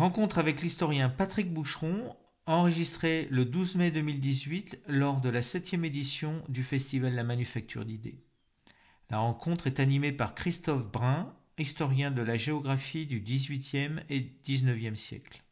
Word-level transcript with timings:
Rencontre 0.00 0.38
avec 0.38 0.62
l'historien 0.62 1.10
Patrick 1.10 1.52
Boucheron, 1.52 2.16
enregistrée 2.46 3.28
le 3.30 3.44
12 3.44 3.74
mai 3.74 3.90
2018 3.90 4.78
lors 4.88 5.20
de 5.20 5.28
la 5.28 5.42
septième 5.42 5.84
édition 5.84 6.42
du 6.48 6.64
Festival 6.64 7.14
La 7.14 7.22
Manufacture 7.22 7.84
d'idées. 7.84 8.16
La 9.10 9.18
rencontre 9.18 9.66
est 9.66 9.78
animée 9.78 10.12
par 10.12 10.34
Christophe 10.34 10.90
Brun, 10.90 11.30
historien 11.58 12.10
de 12.10 12.22
la 12.22 12.38
géographie 12.38 13.04
du 13.04 13.20
XVIIIe 13.20 14.00
et 14.08 14.32
XIXe 14.42 14.98
siècle. 14.98 15.42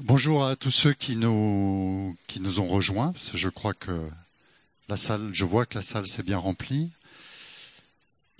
Bonjour 0.00 0.44
à 0.44 0.56
tous 0.56 0.72
ceux 0.72 0.92
qui 0.92 1.14
nous, 1.14 2.16
qui 2.26 2.40
nous 2.40 2.58
ont 2.58 2.66
rejoints. 2.66 3.12
Je 3.34 3.48
crois 3.48 3.74
que 3.74 4.10
la 4.88 4.96
salle, 4.96 5.30
je 5.32 5.44
vois 5.44 5.64
que 5.64 5.76
la 5.78 5.82
salle 5.82 6.08
s'est 6.08 6.24
bien 6.24 6.38
remplie. 6.38 6.90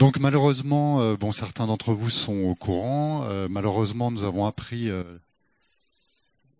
Donc 0.00 0.18
malheureusement, 0.18 1.02
euh, 1.02 1.16
bon, 1.16 1.30
certains 1.30 1.66
d'entre 1.66 1.92
vous 1.92 2.08
sont 2.08 2.44
au 2.44 2.54
courant. 2.54 3.24
Euh, 3.24 3.48
malheureusement, 3.50 4.10
nous 4.10 4.24
avons 4.24 4.46
appris 4.46 4.88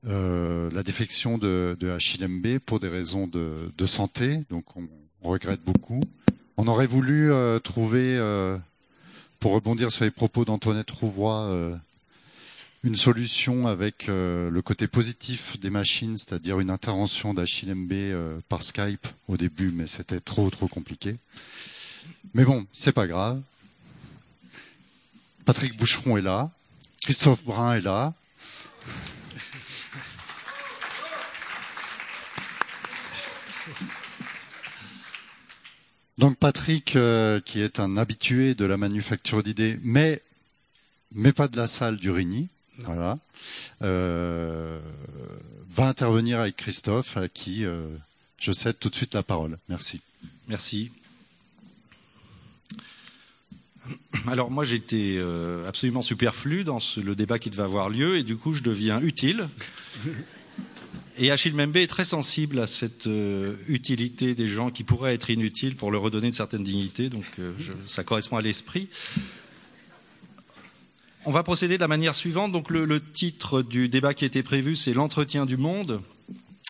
euh, 0.06 0.68
la 0.70 0.82
défection 0.82 1.38
de, 1.38 1.74
de 1.80 1.88
HLMB 1.88 2.58
pour 2.58 2.80
des 2.80 2.88
raisons 2.88 3.26
de, 3.26 3.86
santé. 3.86 4.44
Donc 4.50 4.66
on, 4.76 4.86
regrette 5.22 5.62
beaucoup. 5.64 6.02
On 6.58 6.66
aurait 6.66 6.86
voulu 6.86 7.30
trouver, 7.64 8.18
pour 9.38 9.52
rebondir 9.52 9.90
sur 9.90 10.04
les 10.04 10.10
propos 10.10 10.44
d'Antoinette 10.44 10.90
Rouvois, 10.90 11.50
une 12.84 12.96
solution 12.96 13.66
avec 13.66 14.06
le 14.08 14.60
côté 14.62 14.86
positif 14.86 15.58
des 15.60 15.70
machines, 15.70 16.18
c'est-à-dire 16.18 16.60
une 16.60 16.70
intervention 16.70 17.32
d'HLMB 17.32 17.92
par 18.48 18.62
Skype 18.62 19.06
au 19.28 19.38
début, 19.38 19.72
mais 19.72 19.86
c'était 19.86 20.20
trop 20.20 20.48
trop 20.50 20.68
compliqué. 20.68 21.16
Mais 22.34 22.44
bon, 22.44 22.66
c'est 22.72 22.92
pas 22.92 23.06
grave. 23.06 23.40
Patrick 25.44 25.76
Boucheron 25.76 26.16
est 26.16 26.22
là, 26.22 26.50
Christophe 27.02 27.44
Brun 27.44 27.74
est 27.74 27.80
là. 27.80 28.14
Donc 36.18 36.36
Patrick, 36.36 36.96
euh, 36.96 37.40
qui 37.40 37.62
est 37.62 37.80
un 37.80 37.96
habitué 37.96 38.54
de 38.54 38.66
la 38.66 38.76
manufacture 38.76 39.42
d'idées, 39.42 39.80
mais 39.82 40.20
mais 41.12 41.32
pas 41.32 41.48
de 41.48 41.56
la 41.56 41.66
salle 41.66 41.96
du 41.96 42.10
Rigny, 42.10 42.48
voilà, 42.78 43.18
euh, 43.82 44.78
va 45.70 45.88
intervenir 45.88 46.40
avec 46.40 46.56
Christophe, 46.56 47.16
à 47.16 47.28
qui 47.28 47.64
euh, 47.64 47.88
je 48.38 48.52
cède 48.52 48.78
tout 48.78 48.90
de 48.90 48.94
suite 48.94 49.14
la 49.14 49.22
parole. 49.22 49.56
Merci. 49.70 50.02
Merci. 50.46 50.92
Alors 54.26 54.50
moi 54.50 54.64
j'étais 54.64 55.16
euh, 55.18 55.66
absolument 55.68 56.02
superflu 56.02 56.64
dans 56.64 56.78
ce, 56.78 57.00
le 57.00 57.16
débat 57.16 57.38
qui 57.38 57.50
devait 57.50 57.62
avoir 57.62 57.88
lieu 57.88 58.16
et 58.16 58.22
du 58.22 58.36
coup 58.36 58.52
je 58.54 58.62
deviens 58.62 59.00
utile. 59.00 59.48
Et 61.18 61.30
Achille 61.30 61.54
Membe 61.54 61.76
est 61.76 61.86
très 61.86 62.04
sensible 62.04 62.60
à 62.60 62.66
cette 62.66 63.06
euh, 63.06 63.54
utilité 63.68 64.34
des 64.34 64.48
gens 64.48 64.70
qui 64.70 64.84
pourraient 64.84 65.14
être 65.14 65.30
inutiles 65.30 65.76
pour 65.76 65.90
leur 65.90 66.02
redonner 66.02 66.28
une 66.28 66.32
certaine 66.32 66.62
dignité, 66.62 67.08
donc 67.08 67.26
euh, 67.38 67.52
je, 67.58 67.72
ça 67.86 68.04
correspond 68.04 68.36
à 68.36 68.42
l'esprit. 68.42 68.88
On 71.26 71.30
va 71.30 71.42
procéder 71.42 71.76
de 71.76 71.80
la 71.82 71.88
manière 71.88 72.14
suivante. 72.14 72.52
Donc 72.52 72.70
le, 72.70 72.86
le 72.86 73.00
titre 73.00 73.60
du 73.60 73.90
débat 73.90 74.14
qui 74.14 74.24
était 74.24 74.42
prévu, 74.42 74.76
c'est 74.76 74.94
l'entretien 74.94 75.44
du 75.44 75.58
monde. 75.58 76.00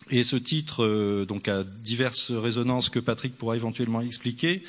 Et 0.09 0.23
ce 0.23 0.35
titre 0.35 0.83
euh, 0.83 1.25
donc 1.25 1.47
a 1.47 1.63
diverses 1.63 2.31
résonances 2.31 2.89
que 2.89 2.99
Patrick 2.99 3.37
pourra 3.37 3.55
éventuellement 3.55 4.01
expliquer, 4.01 4.63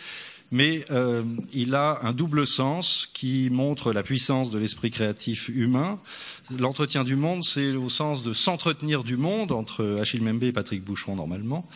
mais 0.53 0.85
euh, 0.91 1.25
il 1.55 1.75
a 1.75 1.99
un 2.03 2.13
double 2.13 2.47
sens 2.47 3.09
qui 3.13 3.49
montre 3.51 3.91
la 3.93 4.03
puissance 4.03 4.51
de 4.51 4.59
l'esprit 4.59 4.91
créatif 4.91 5.49
humain. 5.49 5.99
L'entretien 6.59 7.05
du 7.05 7.17
monde, 7.17 7.43
c'est 7.43 7.73
au 7.73 7.89
sens 7.89 8.23
de 8.23 8.35
s'entretenir 8.35 9.03
du 9.03 9.17
monde 9.17 9.51
entre 9.51 9.99
Achille 10.01 10.23
Membe 10.23 10.43
et 10.45 10.53
Patrick 10.53 10.85
Boucheron 10.85 11.17
normalement, 11.17 11.67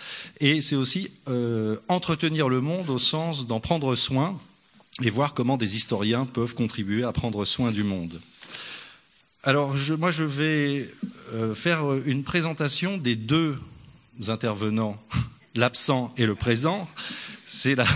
et 0.41 0.61
c'est 0.61 0.77
aussi 0.77 1.11
euh, 1.29 1.77
entretenir 1.89 2.51
le 2.51 2.61
monde 2.61 2.91
au 2.91 2.99
sens 2.99 3.47
d'en 3.47 3.61
prendre 3.61 3.97
soin 3.97 4.39
et 5.03 5.09
voir 5.09 5.33
comment 5.33 5.57
des 5.57 5.75
historiens 5.77 6.27
peuvent 6.27 6.55
contribuer 6.55 7.03
à 7.03 7.13
prendre 7.13 7.47
soin 7.47 7.73
du 7.73 7.83
monde. 7.83 8.21
Alors, 9.43 9.75
je, 9.77 9.95
moi, 9.95 10.11
je 10.11 10.25
vais 10.25 10.91
euh, 11.33 11.55
faire 11.55 11.95
une 12.05 12.25
présentation 12.25 12.99
des 12.99 13.17
deux 13.17 13.59
intervenants, 14.29 15.03
l'absent 15.55 16.13
et 16.19 16.27
le 16.27 16.35
présent. 16.35 16.87
C'est 17.47 17.75
la, 17.75 17.87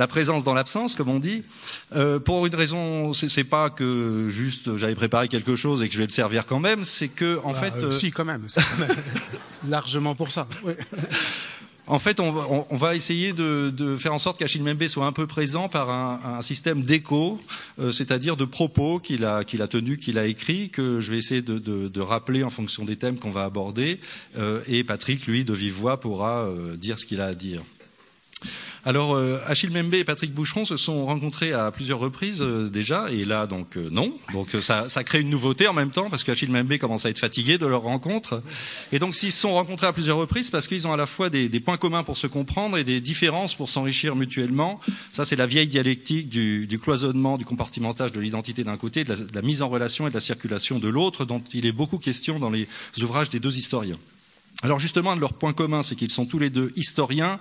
la 0.00 0.06
présence 0.06 0.44
dans 0.44 0.54
l'absence, 0.54 0.94
comme 0.94 1.10
on 1.10 1.18
dit. 1.18 1.42
Euh, 1.94 2.18
pour 2.18 2.46
une 2.46 2.54
raison, 2.54 3.12
c'est 3.12 3.44
pas 3.44 3.68
que 3.68 4.28
juste 4.30 4.76
j'avais 4.78 4.94
préparé 4.94 5.28
quelque 5.28 5.56
chose 5.56 5.82
et 5.82 5.88
que 5.88 5.92
je 5.92 5.98
vais 5.98 6.06
le 6.06 6.12
servir 6.12 6.46
quand 6.46 6.58
même, 6.58 6.84
c'est 6.84 7.08
que 7.08 7.38
en 7.44 7.52
bah, 7.52 7.58
fait. 7.58 7.74
Euh, 7.76 7.90
si, 7.92 8.10
quand 8.10 8.24
même, 8.24 8.46
quand 8.54 8.78
même. 8.78 8.96
largement 9.68 10.14
pour 10.14 10.30
ça. 10.32 10.46
Oui. 10.64 10.72
En 11.86 11.98
fait, 11.98 12.20
on 12.20 12.30
va, 12.30 12.46
on 12.70 12.76
va 12.76 12.94
essayer 12.94 13.32
de, 13.32 13.70
de, 13.76 13.96
faire 13.96 14.14
en 14.14 14.18
sorte 14.18 14.38
qu'Achille 14.38 14.62
Membe 14.62 14.84
soit 14.84 15.06
un 15.06 15.12
peu 15.12 15.26
présent 15.26 15.68
par 15.68 15.90
un, 15.90 16.38
un 16.38 16.40
système 16.40 16.82
d'écho, 16.82 17.40
euh, 17.80 17.90
c'est-à-dire 17.90 18.36
de 18.36 18.44
propos 18.44 19.00
qu'il 19.00 19.24
a, 19.24 19.42
qu'il 19.42 19.60
a 19.60 19.66
tenus, 19.66 19.98
qu'il 19.98 20.16
a 20.16 20.26
écrits, 20.26 20.70
que 20.70 21.00
je 21.00 21.10
vais 21.10 21.18
essayer 21.18 21.42
de, 21.42 21.58
de, 21.58 21.88
de 21.88 22.00
rappeler 22.00 22.44
en 22.44 22.50
fonction 22.50 22.84
des 22.84 22.94
thèmes 22.94 23.18
qu'on 23.18 23.32
va 23.32 23.44
aborder. 23.44 23.98
Euh, 24.38 24.60
et 24.68 24.84
Patrick, 24.84 25.26
lui, 25.26 25.44
de 25.44 25.52
vive 25.52 25.74
voix, 25.74 25.98
pourra 25.98 26.44
euh, 26.44 26.76
dire 26.76 26.96
ce 26.96 27.04
qu'il 27.04 27.20
a 27.20 27.26
à 27.26 27.34
dire. 27.34 27.62
Alors, 28.86 29.14
euh, 29.14 29.38
Achille 29.46 29.70
Membe 29.70 29.92
et 29.94 30.04
Patrick 30.04 30.32
Boucheron 30.32 30.64
se 30.64 30.78
sont 30.78 31.04
rencontrés 31.04 31.52
à 31.52 31.70
plusieurs 31.70 31.98
reprises 31.98 32.40
euh, 32.40 32.70
déjà, 32.70 33.10
et 33.10 33.26
là, 33.26 33.46
donc 33.46 33.76
euh, 33.76 33.88
non. 33.90 34.14
Donc 34.32 34.48
ça, 34.62 34.88
ça, 34.88 35.04
crée 35.04 35.20
une 35.20 35.28
nouveauté 35.28 35.68
en 35.68 35.74
même 35.74 35.90
temps, 35.90 36.08
parce 36.08 36.24
qu'Achille 36.24 36.50
Membe 36.50 36.78
commence 36.78 37.04
à 37.04 37.10
être 37.10 37.18
fatigué 37.18 37.58
de 37.58 37.66
leur 37.66 37.82
rencontre. 37.82 38.42
Et 38.90 38.98
donc, 38.98 39.16
s'ils 39.16 39.32
se 39.32 39.40
sont 39.40 39.52
rencontrés 39.52 39.86
à 39.86 39.92
plusieurs 39.92 40.16
reprises, 40.16 40.50
parce 40.50 40.66
qu'ils 40.66 40.86
ont 40.86 40.92
à 40.94 40.96
la 40.96 41.04
fois 41.04 41.28
des, 41.28 41.50
des, 41.50 41.60
points 41.60 41.76
communs 41.76 42.04
pour 42.04 42.16
se 42.16 42.26
comprendre 42.26 42.78
et 42.78 42.84
des 42.84 43.02
différences 43.02 43.54
pour 43.54 43.68
s'enrichir 43.68 44.16
mutuellement. 44.16 44.80
Ça, 45.12 45.26
c'est 45.26 45.36
la 45.36 45.46
vieille 45.46 45.68
dialectique 45.68 46.30
du, 46.30 46.66
du, 46.66 46.78
cloisonnement, 46.78 47.36
du 47.36 47.44
compartimentage 47.44 48.12
de 48.12 48.20
l'identité 48.20 48.64
d'un 48.64 48.78
côté, 48.78 49.04
de 49.04 49.10
la, 49.10 49.16
de 49.16 49.34
la 49.34 49.42
mise 49.42 49.60
en 49.60 49.68
relation 49.68 50.06
et 50.06 50.10
de 50.10 50.14
la 50.14 50.20
circulation 50.20 50.78
de 50.78 50.88
l'autre, 50.88 51.26
dont 51.26 51.42
il 51.52 51.66
est 51.66 51.72
beaucoup 51.72 51.98
question 51.98 52.38
dans 52.38 52.50
les 52.50 52.66
ouvrages 53.02 53.28
des 53.28 53.40
deux 53.40 53.58
historiens. 53.58 53.98
Alors 54.62 54.78
justement, 54.78 55.12
un 55.12 55.16
de 55.16 55.20
leurs 55.20 55.34
points 55.34 55.52
communs, 55.52 55.82
c'est 55.82 55.96
qu'ils 55.96 56.10
sont 56.10 56.26
tous 56.26 56.38
les 56.38 56.50
deux 56.50 56.72
historiens, 56.76 57.40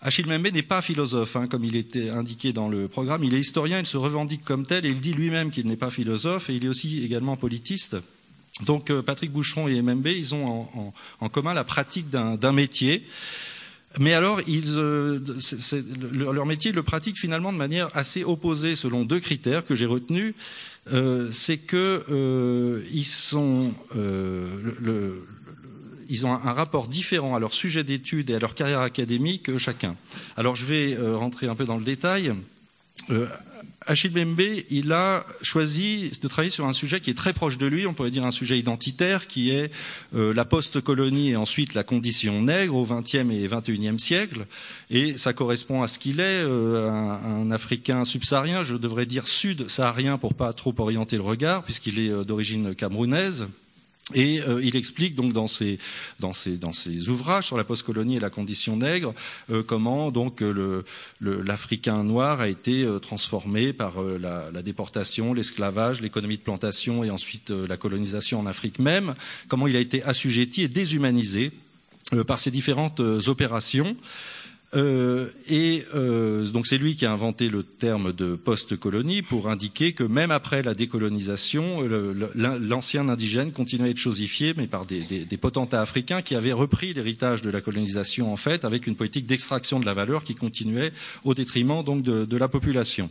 Achille 0.00 0.28
Membe 0.28 0.52
n'est 0.52 0.62
pas 0.62 0.80
philosophe, 0.80 1.34
hein, 1.34 1.48
comme 1.48 1.64
il 1.64 1.74
était 1.74 2.10
indiqué 2.10 2.52
dans 2.52 2.68
le 2.68 2.86
programme. 2.86 3.24
Il 3.24 3.34
est 3.34 3.40
historien, 3.40 3.80
il 3.80 3.86
se 3.86 3.96
revendique 3.96 4.44
comme 4.44 4.64
tel 4.64 4.86
et 4.86 4.90
il 4.90 5.00
dit 5.00 5.12
lui-même 5.12 5.50
qu'il 5.50 5.66
n'est 5.66 5.76
pas 5.76 5.90
philosophe 5.90 6.50
et 6.50 6.54
il 6.54 6.64
est 6.64 6.68
aussi 6.68 7.04
également 7.04 7.36
politiste. 7.36 7.96
Donc 8.64 8.90
euh, 8.90 9.02
Patrick 9.02 9.32
Boucheron 9.32 9.66
et 9.66 9.82
Membe, 9.82 10.06
ils 10.06 10.34
ont 10.34 10.92
en, 11.20 11.28
commun 11.28 11.52
la 11.52 11.64
pratique 11.64 12.10
d'un 12.10 12.52
métier. 12.52 13.04
Mais 13.98 14.12
alors, 14.12 14.40
euh, 14.48 15.18
leur, 16.12 16.46
métier, 16.46 16.70
le 16.70 16.82
pratiquent 16.84 17.18
finalement 17.18 17.52
de 17.52 17.58
manière 17.58 17.88
assez 17.96 18.22
opposée 18.22 18.76
selon 18.76 19.04
deux 19.04 19.18
critères 19.18 19.64
que 19.64 19.74
j'ai 19.74 19.86
retenus. 19.86 20.34
Euh, 20.92 21.28
c'est 21.32 21.58
que 21.58 22.84
ils 22.92 23.04
sont 23.04 23.74
le 23.94 25.26
ils 26.08 26.26
ont 26.26 26.32
un, 26.32 26.52
rapport 26.52 26.88
différent 26.88 27.36
à 27.36 27.38
leur 27.38 27.54
sujet 27.54 27.84
d'étude 27.84 28.30
et 28.30 28.34
à 28.34 28.38
leur 28.38 28.54
carrière 28.54 28.80
académique 28.80 29.44
que 29.44 29.58
chacun. 29.58 29.96
Alors 30.36 30.56
je 30.56 30.64
vais 30.64 30.96
euh, 30.96 31.16
rentrer 31.16 31.46
un 31.46 31.54
peu 31.54 31.64
dans 31.64 31.76
le 31.76 31.84
détail. 31.84 32.32
Euh, 33.10 33.26
Achille 33.88 34.10
Bembe, 34.10 34.42
il 34.68 34.92
a 34.92 35.24
choisi 35.40 36.12
de 36.20 36.28
travailler 36.28 36.50
sur 36.50 36.66
un 36.66 36.74
sujet 36.74 37.00
qui 37.00 37.08
est 37.08 37.14
très 37.14 37.32
proche 37.32 37.56
de 37.56 37.64
lui, 37.64 37.86
on 37.86 37.94
pourrait 37.94 38.10
dire 38.10 38.26
un 38.26 38.30
sujet 38.30 38.58
identitaire, 38.58 39.26
qui 39.26 39.50
est 39.50 39.72
euh, 40.14 40.34
la 40.34 40.44
post-colonie 40.44 41.30
et 41.30 41.36
ensuite 41.36 41.72
la 41.72 41.84
condition 41.84 42.42
nègre 42.42 42.76
au 42.76 42.84
XXe 42.84 43.30
et 43.30 43.48
XXIe 43.48 43.98
siècle. 43.98 44.46
Et 44.90 45.16
ça 45.16 45.32
correspond 45.32 45.82
à 45.82 45.88
ce 45.88 45.98
qu'il 45.98 46.20
est, 46.20 46.42
euh, 46.44 46.90
un, 46.90 47.40
un, 47.40 47.50
Africain 47.50 48.04
subsaharien, 48.04 48.62
je 48.62 48.76
devrais 48.76 49.06
dire 49.06 49.26
sud-saharien 49.26 50.18
pour 50.18 50.34
pas 50.34 50.52
trop 50.52 50.74
orienter 50.76 51.16
le 51.16 51.22
regard, 51.22 51.62
puisqu'il 51.62 51.98
est 51.98 52.10
euh, 52.10 52.24
d'origine 52.24 52.74
camerounaise. 52.74 53.46
Et 54.14 54.40
euh, 54.40 54.62
il 54.62 54.74
explique 54.74 55.14
donc 55.14 55.32
dans 55.32 55.48
ses, 55.48 55.78
ouvrages 57.08 57.46
sur 57.46 57.56
la 57.58 57.64
postcolonie 57.64 58.16
et 58.16 58.20
la 58.20 58.30
condition 58.30 58.76
nègre 58.76 59.14
euh, 59.50 59.62
comment 59.62 60.10
donc 60.10 60.40
le, 60.40 60.84
l'Africain 61.20 62.04
noir 62.04 62.40
a 62.40 62.48
été 62.48 62.84
euh, 62.84 62.98
transformé 62.98 63.72
par 63.72 64.02
euh, 64.02 64.18
la, 64.18 64.50
la, 64.50 64.62
déportation, 64.62 65.34
l'esclavage, 65.34 66.00
l'économie 66.00 66.36
de 66.38 66.42
plantation 66.42 67.04
et 67.04 67.10
ensuite 67.10 67.50
euh, 67.50 67.66
la 67.66 67.76
colonisation 67.76 68.40
en 68.40 68.46
Afrique 68.46 68.78
même, 68.78 69.14
comment 69.48 69.66
il 69.66 69.76
a 69.76 69.80
été 69.80 70.02
assujetti 70.02 70.62
et 70.62 70.68
déshumanisé 70.68 71.52
euh, 72.14 72.24
par 72.24 72.38
ces 72.38 72.50
différentes 72.50 73.00
opérations. 73.00 73.96
Euh, 74.74 75.28
et 75.48 75.84
euh, 75.94 76.44
donc 76.46 76.66
c'est 76.66 76.76
lui 76.76 76.94
qui 76.94 77.06
a 77.06 77.12
inventé 77.12 77.48
le 77.48 77.62
terme 77.62 78.12
de 78.12 78.36
post-colonie 78.36 79.22
pour 79.22 79.48
indiquer 79.48 79.92
que 79.92 80.04
même 80.04 80.30
après 80.30 80.62
la 80.62 80.74
décolonisation, 80.74 81.82
l'ancien 82.34 83.08
indigène 83.08 83.50
continuait 83.50 83.88
à 83.88 83.90
être 83.90 83.96
chosifié, 83.96 84.52
mais 84.56 84.66
par 84.66 84.84
des, 84.84 85.26
potentats 85.40 85.80
africains 85.80 86.20
qui 86.20 86.34
avaient 86.34 86.52
repris 86.52 86.92
l'héritage 86.92 87.40
de 87.40 87.50
la 87.50 87.62
colonisation 87.62 88.30
en 88.30 88.36
fait, 88.36 88.66
avec 88.66 88.86
une 88.86 88.94
politique 88.94 89.26
d'extraction 89.26 89.80
de 89.80 89.86
la 89.86 89.94
valeur 89.94 90.22
qui 90.22 90.34
continuait 90.34 90.92
au 91.24 91.32
détriment 91.32 91.82
donc 91.82 92.02
de 92.02 92.36
la 92.36 92.48
population. 92.48 93.10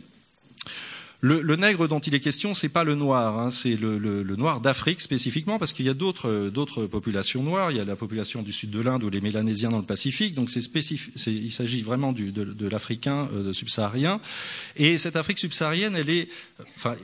Le, 1.20 1.42
le, 1.42 1.56
nègre 1.56 1.88
dont 1.88 1.98
il 1.98 2.14
est 2.14 2.20
question, 2.20 2.54
c'est 2.54 2.68
pas 2.68 2.84
le 2.84 2.94
noir, 2.94 3.38
hein, 3.38 3.50
c'est 3.50 3.74
le, 3.74 3.98
le, 3.98 4.22
le, 4.22 4.36
noir 4.36 4.60
d'Afrique 4.60 5.00
spécifiquement, 5.00 5.58
parce 5.58 5.72
qu'il 5.72 5.84
y 5.84 5.88
a 5.88 5.94
d'autres 5.94 6.48
d'autres 6.48 6.86
populations 6.86 7.42
noires. 7.42 7.72
Il 7.72 7.76
y 7.76 7.80
a 7.80 7.84
la 7.84 7.96
population 7.96 8.42
du 8.42 8.52
sud 8.52 8.70
de 8.70 8.80
l'Inde 8.80 9.02
ou 9.02 9.10
les 9.10 9.20
Mélanésiens 9.20 9.70
dans 9.70 9.80
le 9.80 9.84
Pacifique. 9.84 10.36
Donc 10.36 10.48
c'est 10.48 10.62
spécifique. 10.62 11.14
Il 11.26 11.50
s'agit 11.50 11.82
vraiment 11.82 12.12
du, 12.12 12.30
de, 12.30 12.44
de 12.44 12.68
l'Africain 12.68 13.28
euh, 13.34 13.52
subsaharien. 13.52 14.20
Et 14.76 14.96
cette 14.96 15.16
Afrique 15.16 15.40
subsaharienne, 15.40 15.96
elle 15.96 16.10
est, 16.10 16.28
enfin, 16.76 16.94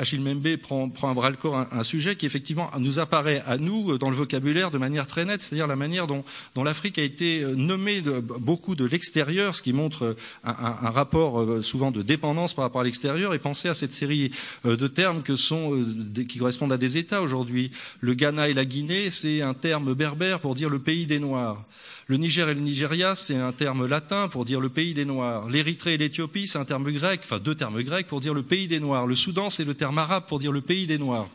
Achille 0.00 0.20
Membe 0.20 0.56
prend, 0.56 0.88
prend 0.88 1.10
à 1.10 1.14
bras 1.14 1.28
le 1.28 1.36
corps 1.36 1.56
un, 1.56 1.68
un, 1.72 1.84
sujet 1.84 2.16
qui 2.16 2.24
effectivement 2.24 2.70
nous 2.78 2.98
apparaît 2.98 3.42
à 3.46 3.58
nous 3.58 3.98
dans 3.98 4.08
le 4.08 4.16
vocabulaire 4.16 4.70
de 4.70 4.78
manière 4.78 5.06
très 5.06 5.26
nette, 5.26 5.42
c'est-à-dire 5.42 5.66
la 5.66 5.76
manière 5.76 6.06
dont, 6.06 6.24
dont 6.54 6.64
l'Afrique 6.64 6.98
a 6.98 7.02
été 7.02 7.44
nommée 7.54 8.00
de, 8.00 8.18
beaucoup 8.20 8.74
de 8.74 8.86
l'extérieur, 8.86 9.54
ce 9.54 9.62
qui 9.62 9.74
montre 9.74 10.16
un, 10.42 10.52
un, 10.52 10.86
un, 10.86 10.90
rapport 10.90 11.42
euh, 11.42 11.60
souvent 11.60 11.90
de 11.90 12.00
dépendance 12.00 12.54
par 12.54 12.64
rapport 12.64 12.80
à 12.80 12.84
l'extérieur, 12.84 13.34
et 13.34 13.38
penser 13.38 13.68
à 13.68 13.74
cette 13.74 13.92
série 13.92 14.30
euh, 14.64 14.76
de 14.76 14.86
termes 14.86 15.22
que 15.22 15.36
sont, 15.36 15.74
euh, 15.74 16.24
qui 16.24 16.38
correspondent 16.38 16.72
à 16.72 16.78
des 16.78 16.96
États 16.96 17.20
aujourd'hui. 17.20 17.70
Le 18.00 18.14
Ghana 18.14 18.48
et 18.48 18.54
la 18.54 18.64
Guinée, 18.64 19.10
c'est 19.10 19.42
un 19.42 19.54
terme 19.54 19.92
berbère 19.92 20.40
pour 20.40 20.54
dire 20.54 20.70
le 20.70 20.78
pays 20.78 21.04
des 21.04 21.18
Noirs. 21.18 21.62
Le 22.10 22.16
Niger 22.16 22.48
et 22.48 22.54
le 22.54 22.60
Nigeria, 22.60 23.14
c'est 23.14 23.36
un 23.36 23.52
terme 23.52 23.86
latin 23.86 24.26
pour 24.26 24.44
dire 24.44 24.60
le 24.60 24.68
pays 24.68 24.94
des 24.94 25.04
Noirs. 25.04 25.48
L'Érythrée 25.48 25.94
et 25.94 25.96
l'Éthiopie, 25.96 26.48
c'est 26.48 26.58
un 26.58 26.64
terme 26.64 26.90
grec, 26.90 27.20
enfin 27.22 27.38
deux 27.38 27.54
termes 27.54 27.80
grecs 27.84 28.08
pour 28.08 28.20
dire 28.20 28.34
le 28.34 28.42
pays 28.42 28.66
des 28.66 28.80
Noirs. 28.80 29.06
Le 29.06 29.14
Soudan, 29.14 29.48
c'est 29.48 29.64
le 29.64 29.74
terme 29.74 29.89
arabe 29.96 30.24
pour 30.28 30.38
dire 30.38 30.52
le 30.52 30.60
pays 30.60 30.86
des 30.86 30.98
Noirs. 30.98 31.28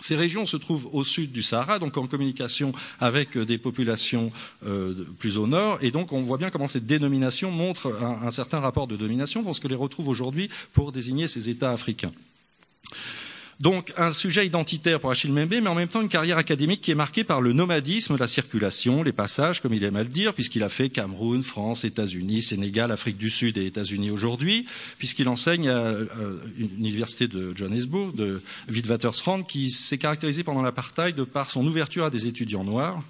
Ces 0.00 0.16
régions 0.16 0.46
se 0.46 0.56
trouvent 0.56 0.88
au 0.92 1.04
sud 1.04 1.30
du 1.30 1.42
Sahara, 1.42 1.78
donc 1.78 1.96
en 1.96 2.06
communication 2.06 2.72
avec 3.00 3.36
des 3.36 3.58
populations 3.58 4.32
euh, 4.66 4.94
plus 5.18 5.36
au 5.36 5.46
nord, 5.46 5.78
et 5.82 5.90
donc 5.90 6.12
on 6.12 6.22
voit 6.22 6.38
bien 6.38 6.48
comment 6.48 6.66
cette 6.66 6.86
dénomination 6.86 7.50
montre 7.50 7.92
un, 8.02 8.30
certain 8.30 8.60
rapport 8.60 8.86
de 8.86 8.96
domination, 8.96 9.44
parce 9.44 9.60
que 9.60 9.68
les 9.68 9.74
retrouve 9.74 10.08
aujourd'hui 10.08 10.48
pour 10.72 10.92
désigner 10.92 11.28
ces 11.28 11.50
États 11.50 11.72
africains. 11.72 12.12
Donc 13.60 13.92
un 13.98 14.10
sujet 14.10 14.46
identitaire 14.46 15.00
pour 15.00 15.10
Achille 15.10 15.32
Mbembe, 15.32 15.60
mais 15.62 15.68
en 15.68 15.74
même 15.74 15.88
temps 15.88 16.00
une 16.00 16.08
carrière 16.08 16.38
académique 16.38 16.80
qui 16.80 16.92
est 16.92 16.94
marquée 16.94 17.24
par 17.24 17.42
le 17.42 17.52
nomadisme, 17.52 18.16
la 18.18 18.26
circulation, 18.26 19.02
les 19.02 19.12
passages, 19.12 19.60
comme 19.60 19.74
il 19.74 19.84
aime 19.84 19.96
à 19.96 20.02
le 20.02 20.08
dire, 20.08 20.32
puisqu'il 20.32 20.62
a 20.62 20.70
fait 20.70 20.88
Cameroun, 20.88 21.42
France, 21.42 21.84
États-Unis, 21.84 22.40
Sénégal, 22.40 22.90
Afrique 22.90 23.18
du 23.18 23.28
Sud 23.28 23.58
et 23.58 23.66
États-Unis 23.66 24.10
aujourd'hui, 24.10 24.64
puisqu'il 24.96 25.28
enseigne 25.28 25.68
à 25.68 25.94
l'université 26.58 27.28
de 27.28 27.54
Johannesburg, 27.54 28.14
de 28.14 28.40
Witwatersrand, 28.70 29.42
qui 29.42 29.70
s'est 29.70 29.98
caractérisée 29.98 30.42
pendant 30.42 30.62
l'apartheid 30.62 31.22
par 31.24 31.50
son 31.50 31.66
ouverture 31.66 32.06
à 32.06 32.10
des 32.10 32.26
étudiants 32.26 32.64
noirs. 32.64 33.02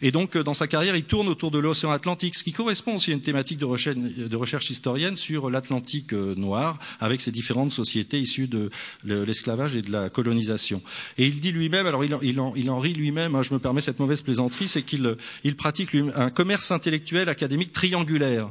Et 0.00 0.12
donc, 0.12 0.36
dans 0.36 0.54
sa 0.54 0.66
carrière, 0.66 0.96
il 0.96 1.04
tourne 1.04 1.28
autour 1.28 1.50
de 1.50 1.58
l'océan 1.58 1.90
Atlantique, 1.90 2.34
ce 2.34 2.44
qui 2.44 2.52
correspond 2.52 2.96
aussi 2.96 3.10
à 3.10 3.14
une 3.14 3.20
thématique 3.20 3.58
de 3.58 3.64
recherche, 3.64 3.96
de 3.96 4.36
recherche 4.36 4.70
historienne 4.70 5.16
sur 5.16 5.50
l'Atlantique 5.50 6.12
noir, 6.12 6.78
avec 7.00 7.20
ses 7.20 7.30
différentes 7.30 7.72
sociétés 7.72 8.20
issues 8.20 8.48
de 8.48 8.70
l'esclavage 9.04 9.76
et 9.76 9.82
de 9.82 9.90
la 9.90 10.10
colonisation. 10.10 10.82
Et 11.18 11.26
il 11.26 11.40
dit 11.40 11.52
lui-même, 11.52 11.86
alors 11.86 12.04
il 12.04 12.14
en, 12.14 12.20
il 12.22 12.40
en, 12.40 12.54
il 12.56 12.70
en 12.70 12.78
rit 12.78 12.94
lui-même, 12.94 13.34
hein, 13.34 13.42
je 13.42 13.54
me 13.54 13.58
permets 13.58 13.80
cette 13.80 13.98
mauvaise 13.98 14.22
plaisanterie, 14.22 14.68
c'est 14.68 14.82
qu'il 14.82 15.16
il 15.44 15.56
pratique 15.56 15.94
un 16.14 16.30
commerce 16.30 16.70
intellectuel 16.70 17.28
académique 17.28 17.72
triangulaire. 17.72 18.50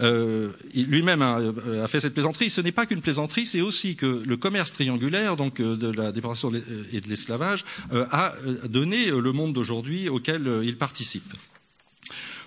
Euh, 0.00 0.50
lui-même 0.74 1.22
a, 1.22 1.38
a, 1.82 1.88
fait 1.88 2.00
cette 2.00 2.14
plaisanterie. 2.14 2.50
Ce 2.50 2.60
n'est 2.60 2.72
pas 2.72 2.86
qu'une 2.86 3.00
plaisanterie, 3.00 3.46
c'est 3.46 3.60
aussi 3.60 3.96
que 3.96 4.22
le 4.24 4.36
commerce 4.36 4.72
triangulaire, 4.72 5.36
donc 5.36 5.60
de 5.60 5.90
la 5.90 6.12
déportation 6.12 6.52
et 6.92 7.00
de 7.00 7.08
l'esclavage, 7.08 7.64
euh, 7.92 8.06
a 8.10 8.34
donné 8.68 9.06
le 9.06 9.32
monde 9.32 9.52
d'aujourd'hui 9.52 10.08
auquel 10.08 10.60
il 10.62 10.76
participe. 10.76 11.32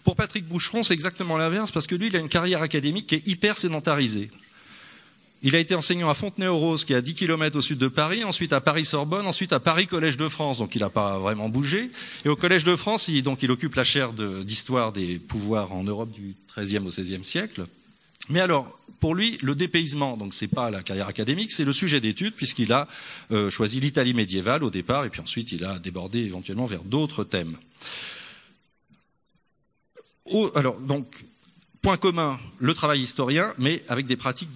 Pour 0.03 0.15
Patrick 0.15 0.47
Boucheron, 0.47 0.83
c'est 0.83 0.93
exactement 0.93 1.37
l'inverse, 1.37 1.71
parce 1.71 1.87
que 1.87 1.95
lui, 1.95 2.07
il 2.07 2.15
a 2.15 2.19
une 2.19 2.29
carrière 2.29 2.61
académique 2.61 3.07
qui 3.07 3.15
est 3.15 3.27
hyper 3.27 3.57
sédentarisée. 3.57 4.31
Il 5.41 5.55
a 5.55 5.59
été 5.59 5.73
enseignant 5.73 6.09
à 6.09 6.13
Fontenay-aux-Roses, 6.13 6.83
qui 6.83 6.91
est 6.91 6.97
à 6.97 7.01
10 7.01 7.13
km 7.13 7.57
au 7.57 7.61
sud 7.61 7.77
de 7.77 7.87
Paris, 7.87 8.25
ensuite 8.25 8.51
à 8.51 8.59
Paris-Sorbonne, 8.59 9.25
ensuite 9.25 9.53
à 9.53 9.61
Paris 9.61 9.87
Collège 9.87 10.17
de 10.17 10.27
France, 10.27 10.57
donc 10.57 10.75
il 10.75 10.81
n'a 10.81 10.89
pas 10.89 11.17
vraiment 11.17 11.47
bougé. 11.47 11.91
Et 12.25 12.29
au 12.29 12.35
Collège 12.35 12.65
de 12.65 12.75
France, 12.75 13.07
il, 13.07 13.23
donc, 13.23 13.41
il 13.41 13.49
occupe 13.49 13.75
la 13.75 13.85
chaire 13.85 14.11
d'histoire 14.11 14.91
de, 14.91 14.99
des 14.99 15.19
pouvoirs 15.19 15.71
en 15.71 15.83
Europe 15.83 16.11
du 16.11 16.35
XIIIe 16.57 16.85
au 16.85 16.89
XVIe 16.89 17.23
siècle. 17.23 17.65
Mais 18.29 18.41
alors, 18.41 18.77
pour 18.99 19.15
lui, 19.15 19.37
le 19.41 19.55
dépaysement, 19.55 20.17
donc 20.17 20.33
c'est 20.33 20.49
pas 20.49 20.69
la 20.69 20.83
carrière 20.83 21.07
académique, 21.07 21.53
c'est 21.53 21.63
le 21.63 21.71
sujet 21.71 22.01
d'étude, 22.01 22.33
puisqu'il 22.33 22.73
a 22.73 22.89
euh, 23.31 23.49
choisi 23.49 23.79
l'Italie 23.79 24.13
médiévale 24.13 24.63
au 24.65 24.69
départ, 24.69 25.05
et 25.05 25.09
puis 25.09 25.21
ensuite 25.21 25.53
il 25.53 25.63
a 25.63 25.79
débordé 25.79 26.19
éventuellement 26.19 26.65
vers 26.65 26.83
d'autres 26.83 27.23
thèmes. 27.23 27.55
Alors, 30.53 30.79
donc, 30.79 31.07
point 31.81 31.97
commun, 31.97 32.37
le 32.59 32.73
travail 32.73 32.99
historien, 32.99 33.53
mais 33.57 33.83
avec 33.87 34.05
des 34.05 34.17
pratiques 34.17 34.49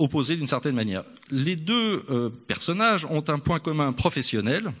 opposés 0.00 0.36
d'une 0.36 0.46
certaine 0.46 0.74
manière. 0.74 1.04
Les 1.30 1.56
deux 1.56 2.02
euh, 2.10 2.30
personnages 2.48 3.04
ont 3.04 3.24
un 3.28 3.38
point 3.38 3.60
commun 3.60 3.92
professionnel, 3.92 4.72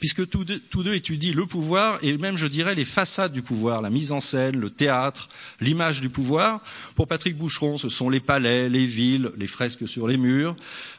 puisque 0.00 0.28
tous 0.28 0.44
deux, 0.44 0.94
étudient 0.94 1.34
le 1.34 1.46
pouvoir 1.46 1.98
et 2.02 2.16
même, 2.16 2.36
je 2.36 2.46
dirais, 2.46 2.74
les 2.74 2.84
façades 2.84 3.32
du 3.32 3.42
pouvoir, 3.42 3.82
la 3.82 3.90
mise 3.90 4.12
en 4.12 4.20
scène, 4.20 4.58
le 4.58 4.70
théâtre, 4.70 5.28
l'image 5.60 6.00
du 6.00 6.08
pouvoir. 6.08 6.62
Pour 6.94 7.06
Patrick 7.06 7.36
Boucheron, 7.36 7.78
ce 7.78 7.88
sont 7.88 8.08
les 8.08 8.20
palais, 8.20 8.68
les 8.68 8.86
villes, 8.86 9.30
les 9.36 9.46
fresques 9.46 9.86
sur 9.86 10.08
les 10.08 10.16
murs, 10.16 10.56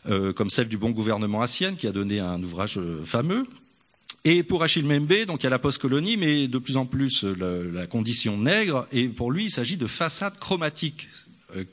euh, 0.07 0.33
comme 0.33 0.49
celle 0.49 0.67
du 0.67 0.77
bon 0.77 0.91
gouvernement 0.91 1.41
à 1.41 1.47
qui 1.47 1.87
a 1.87 1.91
donné 1.91 2.19
un 2.19 2.41
ouvrage 2.43 2.79
fameux. 3.03 3.45
Et 4.27 4.41
pour 4.41 4.63
Achille 4.63 4.85
Membe, 4.85 5.25
donc 5.27 5.43
il 5.43 5.45
y 5.45 5.47
a 5.47 5.51
la 5.51 5.59
post-colonie, 5.59 6.17
mais 6.17 6.47
de 6.47 6.57
plus 6.57 6.77
en 6.77 6.87
plus 6.87 7.23
le, 7.23 7.69
la 7.69 7.85
condition 7.85 8.37
nègre. 8.37 8.87
Et 8.91 9.07
pour 9.07 9.31
lui, 9.31 9.45
il 9.45 9.51
s'agit 9.51 9.77
de 9.77 9.85
façades 9.85 10.39
chromatiques 10.39 11.07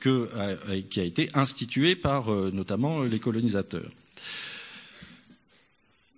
que, 0.00 0.28
qui 0.90 1.00
a 1.00 1.04
été 1.04 1.30
institué 1.34 1.96
par 1.96 2.30
notamment 2.52 3.02
les 3.02 3.18
colonisateurs. 3.18 3.90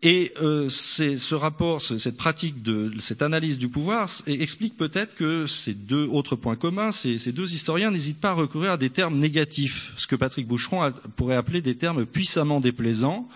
Et 0.04 0.30
euh, 0.42 0.68
ce 0.68 1.34
rapport, 1.34 1.80
cette 1.80 2.18
pratique 2.18 2.62
de 2.62 2.92
cette 2.98 3.22
analyse 3.22 3.58
du 3.58 3.70
pouvoir 3.70 4.10
explique 4.26 4.76
peut-être 4.76 5.14
que 5.14 5.46
ces 5.46 5.72
deux 5.72 6.04
autres 6.08 6.36
points 6.36 6.56
communs, 6.56 6.92
ces, 6.92 7.16
ces 7.16 7.32
deux 7.32 7.54
historiens 7.54 7.90
n'hésitent 7.90 8.20
pas 8.20 8.32
à 8.32 8.34
recourir 8.34 8.72
à 8.72 8.76
des 8.76 8.90
termes 8.90 9.16
négatifs, 9.16 9.94
ce 9.96 10.06
que 10.06 10.14
Patrick 10.14 10.46
Boucheron 10.46 10.92
pourrait 11.16 11.36
appeler 11.36 11.62
des 11.62 11.76
termes 11.76 12.04
puissamment 12.04 12.60
déplaisants. 12.60 13.26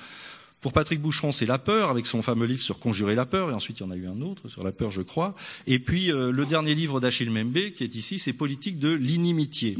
Pour 0.60 0.74
Patrick 0.74 1.00
Boucheron, 1.00 1.32
c'est 1.32 1.46
la 1.46 1.58
peur, 1.58 1.88
avec 1.88 2.06
son 2.06 2.20
fameux 2.20 2.44
livre 2.44 2.60
sur 2.60 2.80
Conjurer 2.80 3.14
la 3.14 3.24
peur, 3.24 3.48
et 3.48 3.54
ensuite 3.54 3.80
il 3.80 3.84
y 3.84 3.86
en 3.86 3.90
a 3.90 3.96
eu 3.96 4.06
un 4.06 4.20
autre 4.20 4.50
sur 4.50 4.62
la 4.62 4.72
peur, 4.72 4.90
je 4.90 5.00
crois. 5.00 5.34
Et 5.66 5.78
puis 5.78 6.12
euh, 6.12 6.30
le 6.30 6.44
dernier 6.44 6.74
livre 6.74 7.00
d'Achille 7.00 7.30
Membe, 7.30 7.70
qui 7.74 7.82
est 7.82 7.94
ici, 7.94 8.18
c'est 8.18 8.34
Politique 8.34 8.78
de 8.78 8.92
l'inimitié. 8.92 9.78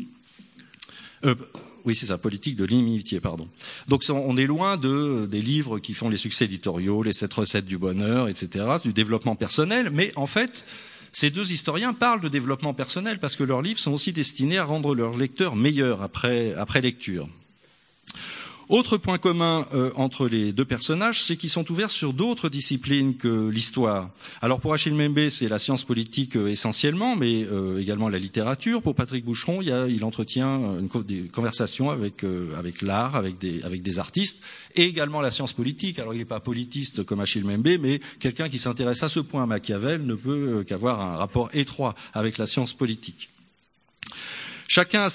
Euh, 1.24 1.34
oui, 1.84 1.96
c'est 1.96 2.06
ça, 2.06 2.18
politique 2.18 2.56
de 2.56 2.64
l'inimitié, 2.64 3.20
pardon. 3.20 3.48
Donc 3.88 4.04
on 4.10 4.36
est 4.36 4.46
loin 4.46 4.76
de 4.76 5.26
des 5.26 5.40
livres 5.40 5.78
qui 5.78 5.94
font 5.94 6.10
les 6.10 6.16
succès 6.16 6.44
éditoriaux, 6.44 7.02
les 7.02 7.12
sept 7.12 7.32
recettes 7.32 7.64
du 7.64 7.78
bonheur, 7.78 8.28
etc., 8.28 8.64
du 8.82 8.92
développement 8.92 9.36
personnel. 9.36 9.90
Mais 9.92 10.12
en 10.16 10.26
fait, 10.26 10.64
ces 11.12 11.30
deux 11.30 11.52
historiens 11.52 11.94
parlent 11.94 12.20
de 12.20 12.28
développement 12.28 12.74
personnel 12.74 13.18
parce 13.18 13.36
que 13.36 13.44
leurs 13.44 13.62
livres 13.62 13.80
sont 13.80 13.92
aussi 13.92 14.12
destinés 14.12 14.58
à 14.58 14.64
rendre 14.64 14.94
leurs 14.94 15.16
lecteurs 15.16 15.56
meilleurs 15.56 16.02
après 16.02 16.52
après 16.54 16.80
lecture. 16.80 17.28
Autre 18.68 18.98
point 18.98 19.16
commun 19.16 19.66
euh, 19.72 19.90
entre 19.96 20.28
les 20.28 20.52
deux 20.52 20.66
personnages, 20.66 21.22
c'est 21.22 21.38
qu'ils 21.38 21.48
sont 21.48 21.70
ouverts 21.72 21.90
sur 21.90 22.12
d'autres 22.12 22.50
disciplines 22.50 23.16
que 23.16 23.48
l'histoire. 23.48 24.10
Alors 24.42 24.60
pour 24.60 24.74
Achille 24.74 24.92
Membe, 24.92 25.30
c'est 25.30 25.48
la 25.48 25.58
science 25.58 25.84
politique 25.84 26.36
euh, 26.36 26.48
essentiellement, 26.48 27.16
mais 27.16 27.46
euh, 27.50 27.80
également 27.80 28.10
la 28.10 28.18
littérature. 28.18 28.82
Pour 28.82 28.94
Patrick 28.94 29.24
Boucheron, 29.24 29.62
il, 29.62 29.68
y 29.68 29.72
a, 29.72 29.86
il 29.86 30.04
entretient 30.04 30.60
une, 30.78 30.88
des 31.02 31.28
conversations 31.28 31.90
avec, 31.90 32.24
euh, 32.24 32.54
avec 32.58 32.82
l'art, 32.82 33.16
avec 33.16 33.38
des, 33.38 33.62
avec 33.62 33.80
des 33.80 33.98
artistes, 33.98 34.40
et 34.74 34.84
également 34.84 35.22
la 35.22 35.30
science 35.30 35.54
politique. 35.54 35.98
Alors 35.98 36.12
il 36.12 36.18
n'est 36.18 36.26
pas 36.26 36.40
politiste 36.40 37.04
comme 37.04 37.20
Achille 37.20 37.44
Membe, 37.44 37.78
mais 37.80 38.00
quelqu'un 38.20 38.50
qui 38.50 38.58
s'intéresse 38.58 39.02
à 39.02 39.08
ce 39.08 39.20
point 39.20 39.44
à 39.44 39.46
Machiavel 39.46 40.04
ne 40.04 40.14
peut 40.14 40.62
qu'avoir 40.68 41.00
un 41.00 41.16
rapport 41.16 41.48
étroit 41.54 41.94
avec 42.12 42.36
la 42.36 42.46
science 42.46 42.74
politique. 42.74 43.30
Chacun, 44.70 45.08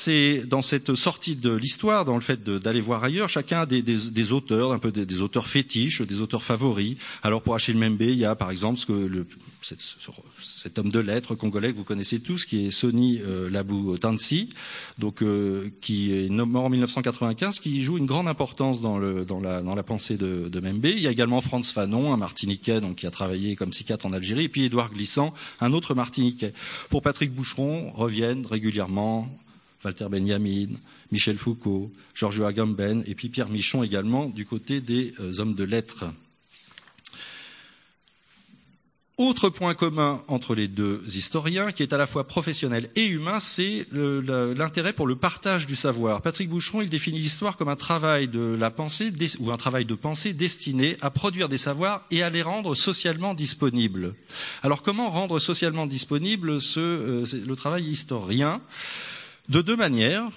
dans 0.48 0.64
cette 0.64 0.96
sortie 0.96 1.36
de 1.36 1.54
l'histoire, 1.54 2.06
dans 2.06 2.16
le 2.16 2.22
fait 2.22 2.44
d'aller 2.44 2.82
voir 2.82 3.04
ailleurs, 3.04 3.30
chacun 3.30 3.62
a 3.62 3.66
des, 3.68 4.32
auteurs, 4.32 4.72
un 4.72 4.80
peu 4.80 4.92
des, 4.92 5.22
auteurs 5.22 5.46
fétiches, 5.46 6.02
des 6.02 6.22
auteurs 6.22 6.42
favoris. 6.42 6.98
Alors 7.22 7.44
pour 7.44 7.54
Achille 7.54 7.78
Membe, 7.78 8.02
il 8.02 8.16
y 8.16 8.26
a 8.26 8.34
par 8.34 8.50
exemple 8.50 8.80
ce 8.80 8.88
que 8.88 8.94
le, 8.94 9.28
cet, 9.62 10.80
homme 10.80 10.90
de 10.90 11.00
lettres 11.00 11.36
congolais 11.36 11.72
que 11.72 11.78
vous 11.78 11.84
connaissez 11.84 12.20
tous, 12.20 12.46
qui 12.46 12.66
est 12.66 12.72
Sony 12.72 13.22
euh, 13.24 13.48
Labou 13.48 13.96
Tansi, 14.00 14.50
donc 14.98 15.22
euh, 15.22 15.70
qui 15.82 16.12
est 16.14 16.30
mort 16.30 16.66
en 16.66 16.70
1995, 16.72 17.60
qui 17.60 17.84
joue 17.84 18.00
une 18.00 18.08
grande 18.08 18.28
importance 18.28 18.82
dans, 18.82 18.98
le, 18.98 19.24
dans, 19.24 19.40
la, 19.40 19.62
dans 19.62 19.76
la 19.76 19.84
pensée 19.84 20.18
de, 20.18 20.50
de 20.50 20.60
Membe. 20.60 20.86
Il 20.86 21.00
y 21.00 21.08
a 21.08 21.12
également 21.12 21.42
Franz 21.42 21.72
Fanon, 21.72 22.12
un 22.12 22.18
Martiniquais, 22.18 22.82
donc 22.82 22.96
qui 22.96 23.06
a 23.06 23.12
travaillé 23.12 23.56
comme 23.56 23.70
psychiatre 23.70 24.08
en 24.08 24.14
Algérie, 24.14 24.46
et 24.46 24.50
puis 24.50 24.64
Édouard 24.64 24.92
Glissant, 24.92 25.32
un 25.62 25.74
autre 25.74 25.94
Martiniquais. 25.94 26.54
Pour 26.90 27.04
Patrick 27.04 27.32
Boucheron, 27.32 27.92
reviennent 27.92 28.48
régulièrement 28.48 29.30
Walter 29.84 30.08
Benjamin, 30.10 30.70
Michel 31.12 31.38
Foucault, 31.38 31.92
Georges 32.14 32.42
Agamben 32.42 33.04
et 33.06 33.16
puis 33.16 33.30
Pierre 33.30 33.50
Michon 33.50 33.84
également 33.84 34.28
du 34.28 34.46
côté 34.46 34.82
des 34.82 35.14
euh, 35.20 35.40
hommes 35.40 35.56
de 35.56 35.64
lettres. 35.64 36.06
Autre 39.20 39.50
point 39.50 39.76
commun 39.76 40.24
entre 40.28 40.56
les 40.56 40.68
deux 40.68 41.04
historiens, 41.08 41.72
qui 41.72 41.84
est 41.84 41.94
à 41.94 41.98
la 41.98 42.08
fois 42.08 42.28
professionnel 42.28 42.90
et 42.96 43.06
humain, 43.06 43.40
c'est 43.40 43.86
l'intérêt 43.92 44.92
pour 44.92 45.06
le 45.06 45.16
partage 45.16 45.68
du 45.68 45.76
savoir. 45.76 46.24
Patrick 46.24 46.50
Boucheron, 46.50 46.82
il 46.82 46.90
définit 46.90 47.20
l'histoire 47.20 47.56
comme 47.56 47.70
un 47.70 47.76
travail 47.76 48.28
de 48.28 48.58
la 48.60 48.72
pensée 48.72 49.14
ou 49.40 49.52
un 49.52 49.58
travail 49.58 49.86
de 49.86 49.94
pensée 49.94 50.34
destiné 50.34 50.98
à 51.00 51.12
produire 51.12 51.48
des 51.48 51.60
savoirs 51.60 52.04
et 52.10 52.24
à 52.24 52.32
les 52.32 52.42
rendre 52.42 52.74
socialement 52.74 53.36
disponibles. 53.36 54.16
Alors 54.64 54.82
comment 54.82 55.12
rendre 55.12 55.38
socialement 55.38 55.86
disponible 55.86 56.60
ce, 56.60 56.80
euh, 56.80 57.26
le 57.46 57.56
travail 57.56 57.84
historien? 57.84 58.62
De 59.50 59.62
deux 59.62 59.76
manières. 59.76 60.30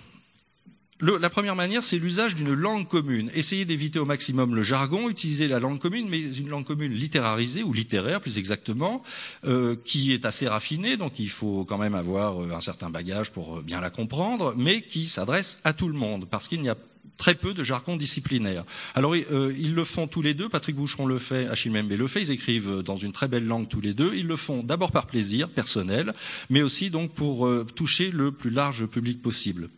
La 1.01 1.29
première 1.29 1.55
manière, 1.57 1.85
c'est 1.85 1.99
l'usage 1.99 2.35
d'une 2.35 2.55
langue 2.55 2.89
commune. 2.89 3.31
Essayer 3.35 3.67
d'éviter 3.67 3.99
au 3.99 4.07
maximum 4.07 4.55
le 4.55 4.63
jargon, 4.63 5.11
utiliser 5.11 5.47
la 5.47 5.61
langue 5.61 5.79
commune, 5.79 6.09
mais 6.09 6.21
une 6.21 6.49
langue 6.49 6.65
commune 6.65 6.93
littérarisée 6.93 7.63
ou 7.63 7.75
littéraire 7.75 8.23
plus 8.23 8.39
exactement, 8.39 9.03
euh, 9.45 9.77
qui 9.85 10.13
est 10.13 10.25
assez 10.25 10.49
raffinée, 10.49 10.97
donc 10.97 11.19
il 11.19 11.29
faut 11.29 11.67
quand 11.67 11.77
même 11.77 11.95
avoir 11.95 12.43
euh, 12.43 12.55
un 12.55 12.63
certain 12.63 12.89
bagage 12.89 13.31
pour 13.31 13.59
euh, 13.59 13.63
bien 13.63 13.83
la 13.83 13.91
comprendre, 13.91 14.55
mais 14.57 14.81
qui 14.81 15.07
s'adresse 15.07 15.59
à 15.65 15.75
tout 15.75 15.89
le 15.89 15.95
monde, 15.95 16.27
parce 16.31 16.49
qu'il 16.49 16.63
n'y 16.63 16.71
a 16.71 16.77
très 17.17 17.35
peu 17.35 17.55
de 17.55 17.65
jargon 17.65 17.97
disciplinaire. 17.97 18.65
Alors 18.95 19.17
ils 19.17 19.75
le 19.75 19.85
font 19.85 20.07
tous 20.07 20.23
les 20.23 20.35
deux, 20.35 20.49
Patrick 20.49 20.77
Boucheron 20.77 21.07
le 21.07 21.19
fait, 21.19 21.47
Achille 21.49 21.73
Membe 21.73 21.93
le 21.93 22.07
fait, 22.07 22.23
ils 22.23 22.31
écrivent 22.31 22.83
dans 22.85 22.97
une 22.97 23.13
très 23.13 23.29
belle 23.29 23.47
langue 23.47 23.69
tous 23.69 23.81
les 23.81 23.95
deux, 23.95 24.15
ils 24.15 24.27
le 24.27 24.37
font 24.37 24.63
d'abord 24.63 24.93
par 24.93 25.07
plaisir 25.07 25.49
personnel, 25.49 26.13
mais 26.51 26.63
aussi 26.63 26.91
donc 26.91 27.13
pour 27.13 27.49
toucher 27.75 28.11
le 28.11 28.33
plus 28.33 28.51
large 28.51 28.87
public 28.87 29.23
possible. 29.23 29.69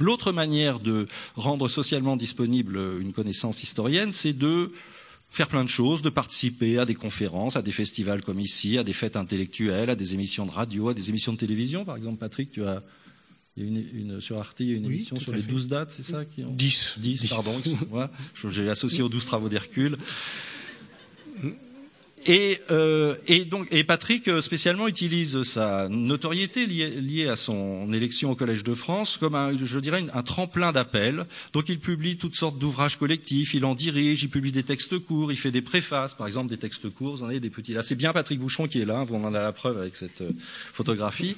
L'autre 0.00 0.32
manière 0.32 0.80
de 0.80 1.06
rendre 1.36 1.68
socialement 1.68 2.16
disponible 2.16 2.78
une 3.00 3.12
connaissance 3.12 3.62
historienne, 3.62 4.12
c'est 4.12 4.32
de 4.32 4.72
faire 5.30 5.48
plein 5.48 5.64
de 5.64 5.68
choses, 5.70 6.02
de 6.02 6.10
participer 6.10 6.78
à 6.78 6.84
des 6.84 6.94
conférences, 6.94 7.56
à 7.56 7.62
des 7.62 7.72
festivals 7.72 8.22
comme 8.22 8.40
ici, 8.40 8.78
à 8.78 8.84
des 8.84 8.92
fêtes 8.92 9.16
intellectuelles, 9.16 9.90
à 9.90 9.94
des 9.94 10.14
émissions 10.14 10.44
de 10.46 10.50
radio, 10.50 10.90
à 10.90 10.94
des 10.94 11.08
émissions 11.08 11.32
de 11.32 11.38
télévision. 11.38 11.84
Par 11.84 11.96
exemple, 11.96 12.18
Patrick, 12.18 12.50
tu 12.50 12.64
as 12.64 12.82
une, 13.56 13.84
une, 13.92 14.20
sur 14.20 14.40
Arte, 14.40 14.60
il 14.60 14.66
y 14.68 14.72
a 14.72 14.76
une 14.76 14.86
émission 14.86 15.20
sur 15.20 15.32
les 15.32 15.42
douze 15.42 15.66
dates, 15.66 15.90
c'est 15.90 16.02
ça 16.02 16.24
qui 16.24 16.42
10. 16.42 16.94
10, 16.98 17.26
pardon, 17.28 17.58
excuse-moi. 17.58 18.10
J'ai 18.50 18.68
associé 18.70 19.02
aux 19.02 19.08
douze 19.08 19.26
travaux 19.26 19.48
d'Hercule. 19.48 19.96
Et, 22.26 22.60
euh, 22.70 23.16
et, 23.26 23.44
donc, 23.44 23.66
et 23.72 23.82
Patrick 23.82 24.28
euh, 24.28 24.40
spécialement 24.40 24.86
utilise 24.86 25.42
sa 25.42 25.88
notoriété 25.88 26.66
liée, 26.66 26.90
liée, 26.90 27.28
à 27.28 27.34
son 27.34 27.92
élection 27.92 28.30
au 28.30 28.36
Collège 28.36 28.62
de 28.62 28.74
France 28.74 29.16
comme 29.16 29.34
un, 29.34 29.56
je 29.56 29.78
dirais, 29.80 30.04
un 30.14 30.22
tremplin 30.22 30.70
d'appel. 30.70 31.26
Donc, 31.52 31.68
il 31.68 31.80
publie 31.80 32.16
toutes 32.18 32.36
sortes 32.36 32.58
d'ouvrages 32.58 32.96
collectifs, 32.96 33.54
il 33.54 33.64
en 33.64 33.74
dirige, 33.74 34.22
il 34.22 34.28
publie 34.28 34.52
des 34.52 34.62
textes 34.62 35.00
courts, 35.00 35.32
il 35.32 35.36
fait 35.36 35.50
des 35.50 35.62
préfaces, 35.62 36.14
par 36.14 36.28
exemple 36.28 36.48
des 36.48 36.58
textes 36.58 36.88
courts. 36.90 37.16
Vous 37.16 37.22
en 37.24 37.28
avez 37.28 37.40
des 37.40 37.50
petits. 37.50 37.72
Là, 37.72 37.82
c'est 37.82 37.96
bien 37.96 38.12
Patrick 38.12 38.38
Bouchon 38.38 38.68
qui 38.68 38.80
est 38.80 38.86
là. 38.86 39.02
Vous 39.02 39.16
en 39.16 39.24
avez 39.24 39.38
la 39.38 39.52
preuve 39.52 39.78
avec 39.78 39.96
cette 39.96 40.20
euh, 40.20 40.30
photographie. 40.38 41.36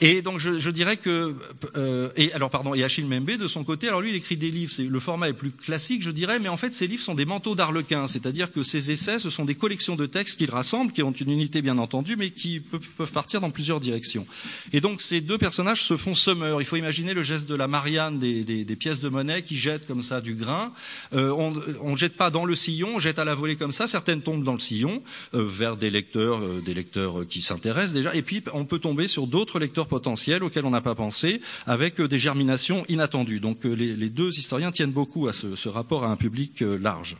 Et 0.00 0.22
donc, 0.22 0.38
je, 0.38 0.58
je 0.58 0.70
dirais 0.70 0.96
que, 0.96 1.34
euh, 1.76 2.10
et 2.16 2.32
alors, 2.32 2.50
pardon, 2.50 2.74
et 2.74 2.82
Achille 2.82 3.06
Membe 3.06 3.36
de 3.36 3.48
son 3.48 3.62
côté, 3.62 3.88
alors 3.88 4.00
lui, 4.00 4.10
il 4.10 4.16
écrit 4.16 4.36
des 4.36 4.50
livres. 4.50 4.72
Le 4.78 5.00
format 5.00 5.28
est 5.28 5.32
plus 5.32 5.50
classique, 5.50 6.02
je 6.02 6.10
dirais, 6.10 6.38
mais 6.38 6.48
en 6.48 6.56
fait, 6.56 6.72
ces 6.72 6.86
livres 6.86 7.02
sont 7.02 7.14
des 7.14 7.24
manteaux 7.24 7.54
d'arlequin, 7.54 8.08
c'est-à-dire 8.08 8.52
que 8.52 8.62
ces 8.62 8.90
essais, 8.90 9.18
ce 9.18 9.30
sont 9.30 9.44
des 9.44 9.54
collections 9.54 9.96
de 9.96 10.06
textes 10.06 10.38
qu'ils 10.38 10.50
rassemblent, 10.50 10.92
qui 10.92 11.02
ont 11.02 11.12
une 11.12 11.30
unité 11.30 11.62
bien 11.62 11.78
entendu, 11.78 12.16
mais 12.16 12.30
qui 12.30 12.60
peuvent, 12.60 13.12
partir 13.12 13.40
dans 13.40 13.50
plusieurs 13.50 13.80
directions. 13.80 14.26
Et 14.72 14.80
donc 14.80 15.02
ces 15.02 15.20
deux 15.20 15.38
personnages 15.38 15.82
se 15.82 15.96
font 15.96 16.14
semeurs. 16.14 16.60
Il 16.60 16.64
faut 16.64 16.76
imaginer 16.76 17.14
le 17.14 17.22
geste 17.22 17.48
de 17.48 17.54
la 17.54 17.68
Marianne 17.68 18.18
des, 18.18 18.44
des, 18.44 18.64
des 18.64 18.76
pièces 18.76 19.00
de 19.00 19.08
monnaie 19.08 19.42
qui 19.42 19.58
jettent 19.58 19.86
comme 19.86 20.02
ça 20.02 20.20
du 20.20 20.34
grain. 20.34 20.72
Euh, 21.14 21.30
on 21.30 21.90
ne 21.90 21.96
jette 21.96 22.16
pas 22.16 22.30
dans 22.30 22.44
le 22.44 22.54
sillon, 22.54 22.92
on 22.96 22.98
jette 22.98 23.18
à 23.18 23.24
la 23.24 23.34
volée 23.34 23.56
comme 23.56 23.72
ça. 23.72 23.86
Certaines 23.86 24.22
tombent 24.22 24.44
dans 24.44 24.54
le 24.54 24.60
sillon 24.60 25.02
euh, 25.34 25.46
vers 25.46 25.76
des 25.76 25.90
lecteurs, 25.90 26.38
euh, 26.40 26.60
des 26.64 26.74
lecteurs 26.74 27.26
qui 27.28 27.42
s'intéressent 27.42 27.92
déjà. 27.92 28.14
Et 28.14 28.22
puis 28.22 28.42
on 28.52 28.64
peut 28.64 28.78
tomber 28.78 29.06
sur 29.06 29.26
d'autres 29.26 29.58
lecteurs 29.58 29.71
potentiels 29.80 30.42
auxquels 30.42 30.66
on 30.66 30.70
n'a 30.70 30.80
pas 30.80 30.94
pensé, 30.94 31.40
avec 31.66 32.00
des 32.00 32.18
germinations 32.18 32.84
inattendues. 32.88 33.40
Donc 33.40 33.64
les, 33.64 33.96
les, 33.96 34.10
deux 34.10 34.38
historiens 34.38 34.70
tiennent 34.70 34.92
beaucoup 34.92 35.28
à 35.28 35.32
ce, 35.32 35.56
ce 35.56 35.68
rapport 35.68 36.04
à 36.04 36.08
un 36.08 36.16
public 36.16 36.60
large. 36.60 37.16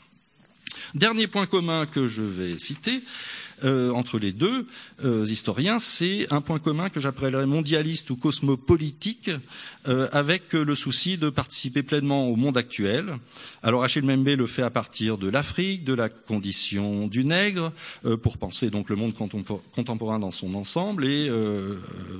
Dernier 0.95 1.27
point 1.27 1.47
commun 1.47 1.87
que 1.87 2.07
je 2.07 2.23
vais 2.23 2.59
citer, 2.59 3.01
euh, 3.65 3.93
entre 3.93 4.19
les 4.19 4.33
deux 4.33 4.67
euh, 5.05 5.25
historiens, 5.25 5.79
c'est 5.79 6.33
un 6.33 6.41
point 6.41 6.59
commun 6.59 6.89
que 6.89 7.01
j'appellerais 7.01 7.47
mondialiste 7.47 8.11
ou 8.11 8.17
cosmopolitique, 8.17 9.31
euh, 9.89 10.09
avec 10.13 10.53
le 10.53 10.75
souci 10.75 11.19
de 11.19 11.31
participer 11.31 11.83
pleinement 11.83 12.29
au 12.29 12.37
monde 12.37 12.57
actuel. 12.57 13.15
Alors 13.63 13.85
Achille 13.85 14.05
Membe 14.05 14.29
le 14.29 14.47
fait 14.47 14.63
à 14.63 14.71
partir 14.71 15.19
de 15.19 15.29
l'Afrique, 15.29 15.85
de 15.85 15.95
la 15.95 16.09
condition 16.09 17.07
du 17.07 17.25
nègre, 17.25 17.73
pour 18.23 18.39
penser 18.39 18.71
donc 18.71 18.91
le 18.91 18.97
monde 18.97 19.15
contemporain 19.75 20.19
dans 20.19 20.31
son 20.31 20.55
ensemble, 20.55 21.07
et 21.07 21.31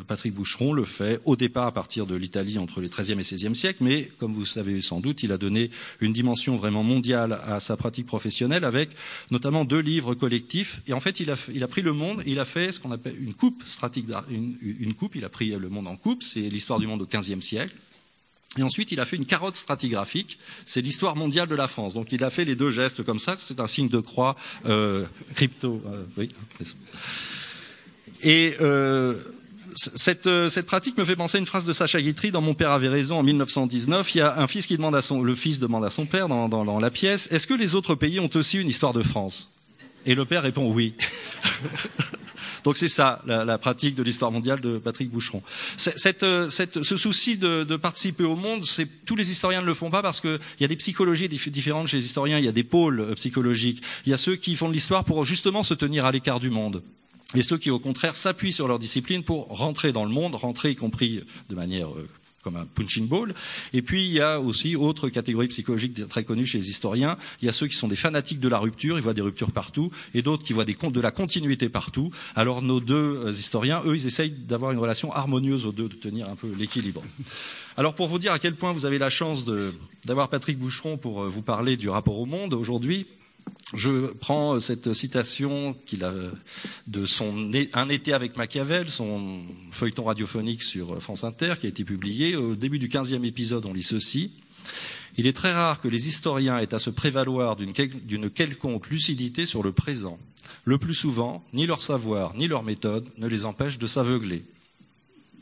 Patrick 0.07 0.35
Boucheron 0.35 0.73
le 0.73 0.85
fait 0.85 1.21
au 1.25 1.37
départ 1.37 1.67
à 1.67 1.73
partir 1.73 2.07
de 2.07 2.15
l'Italie 2.15 2.59
entre 2.59 2.81
les 2.81 2.89
XIIIe 2.89 3.19
et 3.19 3.23
XVIe 3.23 3.57
siècles, 3.57 3.83
mais 3.83 4.09
comme 4.19 4.33
vous 4.33 4.47
savez 4.47 4.81
sans 4.81 5.01
doute, 5.01 5.23
il 5.23 5.33
a 5.33 5.39
donné 5.39 5.71
une 6.01 6.13
dimension 6.13 6.57
vraiment 6.57 6.83
mondiale 6.83 7.41
à 7.47 7.61
sa 7.61 7.77
pratique 7.77 8.07
professionnelle, 8.07 8.65
avec 8.65 8.91
notamment 9.31 9.65
deux 9.65 9.81
livres 9.81 10.15
collectifs, 10.15 10.81
et 10.87 10.93
en 10.93 11.01
fait 11.01 11.21
il 11.21 11.31
a 11.31 11.32
il 11.55 11.63
a 11.63 11.69
pris 11.69 11.83
le 11.83 11.93
monde 11.93 12.23
il 12.27 12.39
a 12.39 12.45
fait 12.45 12.73
ce 12.73 12.81
qu'on 12.81 12.93
appelle 12.93 13.17
une 13.21 13.35
coupe 13.35 13.63
stratégique, 13.67 14.11
une, 14.31 14.95
coupe. 14.95 15.17
Il 15.17 15.25
a 15.25 15.29
pris 15.29 15.51
le 15.51 15.69
monde 15.69 15.87
en 15.87 15.97
coupe, 15.97 16.23
c'est 16.23 16.41
l'histoire 16.41 16.79
du 16.79 16.87
monde 16.87 17.03
au 17.03 17.07
XVe 17.07 17.41
siècle. 17.41 17.75
Et 18.59 18.63
ensuite, 18.63 18.93
il 18.93 19.01
a 19.01 19.07
fait 19.07 19.17
une 19.17 19.25
carotte 19.25 19.57
stratigraphique, 19.57 20.39
c'est 20.67 20.83
l'histoire 20.83 21.17
mondiale 21.17 21.49
de 21.49 21.55
la 21.55 21.69
France. 21.69 21.95
Donc, 21.95 22.13
il 22.13 22.23
a 22.23 22.29
fait 22.29 22.45
les 22.45 22.55
deux 22.55 22.69
gestes 22.69 23.03
comme 23.03 23.19
ça, 23.19 23.35
c'est 23.35 23.61
un 23.61 23.67
signe 23.67 23.89
de 23.89 24.01
croix 24.01 24.37
euh, 24.67 25.07
crypto. 25.35 25.83
Euh. 25.87 26.27
Et 28.23 28.55
euh, 28.61 29.15
cette, 29.75 30.67
pratique 30.67 30.99
me 30.99 31.05
fait 31.05 31.17
penser 31.17 31.39
à 31.39 31.41
une 31.41 31.47
phrase 31.47 31.65
de 31.65 31.73
Sacha 31.73 32.01
Guitry 32.03 32.31
dans 32.31 32.43
Mon 32.43 32.53
père 32.53 32.73
avait 32.73 32.91
raison 32.91 33.19
en 33.19 33.23
1919. 33.23 34.15
Il 34.15 34.19
y 34.19 34.21
a 34.21 34.39
un 34.39 34.47
fils 34.47 34.67
qui 34.67 34.77
demande 34.77 34.97
à 34.97 35.01
son, 35.01 35.23
le 35.23 35.35
fils 35.35 35.59
demande 35.59 35.87
à 35.87 35.91
son 35.91 36.05
père 36.05 36.29
dans 36.29 36.79
la 36.79 36.91
pièce, 36.91 37.29
est-ce 37.33 37.47
que 37.47 37.55
les 37.55 37.75
autres 37.75 37.95
pays 37.95 38.21
ont 38.21 38.31
aussi 38.35 38.59
une 38.59 38.69
histoire 38.69 38.93
de 38.93 39.03
France? 39.03 39.52
Et 40.07 40.15
le 40.15 40.25
père 40.25 40.43
répond 40.43 40.71
oui. 40.71 40.95
Donc 42.65 42.77
c'est 42.77 42.89
ça 42.89 43.23
la, 43.27 43.45
la, 43.45 43.59
pratique 43.59 43.95
de 43.95 44.03
l'histoire 44.03 44.31
mondiale 44.31 44.61
de 44.61 44.79
Patrick 44.79 45.11
Boucheron. 45.11 45.43
Cette, 45.77 46.23
euh, 46.23 46.49
cette, 46.49 46.83
ce 46.83 46.97
souci 46.97 47.37
de, 47.37 47.65
de, 47.65 47.77
participer 47.77 48.25
au 48.25 48.37
monde, 48.37 48.65
c'est 48.65 48.87
tous 49.05 49.17
les 49.17 49.31
historiens 49.31 49.63
ne 49.63 49.67
le 49.67 49.75
font 49.75 49.91
pas 49.91 50.03
parce 50.03 50.21
qu'il 50.21 50.39
y 50.61 50.65
a 50.65 50.69
des 50.69 50.77
psychologies 50.77 51.29
différentes 51.29 51.89
chez 51.89 51.97
les 51.97 52.05
historiens. 52.05 52.39
Il 52.39 52.45
y 52.45 52.49
a 52.49 52.53
des 52.53 52.65
pôles 52.65 53.01
euh, 53.01 53.15
psychologiques. 53.15 53.83
Il 54.07 54.11
y 54.11 54.13
a 54.13 54.17
ceux 54.17 54.37
qui 54.37 54.55
font 54.55 54.69
de 54.69 54.75
l'histoire 54.75 55.05
pour 55.05 55.25
justement 55.25 55.63
se 55.63 55.75
tenir 55.75 56.05
à 56.05 56.13
l'écart 56.13 56.41
du 56.41 56.51
monde. 56.51 56.83
Et 57.35 57.43
ceux 57.43 57.59
qui, 57.59 57.71
au 57.71 57.79
contraire, 57.79 58.15
s'appuient 58.15 58.53
sur 58.53 58.69
leur 58.69 58.79
discipline 58.79 59.23
pour 59.23 59.49
rentrer 59.49 59.93
dans 59.93 60.05
le 60.05 60.11
monde, 60.11 60.35
rentrer 60.35 60.71
y 60.71 60.77
compris 60.77 61.25
de 61.49 61.55
manière 61.55 61.89
euh, 61.89 62.09
comme 62.43 62.57
un 62.57 62.67
punching 62.67 63.07
ball. 63.07 63.35
Et 63.73 63.83
puis 63.83 64.05
il 64.05 64.13
y 64.13 64.21
a 64.21 64.41
aussi 64.41 64.77
autre 64.77 65.09
catégorie 65.09 65.49
psychologique 65.49 66.07
très 66.09 66.25
connue 66.25 66.47
chez 66.47 66.59
les 66.59 66.69
historiens. 66.69 67.17
Il 67.41 67.47
y 67.47 67.49
a 67.49 67.53
ceux 67.53 67.67
qui 67.67 67.77
sont 67.77 67.89
des 67.89 67.97
fanatiques 67.97 68.41
de 68.41 68.49
la 68.49 68.59
rupture, 68.59 68.99
ils 68.99 69.03
voient 69.03 69.15
des 69.15 69.23
ruptures 69.23 69.53
partout, 69.53 69.91
et 70.15 70.23
d'autres 70.23 70.45
qui 70.45 70.53
voient 70.53 70.65
de 70.65 71.01
la 71.01 71.11
continuité 71.11 71.69
partout. 71.69 72.11
Alors 72.35 72.63
nos 72.63 72.81
deux 72.81 73.23
euh, 73.27 73.33
historiens, 73.33 73.83
eux, 73.87 73.95
ils 73.95 74.07
essayent 74.07 74.31
d'avoir 74.31 74.73
une 74.73 74.79
relation 74.79 75.13
harmonieuse 75.13 75.67
aux 75.67 75.73
deux, 75.73 75.89
de 75.89 75.95
tenir 75.95 76.29
un 76.29 76.37
peu 76.37 76.49
l'équilibre. 76.59 77.03
Alors 77.77 77.95
pour 77.95 78.09
vous 78.09 78.19
dire 78.19 78.33
à 78.33 78.39
quel 78.39 78.55
point 78.55 78.73
vous 78.73 78.87
avez 78.87 78.99
la 78.99 79.11
chance 79.11 79.45
d'avoir 80.05 80.29
Patrick 80.29 80.59
Boucheron 80.59 80.97
pour 80.97 81.23
euh, 81.23 81.29
vous 81.29 81.43
parler 81.43 81.77
du 81.77 81.89
rapport 81.89 82.19
au 82.19 82.27
monde 82.27 82.55
aujourd'hui, 82.55 83.07
je 83.75 84.13
prends 84.13 84.61
cette 84.61 84.93
citation 84.93 85.75
qu'il 85.87 86.05
a 86.05 86.13
de 86.87 87.07
son 87.07 87.51
Un 87.73 87.89
été 87.89 88.13
avec 88.13 88.37
Machiavel, 88.37 88.91
son 88.91 89.43
feuilleton 89.71 90.05
radiophonique 90.05 90.63
sur 90.63 91.03
France 91.03 91.25
Inter, 91.25 91.55
qui 91.59 91.67
a 91.67 91.69
été 91.71 91.85
publié. 91.85 92.37
Au 92.37 92.55
début 92.55 92.79
du 92.79 92.89
quinzième 92.89 93.25
épisode, 93.25 93.65
on 93.67 93.73
lit 93.73 93.83
ceci. 93.83 94.33
Il 95.17 95.27
est 95.27 95.33
très 95.33 95.53
rare 95.53 95.81
que 95.81 95.89
les 95.89 96.09
historiens 96.09 96.59
aient 96.59 96.75
à 96.75 96.79
se 96.79 96.91
prévaloir 96.91 97.57
d'une 97.57 98.31
quelconque 98.31 98.89
lucidité 98.89 99.47
sur 99.47 99.63
le 99.63 99.73
présent. 99.73 100.19
Le 100.65 100.79
plus 100.79 100.95
souvent, 100.95 101.45
ni 101.53 101.67
leur 101.67 101.83
savoir, 101.83 102.35
ni 102.35 102.49
leur 102.49 102.63
méthode 102.63 103.07
ne 103.17 103.27
les 103.27 103.45
empêchent 103.45 103.79
de 103.79 103.87
s'aveugler. 103.87 104.45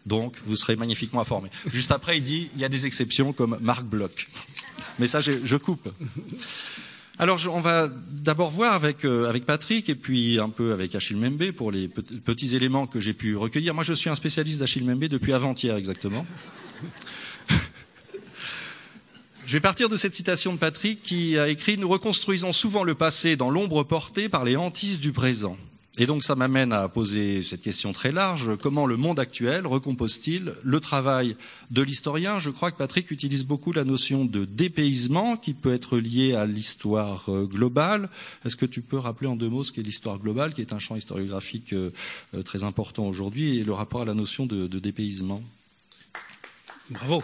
Donc, 0.06 0.36
vous 0.46 0.56
serez 0.56 0.76
magnifiquement 0.76 1.20
informés. 1.20 1.50
Juste 1.66 1.92
après, 1.92 2.16
il 2.16 2.22
dit, 2.22 2.48
il 2.54 2.60
y 2.60 2.64
a 2.64 2.68
des 2.68 2.86
exceptions 2.86 3.32
comme 3.32 3.58
Marc 3.60 3.84
Bloch. 3.84 4.28
Mais 4.98 5.08
ça, 5.08 5.20
je 5.20 5.56
coupe. 5.56 5.88
Alors, 7.20 7.38
on 7.52 7.60
va 7.60 7.86
d'abord 8.12 8.48
voir 8.48 8.72
avec, 8.72 9.04
euh, 9.04 9.28
avec 9.28 9.44
Patrick 9.44 9.90
et 9.90 9.94
puis 9.94 10.40
un 10.40 10.48
peu 10.48 10.72
avec 10.72 10.94
Achille 10.94 11.18
Membe 11.18 11.50
pour 11.50 11.70
les 11.70 11.86
petits 11.86 12.56
éléments 12.56 12.86
que 12.86 12.98
j'ai 12.98 13.12
pu 13.12 13.36
recueillir. 13.36 13.74
Moi, 13.74 13.84
je 13.84 13.92
suis 13.92 14.08
un 14.08 14.14
spécialiste 14.14 14.60
d'Achille 14.60 14.86
Membe 14.86 15.04
depuis 15.04 15.34
avant-hier 15.34 15.76
exactement. 15.76 16.24
Je 19.46 19.52
vais 19.52 19.60
partir 19.60 19.90
de 19.90 19.98
cette 19.98 20.14
citation 20.14 20.54
de 20.54 20.58
Patrick 20.58 21.02
qui 21.02 21.36
a 21.36 21.48
écrit 21.48 21.76
Nous 21.76 21.90
reconstruisons 21.90 22.52
souvent 22.52 22.84
le 22.84 22.94
passé 22.94 23.36
dans 23.36 23.50
l'ombre 23.50 23.82
portée 23.82 24.30
par 24.30 24.46
les 24.46 24.56
hantises 24.56 24.98
du 24.98 25.12
présent. 25.12 25.58
Et 26.00 26.06
donc 26.06 26.24
ça 26.24 26.34
m'amène 26.34 26.72
à 26.72 26.88
poser 26.88 27.42
cette 27.42 27.60
question 27.60 27.92
très 27.92 28.10
large. 28.10 28.56
Comment 28.62 28.86
le 28.86 28.96
monde 28.96 29.20
actuel 29.20 29.66
recompose-t-il 29.66 30.54
le 30.62 30.80
travail 30.80 31.36
de 31.70 31.82
l'historien? 31.82 32.38
Je 32.38 32.48
crois 32.48 32.70
que 32.70 32.78
Patrick 32.78 33.10
utilise 33.10 33.44
beaucoup 33.44 33.70
la 33.70 33.84
notion 33.84 34.24
de 34.24 34.46
dépaysement 34.46 35.36
qui 35.36 35.52
peut 35.52 35.74
être 35.74 35.98
liée 35.98 36.32
à 36.32 36.46
l'histoire 36.46 37.28
euh, 37.28 37.44
globale. 37.44 38.08
Est-ce 38.46 38.56
que 38.56 38.64
tu 38.64 38.80
peux 38.80 38.96
rappeler 38.96 39.26
en 39.26 39.36
deux 39.36 39.50
mots 39.50 39.62
ce 39.62 39.72
qu'est 39.72 39.82
l'histoire 39.82 40.18
globale, 40.18 40.54
qui 40.54 40.62
est 40.62 40.72
un 40.72 40.78
champ 40.78 40.96
historiographique 40.96 41.74
euh, 41.74 41.90
euh, 42.34 42.42
très 42.42 42.64
important 42.64 43.06
aujourd'hui, 43.06 43.58
et 43.58 43.62
le 43.62 43.74
rapport 43.74 44.00
à 44.00 44.06
la 44.06 44.14
notion 44.14 44.46
de, 44.46 44.66
de 44.68 44.78
dépaysement? 44.78 45.42
Bravo. 46.88 47.22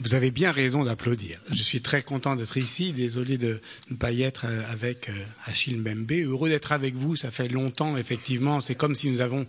Vous 0.00 0.14
avez 0.14 0.30
bien 0.30 0.50
raison 0.50 0.82
d'applaudir. 0.84 1.40
Je 1.52 1.62
suis 1.62 1.82
très 1.82 2.02
content 2.02 2.34
d'être 2.34 2.56
ici. 2.56 2.92
Désolé 2.92 3.36
de 3.36 3.60
ne 3.90 3.96
pas 3.96 4.12
y 4.12 4.22
être 4.22 4.46
euh, 4.46 4.62
avec 4.70 5.10
euh, 5.10 5.12
Achille 5.44 5.76
Mbembe. 5.76 6.12
Heureux 6.12 6.48
d'être 6.48 6.72
avec 6.72 6.94
vous. 6.94 7.16
Ça 7.16 7.30
fait 7.30 7.48
longtemps, 7.48 7.98
effectivement. 7.98 8.60
C'est 8.62 8.74
comme 8.74 8.94
si 8.94 9.10
nous 9.10 9.20
avons 9.20 9.46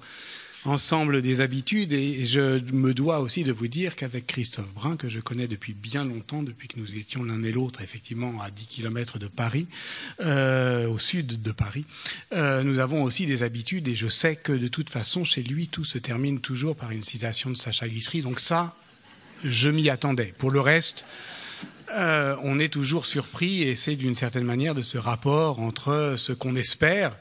ensemble 0.66 1.22
des 1.22 1.42
habitudes 1.42 1.94
et 1.94 2.26
je 2.26 2.60
me 2.72 2.94
dois 2.94 3.20
aussi 3.20 3.44
de 3.44 3.52
vous 3.52 3.68
dire 3.68 3.96
qu'avec 3.96 4.28
Christophe 4.28 4.72
Brun, 4.74 4.96
que 4.96 5.10
je 5.10 5.20
connais 5.20 5.48
depuis 5.48 5.74
bien 5.74 6.06
longtemps, 6.06 6.44
depuis 6.44 6.68
que 6.68 6.80
nous 6.80 6.96
étions 6.96 7.24
l'un 7.24 7.42
et 7.44 7.52
l'autre 7.52 7.82
effectivement 7.82 8.40
à 8.42 8.52
10 8.52 8.68
kilomètres 8.68 9.18
de 9.18 9.28
Paris, 9.28 9.68
euh, 10.20 10.88
au 10.88 11.00
sud 11.00 11.42
de 11.42 11.52
Paris, 11.52 11.86
euh, 12.34 12.64
nous 12.64 12.80
avons 12.80 13.04
aussi 13.04 13.26
des 13.26 13.44
habitudes 13.44 13.88
et 13.88 13.96
je 13.96 14.08
sais 14.08 14.36
que 14.36 14.52
de 14.52 14.68
toute 14.68 14.90
façon 14.90 15.24
chez 15.24 15.42
lui 15.42 15.68
tout 15.68 15.86
se 15.86 15.98
termine 15.98 16.40
toujours 16.40 16.76
par 16.76 16.92
une 16.92 17.04
citation 17.04 17.50
de 17.50 17.56
Sacha 17.56 17.88
Guitry. 17.88 18.22
Donc 18.22 18.40
ça, 18.40 18.76
je 19.44 19.70
m'y 19.70 19.90
attendais. 19.90 20.34
Pour 20.38 20.52
le 20.52 20.62
reste, 20.62 21.06
euh, 21.94 22.36
on 22.44 22.60
est 22.60 22.70
toujours 22.70 23.06
surpris 23.06 23.64
et 23.64 23.76
c'est 23.76 23.96
d'une 23.96 24.16
certaine 24.16 24.46
manière 24.46 24.76
de 24.76 24.82
ce 24.82 24.98
rapport 24.98 25.60
entre 25.60 26.16
ce 26.18 26.34
qu'on 26.34 26.56
espère 26.56 27.16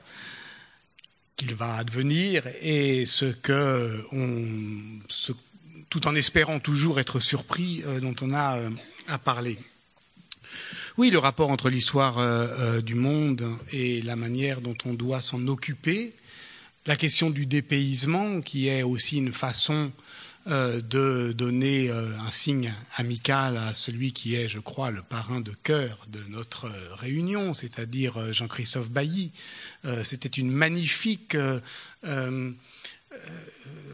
qu'il 1.37 1.55
va 1.55 1.77
advenir 1.77 2.43
et 2.61 3.07
ce 3.07 3.25
que 3.25 4.05
on, 4.13 4.47
tout 5.91 6.07
en 6.07 6.15
espérant 6.15 6.61
toujours 6.61 7.01
être 7.01 7.19
surpris 7.19 7.83
euh, 7.87 8.01
dont 8.01 8.15
on 8.23 8.33
a 8.33 8.59
euh, 8.59 8.71
à 9.09 9.19
parler. 9.19 9.59
Oui, 10.97 11.11
le 11.11 11.19
rapport 11.19 11.51
entre 11.51 11.69
l'histoire 11.69 12.19
euh, 12.19 12.81
du 12.81 12.95
monde 12.95 13.45
et 13.73 14.01
la 14.03 14.17
manière 14.17 14.61
dont 14.61 14.77
on 14.85 14.95
doit 14.95 15.21
s'en 15.21 15.47
occuper, 15.49 16.13
la 16.87 16.97
question 16.97 17.31
du 17.31 17.47
dépaysement 17.47 18.41
qui 18.41 18.69
est 18.69 18.83
aussi 18.83 19.19
une 19.19 19.33
façon 19.33 19.91
de 20.51 21.33
donner 21.33 21.91
euh, 21.91 22.11
un 22.27 22.31
signe 22.31 22.73
amical 22.97 23.57
à 23.57 23.73
celui 23.73 24.13
qui 24.13 24.35
est, 24.35 24.49
je 24.49 24.59
crois, 24.59 24.91
le 24.91 25.03
parrain 25.03 25.41
de 25.41 25.53
cœur 25.63 26.07
de 26.09 26.21
notre 26.29 26.65
euh, 26.67 26.95
réunion, 26.97 27.55
c'est-à-dire 27.55 28.17
euh, 28.19 28.33
Jean-Christophe 28.33 28.91
Bailly. 28.91 29.31
Euh, 29.85 30.03
C'était 30.05 30.29
une 30.29 30.51
magnifique. 30.51 31.37
Euh, 31.37 31.61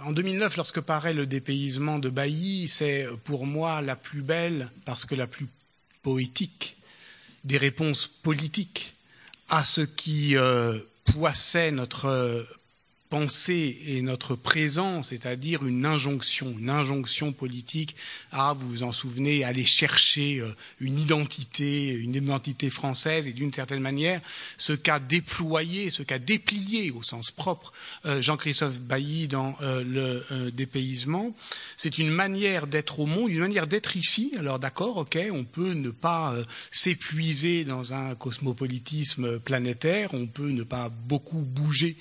en 0.02 0.12
2009, 0.12 0.56
lorsque 0.56 0.80
paraît 0.80 1.14
le 1.14 1.26
dépaysement 1.26 1.98
de 1.98 2.08
Bailly, 2.08 2.68
c'est 2.68 3.06
pour 3.24 3.46
moi 3.46 3.82
la 3.82 3.96
plus 3.96 4.22
belle, 4.22 4.70
parce 4.84 5.04
que 5.04 5.14
la 5.14 5.26
plus 5.26 5.48
poétique, 6.02 6.76
des 7.44 7.58
réponses 7.58 8.06
politiques 8.06 8.94
à 9.48 9.64
ce 9.64 9.80
qui 9.82 10.36
euh, 10.36 10.78
poissait 11.04 11.70
notre 11.70 12.46
pensée 13.08 13.78
et 13.86 14.02
notre 14.02 14.34
présent, 14.34 15.02
c'est-à-dire 15.02 15.64
une 15.64 15.86
injonction, 15.86 16.54
une 16.58 16.70
injonction 16.70 17.32
politique 17.32 17.94
à, 18.32 18.52
vous 18.52 18.68
vous 18.68 18.82
en 18.82 18.92
souvenez, 18.92 19.44
aller 19.44 19.64
chercher 19.64 20.42
une 20.80 20.98
identité, 20.98 21.88
une 21.88 22.14
identité 22.14 22.70
française 22.70 23.28
et 23.28 23.32
d'une 23.32 23.52
certaine 23.52 23.80
manière, 23.80 24.20
ce 24.58 24.72
qu'a 24.72 24.98
déployé, 24.98 25.90
ce 25.90 26.02
qu'a 26.02 26.18
déplié 26.18 26.90
au 26.90 27.02
sens 27.02 27.30
propre 27.30 27.72
Jean-Christophe 28.04 28.80
Bailly 28.80 29.28
dans 29.28 29.56
le 29.60 30.50
dépaysement, 30.50 31.34
c'est 31.76 31.98
une 31.98 32.10
manière 32.10 32.66
d'être 32.66 33.00
au 33.00 33.06
monde, 33.06 33.30
une 33.30 33.40
manière 33.40 33.66
d'être 33.66 33.96
ici. 33.96 34.34
Alors 34.38 34.58
d'accord, 34.58 34.96
ok, 34.96 35.18
on 35.32 35.44
peut 35.44 35.72
ne 35.72 35.90
pas 35.90 36.34
s'épuiser 36.70 37.64
dans 37.64 37.94
un 37.94 38.14
cosmopolitisme 38.14 39.38
planétaire, 39.38 40.10
on 40.12 40.26
peut 40.26 40.50
ne 40.50 40.62
pas 40.62 40.88
beaucoup 40.88 41.40
bouger 41.40 41.96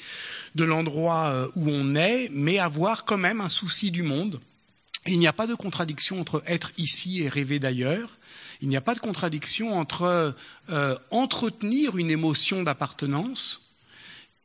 de 0.55 0.63
l'endroit 0.63 0.95
endroit 1.05 1.50
où 1.55 1.69
on 1.69 1.95
est, 1.95 2.29
mais 2.31 2.59
avoir 2.59 3.05
quand 3.05 3.17
même 3.17 3.41
un 3.41 3.50
souci 3.50 3.91
du 3.91 4.03
monde. 4.03 4.39
Il 5.07 5.19
n'y 5.19 5.27
a 5.27 5.33
pas 5.33 5.47
de 5.47 5.53
contradiction 5.53 6.19
entre 6.19 6.43
être 6.47 6.71
ici 6.77 7.21
et 7.21 7.29
rêver 7.29 7.59
d'ailleurs. 7.59 8.17
Il 8.62 8.69
n'y 8.69 8.77
a 8.77 8.81
pas 8.81 8.95
de 8.95 9.00
contradiction 9.00 9.77
entre 9.77 10.35
euh, 10.69 10.97
entretenir 11.12 11.97
une 11.97 12.09
émotion 12.09 12.63
d'appartenance 12.63 13.70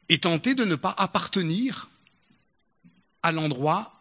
et 0.09 0.19
tenter 0.19 0.55
de 0.55 0.65
ne 0.65 0.75
pas 0.75 0.95
appartenir 0.99 1.89
à 3.23 3.33
l'endroit 3.33 3.95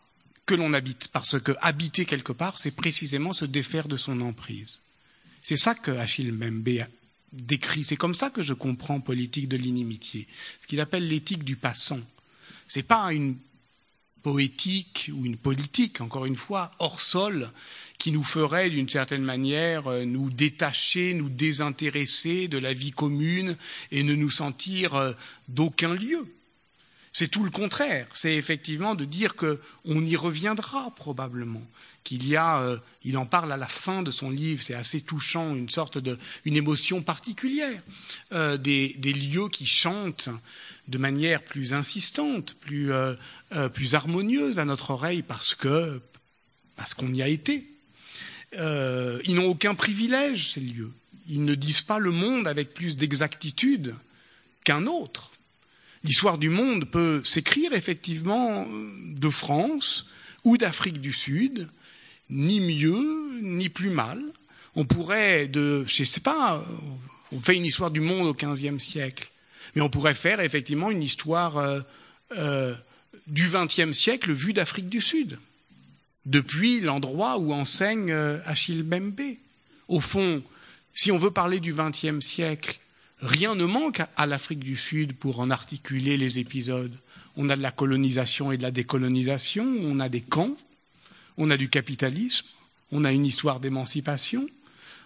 que 0.46 0.56
l'on 0.56 0.74
habite. 0.74 1.08
Parce 1.10 1.40
que 1.40 1.54
habiter 1.62 2.06
quelque 2.06 2.34
part, 2.34 2.60
c'est 2.60 2.72
précisément 2.72 3.32
se 3.32 3.46
défaire 3.46 3.88
de 3.88 3.98
son 3.98 4.20
emprise. 4.20 4.80
C'est 5.42 5.58
ça 5.58 5.76
que 5.76 5.92
Achille 5.92 6.32
Mbembe 6.32 6.88
décrit. 7.32 7.86
C'est 7.86 7.96
comme 7.96 8.16
ça 8.16 8.30
que 8.30 8.42
je 8.42 8.54
comprends 8.54 9.00
politique 9.00 9.48
de 9.48 9.56
l'inimitié. 9.56 10.28
Ce 10.62 10.68
qu'il 10.68 10.82
appelle 10.82 11.08
l'éthique 11.08 11.46
du 11.46 11.56
passant. 11.56 12.00
Ce 12.70 12.80
n'est 12.80 12.84
pas 12.84 13.12
une 13.12 13.36
poétique 14.22 15.12
ou 15.14 15.26
une 15.26 15.38
politique, 15.38 16.00
encore 16.00 16.26
une 16.26 16.36
fois, 16.36 16.72
hors 16.80 17.02
sol, 17.02 17.50
qui 17.98 18.12
nous 18.12 18.24
ferait 18.24 18.70
d'une 18.70 18.88
certaine 18.88 19.24
manière 19.24 19.90
nous 20.06 20.30
détacher, 20.30 21.14
nous 21.14 21.30
désintéresser 21.30 22.48
de 22.48 22.58
la 22.58 22.74
vie 22.74 22.92
commune 22.92 23.58
et 23.92 24.04
ne 24.04 24.14
nous 24.14 24.30
sentir 24.30 25.16
d'aucun 25.50 25.96
lieu. 25.96 26.26
C'est 27.12 27.28
tout 27.28 27.44
le 27.44 27.50
contraire. 27.50 28.08
C'est 28.14 28.36
effectivement 28.36 28.96
de 28.96 29.06
dire 29.06 29.36
qu'on 29.36 30.06
y 30.06 30.16
reviendra 30.16 30.92
probablement. 30.96 31.66
Qu'il 32.04 32.28
y 32.28 32.36
a, 32.36 32.62
euh, 32.62 32.78
il 33.04 33.18
en 33.18 33.26
parle 33.26 33.52
à 33.52 33.58
la 33.58 33.68
fin 33.68 34.04
de 34.04 34.12
son 34.12 34.30
livre, 34.30 34.64
c'est 34.64 34.74
assez 34.74 35.02
touchant, 35.02 35.56
une 35.56 35.70
sorte 35.70 35.98
de, 35.98 36.18
une 36.46 36.56
émotion 36.56 37.02
particulière, 37.02 37.82
euh, 38.32 38.58
des, 38.58 38.96
des, 38.98 39.14
lieux 39.14 39.50
qui 39.50 39.66
chantent 39.66 40.30
de 40.88 40.98
manière 40.98 41.44
plus 41.44 41.74
insistante, 41.74 42.56
plus, 42.62 42.92
euh, 42.94 43.16
plus 43.74 43.96
harmonieuse 43.96 44.60
à 44.60 44.66
notre 44.66 44.92
oreille 44.92 45.22
parce 45.22 45.56
que 45.56 46.02
parce 46.76 46.94
qu'on 46.94 47.14
y 47.14 47.22
a 47.22 47.28
été. 47.28 47.66
ils 48.54 49.36
n'ont 49.36 49.50
aucun 49.50 49.76
privilège 49.76 50.54
ces 50.54 50.62
lieux. 50.62 50.94
Ils 51.28 51.44
ne 51.44 51.54
disent 51.54 51.82
pas 51.82 52.00
le 52.00 52.12
monde 52.12 52.48
avec 52.48 52.74
plus 52.74 52.96
d'exactitude 52.96 53.94
qu'un 54.64 54.88
autre 54.88 55.32
L'histoire 56.04 56.38
du 56.38 56.50
monde 56.50 56.86
peut 56.86 57.22
s'écrire 57.26 57.74
effectivement 57.74 58.66
de 59.06 59.30
France 59.30 60.08
ou 60.44 60.58
d'Afrique 60.58 61.02
du 61.02 61.12
Sud, 61.12 61.68
ni 62.30 62.60
mieux 62.60 63.42
ni 63.42 63.70
plus 63.70 63.90
mal. 63.90 64.22
On 64.76 64.86
pourrait, 64.86 65.48
de, 65.48 65.84
je 65.88 66.04
sais 66.04 66.22
pas, 66.22 66.64
on 67.32 67.40
fait 67.40 67.56
une 67.56 67.66
histoire 67.66 67.92
du 67.92 68.00
monde 68.00 68.28
au 68.28 68.34
XVe 68.34 68.78
siècle, 68.80 69.32
mais 69.76 69.82
on 69.82 69.90
pourrait 69.90 70.14
faire 70.14 70.40
effectivement 70.40 70.92
une 70.92 71.04
histoire 71.04 71.58
euh, 71.58 71.82
euh, 72.38 72.74
du 73.28 73.50
XXe 73.50 73.92
siècle 73.92 74.32
vue 74.32 74.54
d'Afrique 74.54 74.90
du 74.90 75.02
Sud, 75.02 75.38
depuis 76.26 76.80
l'endroit 76.80 77.38
où 77.38 77.54
enseigne 77.54 78.12
euh, 78.12 78.40
Achille 78.46 78.84
Bembe. 78.84 79.22
Au 79.88 80.00
fond, 80.00 80.44
si 80.94 81.12
on 81.12 81.18
veut 81.18 81.32
parler 81.32 81.60
du 81.60 81.74
XXe 81.74 82.20
siècle, 82.24 82.80
Rien 83.22 83.56
ne 83.56 83.66
manque 83.66 84.02
à 84.16 84.26
l'Afrique 84.26 84.60
du 84.60 84.78
Sud 84.78 85.14
pour 85.14 85.40
en 85.40 85.50
articuler 85.50 86.18
les 86.18 86.40
épisodes. 86.40 86.96
On 87.36 87.50
a 87.50 87.56
de 87.56 87.62
la 87.62 87.72
colonisation 87.72 88.52
et 88.52 88.58
de 88.58 88.64
la 88.64 88.72
décolonisation, 88.72 89.66
on 89.82 90.00
a 90.00 90.08
des 90.08 90.22
camps, 90.22 90.56
on 91.38 91.50
a 91.50 91.58
du 91.58 91.70
capitalisme, 91.70 92.46
on 92.92 93.04
a 93.04 93.12
une 93.12 93.26
histoire 93.26 93.60
d'émancipation, 93.60 94.48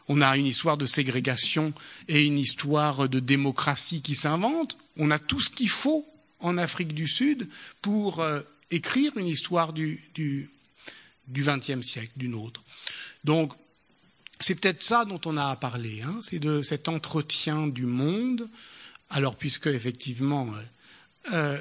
on 0.08 0.22
a 0.22 0.38
une 0.38 0.46
histoire 0.46 0.78
de 0.78 0.86
ségrégation 0.86 1.74
et 2.08 2.24
une 2.24 2.38
histoire 2.38 3.10
de 3.10 3.20
démocratie 3.20 4.02
qui 4.02 4.16
s'invente. 4.16 4.78
On 4.98 5.10
a 5.10 5.18
tout 5.20 5.40
ce 5.40 5.50
qu'il 5.50 5.70
faut 5.70 6.06
en 6.40 6.58
Afrique 6.58 6.94
du 6.94 7.08
Sud 7.08 7.48
pour 7.82 8.20
euh, 8.20 8.42
écrire 8.70 9.18
une 9.18 9.28
histoire 9.28 9.74
du, 9.74 10.04
du, 10.14 10.52
du 11.28 11.44
XXe 11.44 11.82
siècle, 11.82 12.12
d'une 12.16 12.36
autre. 12.36 12.64
Donc, 13.24 13.54
c'est 14.40 14.56
peut-être 14.56 14.82
ça 14.82 15.06
dont 15.06 15.22
on 15.26 15.38
a 15.38 15.46
à 15.46 15.56
parler, 15.56 16.02
hein, 16.02 16.20
c'est 16.22 16.40
de 16.40 16.62
cet 16.62 16.88
entretien 16.90 17.68
du 17.68 17.86
monde. 17.86 18.50
Alors, 19.10 19.36
puisque 19.36 19.68
effectivement 19.68 20.50
euh, 21.34 21.58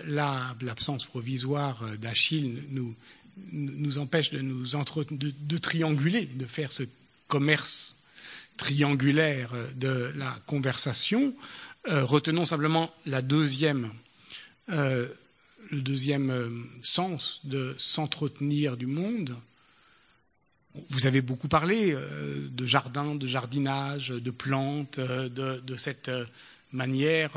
l'absence 0.60 1.04
provisoire 1.04 1.84
d'Achille 1.98 2.64
nous, 2.70 2.94
nous 3.52 3.98
empêche 3.98 4.30
de 4.30 4.40
nous 4.40 4.74
entre, 4.74 5.04
de, 5.10 5.58
trianguler, 5.58 6.26
de 6.26 6.46
faire 6.46 6.72
ce 6.72 6.82
commerce 7.28 7.94
triangulaire 8.56 9.52
de 9.76 10.12
la 10.16 10.30
conversation, 10.46 11.34
euh, 11.88 12.04
retenons 12.04 12.46
simplement 12.46 12.92
la 13.06 13.22
deuxième, 13.22 13.90
euh, 14.70 15.08
le 15.70 15.80
deuxième 15.80 16.66
sens 16.82 17.40
de 17.44 17.74
s'entretenir 17.78 18.76
du 18.76 18.86
monde, 18.86 19.34
vous 20.90 21.06
avez 21.06 21.20
beaucoup 21.20 21.48
parlé 21.48 21.92
euh, 21.92 22.48
de 22.50 22.66
jardin, 22.66 23.14
de 23.14 23.26
jardinage, 23.26 24.08
de 24.08 24.30
plantes, 24.30 24.98
euh, 24.98 25.28
de, 25.28 25.60
de, 25.60 25.76
cette 25.76 26.08
euh, 26.08 26.24
manière 26.72 27.32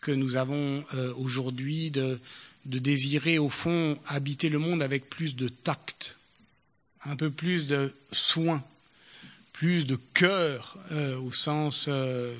que 0.00 0.10
nous 0.10 0.36
avons 0.36 0.82
aujourd'hui 1.16 1.90
de, 1.90 2.18
de, 2.64 2.78
désirer, 2.78 3.38
au 3.38 3.50
fond, 3.50 3.98
habiter 4.06 4.48
le 4.48 4.58
monde 4.58 4.82
avec 4.82 5.08
plus 5.10 5.36
de 5.36 5.46
tact, 5.48 6.16
un 7.04 7.14
peu 7.14 7.30
plus 7.30 7.66
de 7.66 7.94
soin, 8.10 8.64
plus 9.52 9.86
de 9.86 9.96
cœur 10.14 10.78
au 11.22 11.30
sens 11.30 11.88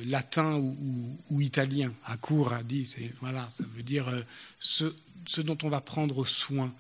latin 0.06 0.54
ou, 0.54 0.76
ou, 0.80 1.18
ou, 1.30 1.40
italien. 1.42 1.92
À 2.06 2.16
court 2.16 2.54
a 2.54 2.62
dit, 2.62 2.96
voilà, 3.20 3.46
ça 3.56 3.64
veut 3.76 3.82
dire 3.82 4.06
ce, 4.58 4.92
ce 5.26 5.42
dont 5.42 5.58
on 5.62 5.68
va 5.68 5.82
prendre 5.82 6.26
soin. 6.26 6.74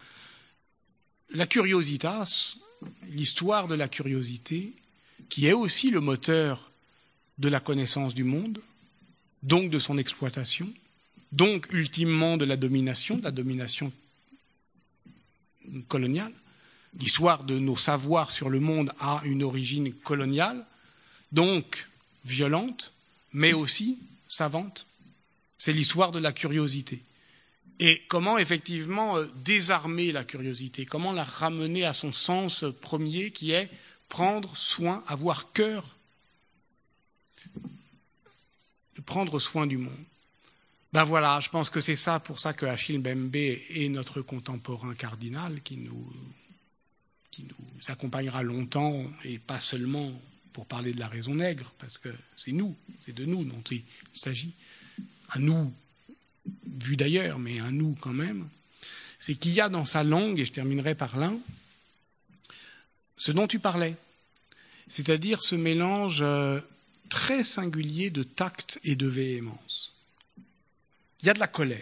La 1.34 1.46
curiositas, 1.46 2.56
l'histoire 3.08 3.68
de 3.68 3.74
la 3.74 3.88
curiosité, 3.88 4.72
qui 5.28 5.46
est 5.46 5.52
aussi 5.52 5.90
le 5.90 6.00
moteur 6.00 6.70
de 7.38 7.48
la 7.48 7.60
connaissance 7.60 8.14
du 8.14 8.24
monde, 8.24 8.60
donc 9.42 9.70
de 9.70 9.78
son 9.78 9.98
exploitation, 9.98 10.72
donc 11.32 11.66
ultimement 11.72 12.36
de 12.36 12.44
la 12.44 12.56
domination, 12.56 13.16
de 13.16 13.24
la 13.24 13.30
domination 13.30 13.92
coloniale. 15.88 16.32
L'histoire 16.98 17.44
de 17.44 17.58
nos 17.58 17.76
savoirs 17.76 18.30
sur 18.30 18.50
le 18.50 18.60
monde 18.60 18.92
a 19.00 19.22
une 19.24 19.42
origine 19.42 19.92
coloniale, 19.92 20.64
donc 21.32 21.88
violente, 22.24 22.92
mais 23.32 23.54
aussi 23.54 23.98
savante. 24.28 24.86
C'est 25.58 25.72
l'histoire 25.72 26.12
de 26.12 26.18
la 26.18 26.32
curiosité. 26.32 27.02
Et 27.84 28.00
comment 28.06 28.38
effectivement 28.38 29.16
euh, 29.16 29.26
désarmer 29.44 30.12
la 30.12 30.22
curiosité, 30.22 30.86
comment 30.86 31.10
la 31.10 31.24
ramener 31.24 31.84
à 31.84 31.92
son 31.92 32.12
sens 32.12 32.64
premier 32.80 33.32
qui 33.32 33.50
est 33.50 33.68
prendre 34.08 34.56
soin, 34.56 35.02
avoir 35.08 35.50
cœur 35.50 35.84
de 37.56 39.00
prendre 39.04 39.40
soin 39.40 39.66
du 39.66 39.78
monde? 39.78 40.04
Ben 40.92 41.02
voilà, 41.02 41.40
je 41.40 41.48
pense 41.48 41.70
que 41.70 41.80
c'est 41.80 41.96
ça 41.96 42.20
pour 42.20 42.38
ça 42.38 42.52
que 42.52 42.66
Achille 42.66 43.00
Mbembe 43.00 43.34
est 43.34 43.88
notre 43.90 44.22
contemporain 44.22 44.94
cardinal 44.94 45.60
qui 45.62 45.76
nous, 45.76 46.12
qui 47.32 47.42
nous 47.42 47.90
accompagnera 47.90 48.44
longtemps 48.44 49.02
et 49.24 49.40
pas 49.40 49.58
seulement 49.58 50.08
pour 50.52 50.66
parler 50.66 50.92
de 50.92 51.00
la 51.00 51.08
raison 51.08 51.34
nègre, 51.34 51.74
parce 51.80 51.98
que 51.98 52.14
c'est 52.36 52.52
nous, 52.52 52.76
c'est 53.00 53.12
de 53.12 53.24
nous 53.24 53.42
dont 53.42 53.64
il 53.72 53.82
s'agit, 54.14 54.52
à 55.30 55.40
nous 55.40 55.74
vu 56.66 56.96
d'ailleurs, 56.96 57.38
mais 57.38 57.58
un 57.60 57.72
nous 57.72 57.96
quand 58.00 58.12
même, 58.12 58.48
c'est 59.18 59.34
qu'il 59.34 59.52
y 59.52 59.60
a 59.60 59.68
dans 59.68 59.84
sa 59.84 60.02
langue, 60.02 60.40
et 60.40 60.46
je 60.46 60.52
terminerai 60.52 60.94
par 60.94 61.16
là, 61.16 61.32
ce 63.16 63.30
dont 63.30 63.46
tu 63.46 63.58
parlais, 63.58 63.94
c'est-à-dire 64.88 65.40
ce 65.40 65.54
mélange 65.54 66.22
euh, 66.22 66.60
très 67.08 67.44
singulier 67.44 68.10
de 68.10 68.22
tact 68.22 68.80
et 68.84 68.96
de 68.96 69.06
véhémence. 69.06 69.92
Il 71.20 71.26
y 71.26 71.30
a 71.30 71.34
de 71.34 71.38
la 71.38 71.46
colère. 71.46 71.78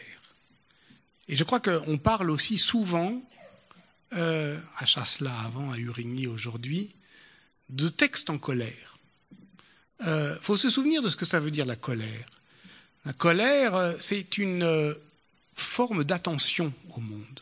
Et 1.28 1.36
je 1.36 1.44
crois 1.44 1.60
qu'on 1.60 1.96
parle 1.96 2.30
aussi 2.30 2.58
souvent, 2.58 3.22
euh, 4.12 4.60
à 4.78 4.84
Chasselas 4.84 5.34
avant, 5.46 5.70
à 5.70 5.78
Urigny 5.78 6.26
aujourd'hui, 6.26 6.90
de 7.68 7.88
texte 7.88 8.28
en 8.30 8.38
colère. 8.38 8.98
Il 10.00 10.08
euh, 10.08 10.40
faut 10.40 10.56
se 10.56 10.68
souvenir 10.68 11.02
de 11.02 11.08
ce 11.08 11.16
que 11.16 11.24
ça 11.24 11.40
veut 11.40 11.50
dire 11.50 11.66
la 11.66 11.76
colère. 11.76 12.26
La 13.06 13.12
colère, 13.14 13.74
euh, 13.74 13.94
c'est 13.98 14.38
une 14.38 14.62
euh, 14.62 14.94
forme 15.54 16.04
d'attention 16.04 16.72
au 16.90 17.00
monde. 17.00 17.40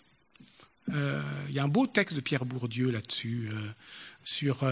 Euh, 0.90 1.22
il 1.48 1.54
y 1.54 1.58
a 1.58 1.64
un 1.64 1.68
beau 1.68 1.86
texte 1.86 2.14
de 2.14 2.20
Pierre 2.20 2.44
Bourdieu 2.46 2.90
là-dessus, 2.90 3.50
sur, 4.24 4.64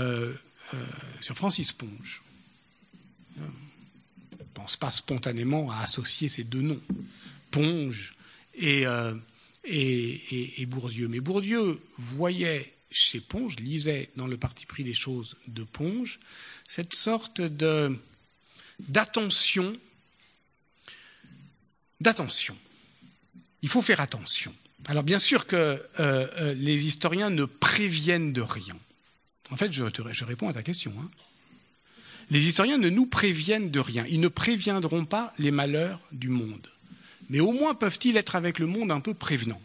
Francis 1.21 1.73
Ponge. 1.73 2.23
Je 3.37 3.43
ne 3.43 3.49
pense 4.55 4.77
pas 4.77 4.91
spontanément 4.91 5.71
à 5.71 5.81
associer 5.81 6.31
ces 6.31 6.45
deux 6.45 6.63
noms, 6.63 6.81
Ponge 7.51 8.15
et, 8.55 8.87
Bourdieu. 10.67 11.09
Mais 11.09 11.21
Bourdieu 11.21 11.83
voyait 11.99 12.73
chez 12.91 13.21
Ponge, 13.21 13.57
lisait 13.57 14.09
dans 14.17 14.27
le 14.27 14.39
parti 14.39 14.65
pris 14.65 14.85
des 14.85 14.95
choses 14.95 15.37
de 15.49 15.65
Ponge, 15.65 16.19
cette 16.67 16.95
sorte 16.95 17.43
d'attention 18.81 19.77
d'attention. 22.01 22.57
Il 23.63 23.69
faut 23.69 23.83
faire 23.83 24.01
attention. 24.01 24.55
Alors 24.87 25.03
bien 25.03 25.19
sûr 25.19 25.47
que 25.47 25.57
euh, 25.57 25.81
euh, 25.99 26.55
les 26.55 26.87
historiens 26.87 27.31
ne 27.31 27.45
préviennent 27.45 28.33
de 28.33 28.43
rien. 28.43 28.77
En 29.51 29.57
fait, 29.57 29.73
je, 29.73 29.85
réponds 30.25 30.49
à 30.49 30.53
ta 30.53 30.63
question. 30.63 30.93
Hein. 31.01 31.09
Les 32.31 32.47
historiens 32.47 32.79
ne 32.79 32.89
nous 32.89 33.07
préviennent 33.07 33.71
de 33.71 33.81
rien. 33.81 34.05
Ils 34.09 34.21
ne 34.21 34.29
préviendront 34.29 35.05
pas 35.05 35.33
les 35.39 35.51
malheurs 35.51 36.01
du 36.13 36.29
monde. 36.29 36.69
Mais 37.29 37.41
au 37.41 37.53
moins 37.53 37.75
peuvent-ils 37.75 38.17
être 38.17 38.37
avec 38.37 38.59
le 38.59 38.67
monde 38.67 38.93
un 38.93 39.01
peu 39.01 39.15
prévenants. 39.15 39.63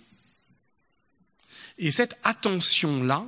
Et 1.78 1.92
cette 1.92 2.18
attention-là, 2.24 3.26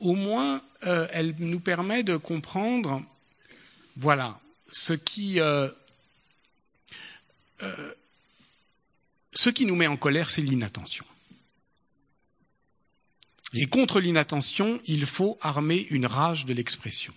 au 0.00 0.14
moins, 0.14 0.62
euh, 0.86 1.06
elle 1.12 1.34
nous 1.38 1.60
permet 1.60 2.02
de 2.02 2.16
comprendre, 2.16 3.02
voilà, 3.96 4.40
ce 4.70 4.92
qui 4.92 5.38
ce 9.32 9.50
qui 9.50 9.66
nous 9.66 9.76
met 9.76 9.86
en 9.86 9.96
colère, 9.96 10.30
c'est 10.30 10.42
l'inattention. 10.42 11.04
Et 13.54 13.66
contre 13.66 14.00
l'inattention, 14.00 14.80
il 14.86 15.06
faut 15.06 15.38
armer 15.42 15.86
une 15.90 16.06
rage 16.06 16.46
de 16.46 16.54
l'expression. 16.54 17.12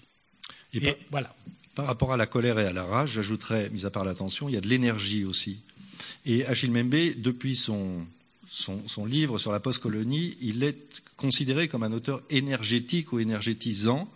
Et, 0.73 0.95
voilà. 1.12 1.34
Par 1.75 1.86
rapport 1.86 2.13
à 2.13 2.17
la 2.17 2.25
colère 2.25 2.60
et 2.60 2.65
à 2.65 2.73
la 2.73 2.86
rage, 2.86 3.12
j'ajouterais, 3.12 3.69
mis 3.69 3.86
à 3.86 3.89
part 3.89 4.06
l'attention, 4.06 4.49
il 4.49 4.56
y 4.56 4.58
a 4.58 4.62
de 4.62 4.67
l'énergie 4.67 5.25
aussi. 5.25 5.60
Et 6.25 6.45
Achille 6.45 6.71
Membe, 6.71 6.95
depuis 7.17 7.56
son, 7.56 8.06
son, 8.49 8.88
son, 8.88 9.06
livre 9.06 9.38
sur 9.38 9.51
la 9.51 9.60
post-colonie, 9.60 10.38
il 10.41 10.63
est 10.63 11.04
considéré 11.17 11.67
comme 11.67 11.84
un 11.84 11.91
auteur 11.91 12.21
énergétique 12.30 13.13
ou 13.13 13.19
énergétisant, 13.19 14.10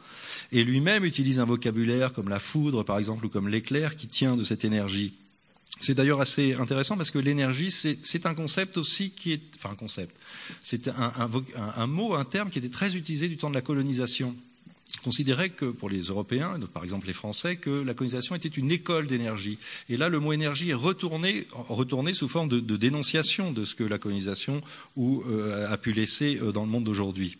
et 0.51 0.63
lui-même 0.63 1.05
utilise 1.05 1.39
un 1.39 1.45
vocabulaire 1.45 2.11
comme 2.11 2.29
la 2.29 2.39
foudre, 2.39 2.83
par 2.83 2.97
exemple, 2.97 3.25
ou 3.25 3.29
comme 3.29 3.47
l'éclair, 3.47 3.95
qui 3.95 4.07
tient 4.07 4.35
de 4.35 4.43
cette 4.43 4.65
énergie. 4.65 5.13
C'est 5.79 5.93
d'ailleurs 5.93 6.19
assez 6.19 6.55
intéressant 6.55 6.97
parce 6.97 7.11
que 7.11 7.19
l'énergie, 7.19 7.71
c'est 7.71 8.25
un 8.25 8.33
concept 8.33 8.77
aussi 8.77 9.11
qui 9.11 9.31
est, 9.31 9.41
enfin 9.55 9.71
un 9.71 9.75
concept, 9.75 10.15
c'est 10.61 10.89
un, 10.89 11.87
mot, 11.87 12.15
un 12.15 12.25
terme 12.25 12.49
qui 12.49 12.59
était 12.59 12.69
très 12.69 12.95
utilisé 12.95 13.29
du 13.29 13.37
temps 13.37 13.49
de 13.49 13.55
la 13.55 13.61
colonisation. 13.61 14.35
On 14.99 15.03
considérait 15.03 15.51
que 15.51 15.65
pour 15.65 15.89
les 15.89 16.01
Européens, 16.01 16.57
par 16.73 16.83
exemple 16.83 17.07
les 17.07 17.13
Français, 17.13 17.55
que 17.55 17.69
la 17.69 17.93
colonisation 17.93 18.35
était 18.35 18.49
une 18.49 18.71
école 18.71 19.07
d'énergie. 19.07 19.57
Et 19.87 19.95
là, 19.95 20.09
le 20.09 20.19
mot 20.19 20.33
énergie 20.33 20.71
est 20.71 20.73
retourné, 20.73 21.47
retourné 21.51 22.13
sous 22.13 22.27
forme 22.27 22.49
de, 22.49 22.59
de 22.59 22.75
dénonciation 22.75 23.51
de 23.51 23.63
ce 23.63 23.75
que 23.75 23.83
la 23.83 23.99
colonisation 23.99 24.61
ou, 24.97 25.23
euh, 25.29 25.71
a 25.71 25.77
pu 25.77 25.93
laisser 25.93 26.39
euh, 26.41 26.51
dans 26.51 26.63
le 26.63 26.69
monde 26.69 26.83
d'aujourd'hui. 26.83 27.37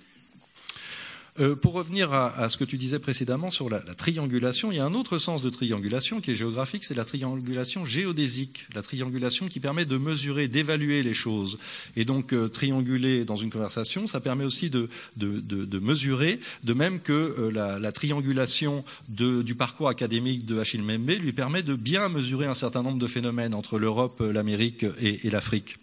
Euh, 1.39 1.56
pour 1.56 1.73
revenir 1.73 2.12
à, 2.13 2.49
ce 2.49 2.58
que 2.58 2.65
tu 2.65 2.78
disais 2.78 2.99
précédemment 2.99 3.49
sur 3.49 3.69
la, 3.69 3.82
la, 3.88 3.95
triangulation, 3.95 4.71
il 4.71 4.75
y 4.78 4.80
a 4.80 4.86
un 4.86 4.93
autre 4.93 5.19
sens 5.19 5.41
de 5.41 5.49
triangulation 5.49 6.19
qui 6.19 6.32
est 6.32 6.36
géographique, 6.36 6.84
c'est 6.84 6.95
la 6.95 7.06
triangulation 7.06 7.86
géodésique, 7.86 8.67
la 8.75 8.82
triangulation 8.82 9.47
qui 9.47 9.60
permet 9.60 9.86
de 9.86 9.97
mesurer, 9.97 10.47
d'évaluer 10.47 11.02
les 11.02 11.13
choses. 11.13 11.58
Et 11.95 12.04
donc 12.04 12.34
euh, 12.34 12.49
trianguler 12.49 13.23
dans 13.23 13.38
une 13.38 13.49
conversation, 13.49 14.06
ça 14.06 14.19
permet 14.19 14.43
aussi 14.43 14.69
de, 14.69 14.89
de, 15.15 15.39
de, 15.39 15.80
mesurer, 15.80 16.39
de 16.63 16.73
même 16.73 16.99
que 16.99 17.13
euh, 17.13 17.52
la, 17.52 17.80
la, 17.80 17.91
triangulation 17.91 18.84
du 19.08 19.56
parcours 19.56 19.89
académique 19.89 20.45
de 20.45 20.60
Achille 20.60 20.82
Membe 20.82 21.12
lui 21.12 21.34
permet 21.34 21.63
de 21.63 21.75
bien 21.75 22.10
mesurer 22.10 22.47
un 22.47 22.54
certain 22.54 22.84
nombre 22.84 22.99
de 22.99 23.08
phénomènes 23.08 23.54
entre 23.54 23.80
l'Europe, 23.80 24.21
l'Amérique 24.21 24.86
et 24.99 25.30
l'Afrique. 25.30 25.78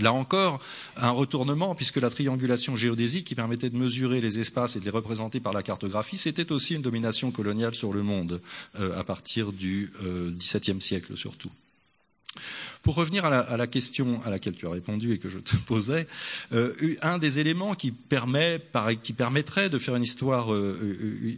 Là 0.00 0.12
encore, 0.12 0.60
un 0.96 1.10
retournement, 1.10 1.74
puisque 1.74 1.96
la 1.96 2.10
triangulation 2.10 2.76
géodésique 2.76 3.26
qui 3.26 3.34
permettait 3.34 3.70
de 3.70 3.76
mesurer 3.76 4.20
les 4.20 4.38
espaces 4.38 4.76
et 4.76 4.80
de 4.80 4.84
les 4.84 4.90
représenter 4.90 5.40
par 5.40 5.52
la 5.52 5.62
cartographie, 5.62 6.18
c'était 6.18 6.52
aussi 6.52 6.74
une 6.74 6.82
domination 6.82 7.30
coloniale 7.30 7.74
sur 7.74 7.92
le 7.92 8.02
monde, 8.02 8.40
euh, 8.78 8.98
à 8.98 9.04
partir 9.04 9.52
du 9.52 9.92
euh, 10.02 10.32
XVIIe 10.38 10.82
siècle 10.82 11.16
surtout. 11.16 11.50
Pour 12.86 12.94
revenir 12.94 13.24
à 13.24 13.56
la, 13.56 13.66
question 13.66 14.20
à 14.24 14.30
laquelle 14.30 14.54
tu 14.54 14.64
as 14.64 14.70
répondu 14.70 15.12
et 15.12 15.18
que 15.18 15.28
je 15.28 15.40
te 15.40 15.56
posais, 15.66 16.06
euh, 16.52 16.72
un 17.02 17.18
des 17.18 17.40
éléments 17.40 17.74
qui, 17.74 17.90
permet, 17.90 18.60
qui 19.02 19.12
permettrait 19.12 19.68
de 19.68 19.76
faire 19.76 19.96
une 19.96 20.04
histoire, 20.04 20.54
euh, 20.54 20.78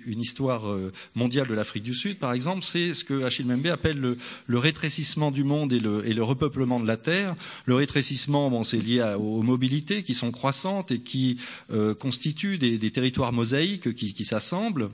euh, 0.07 0.93
mondiale 1.15 1.49
de 1.49 1.55
l'Afrique 1.55 1.85
du 1.85 1.95
Sud, 1.95 2.19
par 2.19 2.35
exemple, 2.35 2.63
c'est 2.63 2.93
ce 2.93 3.03
que 3.03 3.25
Achille 3.25 3.47
Membe 3.47 3.69
appelle 3.69 3.99
le, 3.99 4.59
rétrécissement 4.59 5.31
du 5.31 5.43
monde 5.43 5.73
et 5.73 5.81
le, 5.81 6.23
repeuplement 6.23 6.81
de 6.81 6.87
la 6.87 6.99
Terre. 6.99 7.35
Le 7.65 7.77
rétrécissement, 7.77 8.51
bon, 8.51 8.63
c'est 8.63 8.77
lié 8.77 9.17
aux 9.19 9.41
mobilités 9.41 10.03
qui 10.03 10.13
sont 10.13 10.31
croissantes 10.31 10.91
et 10.91 10.99
qui 10.99 11.39
constituent 11.99 12.59
des, 12.59 12.91
territoires 12.91 13.33
mosaïques 13.33 13.95
qui 13.95 14.25
s'assemblent 14.27 14.91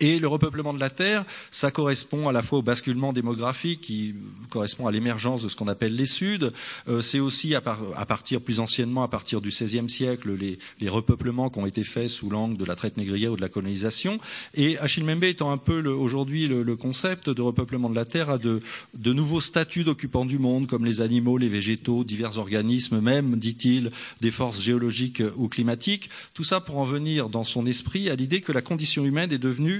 Et 0.00 0.18
le 0.18 0.28
repeuplement 0.28 0.74
de 0.74 0.80
la 0.80 0.90
Terre, 0.90 1.24
ça 1.50 1.70
correspond 1.70 2.28
à 2.28 2.32
la 2.32 2.42
fois 2.42 2.58
au 2.58 2.62
basculement 2.62 3.12
démographique 3.12 3.80
qui 3.80 4.14
correspond 4.50 4.86
à 4.86 4.92
l'émergence 4.92 5.42
de 5.42 5.48
ce 5.48 5.56
qu'on 5.56 5.68
appelle 5.68 5.94
les 5.94 6.06
Suds. 6.06 6.50
Euh, 6.88 7.00
c'est 7.00 7.20
aussi 7.20 7.54
à, 7.54 7.60
partir 7.60 8.40
plus 8.40 8.60
anciennement, 8.60 9.02
à 9.02 9.08
partir 9.08 9.40
du 9.40 9.48
XVIe 9.48 9.88
siècle, 9.88 10.34
les, 10.34 10.58
les, 10.80 10.88
repeuplements 10.88 11.48
qui 11.48 11.58
ont 11.58 11.66
été 11.66 11.84
faits 11.84 12.08
sous 12.08 12.28
l'angle 12.28 12.56
de 12.56 12.64
la 12.64 12.76
traite 12.76 12.96
négrière 12.96 13.32
ou 13.32 13.36
de 13.36 13.40
la 13.40 13.48
colonisation. 13.48 14.18
Et 14.54 14.78
Achille 14.78 15.04
Mbembe 15.04 15.24
étant 15.24 15.52
un 15.52 15.58
peu 15.58 15.86
aujourd'hui 15.88 16.48
le, 16.48 16.62
le, 16.62 16.76
concept 16.76 17.30
de 17.30 17.42
repeuplement 17.42 17.88
de 17.88 17.94
la 17.94 18.04
Terre 18.04 18.30
a 18.30 18.38
de, 18.38 18.60
de 18.94 19.12
nouveaux 19.12 19.40
statuts 19.40 19.84
d'occupants 19.84 20.24
du 20.24 20.38
monde, 20.38 20.66
comme 20.66 20.84
les 20.84 21.00
animaux, 21.00 21.38
les 21.38 21.48
végétaux, 21.48 22.04
divers 22.04 22.36
organismes, 22.38 23.00
même, 23.00 23.36
dit-il, 23.38 23.90
des 24.20 24.30
forces 24.30 24.60
géologiques 24.60 25.22
ou 25.36 25.48
climatiques. 25.48 26.10
Tout 26.34 26.44
ça 26.44 26.60
pour 26.60 26.78
en 26.78 26.84
venir 26.84 27.28
dans 27.28 27.44
son 27.44 27.66
esprit 27.66 28.10
à 28.10 28.16
l'idée 28.16 28.40
que 28.40 28.52
la 28.52 28.62
condition 28.62 29.04
humaine 29.04 29.32
est 29.32 29.38
devenue 29.38 29.73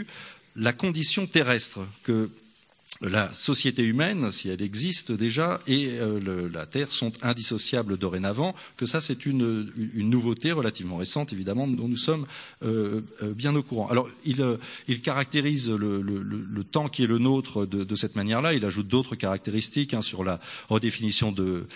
la 0.56 0.72
condition 0.72 1.26
terrestre 1.26 1.80
que 2.04 2.30
la 3.08 3.32
société 3.32 3.82
humaine, 3.82 4.30
si 4.32 4.48
elle 4.48 4.62
existe 4.62 5.12
déjà, 5.12 5.60
et 5.66 5.90
euh, 5.92 6.48
la 6.52 6.66
Terre 6.66 6.90
sont 6.90 7.12
indissociables 7.22 7.98
dorénavant, 7.98 8.54
que 8.76 8.86
ça 8.86 9.00
c'est 9.00 9.26
une, 9.26 9.70
nouveauté 9.96 10.52
relativement 10.52 10.96
récente, 10.96 11.32
évidemment, 11.32 11.66
dont 11.66 11.88
nous 11.88 11.96
sommes 11.96 12.26
euh, 12.64 13.02
euh, 13.22 13.32
bien 13.32 13.54
au 13.54 13.62
courant. 13.62 13.88
Alors, 13.88 14.08
il, 14.24 15.00
caractérise 15.02 15.70
le, 15.70 16.64
temps 16.64 16.88
qui 16.88 17.04
est 17.04 17.06
le 17.06 17.18
nôtre 17.18 17.66
de, 17.66 17.96
cette 17.96 18.16
manière-là, 18.16 18.54
il 18.54 18.64
ajoute 18.64 18.88
d'autres 18.88 19.16
caractéristiques 19.16 19.94
hein, 19.94 20.02
sur 20.02 20.24
la 20.24 20.40
redéfinition 20.68 21.32
de, 21.32 21.66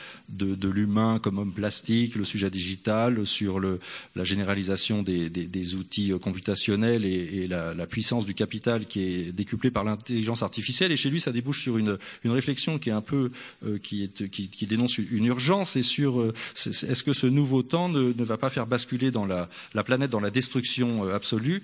l'humain 0.68 1.18
comme 1.18 1.38
homme 1.38 1.52
plastique, 1.52 2.14
le 2.14 2.24
sujet 2.24 2.50
digital, 2.50 3.26
sur 3.26 3.60
la 3.60 4.24
généralisation 4.24 5.02
des, 5.02 5.74
outils 5.74 6.12
computationnels 6.22 7.04
et, 7.04 7.46
la, 7.46 7.86
puissance 7.86 8.26
du 8.26 8.34
capital 8.34 8.86
qui 8.86 9.02
est 9.02 9.32
décuplée 9.32 9.70
par 9.70 9.84
l'intelligence 9.84 10.42
artificielle. 10.42 10.92
Et 10.92 10.96
chez 10.96 11.10
lui, 11.10 11.17
ça 11.20 11.32
débouche 11.32 11.62
sur 11.62 11.78
une, 11.78 11.98
réflexion 12.24 12.78
qui 12.78 12.90
est 12.90 12.92
un 12.92 13.00
peu 13.00 13.30
euh, 13.66 13.78
qui, 13.78 14.66
dénonce 14.68 14.98
une 14.98 15.26
urgence 15.26 15.76
et 15.76 15.82
sur 15.82 16.20
euh, 16.20 16.34
est-ce 16.54 17.02
que 17.02 17.12
ce 17.12 17.26
nouveau 17.26 17.62
temps 17.62 17.88
ne, 17.88 18.12
va 18.24 18.36
pas 18.36 18.50
faire 18.50 18.66
basculer 18.66 19.10
dans 19.10 19.26
la, 19.26 19.48
la 19.74 19.84
planète 19.84 20.10
dans 20.10 20.20
la 20.20 20.30
destruction 20.30 21.06
euh, 21.06 21.14
absolue? 21.14 21.62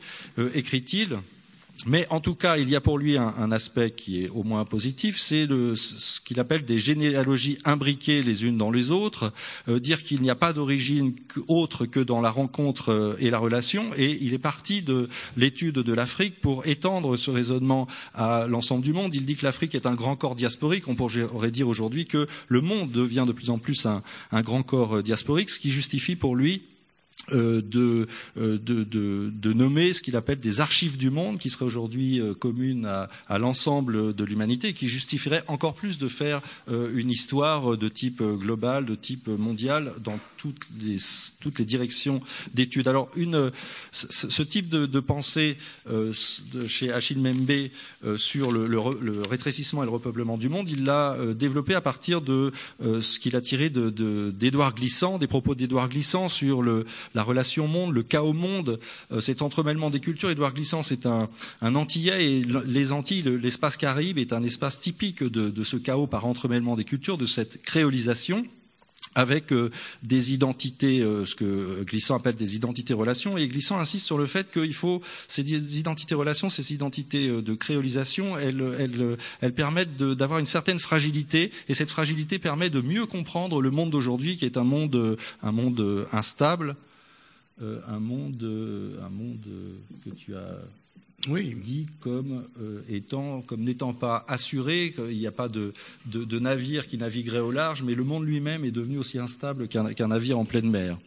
Écrit-il 0.55 1.19
mais 1.87 2.07
en 2.11 2.21
tout 2.21 2.35
cas, 2.35 2.57
il 2.57 2.69
y 2.69 2.77
a 2.77 2.81
pour 2.81 2.99
lui 2.99 3.17
un, 3.17 3.53
aspect 3.53 3.91
qui 3.91 4.25
est 4.25 4.29
au 4.31 4.43
moins 4.43 4.65
positif, 4.65 5.19
c'est 5.19 5.47
ce 5.47 6.21
qu'il 6.21 6.41
appelle 6.41 6.65
des 6.65 6.79
généalogies 6.79 7.59
imbriquées 7.65 8.23
les 8.23 8.45
unes 8.45 8.57
dans 8.57 8.71
les 8.71 8.91
autres, 8.91 9.33
euh, 9.69 9.79
dire 9.79 10.03
qu'il 10.03 10.23
n'y 10.23 10.31
a 10.31 10.35
pas 10.35 10.53
d'origine 10.53 11.15
autre 11.47 11.87
que 11.87 12.01
dans 12.01 12.21
la 12.21 12.31
rencontre 12.31 12.91
euh, 12.91 13.17
et 13.21 13.31
la 13.31 13.39
relation, 13.39 13.85
et 13.97 14.19
il 14.23 14.33
est 14.33 14.39
parti 14.39 14.83
de 14.83 15.09
l'étude 15.37 15.75
de 15.75 15.93
l'Afrique 15.93 16.41
pour 16.41 16.67
étendre 16.67 17.17
ce 17.17 17.31
raisonnement 17.31 17.87
à 18.15 18.47
l'ensemble 18.49 18.83
du 18.83 18.93
monde. 18.93 19.15
Il 19.15 19.27
dit 19.27 19.37
que 19.37 19.45
l'Afrique 19.45 19.75
est 19.75 19.87
un 19.87 19.95
grand 19.95 20.17
corps 20.17 20.35
diasporique, 20.35 20.89
on 20.89 20.95
pourrait 20.95 21.51
dire 21.51 21.69
aujourd'hui 21.69 22.07
que 22.07 22.27
le 22.49 22.61
monde 22.61 22.91
devient 22.91 23.25
de 23.27 23.33
plus 23.33 23.51
en 23.51 23.59
plus 23.59 23.87
un, 23.87 24.03
un 24.33 24.41
grand 24.41 24.63
corps 24.63 25.03
diasporique, 25.03 25.51
ce 25.51 25.59
qui 25.59 25.71
justifie 25.71 26.17
pour 26.17 26.35
lui 26.35 26.63
euh, 26.65 26.74
de, 27.33 28.07
euh, 28.39 28.59
de, 28.59 28.85
de, 28.85 29.31
de, 29.33 29.53
nommer 29.53 29.93
ce 29.93 30.03
qu'il 30.03 30.17
appelle 30.17 30.39
des 30.39 30.61
archives 30.61 30.97
du 30.97 31.11
monde, 31.11 31.39
qui 31.39 31.51
seraient 31.51 31.65
aujourd'hui 31.65 32.21
euh, 32.21 32.35
communes 32.35 32.87
à, 32.87 33.09
à 33.29 33.39
l'ensemble 33.39 34.15
de 34.15 34.25
l'humanité, 34.25 34.69
et 34.69 34.73
qui 34.73 34.89
justifieraient 34.89 35.45
encore 35.47 35.75
plus 35.75 35.99
de 35.99 36.09
faire 36.09 36.41
une 36.69 37.11
histoire 37.11 37.77
de 37.77 37.89
type 37.89 38.23
global, 38.23 38.85
de 38.85 38.95
type 38.95 39.29
mondial, 39.29 39.93
dans 40.03 40.19
toutes 40.37 40.67
les, 40.83 40.99
toutes 41.41 41.59
les 41.59 41.65
directions 41.65 42.21
d'études. 42.53 42.89
Alors, 42.89 43.11
une, 43.17 43.53
ce, 43.93 44.43
type 44.43 44.69
de, 44.69 44.87
de 44.87 45.01
pensée 45.01 45.57
chez 46.67 46.93
Achille 46.93 47.19
Membe 47.19 48.17
sur 48.19 48.51
le, 48.51 48.67
le, 48.67 48.81
rétrécissement 49.29 49.83
et 49.83 49.87
le 49.87 49.93
repeuplement 49.93 50.37
du 50.37 50.49
monde, 50.49 50.69
il 50.69 50.85
l'a 50.85 51.17
développé 51.35 51.75
à 51.75 51.81
partir 51.81 52.21
de 52.21 52.53
ce 52.83 53.19
qu'il 53.19 53.37
a 53.37 53.41
tiré 53.41 53.71
d'Édouard 53.71 54.75
Glissant, 54.75 55.19
des 55.19 55.27
propos 55.27 55.55
d'Édouard 55.55 55.89
Glissant 55.89 56.29
sur 56.29 56.63
le 56.63 56.85
la 57.15 57.23
relation 57.23 57.69
monde, 57.69 57.95
le 57.95 58.03
chaos 58.03 58.33
monde, 58.33 58.79
euh, 59.13 59.21
cet 59.21 59.43
entremêlement 59.43 59.91
des 59.91 60.01
cultures. 60.01 60.31
Édouard 60.31 60.53
Glissant, 60.53 60.83
c'est 60.83 61.07
un, 61.07 61.29
un, 61.63 61.75
Antillais 61.75 62.25
et 62.25 62.45
les 62.67 62.93
Antilles, 62.93 63.23
l'espace 63.23 63.77
caribe 63.77 64.19
est 64.19 64.33
un 64.33 64.43
espace 64.43 64.81
typique 64.81 65.23
de, 65.23 65.49
de 65.49 65.65
ce 65.65 65.77
chaos 65.77 66.07
par 66.07 66.27
entremêlement 66.27 66.77
des 66.77 66.85
cultures, 66.85 67.19
de 67.19 67.27
cette 67.27 67.63
créolisation 67.63 68.45
avec 69.17 69.53
euh, 69.53 69.71
des 70.03 70.35
identités, 70.35 71.01
euh, 71.01 71.25
ce 71.25 71.37
que 71.37 71.85
Glissant 71.85 72.17
appelle 72.17 72.35
des 72.35 72.57
identités-relations, 72.57 73.39
et 73.39 73.47
Glissant 73.47 73.79
insiste 73.79 74.07
sur 74.07 74.19
le 74.19 74.27
fait 74.27 74.51
qu'il 74.51 74.75
faut 74.75 75.01
ces 75.29 75.79
identités-relations, 75.79 76.51
ces 76.51 76.73
identités 76.73 77.29
de 77.29 77.55
créolisation, 77.55 78.37
elles, 78.37 78.63
elles, 78.79 79.17
elles 79.41 79.55
permettent 79.55 79.97
d'avoir 79.97 80.41
une 80.41 80.47
certaine 80.47 80.81
fragilité, 80.81 81.53
et 81.69 81.75
cette 81.75 81.91
fragilité 81.91 82.41
permet 82.41 82.71
de 82.71 82.81
mieux 82.81 83.07
comprendre 83.07 83.63
le 83.63 83.71
monde 83.71 83.91
d'aujourd'hui, 83.91 84.37
qui 84.37 84.47
est 84.47 84.57
un 84.57 84.65
monde, 84.65 85.17
un 85.45 85.53
monde 85.53 86.09
instable, 86.13 86.75
euh, 87.63 87.81
un 87.89 88.01
monde, 88.01 88.43
un 89.03 89.09
monde 89.09 89.47
que 90.05 90.11
tu 90.11 90.35
as 90.35 90.59
oui. 91.29 91.55
dit 91.55 91.87
comme 92.01 92.45
euh, 92.61 92.81
étant, 92.89 93.41
comme 93.43 93.63
n'étant 93.63 93.93
pas 93.93 94.25
assuré, 94.29 94.93
qu'il 94.95 95.17
n'y 95.17 95.27
a 95.27 95.33
pas 95.33 95.49
de, 95.49 95.73
de, 96.07 96.25
de, 96.25 96.39
navire 96.39 96.87
qui 96.87 96.99
naviguerait 96.99 97.39
au 97.41 97.51
large, 97.51 97.83
mais 97.83 97.95
le 97.95 98.05
monde 98.05 98.27
lui-même 98.27 98.65
est 98.65 98.71
devenu 98.71 98.99
aussi 98.99 99.19
instable 99.19 99.69
qu'un 99.69 100.09
navire 100.09 100.39
en 100.39 100.45
pleine 100.45 100.69
mer. 100.69 100.99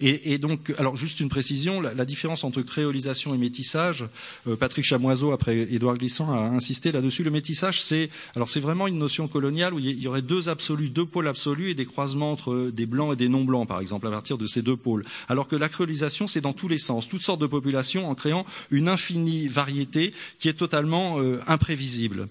Et, 0.00 0.38
donc, 0.38 0.72
alors 0.78 0.96
juste 0.96 1.18
une 1.18 1.28
précision, 1.28 1.80
la, 1.80 2.04
différence 2.04 2.44
entre 2.44 2.62
créolisation 2.62 3.34
et 3.34 3.38
métissage, 3.38 4.04
euh, 4.46 4.54
Patrick 4.54 4.84
Chamoiseau, 4.84 5.32
après 5.32 5.56
Édouard 5.58 5.98
Glissant, 5.98 6.32
a 6.32 6.38
insisté 6.38 6.92
là-dessus. 6.92 7.24
Le 7.24 7.32
métissage, 7.32 7.82
c'est 7.82 8.08
alors 8.36 8.48
c'est 8.48 8.60
vraiment 8.60 8.86
une 8.86 8.98
notion 8.98 9.26
coloniale 9.26 9.74
où 9.74 9.80
il 9.80 10.00
y 10.00 10.06
aurait 10.06 10.22
deux 10.22 10.48
absolus, 10.48 10.88
deux 10.88 11.04
pôles 11.04 11.26
absolus 11.26 11.70
et 11.70 11.74
des 11.74 11.84
croisements 11.84 12.30
entre 12.30 12.70
des 12.72 12.86
blancs 12.86 13.12
et 13.12 13.16
des 13.16 13.28
non-blancs, 13.28 13.66
par 13.66 13.80
exemple, 13.80 14.06
à 14.06 14.10
partir 14.10 14.38
de 14.38 14.46
ces 14.46 14.62
deux 14.62 14.76
pôles. 14.76 15.04
Alors 15.28 15.48
que 15.48 15.56
la 15.56 15.68
créolisation, 15.68 16.28
c'est 16.28 16.40
dans 16.40 16.52
tous 16.52 16.68
les 16.68 16.78
sens, 16.78 17.08
toutes 17.08 17.22
sortes 17.22 17.40
de 17.40 17.46
populations, 17.46 18.08
en 18.08 18.14
créant 18.14 18.46
une 18.70 18.88
infinie 18.88 19.48
variété 19.48 20.14
qui 20.38 20.48
est 20.48 20.54
totalement 20.54 21.20
euh, 21.20 21.40
imprévisible. 21.48 22.28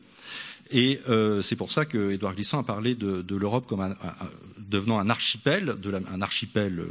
Et 0.71 0.99
euh, 1.09 1.41
c'est 1.41 1.55
pour 1.55 1.71
ça 1.71 1.85
que 1.85 2.11
Édouard 2.11 2.35
Glissant 2.35 2.59
a 2.59 2.63
parlé 2.63 2.95
de, 2.95 3.35
l'Europe 3.35 3.65
comme 3.67 3.81
un, 3.81 3.91
un, 3.91 4.29
devenant 4.67 4.99
un 4.99 5.09
archipel, 5.09 5.75
un 6.11 6.21
archipel 6.21 6.83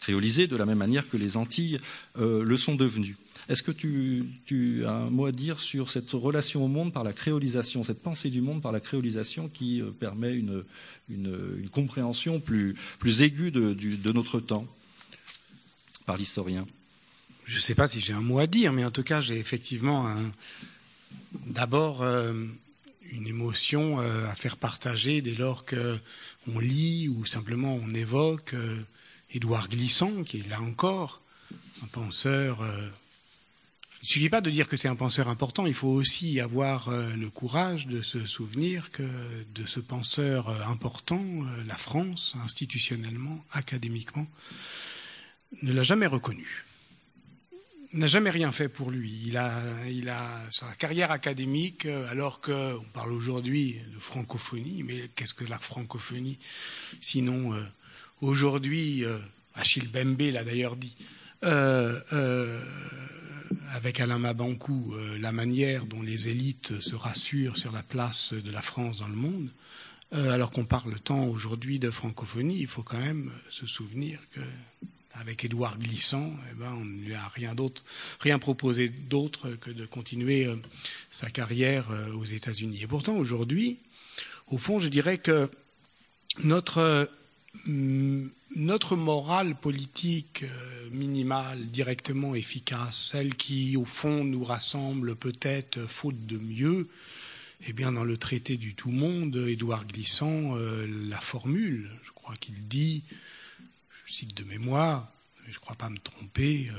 créolisé, 0.00 0.46
de 0.46 0.56
la 0.56 0.66
même 0.66 0.78
manière 0.78 1.08
que 1.08 1.16
les 1.16 1.36
Antilles 1.36 1.78
euh, 2.18 2.42
le 2.42 2.56
sont 2.56 2.74
devenues. 2.74 3.16
Est-ce 3.48 3.62
que 3.62 3.72
tu, 3.72 4.84
as 4.84 4.90
un 4.90 5.10
mot 5.10 5.26
à 5.26 5.32
dire 5.32 5.60
sur 5.60 5.90
cette 5.90 6.10
relation 6.10 6.64
au 6.64 6.68
monde 6.68 6.92
par 6.92 7.04
la 7.04 7.12
créolisation, 7.12 7.82
cette 7.82 8.02
pensée 8.02 8.30
du 8.30 8.40
monde 8.40 8.62
par 8.62 8.72
la 8.72 8.80
créolisation 8.80 9.48
qui 9.48 9.82
euh, 9.82 9.90
permet 9.90 10.34
une, 10.34 10.64
compréhension 11.70 12.40
plus, 12.40 12.76
aiguë 13.20 13.50
de, 13.50 14.12
notre 14.12 14.40
temps 14.40 14.66
par 16.06 16.16
l'historien? 16.16 16.66
Je 17.46 17.56
ne 17.56 17.60
sais 17.60 17.74
pas 17.74 17.88
si 17.88 18.00
j'ai 18.00 18.12
un 18.12 18.20
mot 18.20 18.38
à 18.38 18.46
dire, 18.46 18.72
mais 18.72 18.84
en 18.84 18.90
tout 18.90 19.02
cas, 19.02 19.20
j'ai 19.20 19.38
effectivement 19.38 20.14
d'abord 21.46 22.02
euh, 22.02 22.32
une 23.12 23.26
émotion 23.26 24.00
euh, 24.00 24.28
à 24.28 24.34
faire 24.34 24.56
partager 24.56 25.22
dès 25.22 25.34
lors 25.34 25.64
qu'on 25.64 26.58
lit 26.58 27.08
ou 27.08 27.24
simplement 27.26 27.74
on 27.74 27.94
évoque 27.94 28.54
euh, 28.54 28.82
Édouard 29.32 29.68
Glissant, 29.68 30.22
qui 30.24 30.40
est 30.40 30.48
là 30.48 30.60
encore 30.60 31.20
un 31.82 31.86
penseur. 31.86 32.62
Euh, 32.62 32.88
il 34.02 34.06
ne 34.06 34.08
suffit 34.08 34.30
pas 34.30 34.40
de 34.40 34.50
dire 34.50 34.66
que 34.66 34.76
c'est 34.76 34.88
un 34.88 34.96
penseur 34.96 35.28
important, 35.28 35.66
il 35.66 35.74
faut 35.74 35.88
aussi 35.88 36.40
avoir 36.40 36.90
le 36.90 37.28
courage 37.28 37.86
de 37.86 38.00
se 38.00 38.24
souvenir 38.24 38.90
que 38.92 39.02
de 39.54 39.66
ce 39.66 39.78
penseur 39.78 40.48
important, 40.70 41.22
la 41.66 41.76
France, 41.76 42.34
institutionnellement, 42.42 43.44
académiquement, 43.52 44.26
ne 45.60 45.70
l'a 45.74 45.82
jamais 45.82 46.06
reconnu 46.06 46.64
n'a 47.92 48.06
jamais 48.06 48.30
rien 48.30 48.52
fait 48.52 48.68
pour 48.68 48.90
lui. 48.90 49.22
Il 49.26 49.36
a, 49.36 49.52
il 49.88 50.08
a 50.08 50.26
sa 50.50 50.66
carrière 50.74 51.10
académique, 51.10 51.86
euh, 51.86 52.10
alors 52.10 52.40
qu'on 52.40 52.84
parle 52.92 53.12
aujourd'hui 53.12 53.78
de 53.94 53.98
francophonie, 53.98 54.82
mais 54.84 55.10
qu'est-ce 55.14 55.34
que 55.34 55.44
la 55.44 55.58
francophonie 55.58 56.38
Sinon, 57.00 57.52
euh, 57.52 57.62
aujourd'hui, 58.20 59.04
euh, 59.04 59.18
Achille 59.54 59.88
Bembe 59.88 60.20
l'a 60.20 60.44
d'ailleurs 60.44 60.76
dit, 60.76 60.96
euh, 61.44 61.98
euh, 62.12 62.60
avec 63.72 63.98
Alain 63.98 64.18
Mabankou, 64.18 64.94
la 65.18 65.32
manière 65.32 65.86
dont 65.86 66.02
les 66.02 66.28
élites 66.28 66.80
se 66.80 66.94
rassurent 66.94 67.56
sur 67.56 67.72
la 67.72 67.82
place 67.82 68.32
de 68.32 68.50
la 68.50 68.62
France 68.62 68.98
dans 68.98 69.08
le 69.08 69.16
monde, 69.16 69.50
alors 70.12 70.50
qu'on 70.50 70.64
parle 70.64 70.98
tant 71.00 71.24
aujourd'hui 71.24 71.80
de 71.80 71.90
francophonie, 71.90 72.58
il 72.60 72.66
faut 72.68 72.84
quand 72.84 72.98
même 72.98 73.30
se 73.48 73.66
souvenir 73.66 74.20
que 74.32 74.40
avec 75.14 75.44
Édouard 75.44 75.78
Glissant, 75.78 76.32
eh 76.50 76.54
ben, 76.54 76.72
on 76.72 76.84
ne 76.84 77.02
lui 77.02 77.14
a 77.14 77.28
rien 77.28 77.54
d'autre, 77.54 77.84
rien 78.20 78.38
proposé 78.38 78.88
d'autre 78.88 79.50
que 79.60 79.70
de 79.70 79.86
continuer 79.86 80.46
euh, 80.46 80.56
sa 81.10 81.30
carrière 81.30 81.90
euh, 81.90 82.12
aux 82.14 82.24
États-Unis. 82.24 82.82
Et 82.82 82.86
pourtant, 82.86 83.16
aujourd'hui, 83.16 83.78
au 84.48 84.58
fond, 84.58 84.78
je 84.78 84.88
dirais 84.88 85.18
que 85.18 85.50
notre 86.44 87.08
notre 88.56 88.96
morale 88.96 89.54
politique 89.54 90.42
euh, 90.42 90.90
minimale, 90.90 91.58
directement 91.66 92.34
efficace, 92.34 93.10
celle 93.12 93.34
qui, 93.34 93.76
au 93.76 93.84
fond, 93.84 94.24
nous 94.24 94.44
rassemble 94.44 95.14
peut-être 95.16 95.80
faute 95.80 96.26
de 96.26 96.38
mieux, 96.38 96.88
eh 97.68 97.72
bien, 97.72 97.92
dans 97.92 98.04
le 98.04 98.16
traité 98.16 98.56
du 98.56 98.74
tout 98.74 98.90
monde, 98.90 99.36
Édouard 99.48 99.86
Glissant 99.86 100.56
euh, 100.56 100.86
la 101.08 101.20
formule. 101.20 101.90
Je 102.04 102.10
crois 102.12 102.34
qu'il 102.36 102.66
dit, 102.66 103.02
je 104.10 104.24
de 104.26 104.44
mémoire, 104.44 105.08
je 105.46 105.50
ne 105.50 105.58
crois 105.58 105.76
pas 105.76 105.88
me 105.88 105.98
tromper, 105.98 106.68
euh, 106.70 106.78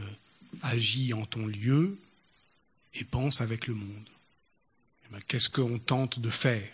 agis 0.63 1.13
en 1.13 1.25
ton 1.25 1.47
lieu 1.47 1.97
et 2.95 3.03
pense 3.03 3.41
avec 3.41 3.67
le 3.67 3.73
monde. 3.73 4.09
Eh 5.13 5.21
qu'est-ce 5.27 5.49
qu'on 5.49 5.79
tente 5.79 6.19
de 6.19 6.29
faire? 6.29 6.67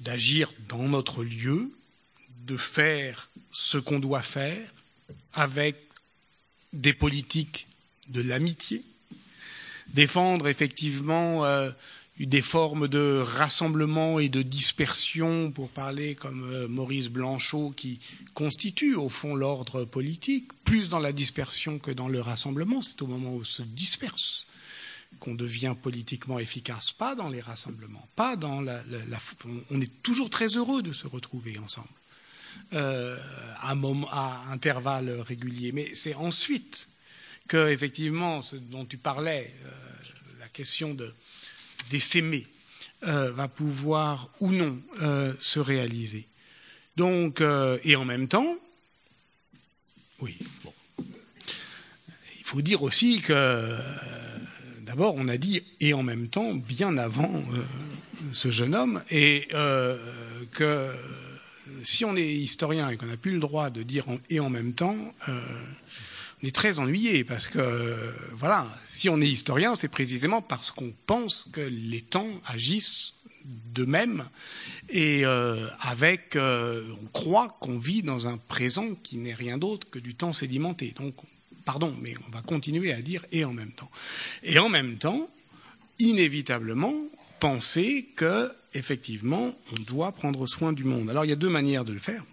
D'agir 0.00 0.50
dans 0.68 0.88
notre 0.88 1.24
lieu, 1.24 1.70
de 2.46 2.56
faire 2.56 3.28
ce 3.52 3.78
qu'on 3.78 3.98
doit 3.98 4.22
faire 4.22 4.72
avec 5.34 5.76
des 6.72 6.92
politiques 6.92 7.66
de 8.08 8.22
l'amitié, 8.22 8.82
défendre 9.88 10.48
effectivement 10.48 11.44
euh, 11.44 11.70
des 12.26 12.42
formes 12.42 12.88
de 12.88 13.22
rassemblement 13.24 14.18
et 14.18 14.28
de 14.28 14.42
dispersion, 14.42 15.52
pour 15.52 15.68
parler 15.68 16.14
comme 16.16 16.42
euh, 16.52 16.68
Maurice 16.68 17.08
Blanchot, 17.08 17.70
qui 17.76 18.00
constitue 18.34 18.96
au 18.96 19.08
fond 19.08 19.34
l'ordre 19.34 19.84
politique, 19.84 20.50
plus 20.64 20.88
dans 20.88 20.98
la 20.98 21.12
dispersion 21.12 21.78
que 21.78 21.92
dans 21.92 22.08
le 22.08 22.20
rassemblement. 22.20 22.82
C'est 22.82 23.00
au 23.02 23.06
moment 23.06 23.30
où 23.30 23.40
on 23.40 23.44
se 23.44 23.62
disperse 23.62 24.46
qu'on 25.20 25.34
devient 25.34 25.74
politiquement 25.80 26.38
efficace, 26.38 26.92
pas 26.92 27.14
dans 27.14 27.28
les 27.28 27.40
rassemblements, 27.40 28.06
pas 28.14 28.36
dans 28.36 28.60
la, 28.60 28.82
la, 28.90 28.98
la, 29.06 29.18
on 29.70 29.80
est 29.80 30.02
toujours 30.02 30.30
très 30.30 30.56
heureux 30.56 30.82
de 30.82 30.92
se 30.92 31.06
retrouver 31.06 31.58
ensemble 31.58 31.88
euh, 32.72 33.16
à, 33.60 33.74
moment, 33.74 34.08
à 34.10 34.44
intervalles 34.50 35.10
réguliers. 35.20 35.72
Mais 35.72 35.94
c'est 35.94 36.14
ensuite 36.14 36.88
que, 37.46 37.68
effectivement, 37.68 38.42
ce 38.42 38.56
dont 38.56 38.84
tu 38.84 38.98
parlais, 38.98 39.54
euh, 39.64 39.70
la 40.40 40.48
question 40.48 40.94
de 40.94 41.12
d'essaimer 41.90 42.46
euh, 43.06 43.30
va 43.30 43.46
pouvoir 43.46 44.28
ou 44.40 44.50
non 44.50 44.76
euh, 45.02 45.32
se 45.38 45.60
réaliser. 45.60 46.26
Donc, 46.96 47.40
euh, 47.40 47.78
et 47.84 47.94
en 47.94 48.04
même 48.04 48.26
temps, 48.26 48.56
oui, 50.20 50.36
bon, 50.64 50.72
il 50.98 52.44
faut 52.44 52.60
dire 52.60 52.82
aussi 52.82 53.20
que 53.20 53.76
d'abord 54.80 55.14
on 55.16 55.28
a 55.28 55.36
dit 55.36 55.62
et 55.78 55.94
en 55.94 56.02
même 56.02 56.26
temps 56.26 56.54
bien 56.54 56.96
avant 56.98 57.44
ce 58.32 58.50
jeune 58.50 58.74
homme 58.74 59.00
et 59.12 59.46
que 60.50 60.92
si 61.84 62.04
on 62.04 62.16
est 62.16 62.26
historien 62.26 62.90
et 62.90 62.96
qu'on 62.96 63.06
n'a 63.06 63.16
plus 63.16 63.32
le 63.32 63.38
droit 63.38 63.70
de 63.70 63.84
dire 63.84 64.06
et 64.28 64.40
en 64.40 64.50
même 64.50 64.72
temps, 64.72 64.96
on 66.42 66.46
est 66.46 66.54
très 66.54 66.78
ennuyé 66.78 67.24
parce 67.24 67.48
que 67.48 68.14
voilà, 68.34 68.66
si 68.86 69.08
on 69.08 69.20
est 69.20 69.28
historien, 69.28 69.74
c'est 69.76 69.88
précisément 69.88 70.42
parce 70.42 70.70
qu'on 70.70 70.92
pense 71.06 71.48
que 71.52 71.60
les 71.60 72.00
temps 72.00 72.28
agissent 72.46 73.14
de 73.74 73.84
même 73.84 74.24
et 74.90 75.24
euh, 75.24 75.66
avec, 75.80 76.36
euh, 76.36 76.84
on 77.02 77.06
croit 77.06 77.56
qu'on 77.60 77.78
vit 77.78 78.02
dans 78.02 78.28
un 78.28 78.36
présent 78.36 78.94
qui 79.02 79.16
n'est 79.16 79.34
rien 79.34 79.58
d'autre 79.58 79.88
que 79.90 79.98
du 79.98 80.14
temps 80.14 80.32
sédimenté. 80.32 80.94
Donc, 80.98 81.14
pardon, 81.64 81.94
mais 82.00 82.14
on 82.26 82.30
va 82.30 82.42
continuer 82.42 82.92
à 82.92 83.00
dire 83.02 83.24
et 83.32 83.44
en 83.44 83.52
même 83.52 83.72
temps. 83.72 83.90
Et 84.42 84.58
en 84.58 84.68
même 84.68 84.98
temps, 84.98 85.28
inévitablement, 85.98 86.94
penser 87.40 88.08
que 88.16 88.50
effectivement, 88.74 89.54
on 89.72 89.82
doit 89.82 90.12
prendre 90.12 90.46
soin 90.46 90.72
du 90.72 90.84
monde. 90.84 91.10
Alors 91.10 91.24
il 91.24 91.28
y 91.28 91.32
a 91.32 91.36
deux 91.36 91.48
manières 91.48 91.84
de 91.84 91.92
le 91.92 91.98
faire. 91.98 92.24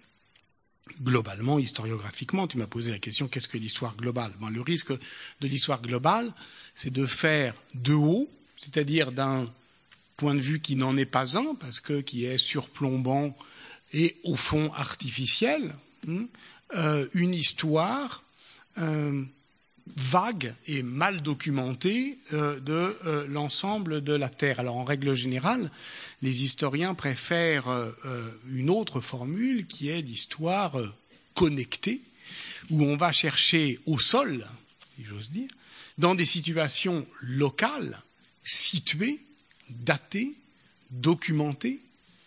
Globalement, 1.02 1.58
historiographiquement, 1.58 2.48
tu 2.48 2.58
m'as 2.58 2.67
posé 2.67 2.91
la 2.91 3.00
question 3.00 3.28
qu'est-ce 3.28 3.48
que 3.48 3.58
l'histoire 3.58 3.95
globale? 3.95 4.32
Bon, 4.39 4.50
Le 4.50 4.62
risque 4.62 4.91
de 4.91 5.48
l'histoire 5.48 5.82
globale, 5.82 6.32
c'est 6.76 6.93
de 6.93 7.06
faire 7.08 7.56
de 7.74 7.93
haut, 7.93 8.30
c'est-à-dire 8.56 9.12
d'un 9.12 9.45
point 10.15 10.36
de 10.36 10.39
vue 10.39 10.60
qui 10.60 10.76
n'en 10.76 10.95
est 10.95 11.06
pas 11.06 11.38
un, 11.38 11.56
parce 11.56 11.80
que 11.80 12.02
qui 12.02 12.26
est 12.26 12.38
surplombant 12.38 13.36
et 13.93 14.15
au 14.24 14.36
fond 14.36 14.71
artificiel, 14.74 15.76
hein, 16.08 16.26
euh, 16.76 17.08
une 17.13 17.34
histoire 17.34 18.24
euh, 18.78 19.24
vague 19.95 20.54
et 20.67 20.84
mal 20.84 21.21
documentée 21.21 22.17
euh, 22.34 22.60
de 22.60 22.98
euh, 23.06 23.26
l'ensemble 23.28 24.04
de 24.04 24.13
la 24.13 24.30
Terre. 24.30 24.60
Alors 24.60 24.78
en 24.78 24.84
règle 24.84 25.13
générale, 25.13 25.69
les 26.21 26.43
historiens 26.43 26.93
préfèrent 26.93 27.67
euh, 27.67 27.91
une 28.50 28.69
autre 28.69 29.00
formule 29.02 29.67
qui 29.67 29.89
est 29.89 30.02
l'histoire 30.02 30.76
connectée, 31.34 32.02
où 32.71 32.84
on 32.84 32.98
va 32.98 33.12
chercher 33.12 33.80
au 33.86 34.00
sol, 34.00 34.45
si 34.95 35.06
j'ose 35.06 35.30
dire, 35.30 35.50
dans 35.98 36.15
des 36.15 36.26
situations 36.26 37.06
locales, 37.21 38.02
situées, 38.43 39.19
datées, 39.69 40.34
documentées, 40.91 41.82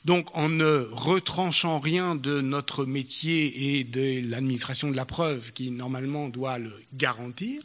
donc, 0.09 0.35
en 0.35 0.49
ne 0.49 0.89
retranchant 0.91 1.79
rien 1.81 2.15
de 2.15 2.41
notre 2.41 2.87
métier 2.87 3.79
et 3.79 3.85
de 3.85 4.27
l'administration 4.31 4.91
de 4.91 4.97
la 4.97 5.05
preuve 5.05 5.53
qui, 5.53 5.71
normalement, 5.71 6.31
doit 6.31 6.57
le 6.57 6.73
garantir, 6.95 7.63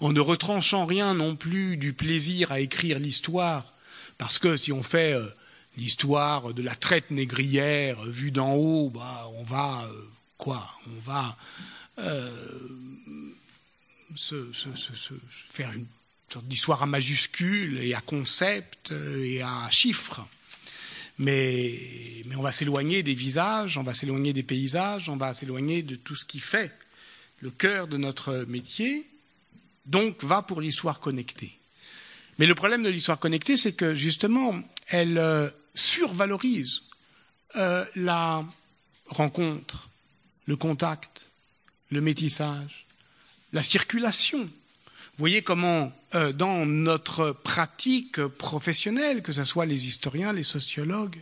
en 0.00 0.12
ne 0.12 0.18
retranchant 0.18 0.84
rien 0.84 1.14
non 1.14 1.36
plus 1.36 1.76
du 1.76 1.92
plaisir 1.92 2.50
à 2.50 2.58
écrire 2.58 2.98
l'histoire, 2.98 3.72
parce 4.18 4.40
que 4.40 4.56
si 4.56 4.72
on 4.72 4.82
fait 4.82 5.12
euh, 5.12 5.24
l'histoire 5.76 6.54
de 6.54 6.60
la 6.60 6.74
traite 6.74 7.12
négrière 7.12 8.02
vue 8.02 8.32
d'en 8.32 8.54
haut, 8.54 8.90
bah, 8.90 9.28
on 9.34 9.44
va, 9.44 9.84
euh, 9.84 10.08
quoi 10.38 10.68
On 10.88 11.08
va 11.08 11.38
euh, 12.00 12.28
se, 14.16 14.52
se, 14.52 15.14
faire 15.52 15.70
une 15.70 15.86
sorte 16.32 16.48
d'histoire 16.48 16.82
à 16.82 16.86
majuscules 16.86 17.78
et 17.78 17.94
à 17.94 18.00
concept 18.00 18.90
et 18.90 19.40
à 19.40 19.70
chiffres 19.70 20.26
mais, 21.18 22.22
on 22.36 22.42
va 22.42 22.52
s'éloigner 22.52 23.02
des 23.02 23.14
visages, 23.14 23.78
on 23.78 23.82
va 23.82 23.94
s'éloigner 23.94 24.32
des 24.32 24.42
paysages, 24.42 25.08
on 25.08 25.16
va 25.16 25.32
s'éloigner 25.32 25.82
de 25.82 25.96
tout 25.96 26.14
ce 26.14 26.24
qui 26.24 26.40
fait 26.40 26.72
le 27.40 27.50
cœur 27.50 27.88
de 27.88 27.96
notre 27.96 28.44
métier, 28.48 29.06
donc 29.86 30.22
va 30.24 30.42
pour 30.42 30.60
l'histoire 30.60 31.00
connectée. 31.00 31.52
Mais 32.38 32.46
le 32.46 32.54
problème 32.54 32.82
de 32.82 32.90
l'histoire 32.90 33.18
connectée, 33.18 33.56
c'est 33.56 33.72
que 33.72 33.94
justement, 33.94 34.54
elle 34.88 35.18
euh, 35.18 35.48
survalorise 35.74 36.82
euh, 37.56 37.84
la 37.94 38.44
rencontre, 39.06 39.88
le 40.46 40.56
contact, 40.56 41.28
le 41.90 42.00
métissage, 42.00 42.86
la 43.52 43.62
circulation 43.62 44.50
voyez 45.18 45.42
comment, 45.42 45.92
euh, 46.14 46.32
dans 46.32 46.66
notre 46.66 47.32
pratique 47.32 48.20
professionnelle, 48.26 49.22
que 49.22 49.32
ce 49.32 49.44
soit 49.44 49.66
les 49.66 49.88
historiens, 49.88 50.32
les 50.32 50.42
sociologues, 50.42 51.18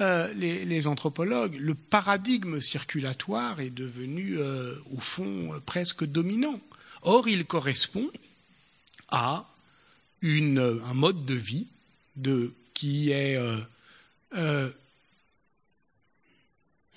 euh, 0.00 0.32
les, 0.34 0.86
anthropologues, 0.86 1.56
le 1.58 1.74
paradigme 1.74 2.60
circulatoire 2.60 3.60
est 3.60 3.70
devenu, 3.70 4.38
euh, 4.38 4.74
au 4.92 5.00
fond, 5.00 5.60
presque 5.64 6.04
dominant. 6.04 6.60
Or, 7.02 7.28
il 7.28 7.46
correspond 7.46 8.10
à 9.08 9.46
un 10.22 10.94
mode 10.94 11.24
de 11.24 11.34
vie 11.34 11.66
qui 12.74 13.10
est 13.10 13.38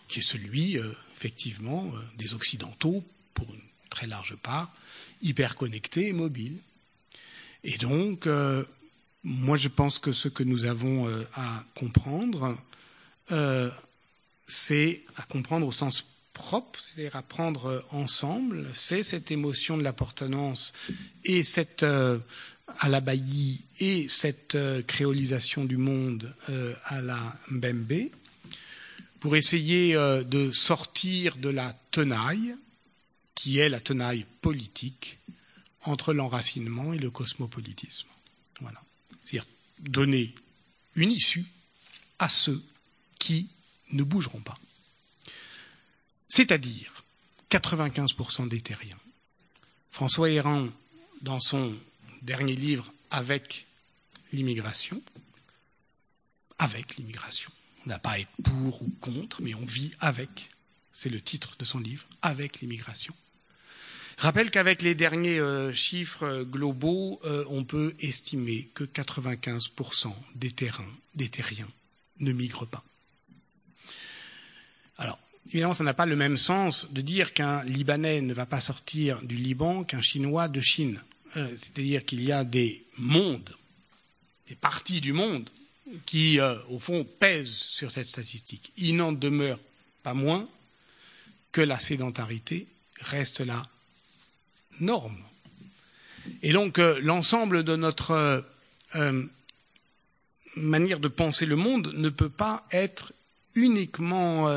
celui, 0.10 0.78
effectivement, 1.14 1.86
des 2.18 2.34
Occidentaux, 2.34 3.04
pour 3.34 3.48
très 3.89 4.08
large 4.08 4.36
part, 4.36 4.71
hyper 5.21 5.56
connecté 5.56 6.08
et 6.08 6.13
mobile. 6.13 6.58
Et 7.63 7.78
donc, 7.78 8.28
euh, 8.28 8.63
moi, 9.23 9.58
je 9.58 9.67
pense 9.67 9.99
que 9.99 10.12
ce 10.12 10.28
que 10.28 10.43
nous 10.43 10.65
avons 10.65 11.08
euh, 11.08 11.23
à 11.36 11.63
comprendre, 11.75 12.58
euh, 13.32 13.69
c'est 14.47 15.02
à 15.17 15.23
comprendre 15.23 15.67
au 15.67 15.71
sens 15.71 16.06
propre, 16.34 16.80
c'est-à-dire 16.80 17.15
à 17.17 17.21
prendre 17.21 17.84
ensemble, 17.91 18.65
c'est 18.73 19.04
cette 19.04 19.30
émotion 19.30 19.78
de 19.78 19.84
l'appartenance 19.84 20.71
et 21.25 21.43
cette 21.43 21.84
à 21.84 22.88
la 22.88 23.02
baillie 23.02 23.62
et 23.82 24.08
cette 24.08 24.58
créolisation 24.88 25.65
du 25.65 25.75
monde 25.75 26.34
à 26.86 27.02
la 27.02 27.19
Mbembe, 27.49 28.10
pour 29.19 29.36
essayer 29.36 29.95
de 29.95 30.52
sortir 30.54 31.36
de 31.36 31.49
la 31.49 31.73
tenaille 31.91 32.56
qui 33.41 33.58
est 33.60 33.69
la 33.69 33.80
tenaille 33.80 34.25
politique 34.41 35.17
entre 35.84 36.13
l'enracinement 36.13 36.91
et 36.91 36.97
le 36.97 37.10
cosmopolitisme. 37.10 38.10
C'est-à-dire 39.23 39.47
donner 39.80 40.36
une 40.95 41.10
issue 41.10 41.45
à 42.17 42.28
ceux 42.28 42.62
qui 43.17 43.47
ne 43.93 44.04
bougeront 44.04 44.41
pas. 44.41 44.60
C'est-à-dire 46.28 47.06
95% 47.49 48.49
des 48.49 48.60
terriens. 48.60 48.99
François 49.89 50.30
Héran, 50.30 50.67
dans 51.21 51.39
son 51.39 51.73
dernier 52.23 52.58
livre 52.58 52.91
Avec 53.10 53.67
l'immigration, 54.34 55.02
avec 56.58 56.97
l'immigration, 56.97 57.52
on 57.86 57.89
n'a 57.89 57.99
pas 57.99 58.12
à 58.12 58.19
être 58.19 58.30
pour 58.43 58.82
ou 58.82 58.89
contre, 58.99 59.41
mais 59.41 59.56
on 59.56 59.65
vit 59.65 59.93
avec 60.02 60.49
c'est 60.91 61.08
le 61.08 61.21
titre 61.21 61.56
de 61.58 61.63
son 61.63 61.80
livre, 61.80 62.06
avec 62.21 62.60
l'immigration. 62.60 63.15
Rappelle 64.20 64.52
qu'avec 64.52 64.82
les 64.82 64.96
derniers 64.96 65.40
euh, 65.40 65.74
chiffres 65.74 66.44
globaux, 66.44 67.22
euh, 67.24 67.46
on 67.48 67.63
peut 67.63 67.96
estimer 68.02 68.70
que 68.74 68.84
95% 68.84 70.13
des 70.36 70.52
terrains, 70.52 70.84
des 71.15 71.30
terriens, 71.30 71.70
ne 72.20 72.34
migrent 72.34 72.67
pas. 72.67 72.84
Alors, 74.98 75.17
évidemment, 75.48 75.74
ça 75.74 75.86
n'a 75.86 75.94
pas 75.94 76.06
le 76.06 76.17
même 76.17 76.38
sens 76.38 76.92
de 76.92 77.00
dire 77.00 77.34
qu'un 77.34 77.63
Libanais 77.63 78.20
ne 78.20 78.34
va 78.34 78.46
pas 78.46 78.60
sortir 78.60 79.22
du 79.22 79.38
Liban 79.38 79.86
qu'un 79.86 80.02
Chinois 80.02 80.50
de 80.50 80.60
Chine. 80.60 81.02
Euh, 81.38 81.48
c'est-à-dire 81.56 82.04
qu'il 82.04 82.22
y 82.22 82.34
a 82.34 82.44
des 82.44 82.84
mondes, 82.98 83.56
des 84.50 84.56
parties 84.56 85.00
du 85.00 85.13
monde 85.13 85.50
qui, 86.06 86.40
au 86.70 86.78
fond, 86.78 87.06
pèsent 87.06 87.48
sur 87.48 87.90
cette 87.90 88.06
statistique. 88.06 88.74
Il 88.76 88.98
n'en 88.98 89.13
demeure 89.13 89.60
pas 90.04 90.13
moins 90.13 90.48
que 91.54 91.62
la 91.62 91.80
sédentarité 91.80 92.67
reste 93.00 93.40
la 93.40 93.67
norme. 94.80 95.17
Et 96.42 96.54
donc 96.54 96.80
euh, 96.80 97.00
l'ensemble 97.02 97.63
de 97.63 97.75
notre 97.75 98.12
euh, 98.12 98.42
euh, 98.96 99.23
manière 100.56 101.00
de 101.00 101.08
penser 101.08 101.46
le 101.46 101.56
monde 101.56 101.92
ne 101.96 102.10
peut 102.10 102.30
pas 102.30 102.65
être 102.71 103.13
uniquement, 103.56 104.48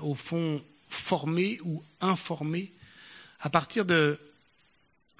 au 0.00 0.14
fond, 0.14 0.62
formé 0.90 1.58
ou 1.64 1.82
informé 2.00 2.70
à 3.40 3.50
partir 3.50 3.84
de 3.84 4.18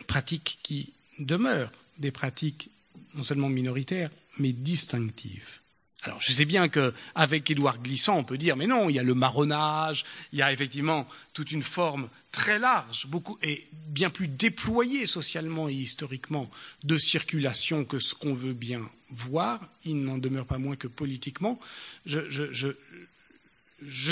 pratiques 0.06 0.58
qui 0.62 0.92
demeurent 1.18 1.72
des 1.98 2.12
pratiques 2.12 2.70
non 3.14 3.24
seulement 3.24 3.48
minoritaires, 3.48 4.10
mais 4.38 4.52
distinctives. 4.52 5.58
Alors, 6.02 6.20
je 6.20 6.32
sais 6.32 6.44
bien 6.44 6.68
qu'avec 6.68 7.50
Édouard 7.50 7.78
Glissant, 7.78 8.18
on 8.18 8.24
peut 8.24 8.38
dire, 8.38 8.56
mais 8.56 8.68
non, 8.68 8.88
il 8.88 8.94
y 8.94 8.98
a 9.00 9.02
le 9.02 9.14
marronnage, 9.14 10.04
il 10.32 10.38
y 10.38 10.42
a 10.42 10.52
effectivement 10.52 11.08
toute 11.32 11.50
une 11.50 11.64
forme 11.64 12.08
très 12.30 12.60
large, 12.60 13.06
beaucoup, 13.08 13.36
et 13.42 13.66
bien 13.72 14.08
plus 14.08 14.28
déployée 14.28 15.06
socialement 15.06 15.68
et 15.68 15.72
historiquement 15.72 16.48
de 16.84 16.96
circulation 16.96 17.84
que 17.84 17.98
ce 17.98 18.14
qu'on 18.14 18.32
veut 18.32 18.52
bien 18.52 18.80
voir. 19.10 19.60
Il 19.84 20.04
n'en 20.04 20.18
demeure 20.18 20.46
pas 20.46 20.58
moins 20.58 20.76
que 20.76 20.86
politiquement. 20.86 21.58
Je, 22.06 22.62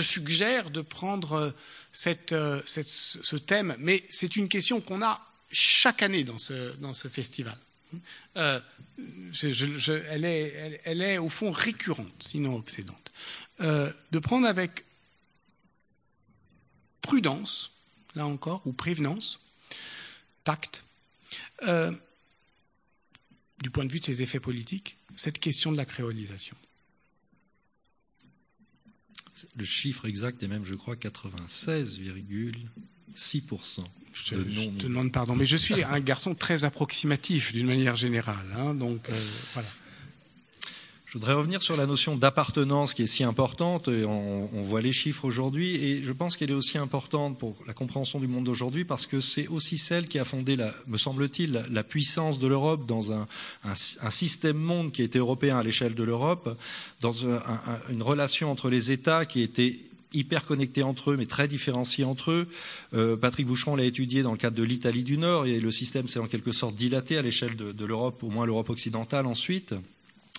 suggère 0.02 0.70
de 0.70 0.80
prendre 0.80 1.54
cette, 1.92 2.34
cette, 2.66 2.88
ce 2.88 3.36
thème, 3.36 3.76
mais 3.78 4.04
c'est 4.10 4.34
une 4.34 4.48
question 4.48 4.80
qu'on 4.80 5.02
a 5.02 5.24
chaque 5.52 6.02
année 6.02 6.24
dans 6.24 6.38
ce 6.38 7.08
festival. 7.08 7.56
Euh, 8.36 8.60
elle, 9.42 10.24
est, 10.24 10.80
elle, 10.84 11.02
est, 11.02 11.18
au 11.18 11.28
fond 11.28 11.50
récurrente, 11.50 12.22
sinon 12.22 12.56
obsédante. 12.56 13.12
Euh, 13.60 13.92
de 14.12 14.18
prendre 14.18 14.46
avec 14.46 14.84
prudence, 17.02 17.72
là 18.14 18.26
encore, 18.26 18.62
ou 18.66 18.72
prévenance, 18.72 19.40
tact, 20.44 20.84
euh, 21.62 21.92
du 23.62 23.70
point 23.70 23.84
de 23.84 23.92
vue 23.92 24.00
de 24.00 24.04
ses 24.04 24.22
effets 24.22 24.40
politiques, 24.40 24.96
cette 25.16 25.38
question 25.38 25.72
de 25.72 25.76
la 25.76 25.84
créolisation. 25.84 26.56
Le 29.54 29.64
chiffre 29.64 30.06
exact 30.06 30.42
est 30.42 30.48
même, 30.48 30.64
je 30.64 30.74
crois, 30.74 30.96
96, 30.96 32.00
6%. 33.14 33.84
Je, 34.14 34.34
je, 34.48 34.68
te 34.70 34.84
demande 34.84 35.12
pardon, 35.12 35.36
mais 35.36 35.46
je 35.46 35.56
suis 35.56 35.84
un 35.84 36.00
garçon 36.00 36.34
très 36.34 36.64
approximatif 36.64 37.52
d'une 37.52 37.66
manière 37.66 37.96
générale. 37.96 38.46
Hein, 38.56 38.74
donc 38.74 39.00
euh, 39.10 39.18
voilà. 39.52 39.68
Je 41.06 41.12
voudrais 41.12 41.34
revenir 41.34 41.62
sur 41.62 41.76
la 41.76 41.86
notion 41.86 42.16
d'appartenance 42.16 42.92
qui 42.92 43.02
est 43.02 43.06
si 43.06 43.24
importante. 43.24 43.88
Et 43.88 44.04
on, 44.04 44.50
on, 44.52 44.62
voit 44.62 44.82
les 44.82 44.92
chiffres 44.92 45.24
aujourd'hui 45.24 45.76
et 45.76 46.02
je 46.02 46.12
pense 46.12 46.36
qu'elle 46.36 46.50
est 46.50 46.54
aussi 46.54 46.78
importante 46.78 47.38
pour 47.38 47.56
la 47.66 47.72
compréhension 47.72 48.18
du 48.18 48.26
monde 48.26 48.44
d'aujourd'hui 48.44 48.84
parce 48.84 49.06
que 49.06 49.20
c'est 49.20 49.46
aussi 49.46 49.78
celle 49.78 50.08
qui 50.08 50.18
a 50.18 50.24
fondé, 50.24 50.56
la, 50.56 50.74
me 50.88 50.98
semble-t-il, 50.98 51.52
la, 51.52 51.62
la, 51.70 51.84
puissance 51.84 52.38
de 52.38 52.46
l'Europe 52.48 52.86
dans 52.86 53.12
un, 53.12 53.28
un, 53.64 53.72
un, 53.72 54.10
système 54.10 54.58
monde 54.58 54.92
qui 54.92 55.02
était 55.02 55.20
européen 55.20 55.58
à 55.58 55.62
l'échelle 55.62 55.94
de 55.94 56.02
l'Europe, 56.02 56.58
dans 57.00 57.24
un, 57.24 57.40
une 57.88 58.02
relation 58.02 58.50
entre 58.50 58.68
les 58.68 58.90
États 58.90 59.26
qui 59.26 59.42
était 59.42 59.78
hyper 60.16 60.44
connectés 60.44 60.82
entre 60.82 61.12
eux, 61.12 61.16
mais 61.16 61.26
très 61.26 61.48
différenciés 61.48 62.04
entre 62.04 62.30
eux. 62.30 62.46
Euh, 62.94 63.16
Patrick 63.16 63.46
Boucheron 63.46 63.76
l'a 63.76 63.84
étudié 63.84 64.22
dans 64.22 64.32
le 64.32 64.38
cadre 64.38 64.56
de 64.56 64.62
l'Italie 64.62 65.04
du 65.04 65.18
Nord, 65.18 65.46
et 65.46 65.60
le 65.60 65.70
système 65.70 66.08
s'est 66.08 66.18
en 66.18 66.26
quelque 66.26 66.52
sorte 66.52 66.74
dilaté 66.74 67.16
à 67.16 67.22
l'échelle 67.22 67.56
de, 67.56 67.72
de 67.72 67.84
l'Europe, 67.84 68.22
au 68.22 68.30
moins 68.30 68.46
l'Europe 68.46 68.70
occidentale 68.70 69.26
ensuite 69.26 69.74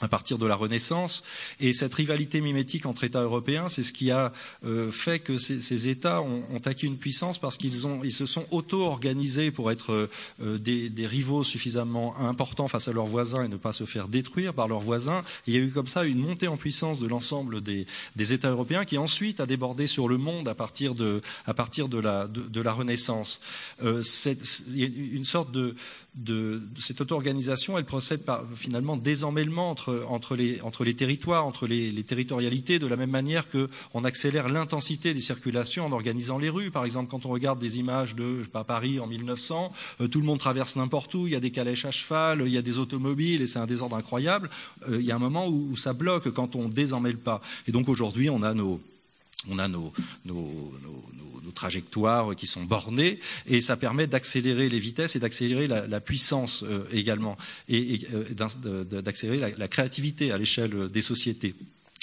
à 0.01 0.07
partir 0.07 0.37
de 0.37 0.45
la 0.45 0.55
Renaissance. 0.55 1.23
Et 1.59 1.73
cette 1.73 1.93
rivalité 1.93 2.41
mimétique 2.41 2.85
entre 2.85 3.03
États 3.03 3.23
européens, 3.23 3.67
c'est 3.69 3.83
ce 3.83 3.91
qui 3.91 4.11
a 4.11 4.31
euh, 4.65 4.91
fait 4.91 5.19
que 5.19 5.37
ces, 5.37 5.59
ces 5.59 5.87
États 5.87 6.21
ont, 6.21 6.43
ont, 6.51 6.61
acquis 6.65 6.85
une 6.85 6.97
puissance 6.97 7.39
parce 7.39 7.57
qu'ils 7.57 7.73
ils 8.03 8.11
se 8.11 8.25
sont 8.25 8.45
auto-organisés 8.51 9.51
pour 9.51 9.71
être 9.71 10.09
euh, 10.41 10.57
des, 10.59 10.89
des, 10.89 11.07
rivaux 11.07 11.43
suffisamment 11.43 12.17
importants 12.19 12.67
face 12.67 12.87
à 12.87 12.91
leurs 12.91 13.05
voisins 13.05 13.43
et 13.43 13.47
ne 13.47 13.57
pas 13.57 13.73
se 13.73 13.85
faire 13.85 14.07
détruire 14.07 14.53
par 14.53 14.67
leurs 14.67 14.81
voisins. 14.81 15.23
Il 15.47 15.53
y 15.53 15.57
a 15.57 15.59
eu 15.61 15.69
comme 15.69 15.87
ça 15.87 16.03
une 16.03 16.19
montée 16.19 16.47
en 16.47 16.57
puissance 16.57 16.99
de 16.99 17.07
l'ensemble 17.07 17.61
des, 17.61 17.87
des, 18.15 18.33
États 18.33 18.49
européens 18.51 18.85
qui 18.85 18.97
ensuite 18.97 19.39
a 19.39 19.45
débordé 19.45 19.87
sur 19.87 20.07
le 20.07 20.17
monde 20.17 20.47
à 20.47 20.53
partir 20.53 20.93
de, 20.93 21.21
à 21.45 21.53
partir 21.53 21.87
de, 21.87 21.97
la, 21.97 22.27
de, 22.27 22.61
la 22.61 22.73
Renaissance. 22.73 23.41
Euh, 23.83 24.01
a 24.01 24.29
une 24.77 25.25
sorte 25.25 25.51
de, 25.51 25.75
de, 26.17 26.63
de 26.73 26.81
cette 26.81 26.99
auto-organisation, 26.99 27.77
elle 27.77 27.85
procède 27.85 28.25
par 28.25 28.43
finalement 28.55 28.97
désemmêlement 28.97 29.69
entre, 29.69 30.05
entre, 30.09 30.35
les, 30.35 30.59
entre 30.61 30.83
les 30.83 30.95
territoires, 30.95 31.45
entre 31.45 31.67
les, 31.67 31.91
les 31.91 32.03
territorialités, 32.03 32.79
de 32.79 32.87
la 32.87 32.95
même 32.95 33.11
manière 33.11 33.45
qu'on 33.49 34.03
accélère 34.03 34.49
l'intensité 34.49 35.13
des 35.13 35.19
circulations 35.19 35.85
en 35.85 35.91
organisant 35.91 36.39
les 36.39 36.49
rues. 36.49 36.71
Par 36.71 36.85
exemple, 36.85 37.09
quand 37.09 37.25
on 37.25 37.29
regarde 37.29 37.59
des 37.59 37.77
images 37.77 38.15
de 38.15 38.39
je 38.39 38.43
sais 38.45 38.49
pas, 38.49 38.63
Paris 38.63 38.99
en 38.99 39.07
1900, 39.07 39.71
euh, 40.01 40.07
tout 40.07 40.19
le 40.19 40.25
monde 40.25 40.39
traverse 40.39 40.75
n'importe 40.75 41.13
où, 41.13 41.27
il 41.27 41.33
y 41.33 41.35
a 41.35 41.39
des 41.39 41.51
calèches 41.51 41.85
à 41.85 41.91
cheval, 41.91 42.41
il 42.45 42.51
y 42.51 42.57
a 42.57 42.63
des 42.63 42.79
automobiles 42.79 43.41
et 43.41 43.47
c'est 43.47 43.59
un 43.59 43.67
désordre 43.67 43.95
incroyable. 43.95 44.49
Euh, 44.89 44.97
il 44.99 45.05
y 45.05 45.11
a 45.11 45.15
un 45.15 45.19
moment 45.19 45.47
où, 45.47 45.69
où 45.71 45.77
ça 45.77 45.93
bloque 45.93 46.31
quand 46.31 46.55
on 46.55 46.67
désemmêle 46.67 47.17
pas. 47.17 47.41
Et 47.67 47.71
donc 47.71 47.89
aujourd'hui, 47.89 48.29
on 48.29 48.41
a 48.41 48.53
nos 48.53 48.81
on 49.49 49.59
a 49.59 49.67
nos, 49.67 49.93
trajectoires 51.55 52.35
qui 52.35 52.45
sont 52.45 52.63
bornées 52.63 53.19
et 53.47 53.61
ça 53.61 53.77
permet 53.77 54.05
d'accélérer 54.05 54.69
les 54.69 54.77
vitesses 54.77 55.15
et 55.15 55.19
d'accélérer 55.19 55.65
la, 55.65 56.01
puissance 56.01 56.63
euh, 56.63 56.85
également 56.91 57.35
et, 57.67 58.01
euh, 58.13 59.01
d'accélérer 59.01 59.55
la 59.57 59.67
créativité 59.67 60.31
à 60.31 60.37
l'échelle 60.37 60.89
des 60.89 61.01
sociétés. 61.01 61.55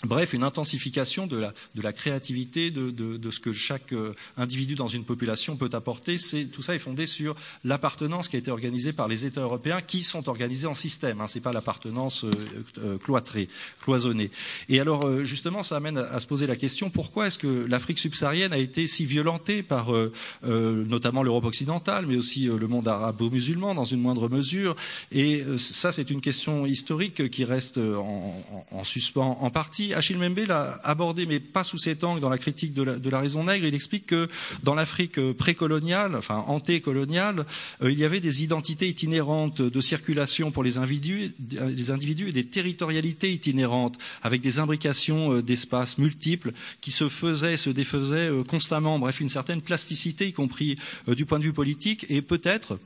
Bref, 0.07 0.33
une 0.33 0.45
intensification 0.45 1.27
de 1.27 1.39
la, 1.39 1.53
de 1.75 1.83
la 1.83 1.93
créativité, 1.93 2.71
de, 2.71 2.91
de, 2.91 3.17
de, 3.17 3.31
ce 3.31 3.41
que 3.41 3.53
chaque 3.53 3.93
euh, 3.93 4.13
individu 4.37 4.75
dans 4.75 4.89
une 4.89 5.05
population 5.05 5.57
peut 5.57 5.71
apporter. 5.73 6.17
Tout 6.53 6.63
ça 6.63 6.75
est 6.75 6.79
fondé 6.79 7.07
sur 7.07 7.35
l'appartenance 7.65 8.29
qui 8.29 8.37
a 8.37 8.39
été 8.39 8.51
organisée 8.51 8.93
par 8.93 9.09
les 9.09 9.25
États 9.25 9.41
européens, 9.41 9.81
qui 9.81 10.03
sont 10.03 10.29
organisés 10.29 10.67
en 10.67 10.75
système. 10.75 11.21
Hein, 11.21 11.27
c'est 11.27 11.41
pas 11.41 11.53
l'appartenance 11.53 12.25
euh, 12.25 12.31
euh, 12.79 12.99
cloîtrée, 12.99 13.49
cloisonnée. 13.83 14.31
Et 14.69 14.81
alors, 14.81 15.07
euh, 15.07 15.25
justement, 15.25 15.63
ça 15.63 15.77
amène 15.77 15.99
à, 15.99 16.21
se 16.21 16.27
poser 16.27 16.47
la 16.47 16.57
question 16.57 16.91
pourquoi 16.91 17.27
est-ce 17.29 17.39
que 17.39 17.67
l'Afrique 17.67 17.99
subsaharienne 17.99 18.53
a 18.53 18.59
été 18.59 18.87
si 18.87 19.05
violentée 19.07 19.63
par, 19.63 19.95
euh, 19.95 20.13
notamment 20.43 21.23
l'Europe 21.23 21.45
occidentale, 21.45 22.07
mais 22.07 22.17
aussi 22.17 22.45
le 22.47 22.67
monde 22.67 22.89
arabo-musulman 22.89 23.75
dans 23.75 23.85
une 23.85 24.01
moindre 24.01 24.29
mesure? 24.29 24.77
Et 25.13 25.45
ça, 25.59 25.93
c'est 25.93 26.11
une 26.11 26.21
question 26.21 26.67
historique 26.67 27.31
qui 27.31 27.45
reste 27.45 27.79
en, 27.79 28.45
en, 28.53 28.67
en 28.79 28.85
suspens 28.85 29.39
en 29.41 29.51
partie 29.51 29.94
Achille 29.95 30.19
Membe 30.19 30.47
l'a 30.47 30.81
abordé, 30.85 31.27
mais 31.27 31.41
pas 31.41 31.65
sous 31.65 31.79
cet 31.79 32.05
angle, 32.05 32.21
dans 32.21 32.29
la 32.29 32.39
critique 32.39 32.75
de 32.75 33.11
la, 33.11 33.21
raison 33.21 33.45
nègre. 33.45 33.67
Il 33.67 33.75
explique 33.75 34.07
que 34.07 34.29
dans 34.63 34.75
l'Afrique 34.75 35.21
précoloniale, 35.33 36.17
enfin 36.17 36.45
antécoloniale, 36.47 37.47
euh, 37.83 37.91
il 37.91 37.99
y 37.99 38.05
avait 38.05 38.21
des 38.21 38.43
identités 38.43 38.89
itinérantes 38.89 39.63
de 39.63 39.81
circulation 39.81 40.51
pour 40.51 40.65
les 40.65 40.79
individus, 40.79 41.33
les 41.51 41.91
individus 41.91 42.29
et 42.29 42.33
des 42.33 42.45
territorialités 42.45 43.33
itinérantes, 43.33 43.99
avec 44.23 44.41
des 44.41 44.59
imbrications 44.59 45.35
euh, 45.35 45.43
d'espaces 45.43 45.99
multiples 45.99 46.53
qui 46.81 46.91
se 46.91 47.09
faisaient, 47.09 47.57
se 47.57 47.71
défaisaient 47.71 48.31
euh, 48.31 48.45
constamment. 48.45 48.99
Bref, 48.99 49.21
une 49.21 49.29
certaine 49.29 49.61
plasticité, 49.61 50.29
y 50.29 50.33
compris 50.33 50.77
euh, 51.09 51.15
du 51.15 51.27
point 51.27 51.39
de 51.39 51.45
vue 51.45 51.53
politique, 51.53 52.07
et 52.09 52.23
peut-être 52.23 52.79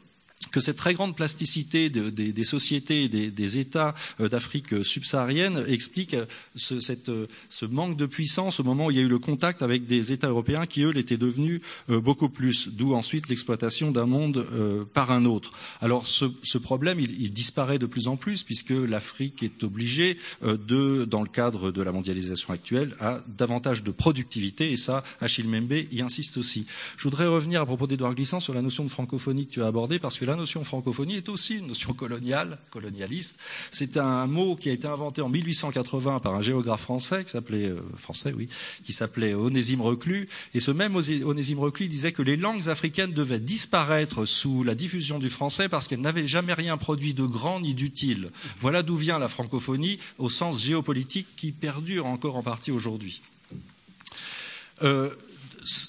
que 0.51 0.61
cette 0.61 0.77
très 0.77 0.95
grande 0.95 1.17
plasticité 1.17 1.91
de, 1.91 2.11
des, 2.11 2.33
des, 2.33 2.45
sociétés 2.45 3.05
et 3.05 3.09
des, 3.09 3.31
des 3.31 3.59
États 3.59 3.95
euh, 4.21 4.29
d'Afrique 4.29 4.85
subsaharienne 4.85 5.65
explique 5.69 6.15
euh, 6.15 6.27
ce, 6.55 6.81
cette, 6.81 7.09
euh, 7.09 7.27
ce, 7.49 7.67
manque 7.67 7.97
de 7.97 8.07
puissance 8.07 8.61
au 8.61 8.65
moment 8.65 8.87
où 8.87 8.91
il 8.91 8.97
y 8.97 9.01
a 9.01 9.03
eu 9.03 9.09
le 9.09 9.19
contact 9.19 9.63
avec 9.63 9.87
des 9.87 10.13
États 10.13 10.29
européens 10.29 10.67
qui, 10.67 10.83
eux, 10.83 10.91
l'étaient 10.91 11.17
devenus 11.17 11.61
beaucoup 11.89 12.29
plus, 12.29 12.69
d'où 12.69 12.95
ensuite 12.95 13.29
l'exploitation 13.29 13.91
d'un 13.91 14.07
monde 14.07 14.47
par 14.95 15.11
un 15.11 15.25
autre. 15.25 15.53
Alors 15.81 16.07
ce, 16.07 16.25
ce 16.43 16.59
problème, 16.59 17.01
il, 17.01 17.21
il, 17.21 17.31
disparaît 17.31 17.79
de 17.79 17.87
plus 17.87 18.09
en 18.09 18.17
plus 18.17 18.43
puisque 18.43 18.71
l'Afrique 18.71 19.43
est 19.43 19.63
obligée, 19.63 20.19
de, 20.43 21.05
dans 21.05 21.23
le 21.23 21.29
cadre 21.29 21.71
de 21.71 21.83
la 21.83 21.93
mondialisation 21.93 22.53
actuelle, 22.53 22.95
à 23.01 23.21
davantage 23.27 23.83
de 23.83 23.91
productivité 23.91 24.73
et 24.73 24.77
ça, 24.77 25.05
Achille 25.21 25.49
Membe 25.49 25.73
y 25.91 26.01
insiste 26.01 26.37
aussi. 26.37 26.67
Je 26.97 27.05
voudrais 27.05 27.27
revenir 27.27 27.61
à 27.61 27.67
propos 27.67 27.87
d'Edouard 27.87 28.15
Glissant 28.15 28.41
sur 28.41 28.55
la 28.55 28.63
notion 28.63 28.85
de 28.85 28.89
francophonie 28.89 29.47
que 29.47 29.53
tu 29.53 29.63
as 29.63 29.67
abordée 29.67 29.99
parce 29.99 30.19
que 30.19 30.25
là, 30.25 30.37
notion 30.39 30.65
francophonie 30.65 31.17
est 31.17 31.29
aussi 31.29 31.59
une 31.59 31.67
notion 31.67 31.93
coloniale, 31.93 32.59
colonialiste. 32.71 33.39
C'est 33.71 33.97
un 33.97 34.27
mot 34.27 34.57
qui 34.57 34.71
a 34.71 34.73
été 34.73 34.87
inventé 34.89 35.21
en 35.21 35.29
1880 35.29 36.21
par 36.21 36.35
un 36.35 36.41
géographe 36.41 36.81
français 36.83 37.25
qui 37.25 37.31
s'appelait 37.33 37.69
euh, 37.69 37.81
français, 37.97 38.33
oui, 38.35 38.49
qui 38.85 38.93
s'appelait 38.93 39.35
Onésime 39.35 39.83
Reclus. 39.83 40.29
Et 40.55 40.61
ce 40.61 40.71
même 40.71 40.97
Onésime 40.97 41.59
Reclus 41.59 41.89
disait 41.89 42.13
que 42.13 42.23
les 42.23 42.37
langues 42.37 42.69
africaines 42.69 43.13
devaient 43.13 43.41
disparaître 43.41 44.25
sous 44.25 44.65
la 44.65 44.75
diffusion 44.75 45.19
du 45.19 45.31
français 45.31 45.69
parce 45.69 45.89
qu'elles 45.89 46.01
n'avaient 46.01 46.27
jamais 46.27 46.55
rien 46.55 46.77
produit 46.77 47.15
de 47.15 47.25
grand 47.25 47.61
ni 47.61 47.75
d'utile. 47.75 48.31
Voilà 48.59 48.83
d'où 48.83 48.97
vient 48.97 49.19
la 49.19 49.29
francophonie 49.29 49.99
au 50.19 50.31
sens 50.31 50.63
géopolitique 50.63 51.27
qui 51.37 51.53
perdure 51.53 52.07
encore 52.07 52.37
en 52.37 52.43
partie 52.43 52.71
aujourd'hui. 52.71 53.21
Euh, 54.83 55.11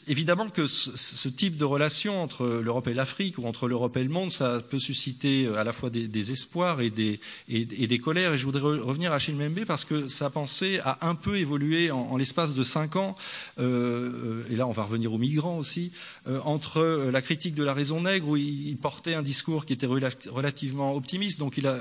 évidemment 0.08 0.50
que 0.50 0.68
ce, 0.68 1.30
type 1.30 1.58
de 1.58 1.66
relation 1.66 2.22
entre 2.22 2.62
l'Europe 2.64 2.88
et 2.88 2.94
l'Afrique 2.94 3.38
ou 3.38 3.46
entre 3.46 3.68
l'Europe 3.68 3.96
et 3.98 4.04
le 4.04 4.10
monde, 4.10 4.32
ça 4.32 4.62
peut 4.62 4.80
susciter 4.80 5.46
euh, 5.46 5.58
à 5.58 5.64
la 5.64 5.72
fois 5.72 5.90
des, 5.90 6.32
espoirs 6.32 6.82
et 6.82 6.90
des, 6.90 8.00
colères. 8.00 8.34
Et 8.34 8.38
je 8.38 8.46
voudrais 8.46 8.62
revenir 8.62 9.14
à 9.14 9.20
Chilmembe 9.20 9.66
parce 9.66 9.86
que 9.86 10.08
sa 10.08 10.30
pensée 10.30 10.80
a 10.84 11.08
un 11.08 11.16
peu 11.16 11.38
évolué 11.38 11.92
en, 11.92 12.18
l'espace 12.18 12.54
de 12.54 12.64
cinq 12.64 12.96
ans. 12.96 13.16
Euh, 13.60 14.44
et 14.50 14.56
là, 14.56 14.68
on 14.68 14.72
va 14.72 14.84
revenir 14.84 15.14
aux 15.14 15.18
migrants 15.18 15.58
aussi. 15.58 15.92
Euh, 16.28 16.40
entre 16.44 17.10
la 17.12 17.22
critique 17.22 17.56
de 17.56 17.64
la 17.64 17.74
raison 17.74 18.02
nègre 18.02 18.30
où 18.30 18.38
il, 18.38 18.78
portait 18.78 19.14
un 19.14 19.22
discours 19.22 19.66
qui 19.66 19.74
était 19.74 19.88
relativement 19.88 20.96
optimiste. 20.96 21.40
Donc, 21.40 21.58
il 21.58 21.68
a, 21.68 21.78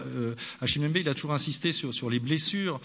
il 0.63 1.09
a 1.09 1.15
toujours 1.15 1.33
insisté 1.33 1.73
sur, 1.73 2.11
les 2.11 2.19
blessures 2.19 2.81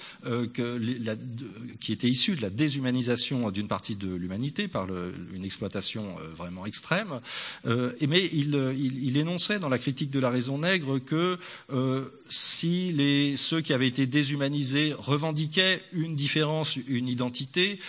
qui 1.80 1.92
étaient 1.92 2.08
issues 2.08 2.36
de 2.36 2.42
la 2.42 2.50
déshumanisation 2.50 3.50
d'une 3.50 3.68
partie 3.68 3.96
de 3.96 4.14
l'humanité 4.14 4.68
par 4.68 4.86
le 4.86 5.03
une 5.34 5.46
exploitation 5.46 6.16
euh, 6.20 6.28
vraiment 6.36 6.66
extrême. 6.66 7.20
Euh, 7.66 7.92
mais 8.08 8.24
il, 8.34 9.18
énonçait 9.18 9.60
dans 9.60 9.70
la 9.70 9.78
critique 9.78 10.12
de 10.12 10.20
la 10.20 10.30
raison 10.30 10.60
nègre 10.60 11.00
que 11.00 11.38
euh, 11.72 12.06
si 12.30 12.92
les, 12.92 13.38
ceux 13.38 13.62
qui 13.62 13.74
avaient 13.74 13.88
été 13.88 14.06
déshumanisés 14.08 14.94
revendiquaient 14.98 15.82
une 15.92 16.16
différence, 16.16 16.76
une 16.88 17.08
identité, 17.08 17.80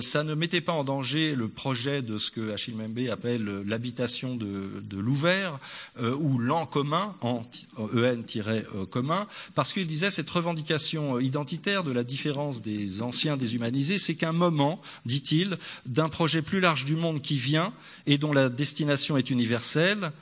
ça 0.00 0.22
ne 0.22 0.34
mettait 0.34 0.60
pas 0.60 0.72
en 0.72 0.84
danger 0.84 1.34
le 1.34 1.48
projet 1.48 2.02
de 2.02 2.18
ce 2.18 2.30
que 2.30 2.52
Achille 2.52 2.74
Mbembe 2.74 3.08
appelle 3.10 3.44
l'habitation 3.66 4.36
de, 4.36 4.82
de 4.82 4.98
l'ouvert 4.98 5.58
ou 6.00 6.38
l'en 6.38 6.64
commun, 6.66 7.16
en 7.22 7.44
en-commun, 7.76 9.26
parce 9.54 9.72
qu'il 9.72 9.86
disait 9.86 10.10
cette 10.10 10.30
revendication 10.30 11.18
identitaire 11.18 11.82
de 11.82 11.92
la 11.92 12.04
différence 12.04 12.62
des 12.62 13.02
anciens 13.02 13.36
déshumanisés, 13.36 13.98
c'est 13.98 14.14
qu'un 14.14 14.32
moment, 14.32 14.80
dit-il, 15.06 15.58
d'un 15.86 16.08
projet 16.08 16.42
plus 16.42 16.57
large 16.60 16.84
du 16.84 16.96
monde 16.96 17.20
qui 17.22 17.36
vient 17.36 17.72
et 18.06 18.18
dont 18.18 18.32
la 18.32 18.48
destination 18.48 19.16
est 19.16 19.30
universelle, 19.30 20.12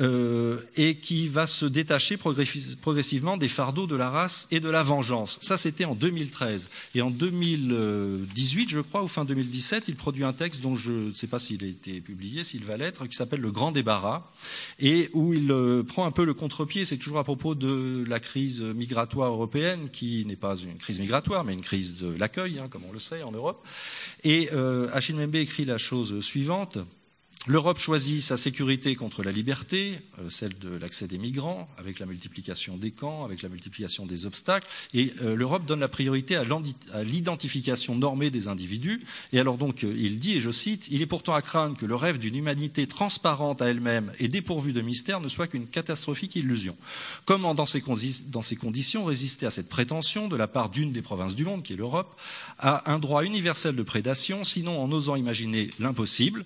euh, 0.00 0.58
et 0.76 0.96
qui 0.96 1.28
va 1.28 1.46
se 1.46 1.66
détacher 1.66 2.16
progressivement 2.16 3.36
des 3.36 3.48
fardeaux 3.48 3.86
de 3.86 3.96
la 3.96 4.10
race 4.10 4.46
et 4.50 4.60
de 4.60 4.68
la 4.68 4.82
vengeance. 4.82 5.38
Ça, 5.42 5.58
c'était 5.58 5.84
en 5.84 5.94
2013. 5.94 6.68
Et 6.94 7.02
en 7.02 7.10
2018, 7.10 8.70
je 8.70 8.80
crois, 8.80 9.02
ou 9.02 9.08
fin 9.08 9.24
2017, 9.24 9.84
il 9.88 9.96
produit 9.96 10.24
un 10.24 10.32
texte 10.32 10.60
dont 10.60 10.76
je 10.76 10.92
ne 10.92 11.12
sais 11.12 11.26
pas 11.26 11.38
s'il 11.38 11.64
a 11.64 11.66
été 11.66 12.00
publié, 12.00 12.44
s'il 12.44 12.64
va 12.64 12.76
l'être, 12.76 13.06
qui 13.06 13.16
s'appelle 13.16 13.40
Le 13.40 13.50
Grand 13.50 13.72
Débarras, 13.72 14.30
et 14.78 15.10
où 15.12 15.34
il 15.34 15.50
euh, 15.52 15.82
prend 15.82 16.06
un 16.06 16.10
peu 16.10 16.24
le 16.24 16.34
contre-pied. 16.34 16.84
C'est 16.84 16.96
toujours 16.96 17.18
à 17.18 17.24
propos 17.24 17.54
de 17.54 18.04
la 18.08 18.20
crise 18.20 18.60
migratoire 18.60 19.30
européenne, 19.30 19.88
qui 19.90 20.24
n'est 20.24 20.36
pas 20.36 20.56
une 20.56 20.78
crise 20.78 21.00
migratoire, 21.00 21.44
mais 21.44 21.52
une 21.52 21.60
crise 21.60 21.96
de 21.96 22.16
l'accueil, 22.16 22.58
hein, 22.58 22.68
comme 22.68 22.82
on 22.88 22.92
le 22.92 22.98
sait 22.98 23.22
en 23.22 23.32
Europe. 23.32 23.66
Et 24.24 24.50
euh, 24.52 24.88
Achille 24.92 25.16
Membe 25.16 25.36
écrit 25.36 25.64
la 25.64 25.78
chose 25.78 26.20
suivante. 26.20 26.78
L'Europe 27.46 27.78
choisit 27.78 28.20
sa 28.20 28.36
sécurité 28.36 28.94
contre 28.94 29.22
la 29.22 29.32
liberté, 29.32 29.98
euh, 30.18 30.28
celle 30.28 30.58
de 30.58 30.76
l'accès 30.76 31.06
des 31.06 31.16
migrants, 31.16 31.70
avec 31.78 31.98
la 31.98 32.04
multiplication 32.04 32.76
des 32.76 32.90
camps, 32.90 33.24
avec 33.24 33.40
la 33.40 33.48
multiplication 33.48 34.04
des 34.04 34.26
obstacles, 34.26 34.68
et 34.92 35.14
euh, 35.22 35.34
l'Europe 35.34 35.64
donne 35.64 35.80
la 35.80 35.88
priorité 35.88 36.36
à 36.36 36.44
l'identification 37.02 37.94
normée 37.94 38.28
des 38.28 38.46
individus. 38.46 39.00
Et 39.32 39.40
alors 39.40 39.56
donc, 39.56 39.84
euh, 39.84 39.94
il 39.96 40.18
dit, 40.18 40.34
et 40.34 40.40
je 40.42 40.50
cite, 40.50 40.88
Il 40.90 41.00
est 41.00 41.06
pourtant 41.06 41.32
à 41.32 41.40
craindre 41.40 41.78
que 41.78 41.86
le 41.86 41.94
rêve 41.94 42.18
d'une 42.18 42.36
humanité 42.36 42.86
transparente 42.86 43.62
à 43.62 43.70
elle-même 43.70 44.12
et 44.18 44.28
dépourvue 44.28 44.74
de 44.74 44.82
mystère 44.82 45.22
ne 45.22 45.28
soit 45.30 45.46
qu'une 45.46 45.66
catastrophique 45.66 46.36
illusion. 46.36 46.76
Comment, 47.24 47.54
dans 47.54 47.64
ces, 47.64 47.82
dans 48.26 48.42
ces 48.42 48.56
conditions, 48.56 49.06
résister 49.06 49.46
à 49.46 49.50
cette 49.50 49.70
prétention 49.70 50.28
de 50.28 50.36
la 50.36 50.46
part 50.46 50.68
d'une 50.68 50.92
des 50.92 51.00
provinces 51.00 51.34
du 51.34 51.46
monde, 51.46 51.62
qui 51.62 51.72
est 51.72 51.76
l'Europe, 51.76 52.20
à 52.58 52.92
un 52.92 52.98
droit 52.98 53.24
universel 53.24 53.74
de 53.74 53.82
prédation, 53.82 54.44
sinon 54.44 54.78
en 54.82 54.92
osant 54.92 55.16
imaginer 55.16 55.70
l'impossible, 55.78 56.44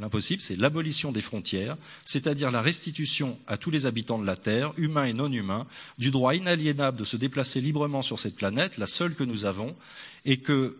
L'impossible, 0.00 0.42
c'est 0.42 0.56
l'abolition 0.56 1.12
des 1.12 1.20
frontières, 1.20 1.76
c'est-à-dire 2.04 2.50
la 2.50 2.60
restitution 2.60 3.38
à 3.46 3.56
tous 3.56 3.70
les 3.70 3.86
habitants 3.86 4.18
de 4.18 4.26
la 4.26 4.36
Terre, 4.36 4.72
humains 4.76 5.04
et 5.04 5.12
non 5.12 5.30
humains, 5.30 5.66
du 5.98 6.10
droit 6.10 6.34
inaliénable 6.34 6.98
de 6.98 7.04
se 7.04 7.16
déplacer 7.16 7.60
librement 7.60 8.02
sur 8.02 8.18
cette 8.18 8.34
planète, 8.34 8.78
la 8.78 8.88
seule 8.88 9.14
que 9.14 9.22
nous 9.22 9.44
avons, 9.44 9.76
et 10.24 10.38
que 10.38 10.76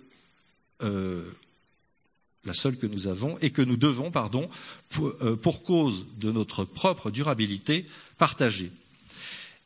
euh, 0.83 1.23
la 2.45 2.55
seule 2.55 2.77
que 2.77 2.89
nous 2.89 3.07
avons 3.07 3.39
et 3.41 3.51
que 3.51 3.63
nous 3.63 3.77
devons, 3.77 4.11
pardon, 4.11 4.51
pour, 4.89 5.13
euh, 5.23 5.37
cause 5.37 6.07
de 6.19 6.33
notre 6.33 6.65
propre 6.65 7.13
durabilité, 7.13 7.87
partager. 8.19 8.73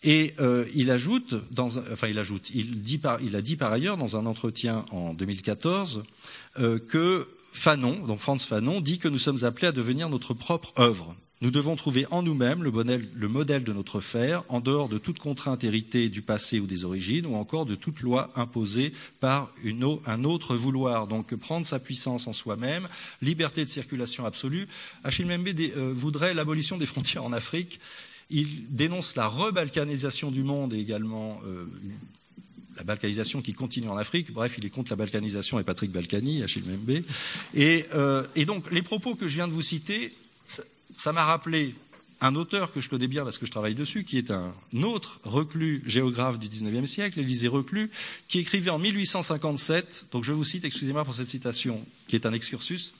Et 0.03 0.35
euh, 0.41 0.67
il 0.75 0.91
ajoute, 0.91 1.35
dans, 1.51 1.79
enfin 1.91 2.09
il 2.09 2.19
ajoute, 2.19 2.51
il, 2.51 2.83
dit 2.83 2.99
par, 2.99 3.23
il, 3.23 3.35
a 3.35 3.41
dit 3.41 3.57
par 3.57 3.73
ailleurs 3.73 3.97
dans 3.97 4.19
un 4.19 4.27
entretien 4.27 4.85
en 4.91 5.15
2014 5.15 6.03
que 6.89 7.27
Fanon, 7.57 8.07
donc 8.07 8.21
Franz 8.21 8.47
Fanon, 8.47 8.81
dit 8.81 8.99
que 8.99 9.09
nous 9.09 9.19
sommes 9.19 9.45
appelés 9.45 9.69
à 9.69 9.73
devenir 9.73 10.09
notre 10.09 10.35
propre 10.35 10.73
œuvre. 10.79 11.17
Nous 11.43 11.51
devons 11.51 11.77
trouver 11.77 12.07
en 12.11 12.23
nous-mêmes 12.23 12.63
le, 12.63 13.29
modèle 13.29 13.63
de 13.63 13.73
notre 13.73 14.01
faire, 14.01 14.43
en 14.49 14.61
dehors 14.61 14.89
de 14.89 14.97
toute 14.97 15.19
contrainte 15.19 15.65
héritée 15.65 16.09
du 16.09 16.23
passé 16.23 16.61
ou 16.61 16.67
des 16.67 16.85
origines, 16.85 17.27
ou 17.27 17.35
encore 17.35 17.67
de 17.67 17.75
toute 17.75 18.01
loi 18.01 18.31
imposée 18.37 18.95
par 19.21 19.53
un 20.07 20.25
autre 20.25 20.57
vouloir. 20.57 21.07
Donc 21.07 21.35
prendre 21.35 21.67
sa 21.67 21.79
puissance 21.79 22.27
en 22.27 22.33
soi-même, 22.33 22.89
liberté 23.21 23.65
de 23.65 23.69
circulation 23.69 24.25
absolue. 24.25 24.67
Achille 25.05 25.27
Membe 25.27 25.49
euh, 25.59 25.93
voudrait 25.95 26.33
l'abolition 26.33 26.79
des 26.79 26.87
frontières 26.87 27.25
en 27.25 27.33
Afrique. 27.35 27.81
Il 28.31 28.75
dénonce 28.75 29.15
la 29.15 29.27
rebalkanisation 29.27 30.31
du 30.31 30.43
monde 30.43 30.73
et 30.73 30.79
également 30.79 31.41
euh, 31.47 31.67
la 32.77 32.85
balkanisation 32.85 33.43
qui 33.43 33.53
continue 33.53 33.89
en 33.89 33.97
Afrique. 33.97 34.33
Bref, 34.33 34.57
il 34.59 34.67
est 34.67 34.71
contre 34.71 34.93
la 34.93 34.97
balkanisation 34.97 35.59
et 35.59 35.65
Patrick 35.65 35.91
Balkany, 35.91 36.43
Membe. 36.67 37.03
Et, 37.55 37.87
euh, 37.95 38.25
et 38.35 38.45
donc, 38.45 38.71
les 38.71 38.83
propos 38.83 39.15
que 39.15 39.29
je 39.29 39.35
viens 39.35 39.49
de 39.49 39.53
vous 39.53 39.63
citer, 39.63 40.15
ça 40.97 41.13
m'a 41.13 41.25
rappelé 41.25 41.75
un 42.21 42.35
auteur 42.35 42.73
que 42.73 42.81
je 42.81 42.89
connais 42.89 43.09
bien 43.09 43.25
parce 43.25 43.39
que 43.39 43.47
je 43.47 43.51
travaille 43.51 43.75
dessus, 43.75 44.05
qui 44.05 44.19
est 44.19 44.31
un 44.31 44.55
autre 44.83 45.21
reclus 45.25 45.83
géographe 45.87 46.39
du 46.39 46.49
XIXe 46.49 46.89
siècle, 46.89 47.21
Élisée 47.21 47.49
Reclus, 47.49 47.91
qui 48.29 48.39
écrivait 48.39 48.71
en 48.71 48.79
1857, 48.79 50.07
donc 50.13 50.25
je 50.25 50.33
vous 50.33 50.45
cite, 50.45 50.65
excusez-moi 50.65 51.05
pour 51.05 51.15
cette 51.15 51.29
citation, 51.29 51.85
qui 52.09 52.17
est 52.17 52.25
un 52.25 52.33
excursus, 52.33 52.95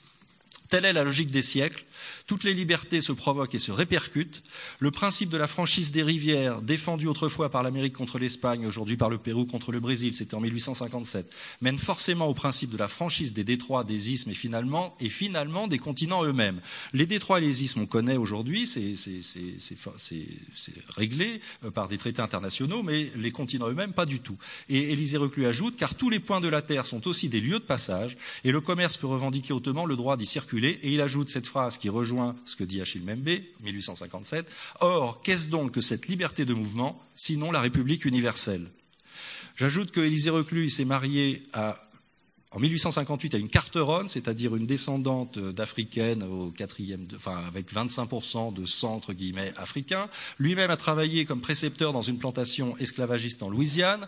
Telle 0.69 0.85
est 0.85 0.93
la 0.93 1.03
logique 1.03 1.31
des 1.31 1.41
siècles. 1.41 1.85
Toutes 2.25 2.43
les 2.43 2.53
libertés 2.53 3.01
se 3.01 3.11
provoquent 3.11 3.55
et 3.55 3.59
se 3.59 3.71
répercutent. 3.71 4.43
Le 4.79 4.91
principe 4.91 5.29
de 5.29 5.37
la 5.37 5.47
franchise 5.47 5.91
des 5.91 6.03
rivières, 6.03 6.61
défendu 6.61 7.07
autrefois 7.07 7.49
par 7.49 7.63
l'Amérique 7.63 7.93
contre 7.93 8.19
l'Espagne, 8.19 8.65
aujourd'hui 8.65 8.97
par 8.97 9.09
le 9.09 9.17
Pérou 9.17 9.45
contre 9.45 9.71
le 9.71 9.79
Brésil, 9.79 10.13
c'était 10.13 10.35
en 10.35 10.41
1857, 10.41 11.33
mène 11.61 11.77
forcément 11.77 12.27
au 12.27 12.33
principe 12.33 12.71
de 12.71 12.77
la 12.77 12.87
franchise 12.87 13.33
des 13.33 13.43
détroits, 13.43 13.83
des 13.83 14.11
isthmes 14.11 14.31
et 14.31 14.35
finalement, 14.35 14.95
et 14.99 15.09
finalement 15.09 15.67
des 15.67 15.79
continents 15.79 16.25
eux-mêmes. 16.25 16.59
Les 16.93 17.05
détroits 17.05 17.39
et 17.39 17.41
les 17.41 17.63
isthmes, 17.63 17.81
on 17.81 17.85
connaît 17.85 18.17
aujourd'hui, 18.17 18.67
c'est 18.67 18.93
réglé 20.95 21.41
euh, 21.63 21.71
par 21.71 21.87
des 21.87 21.97
traités 21.97 22.21
internationaux, 22.21 22.83
mais 22.83 23.09
les 23.15 23.31
continents 23.31 23.69
eux-mêmes, 23.69 23.93
pas 23.93 24.05
du 24.05 24.19
tout. 24.19 24.37
Et 24.69 24.91
Élisée 24.91 25.17
Reclus 25.17 25.45
ajoute, 25.45 25.77
car 25.77 25.95
tous 25.95 26.09
les 26.09 26.19
points 26.19 26.41
de 26.41 26.49
la 26.49 26.61
Terre 26.61 26.85
sont 26.85 27.07
aussi 27.07 27.29
des 27.29 27.39
lieux 27.39 27.59
de 27.59 27.63
passage, 27.63 28.17
et 28.43 28.51
le 28.51 28.59
commerce 28.59 28.97
peut 28.97 29.07
revendiquer 29.07 29.53
hautement 29.53 29.85
le 29.85 29.95
droit 29.95 30.17
d'y 30.17 30.25
circuler 30.25 30.56
et 30.65 30.91
il 30.93 31.01
ajoute 31.01 31.29
cette 31.29 31.47
phrase 31.47 31.77
qui 31.77 31.89
rejoint 31.89 32.35
ce 32.45 32.55
que 32.55 32.63
dit 32.63 32.81
Achille 32.81 33.03
Membe, 33.03 33.41
1857. 33.61 34.49
Or, 34.79 35.21
qu'est-ce 35.21 35.49
donc 35.49 35.71
que 35.71 35.81
cette 35.81 36.07
liberté 36.07 36.45
de 36.45 36.53
mouvement, 36.53 37.01
sinon 37.15 37.51
la 37.51 37.61
République 37.61 38.05
universelle? 38.05 38.67
J'ajoute 39.55 39.91
que 39.91 40.01
Élisée 40.01 40.29
Reclus 40.29 40.69
s'est 40.69 40.85
marié 40.85 41.43
en 42.51 42.59
1858 42.59 43.35
à 43.35 43.37
une 43.37 43.49
carteronne, 43.49 44.07
c'est-à-dire 44.07 44.55
une 44.55 44.65
descendante 44.65 45.37
d'africaine 45.37 46.23
au 46.23 46.51
quatrième, 46.51 47.07
enfin 47.15 47.35
avec 47.47 47.73
25% 47.73 48.53
de 48.53 48.65
centre 48.65 49.13
guillemets 49.13 49.51
africain. 49.57 50.09
Lui-même 50.39 50.71
a 50.71 50.77
travaillé 50.77 51.25
comme 51.25 51.41
précepteur 51.41 51.91
dans 51.91 52.01
une 52.01 52.19
plantation 52.19 52.77
esclavagiste 52.77 53.43
en 53.43 53.49
Louisiane. 53.49 54.07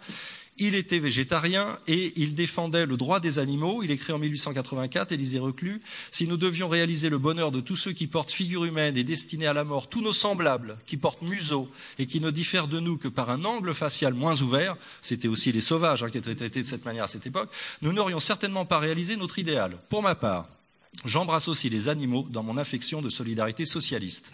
Il 0.60 0.76
était 0.76 1.00
végétarien 1.00 1.80
et 1.88 2.12
il 2.18 2.36
défendait 2.36 2.86
le 2.86 2.98
droit 2.98 3.20
des 3.20 3.40
animaux. 3.40 3.82
Il 3.82 3.92
écrit 3.92 4.12
en 4.12 4.20
1884, 4.20 5.14
Élisée 5.14 5.40
Reclus, 5.40 5.82
Si 6.12 6.28
nous 6.28 6.38
devions 6.38 6.68
réaliser 6.68 7.10
le 7.10 7.18
bonheur 7.18 7.52
de 7.52 7.62
tous 7.62 7.78
ceux 7.78 7.94
qui 7.94 8.08
portent 8.08 8.32
figure 8.32 8.66
humaine 8.66 8.98
et 8.98 9.04
destinés 9.04 9.48
à 9.48 9.54
la 9.54 9.64
mort, 9.64 9.88
tous 9.88 10.02
nos 10.02 10.14
semblables, 10.14 10.78
qui 10.86 10.98
portent 10.98 11.22
museau 11.22 11.70
et 11.98 12.06
qui 12.06 12.20
ne 12.20 12.30
diffèrent 12.30 12.68
de 12.68 12.80
nous 12.80 12.98
que 12.98 13.08
par 13.08 13.30
un 13.30 13.46
angle 13.46 13.74
facial 13.74 14.14
moins 14.14 14.42
ouvert, 14.42 14.76
c'était 15.02 15.30
aussi 15.30 15.52
les 15.52 15.62
sauvages 15.62 16.04
hein, 16.04 16.10
qui 16.10 16.18
étaient 16.18 16.36
traités 16.36 16.62
de 16.62 16.68
cette 16.68 16.86
manière 16.86 17.06
à 17.06 17.08
cette 17.08 17.26
époque, 17.26 17.50
nous 17.82 17.94
n'aurions 17.94 18.20
certainement 18.20 18.66
pas 18.66 18.80
réalisé 18.80 19.16
notre 19.16 19.40
idéal. 19.40 19.78
Pour 19.90 20.04
ma 20.04 20.16
part, 20.16 20.48
J'embrasse 21.06 21.48
aussi 21.48 21.70
les 21.70 21.88
animaux 21.88 22.28
dans 22.30 22.44
mon 22.44 22.58
affection 22.58 23.02
de 23.02 23.10
solidarité 23.10 23.66
socialiste. 23.66 24.34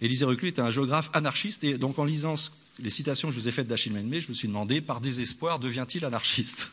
Élisée 0.00 0.24
Reclus 0.24 0.48
était 0.48 0.62
un 0.62 0.70
géographe 0.70 1.10
anarchiste 1.12 1.62
et 1.64 1.76
donc 1.76 1.98
en 1.98 2.04
lisant 2.04 2.36
les 2.78 2.90
citations 2.90 3.28
que 3.28 3.34
je 3.34 3.40
vous 3.40 3.48
ai 3.48 3.52
faites 3.52 3.66
d'Achille 3.66 3.92
Menmé, 3.92 4.20
je 4.20 4.28
me 4.28 4.34
suis 4.34 4.48
demandé, 4.48 4.80
par 4.80 5.00
désespoir, 5.00 5.58
devient-il 5.58 6.04
anarchiste? 6.04 6.70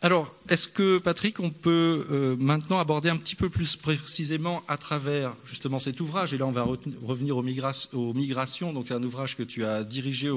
Alors, 0.00 0.34
est-ce 0.52 0.68
que, 0.68 0.98
Patrick, 0.98 1.40
on 1.40 1.48
peut 1.48 2.04
euh, 2.10 2.36
maintenant 2.38 2.78
aborder 2.78 3.08
un 3.08 3.16
petit 3.16 3.34
peu 3.34 3.48
plus 3.48 3.74
précisément 3.74 4.62
à 4.68 4.76
travers 4.76 5.34
justement 5.46 5.78
cet 5.78 5.98
ouvrage, 5.98 6.34
et 6.34 6.36
là 6.36 6.46
on 6.46 6.50
va 6.50 6.68
revenir 7.02 7.38
aux, 7.38 7.42
migrations, 7.42 8.74
donc 8.74 8.90
un 8.90 9.02
ouvrage 9.02 9.34
que 9.34 9.42
tu 9.42 9.64
as 9.64 9.82
dirigé 9.82 10.28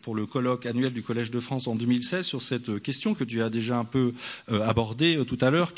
pour 0.00 0.14
le 0.14 0.24
colloque 0.24 0.64
annuel 0.64 0.94
du 0.94 1.02
Collège 1.02 1.30
de 1.30 1.40
France 1.40 1.68
en 1.68 1.74
2016 1.74 2.24
sur 2.24 2.40
cette 2.40 2.82
question 2.82 3.12
que 3.12 3.22
tu 3.22 3.42
as 3.42 3.50
déjà 3.50 3.76
un 3.76 3.84
peu 3.84 4.14
euh, 4.50 4.66
abordée 4.66 5.18
euh, 5.18 5.24
tout 5.24 5.36
à 5.42 5.50
l'heure. 5.50 5.74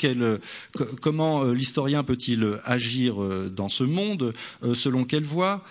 comment 1.01 1.43
l'historien 1.43 2.05
peut-il 2.05 2.57
agir 2.63 3.15
dans 3.49 3.67
ce 3.67 3.83
monde 3.83 4.31
Selon 4.73 5.03
quelle 5.03 5.23
voie? 5.23 5.61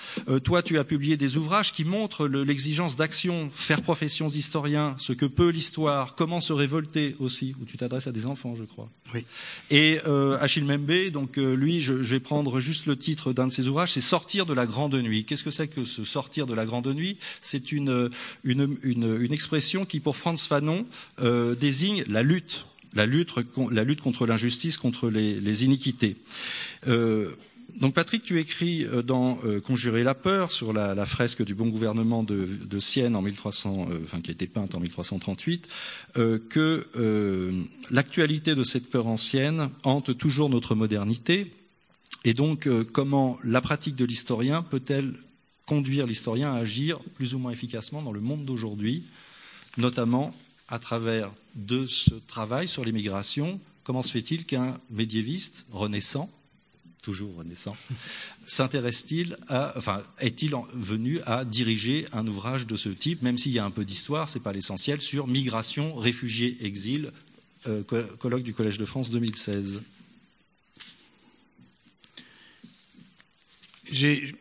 Toi, 0.45 0.63
tu 0.63 0.79
as 0.79 0.85
publié 0.85 1.17
des 1.17 1.39
ouvrages 1.39 1.73
qui 1.73 1.85
montrent 1.85 2.27
l'exigence 2.27 2.97
d'action, 2.97 3.49
faire 3.51 3.81
profession 3.81 4.29
d'historien, 4.29 4.95
ce 4.99 5.15
que 5.15 5.27
peut 5.27 5.49
l'histoire, 5.49 6.15
comment 6.15 6.41
se 6.41 6.53
révolter 6.53 7.15
aussi, 7.21 7.55
tu 7.71 7.77
t'adresses 7.77 8.09
à 8.09 8.13
des 8.13 8.27
enfants, 8.27 8.57
je 8.57 8.65
crois. 8.65 8.91
Oui. 9.15 9.25
Et 9.71 10.01
euh, 10.09 10.37
Achille 10.41 10.65
Membe, 10.65 11.11
donc 11.13 11.39
euh, 11.39 11.55
lui, 11.55 11.81
je, 11.81 11.93
vais 11.93 12.19
prendre 12.19 12.59
juste 12.59 12.87
le 12.87 12.97
titre 12.97 13.33
d'un 13.33 13.47
de 13.47 13.53
ses 13.53 13.69
ouvrages, 13.69 13.93
c'est 13.93 14.01
Sortir 14.01 14.45
de 14.45 14.55
la 14.55 14.67
grande 14.67 14.97
nuit. 14.97 15.25
Qu'est-ce 15.25 15.45
que 15.45 15.53
c'est 15.53 15.69
que 15.69 15.85
ce 15.85 16.03
sortir 16.03 16.49
de 16.49 16.55
la 16.55 16.67
grande 16.67 16.89
nuit? 16.89 17.17
C'est 17.41 17.71
une, 17.71 18.11
une, 18.43 18.77
une, 18.83 19.33
expression 19.33 19.85
qui, 19.85 20.01
pour 20.01 20.17
Franz 20.17 20.49
Fanon, 20.49 20.85
euh, 21.23 21.55
désigne 21.55 22.05
la 22.09 22.25
lutte 22.25 22.67
la 22.93 23.07
lutte, 23.07 23.33
la 23.71 23.85
lutte 23.85 24.01
contre 24.01 24.27
l'injustice, 24.27 24.77
contre 24.77 25.11
les, 25.11 25.41
les 25.41 25.65
iniquités. 25.65 26.17
Euh, 26.89 27.31
donc 27.77 27.95
Patrick, 27.95 28.23
tu 28.23 28.39
écris 28.39 28.85
euh, 28.85 29.03
dans 29.03 29.39
euh, 29.45 29.61
Conjurer 29.61 30.03
la 30.03 30.15
peur 30.15 30.53
sur 30.53 30.73
la, 30.73 31.07
fresque 31.07 31.45
du 31.45 31.55
bon 31.55 31.69
gouvernement 31.69 32.23
de, 32.23 32.81
Sienne 32.81 33.17
en 33.17 33.23
1300, 33.23 33.89
euh, 33.91 33.99
enfin 34.05 34.21
qui 34.21 34.31
a 34.31 34.33
été 34.33 34.47
peinte 34.47 34.75
en 34.75 34.81
1338, 34.81 35.69
que 36.49 36.87
l'actualité 37.91 38.55
de 38.55 38.65
cette 38.65 38.91
peur 38.91 39.07
ancienne 39.07 39.71
hante 39.85 40.17
toujours 40.17 40.49
notre 40.49 40.75
modernité, 40.75 41.53
et 42.25 42.35
donc 42.35 42.69
comment 42.93 43.39
la 43.45 43.61
pratique 43.61 43.97
de 43.97 44.05
l'historien 44.05 44.63
peut-elle 44.63 45.15
conduire 45.67 46.07
l'historien 46.07 46.53
à 46.53 46.59
agir 46.59 46.99
plus 47.15 47.35
ou 47.35 47.39
moins 47.39 47.53
efficacement 47.53 48.03
dans 48.03 48.13
le 48.13 48.21
monde 48.21 48.45
d'aujourd'hui, 48.45 49.05
notamment 49.79 50.35
à 50.69 50.79
travers 50.79 51.31
de 51.55 51.87
ce 51.87 52.15
travail 52.27 52.69
sur 52.69 52.85
l'immigration? 52.85 53.61
Comment 53.85 54.03
se 54.03 54.13
fait-il 54.13 54.47
qu'un 54.47 54.79
médiéviste 54.91 55.67
renaissant 55.71 56.31
toujours 57.03 57.35
renaissant, 57.37 57.77
s'intéresse-t-il 58.47 59.37
à, 59.49 59.73
enfin, 59.77 60.03
est-il 60.19 60.55
venu 60.75 61.21
à 61.27 61.45
diriger 61.45 62.07
un 62.13 62.27
ouvrage 62.27 62.67
de 62.67 62.77
ce 62.77 62.89
type, 62.89 63.23
même 63.23 63.39
s'il 63.39 63.53
y 63.53 63.59
a 63.59 63.65
un 63.65 63.71
peu 63.71 63.85
d'histoire, 63.85 64.29
c'est 64.29 64.41
pas 64.41 64.53
l'essentiel, 64.53 65.01
sur 65.01 65.27
migration, 65.27 65.95
réfugiés, 65.95 66.57
exil, 66.61 67.13
euh, 67.67 67.83
colloque 68.19 68.43
du 68.43 68.55
Collège 68.55 68.79
de 68.79 68.85
France 68.85 69.11
2016. 69.11 69.83
J'ai 73.91 74.33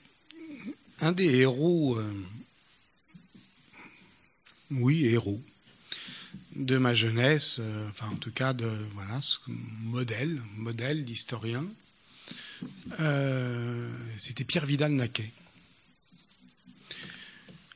un 0.99 1.11
des 1.11 1.39
héros, 1.39 1.97
euh, 1.97 2.13
oui, 4.71 5.05
héros 5.05 5.41
de 6.55 6.77
ma 6.77 6.93
jeunesse, 6.93 7.57
euh, 7.59 7.89
enfin 7.89 8.07
en 8.11 8.15
tout 8.15 8.31
cas 8.31 8.53
de 8.53 8.69
voilà, 8.93 9.19
modèle, 9.83 10.41
modèle 10.57 11.05
d'historien, 11.05 11.65
euh, 12.99 13.89
c'était 14.17 14.43
Pierre 14.43 14.65
Vidal-Naquet. 14.65 15.31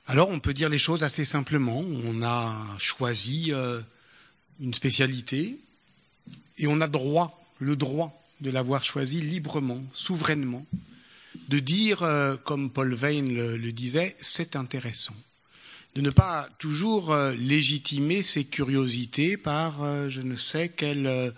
Alors 0.07 0.29
on 0.29 0.39
peut 0.39 0.53
dire 0.53 0.69
les 0.69 0.79
choses 0.79 1.03
assez 1.03 1.25
simplement. 1.25 1.83
On 2.05 2.21
a 2.23 2.53
choisi 2.77 3.51
euh, 3.51 3.81
une 4.59 4.73
spécialité 4.73 5.57
et 6.57 6.67
on 6.67 6.81
a 6.81 6.87
droit, 6.87 7.43
le 7.59 7.75
droit 7.75 8.19
de 8.41 8.51
l'avoir 8.51 8.83
choisi 8.83 9.21
librement, 9.21 9.81
souverainement, 9.93 10.65
de 11.47 11.59
dire, 11.59 12.03
euh, 12.03 12.35
comme 12.35 12.69
Paul 12.69 12.93
Veyne 12.93 13.33
le, 13.33 13.71
disait, 13.71 14.15
c'est 14.19 14.55
intéressant. 14.55 15.15
De 15.95 16.01
ne 16.01 16.09
pas 16.09 16.49
toujours 16.57 17.15
légitimer 17.37 18.23
ses 18.23 18.45
curiosités 18.45 19.37
par 19.37 20.09
je 20.09 20.21
ne 20.21 20.35
sais 20.35 20.69
quelle 20.69 21.31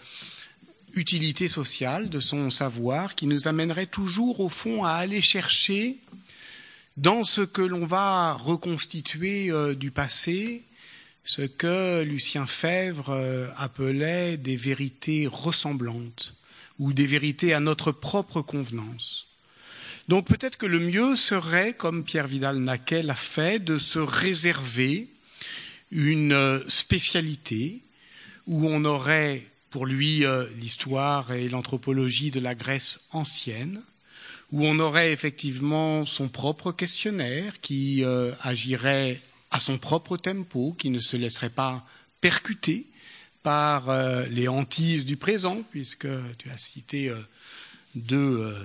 utilité 0.95 1.47
sociale 1.47 2.09
de 2.09 2.19
son 2.19 2.49
savoir 2.49 3.15
qui 3.15 3.27
nous 3.27 3.47
amènerait 3.47 3.85
toujours 3.85 4.39
au 4.39 4.49
fond 4.49 4.83
à 4.83 4.91
aller 4.91 5.21
chercher 5.21 5.97
dans 6.97 7.23
ce 7.23 7.41
que 7.41 7.61
l'on 7.61 7.85
va 7.85 8.33
reconstituer 8.33 9.51
euh, 9.51 9.75
du 9.75 9.91
passé 9.91 10.65
ce 11.25 11.41
que 11.41 12.03
Lucien 12.03 12.45
Fèvre 12.45 13.09
euh, 13.09 13.47
appelait 13.57 14.37
des 14.37 14.55
vérités 14.55 15.27
ressemblantes 15.27 16.35
ou 16.77 16.93
des 16.93 17.07
vérités 17.07 17.53
à 17.53 17.59
notre 17.59 17.91
propre 17.91 18.41
convenance. 18.41 19.27
Donc 20.07 20.27
peut-être 20.27 20.55
que 20.55 20.67
le 20.67 20.79
mieux 20.79 21.15
serait, 21.15 21.73
comme 21.73 22.03
Pierre 22.03 22.27
Vidal-Naquet 22.27 23.01
l'a 23.01 23.15
fait, 23.15 23.57
de 23.57 23.79
se 23.79 23.97
réserver 23.97 25.07
une 25.91 26.33
euh, 26.33 26.59
spécialité 26.69 27.81
où 28.45 28.67
on 28.67 28.85
aurait 28.85 29.47
pour 29.75 29.85
lui 29.85 30.23
euh, 30.23 30.47
l'histoire 30.55 31.33
et 31.33 31.49
l'anthropologie 31.49 32.31
de 32.31 32.39
la 32.39 32.55
Grèce 32.55 32.97
ancienne, 33.11 33.81
où 34.53 34.65
on 34.65 34.79
aurait 34.79 35.11
effectivement 35.11 36.05
son 36.05 36.29
propre 36.29 36.71
questionnaire 36.71 37.59
qui 37.59 38.01
euh, 38.05 38.31
agirait 38.41 39.19
à 39.51 39.59
son 39.59 39.77
propre 39.77 40.15
tempo, 40.15 40.73
qui 40.79 40.89
ne 40.91 41.01
se 41.01 41.17
laisserait 41.17 41.49
pas 41.49 41.85
percuter 42.21 42.87
par 43.43 43.89
euh, 43.89 44.25
les 44.27 44.47
hantises 44.47 45.05
du 45.05 45.17
présent, 45.17 45.61
puisque 45.71 46.07
tu 46.37 46.49
as 46.49 46.57
cité 46.57 47.13
deux 47.95 48.55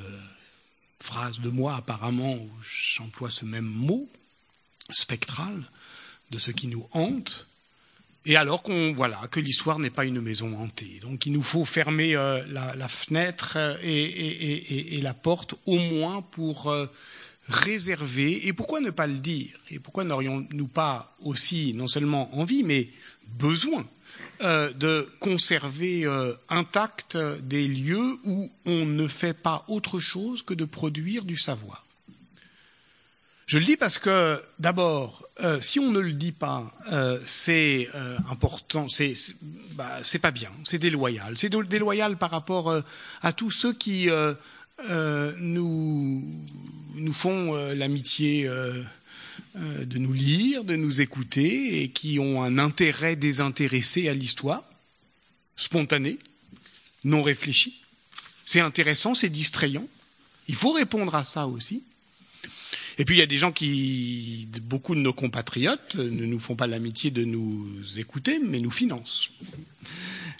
phrases 1.00 1.40
de 1.40 1.48
moi 1.48 1.74
apparemment 1.74 2.34
où 2.34 2.48
j'emploie 2.62 3.30
ce 3.30 3.44
même 3.44 3.64
mot 3.64 4.08
spectral 4.90 5.60
de 6.30 6.38
ce 6.38 6.52
qui 6.52 6.68
nous 6.68 6.86
hante, 6.92 7.49
et 8.26 8.36
alors 8.36 8.62
qu'on 8.62 8.92
voilà 8.94 9.18
que 9.30 9.40
l'histoire 9.40 9.78
n'est 9.78 9.90
pas 9.90 10.04
une 10.04 10.20
maison 10.20 10.54
hantée. 10.58 11.00
Donc 11.02 11.26
il 11.26 11.32
nous 11.32 11.42
faut 11.42 11.64
fermer 11.64 12.14
euh, 12.14 12.42
la, 12.50 12.88
fenêtre 12.88 13.54
euh, 13.56 13.76
et, 13.82 15.00
la 15.02 15.14
porte 15.14 15.54
au 15.66 15.78
moins 15.78 16.20
pour 16.22 16.70
euh, 16.70 16.86
réserver. 17.48 18.46
Et 18.46 18.52
pourquoi 18.52 18.80
ne 18.80 18.90
pas 18.90 19.06
le 19.06 19.18
dire? 19.18 19.58
Et 19.70 19.78
pourquoi 19.78 20.04
n'aurions-nous 20.04 20.68
pas 20.68 21.16
aussi 21.20 21.72
non 21.74 21.88
seulement 21.88 22.34
envie 22.38 22.62
mais 22.62 22.88
besoin 23.38 23.86
de 24.42 25.06
conserver 25.20 26.06
intact 26.48 27.16
des 27.42 27.68
lieux 27.68 28.18
où 28.24 28.50
on 28.64 28.86
ne 28.86 29.06
fait 29.06 29.34
pas 29.34 29.64
autre 29.68 30.00
chose 30.00 30.42
que 30.42 30.54
de 30.54 30.64
produire 30.64 31.24
du 31.24 31.36
savoir? 31.36 31.84
Je 33.50 33.58
le 33.58 33.64
dis 33.64 33.76
parce 33.76 33.98
que, 33.98 34.40
d'abord, 34.60 35.26
euh, 35.40 35.60
si 35.60 35.80
on 35.80 35.90
ne 35.90 35.98
le 35.98 36.12
dit 36.12 36.30
pas, 36.30 36.72
euh, 36.92 37.18
c'est 37.26 37.88
euh, 37.96 38.16
important, 38.30 38.88
c'est 38.88 39.14
bah, 39.72 39.98
pas 40.22 40.30
bien, 40.30 40.50
c'est 40.62 40.78
déloyal. 40.78 41.36
C'est 41.36 41.52
déloyal 41.66 42.16
par 42.16 42.30
rapport 42.30 42.70
euh, 42.70 42.82
à 43.22 43.32
tous 43.32 43.50
ceux 43.50 43.72
qui 43.72 44.08
nous 44.88 46.24
nous 46.94 47.12
font 47.12 47.56
l'amitié 47.74 48.44
de 49.56 49.98
nous 49.98 50.12
lire, 50.12 50.62
de 50.62 50.76
nous 50.76 51.00
écouter 51.00 51.82
et 51.82 51.88
qui 51.88 52.20
ont 52.20 52.44
un 52.44 52.56
intérêt 52.56 53.16
désintéressé 53.16 54.08
à 54.08 54.14
l'histoire, 54.14 54.62
spontané, 55.56 56.20
non 57.02 57.24
réfléchi. 57.24 57.82
C'est 58.46 58.60
intéressant, 58.60 59.14
c'est 59.14 59.28
distrayant. 59.28 59.88
Il 60.46 60.54
faut 60.54 60.70
répondre 60.70 61.16
à 61.16 61.24
ça 61.24 61.48
aussi. 61.48 61.82
Et 62.98 63.04
puis 63.04 63.16
il 63.16 63.18
y 63.18 63.22
a 63.22 63.26
des 63.26 63.38
gens 63.38 63.52
qui, 63.52 64.48
beaucoup 64.62 64.94
de 64.94 65.00
nos 65.00 65.12
compatriotes, 65.12 65.94
ne 65.94 66.26
nous 66.26 66.38
font 66.38 66.56
pas 66.56 66.66
l'amitié 66.66 67.10
de 67.10 67.24
nous 67.24 67.98
écouter, 67.98 68.38
mais 68.38 68.58
nous 68.60 68.70
financent. 68.70 69.30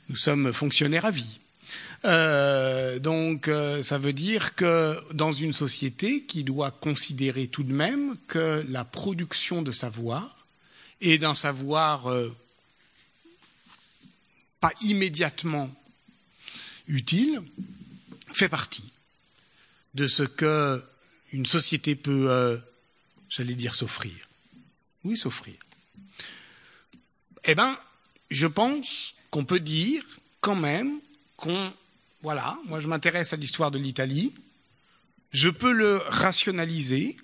Nous 0.09 0.17
sommes 0.17 0.53
fonctionnaires 0.53 1.07
à 1.07 1.11
vie. 1.11 1.41
Euh, 2.05 2.99
donc 2.99 3.49
euh, 3.49 3.83
ça 3.83 3.99
veut 3.99 4.15
dire 4.15 4.55
que 4.55 4.99
dans 5.13 5.33
une 5.33 5.53
société 5.53 6.23
qui 6.25 6.45
doit 6.45 6.71
considérer 6.71 7.47
tout 7.47 7.63
de 7.63 7.73
même 7.73 8.17
que 8.27 8.65
la 8.69 8.85
production 8.85 9.61
de 9.61 9.71
savoir 9.71 10.47
et 11.03 11.19
d'un 11.19 11.35
savoir 11.35 12.11
euh, 12.11 12.35
pas 14.61 14.73
immédiatement 14.83 15.71
utile 16.89 17.43
fait 18.33 18.49
partie 18.49 18.93
de 19.95 20.07
ce 20.07 20.23
que 20.23 20.83
une 21.33 21.47
société 21.47 21.95
peut 21.95 22.31
euh, 22.31 22.57
j'allais 23.29 23.55
dire 23.55 23.75
s'offrir. 23.75 24.13
Oui, 25.05 25.17
s'offrir. 25.17 25.55
Eh 27.45 27.55
bien, 27.55 27.79
je 28.31 28.47
pense 28.47 29.15
qu'on 29.31 29.45
peut 29.45 29.61
dire 29.61 30.05
quand 30.41 30.57
même 30.57 31.01
qu'on... 31.37 31.73
Voilà, 32.23 32.59
moi 32.67 32.81
je 32.81 32.89
m'intéresse 32.89 33.33
à 33.33 33.37
l'histoire 33.37 33.71
de 33.71 33.79
l'Italie, 33.79 34.35
je 35.33 35.49
peux 35.49 35.73
le 35.73 35.97
rationaliser, 36.09 37.17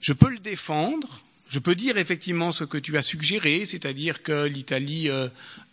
je 0.00 0.12
peux 0.12 0.28
le 0.28 0.38
défendre, 0.38 1.22
je 1.48 1.58
peux 1.58 1.74
dire 1.74 1.96
effectivement 1.96 2.52
ce 2.52 2.64
que 2.64 2.78
tu 2.78 2.96
as 2.96 3.02
suggéré, 3.02 3.64
c'est-à-dire 3.64 4.22
que 4.22 4.46
l'Italie 4.46 5.08
euh, 5.08 5.28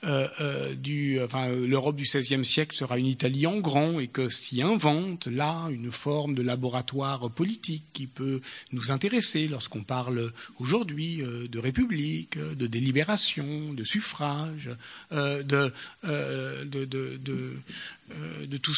euh, 0.06 0.28
euh 0.40 0.74
du, 0.76 1.22
enfin 1.22 1.50
l'Europe 1.50 1.96
du 1.96 2.04
XVIe 2.04 2.46
siècle 2.46 2.76
sera 2.76 2.98
une 2.98 3.06
Italie 3.06 3.46
en 3.46 3.58
grand 3.58 4.00
et 4.00 4.08
que 4.08 4.30
s'y 4.30 4.62
invente 4.62 5.28
là 5.28 5.68
une 5.70 5.92
forme 5.92 6.34
de 6.34 6.42
laboratoire 6.42 7.30
politique 7.30 7.84
qui 7.94 8.08
peut 8.08 8.42
nous 8.72 8.92
intéresser 8.92 9.48
lorsqu'on 9.48 9.84
parle 9.84 10.32
aujourd'hui 10.60 11.22
euh, 11.22 11.48
de 11.48 11.60
république, 11.60 12.38
de 12.38 12.68
délibération, 12.68 13.74
de 13.74 13.84
suffrage, 13.84 14.70
de, 15.12 15.44
de, 15.44 16.86
de, 16.86 18.58
tout 18.58 18.74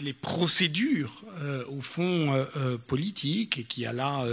les 0.00 0.12
procédures 0.12 1.22
euh, 1.40 1.64
au 1.68 1.80
fond 1.80 2.32
euh, 2.32 2.44
euh, 2.56 2.78
politiques 2.78 3.58
et 3.58 3.64
qui 3.64 3.86
a 3.86 3.92
là 3.92 4.26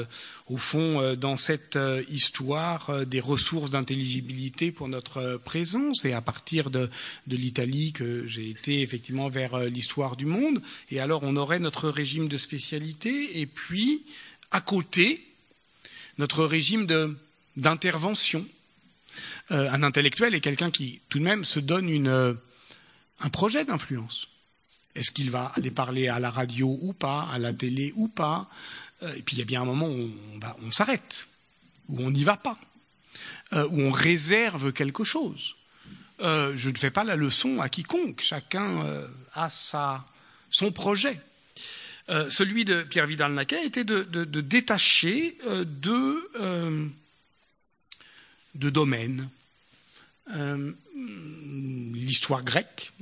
au 0.47 0.57
fond 0.57 1.15
dans 1.15 1.37
cette 1.37 1.77
histoire 2.09 3.05
des 3.05 3.19
ressources 3.19 3.69
d'intelligibilité 3.71 4.71
pour 4.71 4.87
notre 4.87 5.37
présence. 5.37 6.05
Et 6.05 6.13
à 6.13 6.21
partir 6.21 6.69
de, 6.69 6.89
l'Italie 7.27 7.93
que 7.93 8.27
j'ai 8.27 8.49
été 8.49 8.81
effectivement 8.81 9.29
vers 9.29 9.57
l'histoire 9.57 10.15
du 10.15 10.25
monde. 10.25 10.61
Et 10.91 10.99
alors 10.99 11.23
on 11.23 11.35
aurait 11.35 11.59
notre 11.59 11.89
régime 11.89 12.27
de 12.27 12.37
spécialité. 12.37 13.39
Et 13.39 13.45
puis 13.45 14.05
à 14.51 14.61
côté 14.61 15.25
notre 16.17 16.45
régime 16.45 16.87
d'intervention. 17.55 18.45
Un 19.49 19.83
intellectuel 19.83 20.35
est 20.35 20.41
quelqu'un 20.41 20.71
qui 20.71 20.99
tout 21.09 21.19
de 21.19 21.23
même 21.23 21.45
se 21.45 21.59
donne 21.59 22.37
un 23.19 23.29
projet 23.29 23.65
d'influence 23.65 24.27
est-ce 24.95 25.11
qu'il 25.11 25.31
va 25.31 25.51
aller 25.55 25.71
parler 25.71 26.07
à 26.07 26.19
la 26.19 26.29
radio 26.29 26.77
ou 26.81 26.93
pas, 26.93 27.27
à 27.31 27.39
la 27.39 27.51
télé 27.53 27.91
ou 27.95 28.07
pas 28.07 28.47
euh, 29.01 29.13
Et 29.15 29.21
puis 29.21 29.35
il 29.35 29.39
y 29.39 29.41
a 29.41 29.45
bien 29.45 29.61
un 29.61 29.65
moment 29.65 29.87
où 29.87 30.11
on, 30.63 30.71
s'arrête, 30.71 31.27
où 31.89 31.99
on 32.01 32.11
n'y 32.11 32.23
va 32.23 32.37
pas, 32.37 32.57
euh, 33.53 33.67
où 33.69 33.81
on 33.81 33.91
réserve 33.91 34.71
quelque 34.71 35.03
chose. 35.03 35.55
Euh, 36.21 36.53
je 36.55 36.69
ne 36.69 36.77
fais 36.77 36.91
pas 36.91 37.03
la 37.03 37.15
leçon 37.15 37.59
à 37.59 37.69
quiconque, 37.69 38.21
chacun 38.21 38.85
a 39.33 39.49
son 40.51 40.71
projet. 40.71 41.19
celui 42.29 42.63
de 42.63 42.83
Pierre 42.83 43.07
Vidal-Naquet 43.07 43.65
était 43.65 43.83
de, 43.83 44.03
détacher 44.41 45.35
deux 45.65 46.29
domaines. 48.53 49.27
L'histoire 51.93 52.43
grecque, 52.43 52.93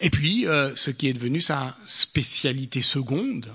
et 0.00 0.10
puis, 0.10 0.46
euh, 0.46 0.74
ce 0.76 0.90
qui 0.90 1.08
est 1.08 1.12
devenu 1.12 1.40
sa 1.42 1.76
spécialité 1.84 2.80
seconde, 2.80 3.54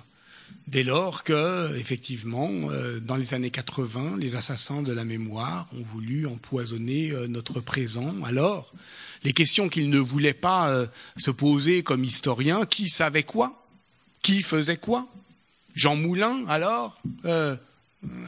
dès 0.68 0.84
lors 0.84 1.24
que, 1.24 1.76
effectivement, 1.78 2.52
euh, 2.70 3.00
dans 3.00 3.16
les 3.16 3.34
années 3.34 3.50
80, 3.50 4.18
les 4.20 4.36
assassins 4.36 4.84
de 4.84 4.93
la 4.93 5.06
mémoire 5.06 5.68
ont 5.76 5.84
voulu 5.84 6.28
empoisonner 6.28 7.12
euh, 7.12 7.28
notre 7.28 7.62
présent. 7.62 8.14
Alors, 8.24 8.72
les 9.24 9.34
questions 9.34 9.70
qu'ils 9.70 9.89
ne 9.89 9.98
voulaient 9.98 10.34
pas 10.34 10.86
se 11.18 11.32
poser 11.32 11.82
comme 11.82 12.04
historiens, 12.04 12.68
qui 12.68 12.89
savait 12.89 13.24
quoi? 13.24 13.66
Qui 14.22 14.43
faisait 14.43 14.78
quoi? 14.78 15.08
Jean 15.76 15.96
Moulin, 15.96 16.46
alors? 16.48 17.02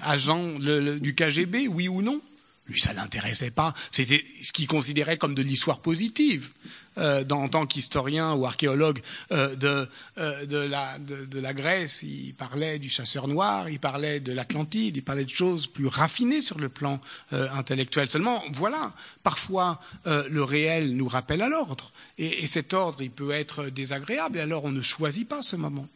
Agent 0.01 0.57
du 0.57 1.13
KGB, 1.13 1.67
oui 1.67 1.87
ou 1.87 2.01
non? 2.01 2.19
Lui, 2.67 2.79
ça 2.79 2.93
l'intéressait 2.93 3.51
pas. 3.51 3.73
C'était 3.91 4.23
ce 4.41 4.51
qu'il 4.51 4.67
considérait 4.67 5.17
comme 5.17 5.35
de 5.35 5.41
l'histoire 5.41 5.79
positive. 5.79 6.49
Euh, 6.97 7.23
dans, 7.23 7.43
en 7.43 7.47
tant 7.47 7.67
qu'historien 7.67 8.33
ou 8.33 8.47
archéologue 8.47 9.01
euh, 9.31 9.55
de, 9.55 9.87
euh, 10.17 10.45
de, 10.47 10.57
la, 10.57 10.97
de, 10.97 11.25
de, 11.25 11.39
la 11.39 11.53
Grèce, 11.53 12.01
il 12.01 12.33
parlait 12.33 12.79
du 12.79 12.89
chasseur 12.89 13.27
noir, 13.27 13.69
il 13.69 13.79
parlait 13.79 14.19
de 14.19 14.31
l'Atlantide, 14.31 14.97
il 14.97 15.03
parlait 15.03 15.23
de 15.23 15.29
choses 15.29 15.67
plus 15.67 15.85
raffinées 15.85 16.41
sur 16.41 16.57
le 16.57 16.69
plan 16.69 16.99
euh, 17.33 17.47
intellectuel. 17.53 18.09
Seulement, 18.09 18.43
voilà, 18.53 18.93
parfois 19.21 19.79
euh, 20.07 20.27
le 20.31 20.43
réel 20.43 20.95
nous 20.95 21.07
rappelle 21.07 21.43
à 21.43 21.49
l'ordre. 21.49 21.91
Et, 22.17 22.43
et 22.43 22.47
cet 22.47 22.73
ordre, 22.73 22.99
il 23.03 23.11
peut 23.11 23.29
être 23.29 23.65
désagréable, 23.69 24.39
et 24.39 24.41
alors 24.41 24.65
on 24.65 24.71
ne 24.71 24.81
choisit 24.81 25.29
pas 25.29 25.43
ce 25.43 25.55
moment. 25.55 25.87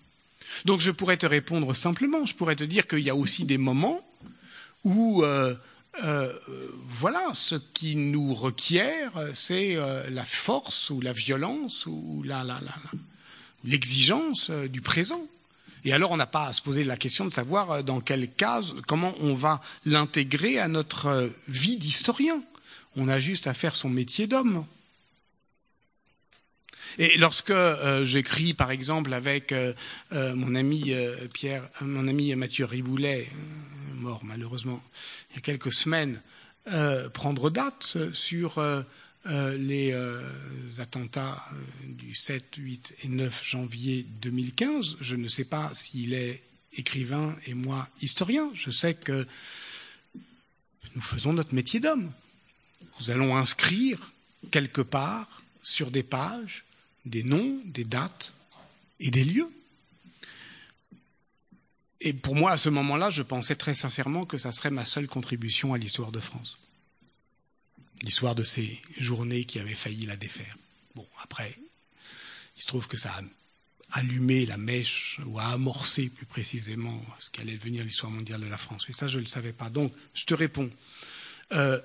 Donc 0.65 0.81
je 0.81 0.91
pourrais 0.91 1.17
te 1.17 1.25
répondre 1.25 1.75
simplement, 1.75 2.27
je 2.27 2.35
pourrais 2.35 2.55
te 2.55 2.63
dire 2.63 2.85
qu'il 2.85 2.99
y 2.99 3.09
a 3.09 3.15
aussi 3.15 3.45
des 3.45 3.57
moments 3.57 4.07
où 4.83 5.23
euh, 5.23 5.55
euh, 6.03 6.31
voilà, 6.87 7.21
ce 7.33 7.55
qui 7.55 7.95
nous 7.95 8.33
requiert, 8.33 9.11
c'est 9.33 9.75
euh, 9.75 10.09
la 10.09 10.23
force 10.23 10.89
ou 10.89 11.01
la 11.01 11.11
violence 11.11 11.85
ou 11.85 12.23
l'exigence 13.63 14.49
la, 14.49 14.55
la, 14.55 14.61
euh, 14.61 14.67
du 14.67 14.81
présent. 14.81 15.25
Et 15.83 15.93
alors, 15.93 16.11
on 16.11 16.17
n'a 16.17 16.27
pas 16.27 16.45
à 16.45 16.53
se 16.53 16.61
poser 16.61 16.83
la 16.83 16.95
question 16.95 17.25
de 17.25 17.33
savoir 17.33 17.71
euh, 17.71 17.81
dans 17.81 17.99
quel 17.99 18.29
cas, 18.31 18.61
comment 18.87 19.13
on 19.19 19.33
va 19.33 19.61
l'intégrer 19.85 20.59
à 20.59 20.67
notre 20.67 21.31
vie 21.47 21.77
d'historien. 21.77 22.41
On 22.95 23.07
a 23.07 23.19
juste 23.19 23.47
à 23.47 23.53
faire 23.53 23.75
son 23.75 23.89
métier 23.89 24.27
d'homme. 24.27 24.65
Et 26.97 27.17
lorsque 27.17 27.51
euh, 27.51 28.03
j'écris, 28.03 28.53
par 28.53 28.71
exemple, 28.71 29.13
avec 29.13 29.51
euh, 29.51 29.73
euh, 30.13 30.35
mon 30.35 30.55
ami 30.55 30.93
Pierre, 31.33 31.67
mon 31.81 32.07
ami 32.07 32.35
Mathieu 32.35 32.65
Riboulet, 32.65 33.27
mort 34.01 34.21
malheureusement 34.23 34.83
il 35.29 35.35
y 35.35 35.37
a 35.37 35.41
quelques 35.41 35.71
semaines, 35.71 36.21
prendre 37.13 37.49
date 37.49 37.97
sur 38.13 38.61
les 39.25 39.95
attentats 40.79 41.43
du 41.83 42.13
7, 42.13 42.55
8 42.57 42.95
et 43.03 43.07
9 43.07 43.43
janvier 43.43 44.05
2015, 44.21 44.97
je 44.99 45.15
ne 45.15 45.27
sais 45.27 45.45
pas 45.45 45.73
s'il 45.73 46.13
est 46.13 46.41
écrivain 46.73 47.35
et 47.45 47.53
moi 47.53 47.87
historien. 48.01 48.51
Je 48.53 48.71
sais 48.71 48.93
que 48.93 49.27
nous 50.95 51.01
faisons 51.01 51.33
notre 51.33 51.53
métier 51.53 51.79
d'homme. 51.79 52.11
Nous 52.99 53.11
allons 53.11 53.35
inscrire 53.35 54.11
quelque 54.51 54.81
part 54.81 55.41
sur 55.63 55.91
des 55.91 56.03
pages 56.03 56.65
des 57.05 57.23
noms, 57.23 57.59
des 57.65 57.83
dates 57.83 58.33
et 58.99 59.11
des 59.11 59.23
lieux. 59.23 59.49
Et 62.03 62.13
pour 62.13 62.35
moi, 62.35 62.51
à 62.51 62.57
ce 62.57 62.69
moment-là, 62.69 63.11
je 63.11 63.21
pensais 63.21 63.55
très 63.55 63.75
sincèrement 63.75 64.25
que 64.25 64.39
ça 64.39 64.51
serait 64.51 64.71
ma 64.71 64.85
seule 64.85 65.07
contribution 65.07 65.73
à 65.73 65.77
l'histoire 65.77 66.11
de 66.11 66.19
France. 66.19 66.57
L'histoire 68.01 68.33
de 68.33 68.43
ces 68.43 68.81
journées 68.97 69.45
qui 69.45 69.59
avaient 69.59 69.75
failli 69.75 70.07
la 70.07 70.15
défaire. 70.15 70.57
Bon, 70.95 71.05
après, 71.23 71.55
il 72.57 72.61
se 72.61 72.67
trouve 72.67 72.87
que 72.87 72.97
ça 72.97 73.11
a 73.11 73.99
allumé 73.99 74.47
la 74.47 74.57
mèche, 74.57 75.19
ou 75.27 75.37
a 75.37 75.45
amorcé 75.47 76.09
plus 76.09 76.25
précisément 76.25 76.99
ce 77.19 77.29
qu'allait 77.29 77.55
devenir 77.55 77.83
l'histoire 77.83 78.11
mondiale 78.11 78.41
de 78.41 78.47
la 78.47 78.57
France. 78.57 78.85
Mais 78.87 78.95
ça, 78.95 79.07
je 79.07 79.19
ne 79.19 79.23
le 79.23 79.29
savais 79.29 79.53
pas. 79.53 79.69
Donc, 79.69 79.93
je 80.15 80.25
te 80.25 80.33
réponds. 80.33 80.71
Euh, 81.53 81.79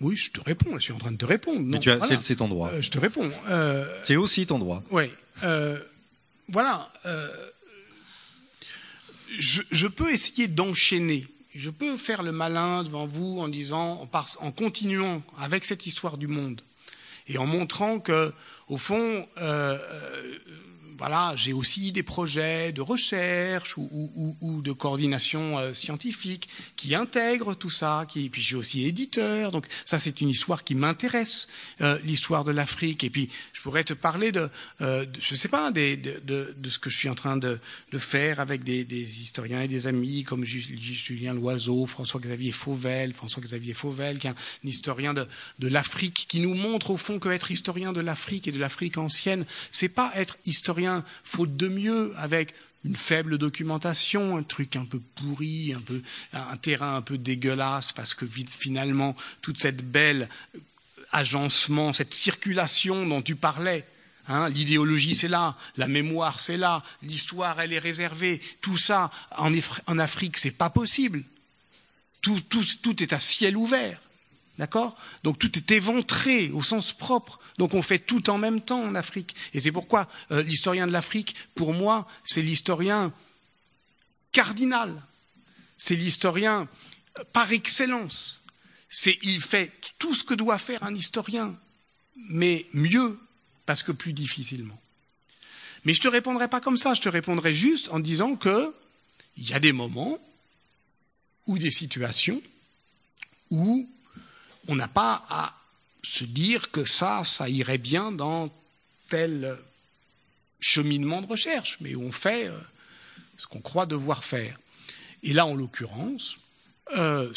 oui, 0.00 0.16
je 0.16 0.30
te 0.30 0.40
réponds. 0.40 0.76
Je 0.78 0.84
suis 0.84 0.92
en 0.92 0.98
train 0.98 1.12
de 1.12 1.16
te 1.16 1.26
répondre. 1.26 1.60
Non, 1.60 1.78
tu 1.78 1.90
as, 1.90 1.96
voilà. 1.96 2.20
c'est 2.22 2.36
ton 2.36 2.48
droit. 2.48 2.70
Euh, 2.70 2.82
je 2.82 2.90
te 2.90 2.98
réponds. 2.98 3.30
Euh, 3.50 4.00
c'est 4.02 4.16
aussi 4.16 4.46
ton 4.46 4.58
droit. 4.58 4.82
Oui. 4.90 5.04
Euh, 5.44 5.78
voilà. 6.48 6.90
Euh, 9.30 9.36
je, 9.38 9.86
peux 9.86 10.12
essayer 10.12 10.48
d'enchaîner. 10.48 11.24
Je 11.54 11.70
peux 11.70 11.96
faire 11.96 12.22
le 12.22 12.32
malin 12.32 12.82
devant 12.82 13.06
vous 13.06 13.38
en 13.40 13.48
disant, 13.48 14.08
en, 14.40 14.52
continuant 14.52 15.22
avec 15.38 15.64
cette 15.64 15.86
histoire 15.86 16.16
du 16.16 16.28
monde 16.28 16.62
et 17.28 17.38
en 17.38 17.46
montrant 17.46 17.98
que, 17.98 18.32
au 18.68 18.76
fond, 18.76 19.26
euh, 19.38 19.78
voilà, 21.00 21.32
j'ai 21.34 21.54
aussi 21.54 21.92
des 21.92 22.02
projets 22.02 22.72
de 22.72 22.82
recherche 22.82 23.78
ou, 23.78 23.88
ou, 23.90 24.36
ou 24.42 24.60
de 24.60 24.70
coordination 24.70 25.58
euh, 25.58 25.72
scientifique 25.72 26.46
qui 26.76 26.94
intègrent 26.94 27.54
tout 27.54 27.70
ça. 27.70 28.04
Qui, 28.06 28.28
puis 28.28 28.42
j'ai 28.42 28.54
aussi 28.54 28.84
éditeur, 28.84 29.50
donc 29.50 29.64
ça 29.86 29.98
c'est 29.98 30.20
une 30.20 30.28
histoire 30.28 30.62
qui 30.62 30.74
m'intéresse, 30.74 31.48
euh, 31.80 31.98
l'histoire 32.04 32.44
de 32.44 32.50
l'Afrique. 32.50 33.02
Et 33.02 33.08
puis 33.08 33.30
je 33.54 33.62
pourrais 33.62 33.82
te 33.82 33.94
parler 33.94 34.30
de, 34.30 34.50
euh, 34.82 35.06
je 35.18 35.34
sais 35.34 35.48
pas, 35.48 35.70
de, 35.70 35.94
de, 35.94 36.54
de, 36.54 36.68
ce 36.68 36.78
que 36.78 36.90
je 36.90 36.98
suis 36.98 37.08
en 37.08 37.14
train 37.14 37.38
de, 37.38 37.58
de 37.92 37.98
faire 37.98 38.38
avec 38.38 38.62
des, 38.62 38.84
des, 38.84 39.22
historiens 39.22 39.62
et 39.62 39.68
des 39.68 39.86
amis 39.86 40.22
comme 40.24 40.44
Julien 40.44 41.32
Loiseau, 41.32 41.86
François-Xavier 41.86 42.52
Fauvel, 42.52 43.14
François-Xavier 43.14 43.72
Fauvel, 43.72 44.18
qui 44.18 44.26
est 44.26 44.30
un 44.30 44.34
historien 44.64 45.14
de, 45.14 45.26
de 45.60 45.68
l'Afrique, 45.68 46.26
qui 46.28 46.40
nous 46.40 46.54
montre 46.54 46.90
au 46.90 46.98
fond 46.98 47.18
que 47.18 47.30
être 47.30 47.50
historien 47.50 47.94
de 47.94 48.00
l'Afrique 48.00 48.48
et 48.48 48.52
de 48.52 48.58
l'Afrique 48.58 48.98
ancienne, 48.98 49.46
c'est 49.70 49.88
pas 49.88 50.12
être 50.14 50.36
historien 50.44 50.89
faute 51.24 51.56
de 51.56 51.68
mieux, 51.68 52.12
avec 52.16 52.54
une 52.84 52.96
faible 52.96 53.38
documentation, 53.38 54.36
un 54.36 54.42
truc 54.42 54.76
un 54.76 54.84
peu 54.84 55.00
pourri, 55.16 55.74
un 55.74 55.80
peu 55.80 56.00
un 56.32 56.56
terrain 56.56 56.96
un 56.96 57.02
peu 57.02 57.18
dégueulasse, 57.18 57.92
parce 57.92 58.14
que 58.14 58.26
finalement 58.26 59.14
toute 59.42 59.58
cette 59.58 59.82
belle 59.82 60.28
agencement, 61.12 61.92
cette 61.92 62.14
circulation 62.14 63.06
dont 63.06 63.22
tu 63.22 63.36
parlais, 63.36 63.84
Hein, 64.30 64.48
L'idéologie, 64.48 65.16
c'est 65.16 65.28
là. 65.28 65.56
La 65.76 65.88
mémoire, 65.88 66.38
c'est 66.38 66.56
là. 66.56 66.84
L'histoire, 67.02 67.60
elle 67.60 67.72
est 67.72 67.80
réservée. 67.80 68.40
Tout 68.60 68.78
ça, 68.78 69.10
en, 69.36 69.98
Afrique, 69.98 70.36
c'est 70.36 70.52
pas 70.52 70.70
possible. 70.70 71.24
Tout 72.20 73.02
est 73.02 73.12
à 73.12 73.18
ciel 73.18 73.56
ouvert. 73.56 74.00
D'accord? 74.60 74.94
Donc 75.24 75.38
tout 75.38 75.56
est 75.56 75.70
éventré 75.70 76.50
au 76.50 76.62
sens 76.62 76.92
propre. 76.92 77.40
Donc 77.56 77.72
on 77.72 77.80
fait 77.80 77.98
tout 77.98 78.28
en 78.28 78.36
même 78.36 78.60
temps 78.60 78.82
en 78.82 78.94
Afrique. 78.94 79.34
Et 79.54 79.60
c'est 79.60 79.72
pourquoi 79.72 80.06
euh, 80.32 80.42
l'historien 80.42 80.86
de 80.86 80.92
l'Afrique, 80.92 81.34
pour 81.54 81.72
moi, 81.72 82.06
c'est 82.26 82.42
l'historien 82.42 83.10
cardinal. 84.32 84.94
C'est 85.78 85.94
l'historien 85.94 86.68
euh, 87.18 87.24
par 87.32 87.50
excellence. 87.52 88.42
C'est 88.90 89.18
il 89.22 89.40
fait 89.40 89.72
tout 89.98 90.14
ce 90.14 90.24
que 90.24 90.34
doit 90.34 90.58
faire 90.58 90.82
un 90.82 90.94
historien, 90.94 91.58
mais 92.28 92.66
mieux 92.74 93.18
parce 93.64 93.82
que 93.82 93.92
plus 93.92 94.12
difficilement. 94.12 94.78
Mais 95.86 95.94
je 95.94 96.02
te 96.02 96.08
répondrai 96.08 96.48
pas 96.48 96.60
comme 96.60 96.76
ça. 96.76 96.92
Je 96.92 97.00
te 97.00 97.08
répondrai 97.08 97.54
juste 97.54 97.88
en 97.92 97.98
disant 97.98 98.36
que 98.36 98.74
il 99.38 99.48
y 99.48 99.54
a 99.54 99.58
des 99.58 99.72
moments 99.72 100.18
ou 101.46 101.56
des 101.56 101.70
situations 101.70 102.42
où 103.50 103.88
on 104.68 104.74
n'a 104.74 104.88
pas 104.88 105.24
à 105.28 105.54
se 106.02 106.24
dire 106.24 106.70
que 106.70 106.84
ça, 106.84 107.22
ça 107.24 107.48
irait 107.48 107.78
bien 107.78 108.12
dans 108.12 108.50
tel 109.08 109.56
cheminement 110.60 111.22
de 111.22 111.26
recherche, 111.26 111.78
mais 111.80 111.96
on 111.96 112.12
fait 112.12 112.48
euh, 112.48 112.58
ce 113.36 113.46
qu'on 113.46 113.60
croit 113.60 113.86
devoir 113.86 114.22
faire. 114.22 114.58
Et 115.22 115.32
là, 115.32 115.46
en 115.46 115.54
l'occurrence, 115.54 116.36
euh, 116.96 117.32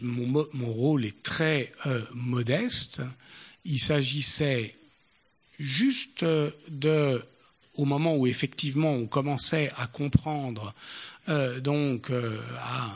mon, 0.00 0.46
rôle 0.72 1.04
est 1.04 1.22
très 1.22 1.72
euh, 1.86 2.02
modeste. 2.14 3.00
Il 3.64 3.78
s'agissait 3.78 4.74
juste 5.58 6.24
de, 6.24 7.22
au 7.74 7.84
moment 7.84 8.14
où 8.16 8.26
effectivement 8.26 8.92
on 8.92 9.06
commençait 9.06 9.70
à 9.76 9.86
comprendre, 9.86 10.72
donc 11.60 12.10
à 12.10 12.94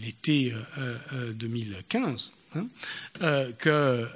l'été 0.00 0.54
2015, 1.32 2.32
Hein, 2.56 2.68
euh, 3.22 3.52
que 3.52 3.68
euh, 3.68 4.06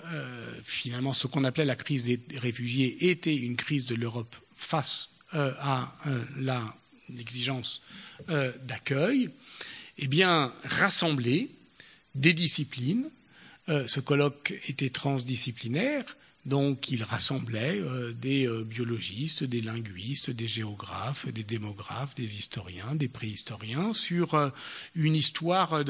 finalement 0.63 1.13
ce 1.13 1.27
qu'on 1.27 1.45
appelait 1.45 1.65
la 1.65 1.77
crise 1.77 2.05
des 2.05 2.21
réfugiés 2.37 3.11
était 3.11 3.37
une 3.37 3.57
crise 3.57 3.85
de 3.85 3.95
l'Europe 3.95 4.35
face 4.57 5.09
euh, 5.35 5.53
à 5.61 5.93
l'exigence 7.09 7.83
d'accueil, 8.63 9.31
eh 9.99 10.07
bien, 10.07 10.53
rassembler 10.65 11.51
des 12.15 12.33
disciplines. 12.33 13.09
ce 13.67 13.99
colloque 14.01 14.55
était 14.69 14.91
transdisciplinaire 14.91 16.05
donc 16.47 16.89
il 16.89 17.05
rassemblait 17.05 17.81
euh, 17.81 18.13
des 18.15 18.47
euh, 18.47 18.65
biologistes, 18.65 19.45
des 19.45 19.61
linguistes, 19.61 20.31
des 20.31 20.49
géographes, 20.49 21.29
des 21.29 21.43
démographes, 21.43 22.15
des 22.15 22.37
historiens, 22.37 22.95
des 22.95 23.09
préhistoriens 23.09 23.93
sur 23.93 24.35
euh, 24.35 24.49
une 24.95 25.15
histoire 25.15 25.83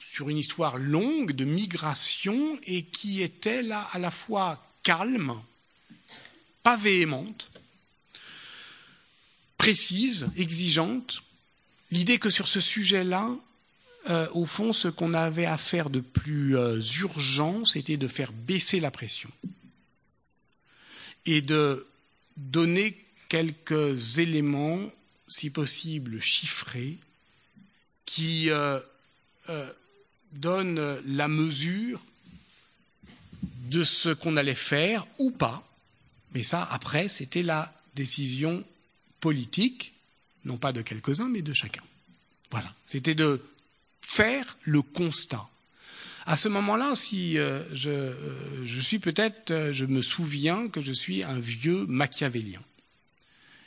sur 0.00 0.28
une 0.28 0.36
histoire 0.36 0.76
longue 0.76 1.32
de 1.32 1.44
migration 1.44 2.58
et 2.64 2.82
qui 2.82 3.22
était 3.22 3.62
là 3.62 3.88
à 3.92 3.98
la 3.98 4.10
fois 4.10 4.62
calme, 4.82 5.32
pas 6.62 6.76
véhémente, 6.76 7.50
précise, 9.56 10.28
exigeante. 10.36 11.22
L'idée 11.90 12.18
que 12.18 12.30
sur 12.30 12.48
ce 12.48 12.60
sujet-là, 12.60 13.30
euh, 14.10 14.28
au 14.32 14.44
fond, 14.44 14.72
ce 14.72 14.88
qu'on 14.88 15.14
avait 15.14 15.46
à 15.46 15.56
faire 15.56 15.88
de 15.88 16.00
plus 16.00 16.58
euh, 16.58 16.80
urgent, 17.00 17.64
c'était 17.64 17.96
de 17.96 18.06
faire 18.06 18.32
baisser 18.32 18.78
la 18.78 18.90
pression 18.90 19.30
et 21.24 21.40
de 21.40 21.86
donner 22.36 23.02
quelques 23.30 24.18
éléments, 24.18 24.80
si 25.26 25.48
possible 25.48 26.20
chiffrés, 26.20 26.98
qui 28.04 28.50
euh, 28.50 28.78
donnent 30.32 31.00
la 31.06 31.28
mesure 31.28 32.02
de 33.70 33.84
ce 33.84 34.10
qu'on 34.10 34.36
allait 34.36 34.54
faire 34.54 35.06
ou 35.18 35.30
pas. 35.30 35.66
Mais 36.34 36.42
ça, 36.42 36.68
après, 36.70 37.08
c'était 37.08 37.42
la 37.42 37.72
décision 37.94 38.62
politique, 39.20 39.94
non 40.44 40.58
pas 40.58 40.72
de 40.72 40.82
quelques-uns, 40.82 41.30
mais 41.30 41.40
de 41.40 41.54
chacun. 41.54 41.82
Voilà. 42.50 42.74
C'était 42.84 43.14
de 43.14 43.42
faire 44.06 44.56
le 44.62 44.82
constat. 44.82 45.48
À 46.26 46.36
ce 46.36 46.48
moment-là, 46.48 46.94
si 46.94 47.38
euh, 47.38 47.62
je, 47.74 47.90
euh, 47.90 48.64
je, 48.64 48.80
suis 48.80 48.98
peut-être, 48.98 49.50
euh, 49.50 49.72
je 49.72 49.84
me 49.84 50.00
souviens 50.00 50.68
que 50.68 50.80
je 50.80 50.92
suis 50.92 51.22
un 51.22 51.38
vieux 51.38 51.84
machiavélien. 51.86 52.62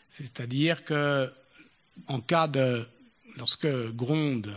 C'est-à-dire 0.10 0.84
que, 0.84 1.30
en 2.08 2.20
cas 2.20 2.48
de, 2.48 2.88
lorsque 3.38 3.68
gronde 3.94 4.52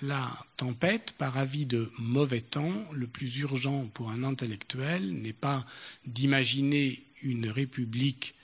la 0.00 0.30
tempête, 0.56 1.12
par 1.18 1.36
avis 1.36 1.66
de 1.66 1.90
mauvais 1.98 2.40
temps, 2.40 2.72
le 2.90 3.06
plus 3.06 3.40
urgent 3.40 3.84
pour 3.92 4.10
un 4.10 4.24
intellectuel 4.24 5.12
n'est 5.12 5.34
pas 5.34 5.62
d'imaginer 6.06 7.02
une 7.22 7.50
république 7.50 8.34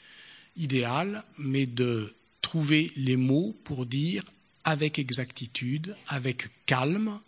idéale, 0.56 1.24
mais 1.38 1.64
de 1.64 2.12
trouver 2.42 2.92
les 2.96 3.16
mots 3.16 3.56
pour 3.64 3.86
dire 3.86 4.22
avec 4.68 4.98
exactitude, 4.98 5.96
avec 6.08 6.50
calme, 6.66 7.18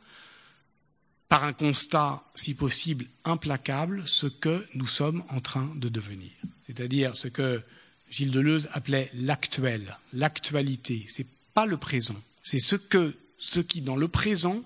par 1.30 1.44
un 1.44 1.54
constat, 1.54 2.22
si 2.34 2.52
possible, 2.52 3.06
implacable, 3.24 4.02
ce 4.06 4.26
que 4.26 4.66
nous 4.74 4.86
sommes 4.86 5.24
en 5.30 5.40
train 5.40 5.72
de 5.76 5.88
devenir. 5.88 6.30
C'est-à-dire 6.66 7.16
ce 7.16 7.28
que 7.28 7.62
Gilles 8.10 8.30
Deleuze 8.30 8.68
appelait 8.74 9.08
l'actuel, 9.14 9.96
l'actualité. 10.12 11.06
C'est 11.08 11.26
pas 11.54 11.64
le 11.64 11.78
présent. 11.78 12.20
C'est 12.42 12.58
ce 12.58 12.76
que, 12.76 13.16
ce 13.38 13.60
qui, 13.60 13.80
dans 13.80 13.96
le 13.96 14.08
présent, 14.08 14.62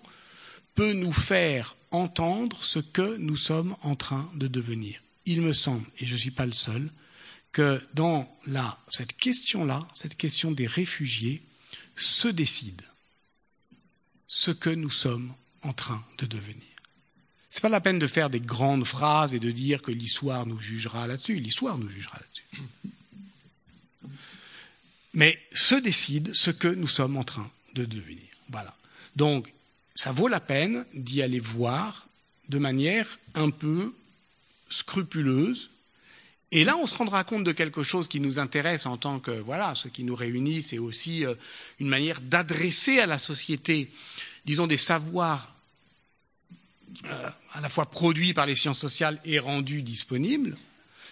peut 0.75 0.95
nous 0.95 1.13
faire 1.13 1.77
entendre 1.93 2.65
ce 2.65 2.81
que 2.81 3.19
nous 3.19 3.37
sommes 3.37 3.77
en 3.83 3.95
train 3.95 4.29
de 4.35 4.49
devenir. 4.49 5.01
Il 5.27 5.43
me 5.43 5.53
semble, 5.53 5.87
et 6.01 6.07
je 6.07 6.15
ne 6.15 6.19
suis 6.19 6.33
pas 6.33 6.47
le 6.47 6.53
seul, 6.53 6.91
que 7.53 7.81
dans 7.95 8.37
la, 8.49 8.77
cette 8.91 9.17
question-là, 9.17 9.87
cette 9.95 10.17
question 10.17 10.51
des 10.51 10.67
réfugiés, 10.67 11.41
se 11.97 12.29
décide 12.29 12.83
ce 14.27 14.51
que 14.51 14.71
nous 14.71 14.91
sommes 14.91 15.35
en 15.63 15.73
train 15.73 16.05
de 16.19 16.27
devenir. 16.27 16.63
Ce 17.51 17.59
n'est 17.59 17.63
pas 17.63 17.69
la 17.69 17.81
peine 17.81 18.01
de 18.01 18.07
faire 18.09 18.31
des 18.31 18.41
grandes 18.41 18.85
phrases 18.85 19.33
et 19.33 19.39
de 19.39 19.51
dire 19.51 19.81
que 19.81 19.93
l'histoire 19.93 20.45
nous 20.45 20.59
jugera 20.59 21.07
là-dessus. 21.07 21.39
L'histoire 21.39 21.79
nous 21.79 21.89
jugera 21.89 22.19
là-dessus. 22.19 22.67
Mais 25.15 25.41
se 25.53 25.77
décide 25.77 26.35
ce 26.35 26.51
que 26.51 26.67
nous 26.67 26.89
sommes 26.89 27.17
en 27.17 27.23
train 27.23 27.49
de 27.75 27.85
devenir. 27.85 28.27
Voilà. 28.49 28.77
Donc, 29.15 29.53
ça 29.95 30.11
vaut 30.11 30.27
la 30.27 30.41
peine 30.41 30.85
d'y 30.95 31.23
aller 31.23 31.39
voir 31.39 32.09
de 32.49 32.59
manière 32.59 33.19
un 33.35 33.51
peu 33.51 33.95
scrupuleuse, 34.69 35.71
et 36.55 36.63
là, 36.63 36.77
on 36.77 36.87
se 36.87 36.95
rendra 36.95 37.25
compte 37.25 37.43
de 37.43 37.51
quelque 37.51 37.83
chose 37.83 38.07
qui 38.07 38.21
nous 38.21 38.39
intéresse 38.39 38.87
en 38.87 38.97
tant 38.97 39.19
que, 39.19 39.33
voilà, 39.33 39.75
ce 39.75 39.89
qui 39.89 40.05
nous 40.05 40.15
réunit, 40.15 40.63
c'est 40.63 40.79
aussi 40.79 41.27
euh, 41.27 41.35
une 41.81 41.89
manière 41.89 42.21
d'adresser 42.21 43.01
à 43.01 43.07
la 43.07 43.19
société, 43.19 43.91
disons, 44.45 44.69
des 44.69 44.77
savoirs 44.77 45.53
euh, 47.07 47.31
à 47.55 47.61
la 47.61 47.69
fois 47.69 47.91
produits 47.91 48.35
par 48.35 48.47
les 48.47 48.55
sciences 48.55 48.79
sociales 48.79 49.21
et 49.25 49.41
rendus 49.41 49.83
disponibles. 49.83 50.57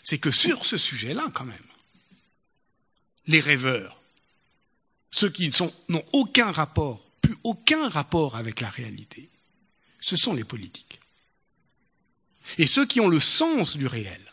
C'est 0.05 0.18
que 0.18 0.30
sur 0.30 0.64
ce 0.64 0.76
sujet-là, 0.76 1.28
quand 1.34 1.45
même, 1.45 1.59
les 3.26 3.40
rêveurs, 3.40 4.01
ceux 5.11 5.28
qui 5.28 5.51
n'ont 5.88 6.05
aucun 6.12 6.53
rapport, 6.53 7.03
plus 7.20 7.34
aucun 7.43 7.88
rapport 7.88 8.36
avec 8.36 8.61
la 8.61 8.70
réalité, 8.70 9.28
ce 9.99 10.16
sont 10.16 10.34
les 10.34 10.45
politiques. 10.45 11.01
Et 12.59 12.68
ceux 12.68 12.86
qui 12.86 13.01
ont 13.01 13.09
le 13.09 13.18
sens 13.18 13.76
du 13.76 13.88
réel, 13.88 14.32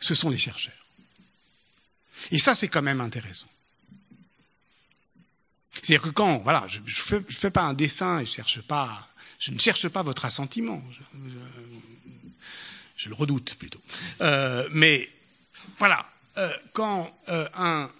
ce 0.00 0.14
sont 0.14 0.30
les 0.30 0.38
chercheurs. 0.38 0.72
Et 2.30 2.38
ça, 2.38 2.54
c'est 2.54 2.68
quand 2.68 2.82
même 2.82 3.00
intéressant. 3.00 3.48
C'est-à-dire 5.72 6.02
que 6.02 6.10
quand, 6.10 6.38
voilà, 6.38 6.66
je 6.66 6.80
ne 6.80 7.22
fais, 7.30 7.50
pas 7.50 7.62
un 7.62 7.74
dessin 7.74 8.20
et 8.20 8.26
je, 8.26 8.32
cherche 8.32 8.60
pas, 8.62 9.08
je 9.38 9.50
ne 9.50 9.58
cherche 9.58 9.88
pas 9.88 10.02
votre 10.02 10.24
assentiment. 10.24 10.82
Je, 12.96 13.08
le 13.08 13.14
redoute 13.14 13.54
plutôt. 13.54 13.80
Euh, 14.20 14.68
mais 14.72 15.10
voilà, 15.78 16.06
euh, 16.36 16.52
quand 16.72 17.18
euh, 17.28 17.48
un, 17.54 17.90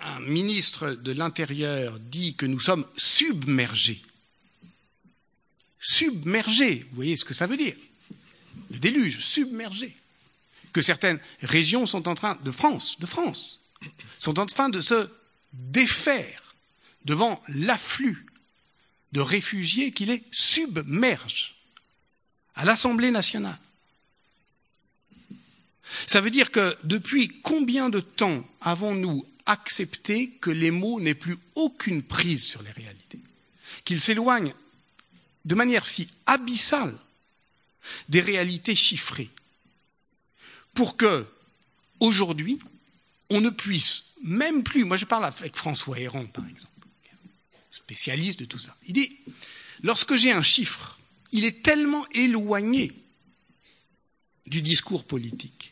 un 0.00 0.20
ministre 0.20 0.90
de 0.92 1.12
l'Intérieur 1.12 1.98
dit 1.98 2.34
que 2.34 2.46
nous 2.46 2.60
sommes 2.60 2.86
submergés, 2.96 4.00
submergés, 5.80 6.86
vous 6.90 6.96
voyez 6.96 7.16
ce 7.16 7.24
que 7.24 7.34
ça 7.34 7.46
veut 7.46 7.56
dire? 7.56 7.74
Le 8.70 8.78
déluge, 8.78 9.20
submergé, 9.20 9.96
que 10.72 10.82
certaines 10.82 11.20
régions 11.42 11.86
sont 11.86 12.08
en 12.08 12.14
train, 12.14 12.36
de 12.44 12.50
France, 12.50 12.98
de 13.00 13.06
France, 13.06 13.60
sont 14.18 14.38
en 14.38 14.46
train 14.46 14.68
de 14.68 14.80
se 14.80 15.08
défaire 15.52 16.54
devant 17.04 17.40
l'afflux 17.48 18.26
de 19.12 19.20
réfugiés 19.20 19.92
qui 19.92 20.04
les 20.04 20.22
submergent 20.32 21.54
à 22.54 22.64
l'Assemblée 22.64 23.10
nationale. 23.10 23.58
Ça 26.06 26.20
veut 26.20 26.30
dire 26.30 26.50
que 26.50 26.76
depuis 26.84 27.40
combien 27.42 27.88
de 27.88 28.00
temps 28.00 28.44
avons-nous 28.60 29.24
accepté 29.46 30.30
que 30.40 30.50
les 30.50 30.70
mots 30.70 31.00
n'aient 31.00 31.14
plus 31.14 31.38
aucune 31.54 32.02
prise 32.02 32.42
sur 32.42 32.62
les 32.62 32.72
réalités 32.72 33.20
Qu'ils 33.84 34.00
s'éloignent 34.00 34.54
de 35.44 35.54
manière 35.54 35.86
si 35.86 36.08
abyssale 36.26 36.94
des 38.08 38.20
réalités 38.20 38.76
chiffrées 38.76 39.30
pour 40.74 40.96
que, 40.96 41.26
aujourd'hui, 42.00 42.58
on 43.30 43.40
ne 43.40 43.50
puisse 43.50 44.04
même 44.22 44.62
plus, 44.62 44.84
moi 44.84 44.96
je 44.96 45.04
parle 45.04 45.24
avec 45.24 45.56
François 45.56 45.98
Héron 45.98 46.26
par 46.26 46.46
exemple, 46.48 46.72
spécialiste 47.70 48.40
de 48.40 48.44
tout 48.44 48.58
ça, 48.58 48.76
il 48.86 48.94
dit, 48.94 49.16
lorsque 49.82 50.16
j'ai 50.16 50.32
un 50.32 50.42
chiffre, 50.42 50.98
il 51.32 51.44
est 51.44 51.62
tellement 51.62 52.06
éloigné 52.12 52.92
du 54.46 54.62
discours 54.62 55.04
politique 55.04 55.70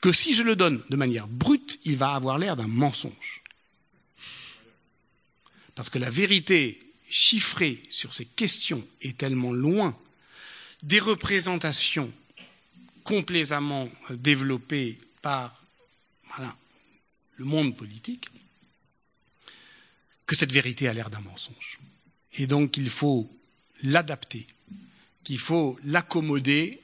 que 0.00 0.12
si 0.12 0.34
je 0.34 0.42
le 0.42 0.56
donne 0.56 0.82
de 0.90 0.96
manière 0.96 1.26
brute, 1.26 1.80
il 1.84 1.96
va 1.96 2.14
avoir 2.14 2.38
l'air 2.38 2.56
d'un 2.56 2.68
mensonge. 2.68 3.42
Parce 5.74 5.90
que 5.90 5.98
la 5.98 6.10
vérité 6.10 6.78
chiffrée 7.08 7.82
sur 7.90 8.14
ces 8.14 8.24
questions 8.24 8.86
est 9.00 9.16
tellement 9.16 9.52
loin 9.52 9.96
des 10.82 11.00
représentations 11.00 12.12
complaisamment 13.04 13.88
développées 14.10 14.98
par 15.22 15.62
le 17.36 17.44
monde 17.44 17.76
politique 17.76 18.28
que 20.26 20.34
cette 20.34 20.52
vérité 20.52 20.88
a 20.88 20.92
l'air 20.92 21.08
d'un 21.08 21.20
mensonge. 21.20 21.78
Et 22.34 22.46
donc 22.46 22.76
il 22.76 22.90
faut 22.90 23.30
l'adapter, 23.82 24.46
qu'il 25.24 25.38
faut 25.38 25.78
l'accommoder 25.84 26.82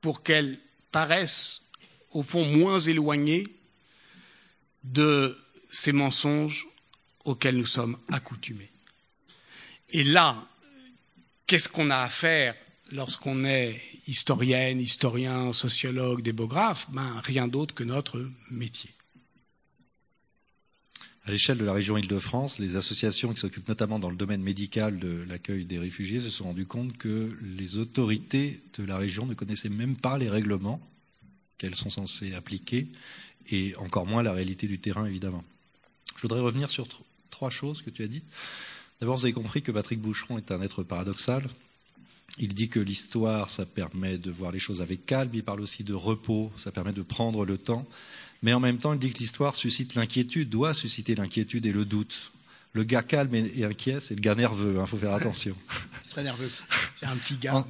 pour 0.00 0.22
qu'elle 0.22 0.58
paraisse 0.90 1.62
au 2.10 2.22
fond 2.22 2.44
moins 2.44 2.78
éloignée 2.78 3.46
de 4.82 5.38
ces 5.70 5.92
mensonges 5.92 6.66
auxquels 7.24 7.56
nous 7.56 7.66
sommes 7.66 7.98
accoutumés. 8.12 8.70
Et 9.90 10.04
là, 10.04 10.46
qu'est-ce 11.46 11.68
qu'on 11.68 11.90
a 11.90 11.98
à 11.98 12.08
faire 12.08 12.54
lorsqu'on 12.92 13.44
est 13.44 13.80
historienne, 14.06 14.80
historien, 14.80 15.52
sociologue, 15.52 16.22
démographe 16.22 16.88
ben, 16.90 17.20
Rien 17.22 17.48
d'autre 17.48 17.74
que 17.74 17.84
notre 17.84 18.28
métier. 18.50 18.90
À 21.26 21.30
l'échelle 21.30 21.56
de 21.56 21.64
la 21.64 21.72
région 21.72 21.96
Île-de-France, 21.96 22.58
les 22.58 22.76
associations 22.76 23.32
qui 23.32 23.40
s'occupent 23.40 23.68
notamment 23.68 23.98
dans 23.98 24.10
le 24.10 24.16
domaine 24.16 24.42
médical 24.42 24.98
de 24.98 25.24
l'accueil 25.26 25.64
des 25.64 25.78
réfugiés 25.78 26.20
se 26.20 26.28
sont 26.28 26.44
rendues 26.44 26.66
compte 26.66 26.98
que 26.98 27.34
les 27.56 27.78
autorités 27.78 28.60
de 28.76 28.84
la 28.84 28.98
région 28.98 29.24
ne 29.24 29.32
connaissaient 29.32 29.70
même 29.70 29.96
pas 29.96 30.18
les 30.18 30.28
règlements 30.28 30.80
qu'elles 31.56 31.76
sont 31.76 31.88
censées 31.88 32.34
appliquer, 32.34 32.88
et 33.50 33.74
encore 33.76 34.06
moins 34.06 34.22
la 34.22 34.32
réalité 34.32 34.66
du 34.66 34.78
terrain, 34.78 35.06
évidemment. 35.06 35.44
Je 36.16 36.22
voudrais 36.22 36.40
revenir 36.40 36.68
sur 36.68 36.86
trois 37.30 37.50
choses 37.50 37.80
que 37.80 37.90
tu 37.90 38.02
as 38.02 38.06
dites. 38.06 38.26
D'abord, 39.00 39.16
vous 39.16 39.24
avez 39.24 39.32
compris 39.32 39.62
que 39.62 39.72
Patrick 39.72 40.00
Boucheron 40.00 40.36
est 40.36 40.50
un 40.52 40.60
être 40.60 40.82
paradoxal. 40.82 41.48
Il 42.38 42.54
dit 42.54 42.68
que 42.68 42.80
l'histoire, 42.80 43.48
ça 43.48 43.64
permet 43.64 44.18
de 44.18 44.30
voir 44.30 44.50
les 44.50 44.58
choses 44.58 44.80
avec 44.80 45.06
calme. 45.06 45.30
Il 45.34 45.44
parle 45.44 45.60
aussi 45.60 45.84
de 45.84 45.94
repos, 45.94 46.50
ça 46.58 46.72
permet 46.72 46.92
de 46.92 47.02
prendre 47.02 47.44
le 47.44 47.58
temps. 47.58 47.86
Mais 48.42 48.52
en 48.52 48.60
même 48.60 48.78
temps, 48.78 48.92
il 48.92 48.98
dit 48.98 49.12
que 49.12 49.18
l'histoire 49.18 49.54
suscite 49.54 49.94
l'inquiétude, 49.94 50.50
doit 50.50 50.74
susciter 50.74 51.14
l'inquiétude 51.14 51.64
et 51.66 51.72
le 51.72 51.84
doute. 51.84 52.32
Le 52.74 52.82
gars 52.82 53.04
calme 53.04 53.34
et 53.36 53.64
inquiet, 53.64 54.00
c'est 54.00 54.16
le 54.16 54.20
gars 54.20 54.34
nerveux, 54.34 54.74
il 54.74 54.80
hein, 54.80 54.86
faut 54.86 54.96
faire 54.96 55.14
attention. 55.14 55.56
Très 56.10 56.24
nerveux. 56.24 56.50
J'ai 57.00 57.06
un 57.06 57.16
petit 57.16 57.36
gars. 57.36 57.64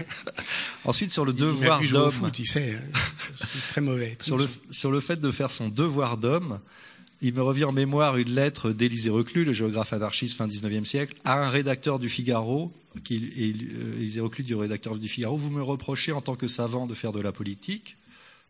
Ensuite, 0.84 1.10
sur 1.10 1.24
le 1.24 1.32
devoir 1.32 1.80
d'homme. 1.82 2.30
Tu 2.30 2.44
sais, 2.44 2.74
hein. 2.74 3.46
très 3.70 3.80
mauvais. 3.80 4.16
sur, 4.22 4.36
le, 4.36 4.46
sur 4.70 4.90
le 4.90 5.00
fait 5.00 5.20
de 5.20 5.30
faire 5.30 5.50
son 5.50 5.68
devoir 5.68 6.18
d'homme, 6.18 6.58
il 7.22 7.34
me 7.34 7.42
revient 7.42 7.64
en 7.64 7.72
mémoire 7.72 8.16
une 8.16 8.32
lettre 8.34 8.70
d'Élisée 8.70 9.10
Reclus, 9.10 9.44
le 9.44 9.52
géographe 9.52 9.92
anarchiste 9.92 10.36
fin 10.36 10.46
19e 10.46 10.84
siècle, 10.84 11.14
à 11.24 11.44
un 11.44 11.50
rédacteur 11.50 11.98
du 11.98 12.08
Figaro, 12.08 12.72
qui, 13.04 13.16
euh, 13.16 13.96
Élisée 13.98 14.20
Reclus 14.20 14.44
du 14.44 14.54
rédacteur 14.54 14.96
du 14.96 15.08
Figaro, 15.08 15.36
vous 15.36 15.50
me 15.50 15.62
reprochez 15.62 16.12
en 16.12 16.20
tant 16.20 16.36
que 16.36 16.48
savant 16.48 16.86
de 16.86 16.94
faire 16.94 17.12
de 17.12 17.20
la 17.20 17.32
politique, 17.32 17.96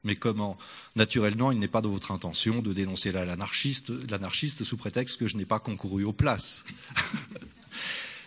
mais 0.05 0.17
comment? 0.17 0.57
Naturellement, 0.97 1.53
il 1.53 1.59
n'est 1.59 1.69
pas 1.69 1.83
de 1.83 1.89
votre 1.89 2.13
intention 2.13 2.63
de 2.63 2.73
dénoncer 2.73 3.13
l'anarchiste 3.13 4.65
sous 4.65 4.77
prétexte 4.77 5.19
que 5.19 5.27
je 5.27 5.37
n'ai 5.37 5.45
pas 5.45 5.59
concouru 5.59 6.05
aux 6.05 6.13
places. 6.13 6.65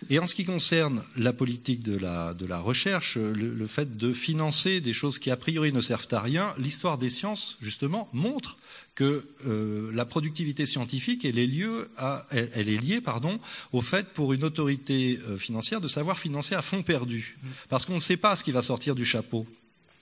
Et 0.10 0.20
en 0.20 0.28
ce 0.28 0.36
qui 0.36 0.46
concerne 0.46 1.04
la 1.16 1.34
politique 1.34 1.84
de 1.84 1.98
la, 1.98 2.34
de 2.34 2.46
la 2.46 2.60
recherche, 2.60 3.18
le, 3.18 3.68
fait 3.68 3.98
de 3.98 4.14
financer 4.14 4.82
des 4.82 4.94
choses 4.94 5.20
qui 5.20 5.32
a 5.32 5.38
priori 5.38 5.72
ne 5.72 5.82
servent 5.82 6.08
à 6.12 6.20
rien, 6.20 6.54
l'histoire 6.58 6.98
des 6.98 7.10
sciences, 7.10 7.58
justement, 7.62 8.10
montre 8.14 8.58
que 8.96 9.28
euh, 9.46 9.92
la 9.94 10.06
productivité 10.06 10.66
scientifique, 10.66 11.26
elle 11.26 11.40
est, 11.40 11.48
lieu 11.48 11.90
à, 11.98 12.28
elle, 12.32 12.50
elle, 12.54 12.70
est 12.70 12.78
liée 12.78 13.02
pardon, 13.02 13.40
au 13.72 13.82
fait 13.82 14.08
pour 14.10 14.34
une 14.34 14.44
autorité 14.44 15.20
euh, 15.28 15.38
financière 15.38 15.82
de 15.82 15.88
savoir 15.88 16.20
financer 16.20 16.56
à 16.56 16.62
fond 16.62 16.84
perdu. 16.84 17.38
Parce 17.70 17.86
qu'on 17.86 17.96
ne 17.96 18.00
sait 18.00 18.18
pas 18.18 18.36
ce 18.36 18.44
qui 18.44 18.52
va 18.52 18.62
sortir 18.62 18.96
du 18.96 19.06
chapeau. 19.06 19.48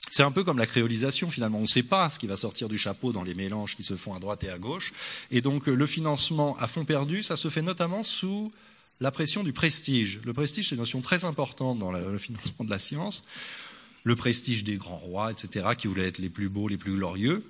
C'est 0.09 0.23
un 0.23 0.31
peu 0.31 0.43
comme 0.43 0.57
la 0.57 0.65
créolisation 0.65 1.29
finalement. 1.29 1.59
On 1.59 1.61
ne 1.61 1.67
sait 1.67 1.83
pas 1.83 2.09
ce 2.09 2.19
qui 2.19 2.27
va 2.27 2.35
sortir 2.35 2.67
du 2.67 2.77
chapeau 2.77 3.13
dans 3.13 3.23
les 3.23 3.33
mélanges 3.33 3.77
qui 3.77 3.83
se 3.83 3.95
font 3.95 4.13
à 4.13 4.19
droite 4.19 4.43
et 4.43 4.49
à 4.49 4.57
gauche. 4.57 4.91
Et 5.31 5.39
donc 5.39 5.67
le 5.67 5.85
financement 5.85 6.57
à 6.57 6.67
fond 6.67 6.83
perdu, 6.83 7.23
ça 7.23 7.37
se 7.37 7.47
fait 7.47 7.61
notamment 7.61 8.03
sous 8.03 8.51
la 9.01 9.11
pression 9.11 9.43
du 9.43 9.51
prestige. 9.51 10.21
Le 10.23 10.31
prestige, 10.31 10.69
c'est 10.69 10.75
une 10.75 10.81
notion 10.81 11.01
très 11.01 11.25
importante 11.25 11.79
dans 11.79 11.91
le 11.91 12.17
financement 12.17 12.63
de 12.63 12.69
la 12.69 12.79
science. 12.79 13.23
Le 14.03 14.15
prestige 14.15 14.63
des 14.63 14.77
grands 14.77 14.97
rois, 14.97 15.31
etc., 15.31 15.69
qui 15.77 15.87
voulaient 15.87 16.07
être 16.07 16.19
les 16.19 16.29
plus 16.29 16.49
beaux, 16.49 16.67
les 16.67 16.77
plus 16.77 16.93
glorieux. 16.93 17.43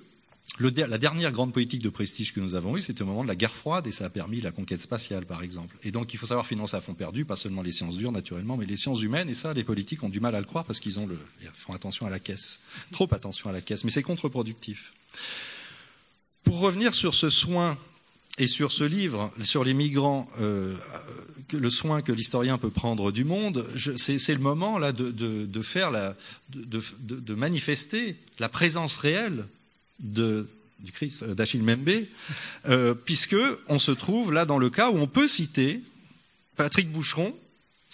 la 0.58 0.98
dernière 0.98 1.30
grande 1.30 1.52
politique 1.52 1.82
de 1.82 1.90
prestige 1.90 2.32
que 2.32 2.40
nous 2.40 2.54
avons 2.54 2.76
eue, 2.76 2.82
c'était 2.82 3.02
au 3.02 3.06
moment 3.06 3.22
de 3.22 3.28
la 3.28 3.36
guerre 3.36 3.54
froide, 3.54 3.86
et 3.86 3.92
ça 3.92 4.06
a 4.06 4.10
permis 4.10 4.40
la 4.40 4.50
conquête 4.50 4.80
spatiale, 4.80 5.26
par 5.26 5.42
exemple. 5.42 5.76
Et 5.82 5.92
donc, 5.92 6.14
il 6.14 6.16
faut 6.16 6.26
savoir 6.26 6.46
financer 6.46 6.76
à 6.76 6.80
fond 6.80 6.94
perdu, 6.94 7.26
pas 7.26 7.36
seulement 7.36 7.62
les 7.62 7.72
sciences 7.72 7.98
dures, 7.98 8.12
naturellement, 8.12 8.56
mais 8.56 8.66
les 8.66 8.78
sciences 8.78 9.02
humaines, 9.02 9.28
et 9.28 9.34
ça, 9.34 9.52
les 9.52 9.64
politiques 9.64 10.02
ont 10.02 10.08
du 10.08 10.20
mal 10.20 10.34
à 10.34 10.40
le 10.40 10.46
croire 10.46 10.64
parce 10.64 10.80
qu'ils 10.80 11.00
ont 11.00 11.06
le, 11.06 11.18
font 11.54 11.74
attention 11.74 12.06
à 12.06 12.10
la 12.10 12.18
caisse. 12.18 12.60
Trop 12.92 13.08
attention 13.12 13.50
à 13.50 13.52
la 13.52 13.60
caisse. 13.60 13.84
Mais 13.84 13.90
c'est 13.90 14.02
contre-productif. 14.02 14.92
Pour 16.44 16.60
revenir 16.60 16.94
sur 16.94 17.14
ce 17.14 17.28
soin 17.28 17.76
et 18.38 18.46
sur 18.46 18.72
ce 18.72 18.84
livre, 18.84 19.30
sur 19.42 19.62
les 19.64 19.74
migrants, 19.74 20.28
euh, 20.40 20.74
le 21.52 21.70
soin 21.70 22.00
que 22.00 22.12
l'historien 22.12 22.56
peut 22.58 22.70
prendre 22.70 23.12
du 23.12 23.24
monde, 23.24 23.66
c'est 23.96 24.32
le 24.32 24.38
moment 24.38 24.78
là 24.78 24.92
de, 24.92 25.10
de, 25.10 25.62
faire 25.62 25.90
de, 26.50 27.34
manifester 27.34 28.16
la 28.38 28.48
présence 28.48 28.96
réelle 28.96 29.44
de, 30.00 30.48
du 30.80 30.92
Christ 30.92 31.22
euh, 31.22 31.34
d'Achille 31.34 31.62
Membe, 31.62 32.06
euh, 32.68 32.94
puisque 32.94 33.36
on 33.68 33.78
se 33.78 33.92
trouve 33.92 34.32
là 34.32 34.46
dans 34.46 34.58
le 34.58 34.70
cas 34.70 34.90
où 34.90 34.96
on 34.96 35.06
peut 35.06 35.28
citer 35.28 35.80
Patrick 36.56 36.90
Boucheron 36.90 37.34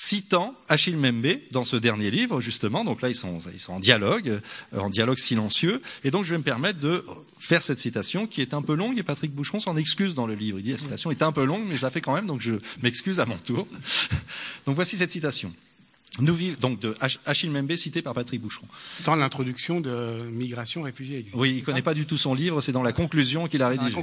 citant 0.00 0.54
Achille 0.68 0.96
Membe 0.96 1.40
dans 1.50 1.64
ce 1.64 1.74
dernier 1.74 2.12
livre, 2.12 2.40
justement. 2.40 2.84
Donc 2.84 3.02
là, 3.02 3.08
ils 3.08 3.16
sont, 3.16 3.40
ils 3.52 3.58
sont 3.58 3.72
en 3.72 3.80
dialogue, 3.80 4.28
euh, 4.72 4.78
en 4.78 4.90
dialogue 4.90 5.18
silencieux. 5.18 5.82
Et 6.04 6.12
donc, 6.12 6.24
je 6.24 6.30
vais 6.30 6.38
me 6.38 6.44
permettre 6.44 6.78
de 6.78 7.04
faire 7.40 7.64
cette 7.64 7.80
citation 7.80 8.28
qui 8.28 8.40
est 8.40 8.54
un 8.54 8.62
peu 8.62 8.74
longue. 8.74 8.96
Et 8.96 9.02
Patrick 9.02 9.32
Boucheron 9.32 9.58
s'en 9.58 9.76
excuse 9.76 10.14
dans 10.14 10.28
le 10.28 10.34
livre. 10.34 10.60
Il 10.60 10.62
dit 10.62 10.70
la 10.70 10.78
citation 10.78 11.10
est 11.10 11.20
un 11.20 11.32
peu 11.32 11.44
longue, 11.44 11.64
mais 11.66 11.76
je 11.76 11.82
la 11.82 11.90
fais 11.90 12.00
quand 12.00 12.14
même, 12.14 12.26
donc 12.26 12.40
je 12.40 12.54
m'excuse 12.80 13.18
à 13.18 13.26
mon 13.26 13.36
tour. 13.38 13.66
donc 14.66 14.76
voici 14.76 14.96
cette 14.96 15.10
citation. 15.10 15.52
Nous 16.20 16.34
vivons 16.34 16.56
donc 16.60 16.80
de 16.80 16.96
Achille 17.26 17.50
Membe 17.50 17.74
cité 17.76 18.02
par 18.02 18.12
Patrick 18.12 18.40
Boucheron. 18.40 18.66
Dans 19.04 19.14
l'introduction 19.14 19.80
de 19.80 20.22
Migration 20.30 20.82
réfugiés. 20.82 21.24
Oui, 21.34 21.54
il 21.58 21.62
connaît 21.62 21.82
pas 21.82 21.94
du 21.94 22.06
tout 22.06 22.16
son 22.16 22.34
livre, 22.34 22.60
c'est 22.60 22.72
dans 22.72 22.82
la 22.82 22.92
conclusion 22.92 23.46
qu'il 23.46 23.62
a 23.62 23.68
rédigé. 23.68 23.96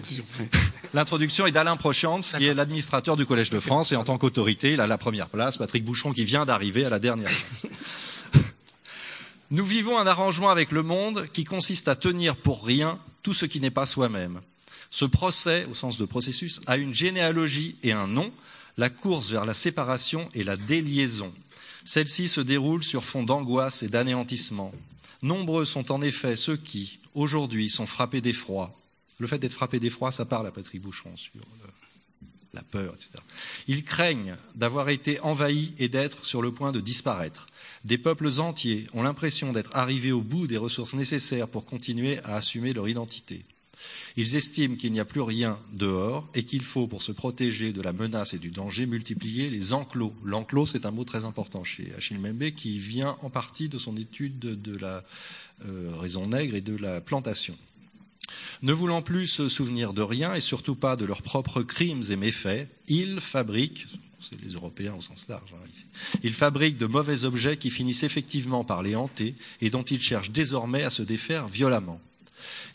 L'introduction 0.93 1.45
est 1.45 1.51
d'Alain 1.51 1.75
Prochance, 1.75 2.35
qui 2.37 2.45
est 2.45 2.53
l'administrateur 2.53 3.17
du 3.17 3.25
Collège 3.25 3.49
de 3.49 3.59
France, 3.59 3.91
et 3.91 3.95
en 3.95 4.05
tant 4.05 4.17
qu'autorité, 4.17 4.73
il 4.73 4.81
a 4.81 4.87
la 4.87 4.97
première 4.97 5.27
place. 5.27 5.57
Patrick 5.57 5.83
Boucheron 5.83 6.13
qui 6.13 6.23
vient 6.23 6.45
d'arriver 6.45 6.85
à 6.85 6.89
la 6.89 6.99
dernière 6.99 7.29
place. 7.29 7.67
Nous 9.51 9.65
vivons 9.65 9.97
un 9.97 10.07
arrangement 10.07 10.49
avec 10.49 10.71
le 10.71 10.83
monde 10.83 11.25
qui 11.31 11.43
consiste 11.43 11.87
à 11.87 11.95
tenir 11.95 12.35
pour 12.35 12.65
rien 12.65 12.97
tout 13.23 13.33
ce 13.33 13.45
qui 13.45 13.59
n'est 13.59 13.71
pas 13.71 13.85
soi-même. 13.85 14.41
Ce 14.89 15.05
procès, 15.05 15.67
au 15.69 15.73
sens 15.73 15.97
de 15.97 16.05
processus, 16.05 16.61
a 16.67 16.77
une 16.77 16.93
généalogie 16.93 17.75
et 17.83 17.91
un 17.91 18.07
nom, 18.07 18.31
la 18.77 18.89
course 18.89 19.29
vers 19.29 19.45
la 19.45 19.53
séparation 19.53 20.29
et 20.33 20.43
la 20.43 20.57
déliaison. 20.57 21.33
Celle-ci 21.85 22.27
se 22.27 22.41
déroule 22.41 22.83
sur 22.83 23.03
fond 23.03 23.23
d'angoisse 23.23 23.83
et 23.83 23.87
d'anéantissement. 23.87 24.73
Nombreux 25.21 25.65
sont 25.65 25.91
en 25.91 26.01
effet 26.01 26.35
ceux 26.35 26.57
qui, 26.57 26.99
aujourd'hui, 27.13 27.69
sont 27.69 27.85
frappés 27.85 28.21
d'effroi. 28.21 28.73
Le 29.19 29.27
fait 29.27 29.37
d'être 29.37 29.53
frappé 29.53 29.79
d'effroi, 29.79 30.11
ça 30.11 30.25
parle 30.25 30.47
à 30.47 30.51
Patrick 30.51 30.81
Boucheron 30.81 31.15
sur 31.15 31.31
la 32.53 32.63
peur, 32.63 32.93
etc. 32.95 33.09
Ils 33.67 33.83
craignent 33.83 34.35
d'avoir 34.55 34.89
été 34.89 35.19
envahis 35.19 35.73
et 35.77 35.89
d'être 35.89 36.25
sur 36.25 36.41
le 36.41 36.51
point 36.51 36.71
de 36.71 36.79
disparaître. 36.79 37.45
Des 37.83 37.97
peuples 37.97 38.39
entiers 38.39 38.87
ont 38.93 39.03
l'impression 39.03 39.53
d'être 39.53 39.75
arrivés 39.75 40.11
au 40.11 40.21
bout 40.21 40.47
des 40.47 40.57
ressources 40.57 40.95
nécessaires 40.95 41.47
pour 41.47 41.65
continuer 41.65 42.19
à 42.19 42.35
assumer 42.35 42.73
leur 42.73 42.87
identité. 42.87 43.45
Ils 44.17 44.35
estiment 44.35 44.75
qu'il 44.75 44.93
n'y 44.93 44.99
a 44.99 45.05
plus 45.05 45.21
rien 45.21 45.59
dehors 45.73 46.27
et 46.35 46.43
qu'il 46.43 46.63
faut, 46.63 46.87
pour 46.87 47.01
se 47.01 47.11
protéger 47.11 47.73
de 47.73 47.81
la 47.81 47.93
menace 47.93 48.33
et 48.33 48.37
du 48.37 48.49
danger, 48.49 48.85
multiplier 48.85 49.49
les 49.49 49.73
enclos. 49.73 50.13
L'enclos, 50.23 50.67
c'est 50.67 50.85
un 50.85 50.91
mot 50.91 51.03
très 51.03 51.25
important 51.25 51.63
chez 51.63 51.93
Achille 51.97 52.19
Mbembe 52.19 52.51
qui 52.51 52.79
vient 52.79 53.17
en 53.21 53.29
partie 53.29 53.69
de 53.69 53.77
son 53.77 53.97
étude 53.97 54.39
de 54.39 54.77
la 54.77 55.03
euh, 55.65 55.91
raison 55.97 56.27
nègre 56.27 56.55
et 56.55 56.61
de 56.61 56.75
la 56.75 57.01
plantation. 57.01 57.55
Ne 58.61 58.73
voulant 58.73 59.01
plus 59.01 59.27
se 59.27 59.49
souvenir 59.49 59.93
de 59.93 60.01
rien 60.01 60.33
et 60.33 60.41
surtout 60.41 60.75
pas 60.75 60.95
de 60.95 61.05
leurs 61.05 61.21
propres 61.21 61.61
crimes 61.61 62.03
et 62.09 62.15
méfaits, 62.15 62.67
ils 62.87 63.19
fabriquent, 63.19 63.85
c'est 64.19 64.41
les 64.41 64.53
Européens 64.53 64.95
au 64.95 65.01
sens 65.01 65.27
large 65.27 65.53
hein, 65.53 65.69
ici, 65.71 65.85
ils 66.23 66.33
fabriquent 66.33 66.77
de 66.77 66.85
mauvais 66.85 67.25
objets 67.25 67.57
qui 67.57 67.69
finissent 67.69 68.03
effectivement 68.03 68.63
par 68.63 68.81
les 68.81 68.95
hanter 68.95 69.35
et 69.61 69.69
dont 69.69 69.83
ils 69.83 70.01
cherchent 70.01 70.31
désormais 70.31 70.83
à 70.83 70.89
se 70.89 71.03
défaire 71.03 71.47
violemment. 71.47 71.99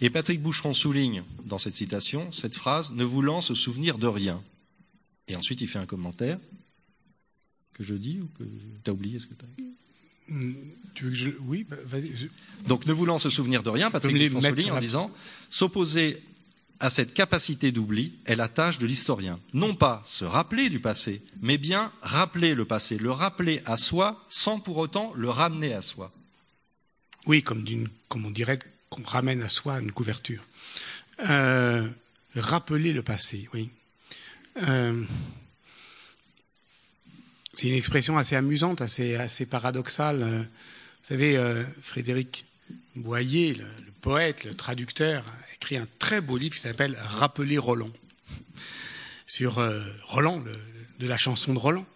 Et 0.00 0.10
Patrick 0.10 0.40
Boucheron 0.40 0.74
souligne 0.74 1.22
dans 1.44 1.58
cette 1.58 1.74
citation 1.74 2.30
cette 2.32 2.54
phrase 2.54 2.92
ne 2.92 3.04
voulant 3.04 3.40
se 3.40 3.54
souvenir 3.54 3.98
de 3.98 4.06
rien. 4.06 4.42
Et 5.28 5.36
ensuite 5.36 5.60
il 5.60 5.66
fait 5.66 5.78
un 5.78 5.86
commentaire 5.86 6.38
que 7.74 7.84
je 7.84 7.94
dis 7.94 8.20
ou 8.22 8.26
que 8.38 8.44
tu 8.84 8.90
as 8.90 8.92
oublié 8.92 9.18
ce 9.18 9.26
que 9.26 9.34
tu 9.34 9.44
as 9.44 10.32
hmm, 10.34 10.54
tu 10.94 11.04
veux 11.04 11.10
que 11.10 11.16
je... 11.16 11.28
Oui, 11.40 11.64
bah, 11.68 11.76
vas-y. 11.86 12.30
Donc, 12.66 12.84
ne 12.86 12.92
voulant 12.92 13.18
se 13.18 13.30
souvenir 13.30 13.62
de 13.62 13.70
rien, 13.70 13.90
Patrick 13.90 14.14
Boucheron 14.14 14.40
souligne 14.40 14.72
en 14.72 14.78
disant 14.78 15.10
s'opposer 15.48 16.22
à 16.80 16.88
cette 16.88 17.12
capacité 17.12 17.72
d'oubli 17.72 18.14
est 18.24 18.34
la 18.34 18.48
tâche 18.48 18.78
de 18.78 18.86
l'historien. 18.86 19.38
Non 19.52 19.74
pas 19.74 20.02
se 20.06 20.24
rappeler 20.24 20.70
du 20.70 20.80
passé, 20.80 21.22
mais 21.42 21.58
bien 21.58 21.92
rappeler 22.00 22.54
le 22.54 22.64
passé, 22.64 22.96
le 22.96 23.10
rappeler 23.10 23.62
à 23.66 23.76
soi 23.76 24.24
sans 24.30 24.58
pour 24.58 24.78
autant 24.78 25.12
le 25.14 25.28
ramener 25.28 25.74
à 25.74 25.82
soi. 25.82 26.10
Oui, 27.26 27.42
comme, 27.42 27.64
comme 28.08 28.24
on 28.24 28.30
dirait 28.30 28.58
qu'on 28.90 29.02
ramène 29.04 29.40
à 29.42 29.48
soi 29.48 29.80
une 29.80 29.92
couverture. 29.92 30.44
Euh, 31.28 31.88
rappeler 32.34 32.92
le 32.92 33.02
passé, 33.02 33.48
oui. 33.54 33.70
Euh, 34.62 35.04
c'est 37.54 37.68
une 37.68 37.74
expression 37.74 38.18
assez 38.18 38.36
amusante, 38.36 38.80
assez, 38.80 39.46
paradoxale. 39.46 40.22
Euh, 40.22 40.42
vous 40.42 41.08
savez, 41.08 41.64
Frédéric 41.82 42.44
Boyer, 42.96 43.54
le, 43.54 43.66
poète, 44.00 44.44
le 44.44 44.54
traducteur, 44.54 45.24
a 45.26 45.54
écrit 45.54 45.76
un 45.76 45.86
très 45.98 46.20
beau 46.20 46.36
livre 46.36 46.54
qui 46.54 46.60
s'appelle 46.60 46.96
Rappeler 47.00 47.58
Roland, 47.58 47.90
sur 49.26 49.60
Roland, 50.04 50.42
de 50.98 51.06
la 51.06 51.16
chanson 51.16 51.54
de 51.54 51.58
Roland, 51.58 51.86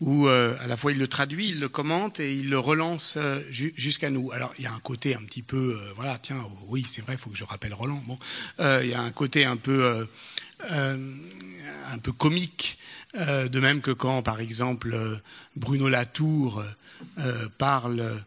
où 0.00 0.28
euh, 0.28 0.56
à 0.60 0.66
la 0.66 0.76
fois 0.76 0.92
il 0.92 0.98
le 0.98 1.08
traduit, 1.08 1.48
il 1.48 1.60
le 1.60 1.68
commente 1.68 2.20
et 2.20 2.34
il 2.34 2.50
le 2.50 2.58
relance 2.58 3.14
euh, 3.16 3.40
ju 3.50 3.72
jusqu'à 3.76 4.10
nous. 4.10 4.30
Alors 4.32 4.52
il 4.58 4.64
y 4.64 4.66
a 4.66 4.72
un 4.72 4.80
côté 4.80 5.14
un 5.14 5.22
petit 5.24 5.42
peu, 5.42 5.78
euh, 5.80 5.92
voilà, 5.96 6.18
tiens, 6.18 6.42
oh, 6.44 6.66
oui, 6.68 6.84
c'est 6.88 7.02
vrai, 7.02 7.14
il 7.14 7.18
faut 7.18 7.30
que 7.30 7.36
je 7.36 7.44
rappelle 7.44 7.72
Roland. 7.72 8.02
Bon, 8.06 8.18
euh, 8.60 8.80
il 8.84 8.90
y 8.90 8.94
a 8.94 9.00
un 9.00 9.10
côté 9.10 9.44
un 9.44 9.56
peu, 9.56 9.84
euh, 9.84 10.04
euh, 10.70 11.14
un 11.90 11.98
peu 11.98 12.12
comique, 12.12 12.78
de 13.14 13.60
même 13.60 13.80
que 13.80 13.92
quand, 13.92 14.22
par 14.22 14.40
exemple, 14.40 14.94
Bruno 15.54 15.88
Latour 15.88 16.62
parle, 17.56 18.22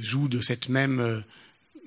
joue 0.00 0.28
de 0.28 0.40
cette 0.40 0.68
même 0.68 1.24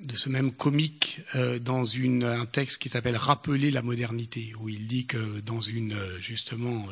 de 0.00 0.16
ce 0.16 0.28
même 0.28 0.52
comique 0.52 1.20
euh, 1.36 1.58
dans 1.58 1.84
une, 1.84 2.24
un 2.24 2.46
texte 2.46 2.82
qui 2.82 2.88
s'appelle 2.88 3.16
Rappeler 3.16 3.70
la 3.70 3.82
modernité, 3.82 4.52
où 4.58 4.68
il 4.68 4.88
dit 4.88 5.06
que 5.06 5.40
dans 5.40 5.60
une 5.60 5.96
justement 6.20 6.86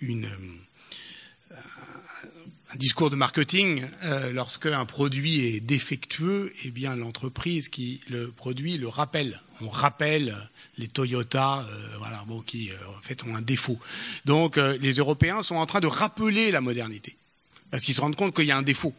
une 0.00 0.28
un 2.74 2.76
discours 2.76 3.08
de 3.08 3.16
marketing, 3.16 3.84
euh, 4.02 4.32
lorsque 4.32 4.66
un 4.66 4.84
produit 4.84 5.46
est 5.46 5.60
défectueux, 5.60 6.52
eh 6.64 6.70
bien 6.70 6.96
l'entreprise 6.96 7.68
qui 7.68 8.00
le 8.08 8.30
produit 8.30 8.78
le 8.78 8.88
rappelle. 8.88 9.40
On 9.60 9.68
rappelle 9.68 10.36
les 10.78 10.88
Toyota, 10.88 11.64
euh, 11.68 11.96
voilà, 11.98 12.24
bon, 12.26 12.40
qui 12.40 12.70
euh, 12.70 12.74
en 12.98 13.02
fait 13.02 13.22
ont 13.24 13.36
un 13.36 13.42
défaut. 13.42 13.78
Donc 14.24 14.58
euh, 14.58 14.76
les 14.80 14.94
Européens 14.94 15.42
sont 15.42 15.56
en 15.56 15.66
train 15.66 15.80
de 15.80 15.86
rappeler 15.86 16.50
la 16.50 16.60
modernité, 16.60 17.16
parce 17.70 17.84
qu'ils 17.84 17.94
se 17.94 18.00
rendent 18.00 18.16
compte 18.16 18.34
qu'il 18.34 18.46
y 18.46 18.52
a 18.52 18.56
un 18.56 18.62
défaut. 18.62 18.94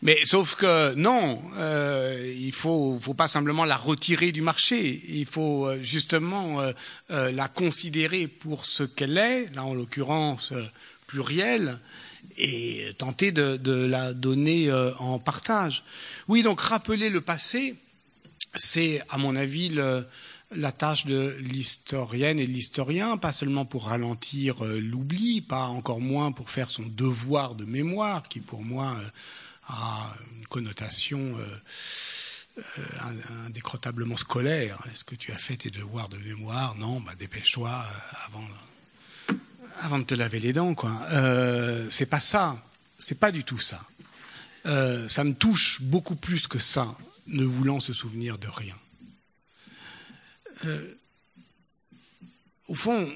Mais 0.00 0.20
sauf 0.24 0.54
que 0.54 0.94
non, 0.94 1.42
euh, 1.56 2.34
il 2.38 2.52
faut, 2.52 2.98
faut 3.00 3.14
pas 3.14 3.26
simplement 3.28 3.64
la 3.64 3.76
retirer 3.76 4.30
du 4.30 4.42
marché. 4.42 5.02
Il 5.08 5.26
faut 5.26 5.66
euh, 5.66 5.82
justement 5.82 6.60
euh, 6.60 6.72
euh, 7.10 7.32
la 7.32 7.48
considérer 7.48 8.28
pour 8.28 8.64
ce 8.64 8.84
qu'elle 8.84 9.18
est, 9.18 9.52
là 9.54 9.64
en 9.64 9.74
l'occurrence 9.74 10.52
plurielle, 11.08 11.78
et 12.36 12.92
tenter 12.98 13.32
de, 13.32 13.72
la 13.72 14.12
donner 14.12 14.70
euh, 14.70 14.94
en 14.98 15.18
partage. 15.18 15.82
Oui, 16.28 16.42
donc 16.42 16.60
rappeler 16.60 17.10
le 17.10 17.20
passé, 17.20 17.74
c'est 18.54 19.02
à 19.08 19.18
mon 19.18 19.34
avis 19.34 19.70
le, 19.70 20.06
la 20.54 20.70
tâche 20.70 21.06
de 21.06 21.36
l'historienne 21.40 22.38
et 22.38 22.46
de 22.46 22.52
l'historien, 22.52 23.16
pas 23.16 23.32
seulement 23.32 23.64
pour 23.64 23.86
ralentir 23.86 24.64
euh, 24.64 24.78
l'oubli, 24.80 25.40
pas 25.40 25.66
encore 25.66 26.00
moins 26.00 26.30
pour 26.30 26.50
faire 26.50 26.70
son 26.70 26.84
devoir 26.86 27.56
de 27.56 27.64
mémoire, 27.64 28.22
qui 28.28 28.40
pour 28.40 28.62
moi 28.62 28.94
euh, 28.96 29.08
a 29.68 30.14
une 30.38 30.46
connotation 30.46 31.36
indécrotablement 33.46 34.16
scolaire. 34.16 34.78
Est-ce 34.92 35.04
que 35.04 35.14
tu 35.14 35.30
as 35.30 35.36
fait 35.36 35.58
tes 35.58 35.70
devoirs 35.70 36.08
de 36.08 36.18
mémoire? 36.18 36.74
Non, 36.76 37.00
bah 37.00 37.12
dépêche-toi 37.18 37.70
avant, 38.26 38.44
avant 39.80 39.98
de 39.98 40.04
te 40.04 40.14
laver 40.14 40.40
les 40.40 40.52
dents, 40.52 40.74
quoi. 40.74 40.92
Euh, 41.12 41.88
c'est 41.90 42.06
pas 42.06 42.20
ça. 42.20 42.62
C'est 42.98 43.18
pas 43.18 43.30
du 43.30 43.44
tout 43.44 43.58
ça. 43.58 43.80
Euh, 44.66 45.08
ça 45.08 45.24
me 45.24 45.34
touche 45.34 45.80
beaucoup 45.82 46.16
plus 46.16 46.46
que 46.46 46.58
ça, 46.58 46.86
ne 47.26 47.44
voulant 47.44 47.80
se 47.80 47.92
souvenir 47.92 48.38
de 48.38 48.48
rien. 48.48 48.76
Euh, 50.64 50.94
au 52.66 52.74
fond, 52.74 53.08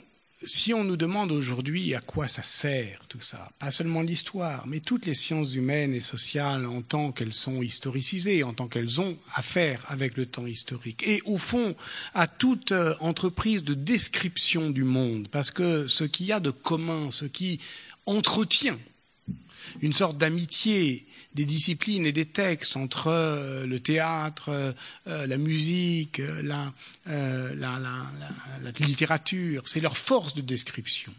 si 0.44 0.74
on 0.74 0.84
nous 0.84 0.96
demande 0.96 1.32
aujourd'hui 1.32 1.94
à 1.94 2.00
quoi 2.00 2.28
ça 2.28 2.42
sert 2.42 3.02
tout 3.08 3.20
ça, 3.20 3.50
pas 3.58 3.70
seulement 3.70 4.02
l'histoire, 4.02 4.66
mais 4.66 4.80
toutes 4.80 5.06
les 5.06 5.14
sciences 5.14 5.54
humaines 5.54 5.94
et 5.94 6.00
sociales 6.00 6.66
en 6.66 6.82
tant 6.82 7.12
qu'elles 7.12 7.34
sont 7.34 7.62
historicisées, 7.62 8.42
en 8.42 8.52
tant 8.52 8.68
qu'elles 8.68 9.00
ont 9.00 9.16
à 9.34 9.42
faire 9.42 9.84
avec 9.88 10.16
le 10.16 10.26
temps 10.26 10.46
historique, 10.46 11.06
et 11.06 11.22
au 11.24 11.38
fond 11.38 11.74
à 12.14 12.26
toute 12.26 12.72
euh, 12.72 12.94
entreprise 13.00 13.64
de 13.64 13.74
description 13.74 14.70
du 14.70 14.84
monde, 14.84 15.28
parce 15.28 15.50
que 15.50 15.86
ce 15.88 16.04
qu'il 16.04 16.26
y 16.26 16.32
a 16.32 16.40
de 16.40 16.50
commun, 16.50 17.10
ce 17.10 17.24
qui 17.24 17.60
entretient 18.06 18.78
une 19.80 19.92
sorte 19.92 20.18
d'amitié 20.18 21.06
des 21.34 21.44
disciplines 21.44 22.06
et 22.06 22.12
des 22.12 22.26
textes 22.26 22.76
entre 22.76 23.08
euh, 23.08 23.66
le 23.66 23.80
théâtre, 23.80 24.74
euh, 25.06 25.26
la 25.26 25.38
musique, 25.38 26.20
la, 26.42 26.72
euh, 27.08 27.54
la, 27.54 27.78
la, 27.78 28.06
la, 28.62 28.86
littérature. 28.86 29.62
C'est 29.66 29.80
leur 29.80 29.96
force 29.96 30.34
de 30.34 30.42
description. 30.42 31.12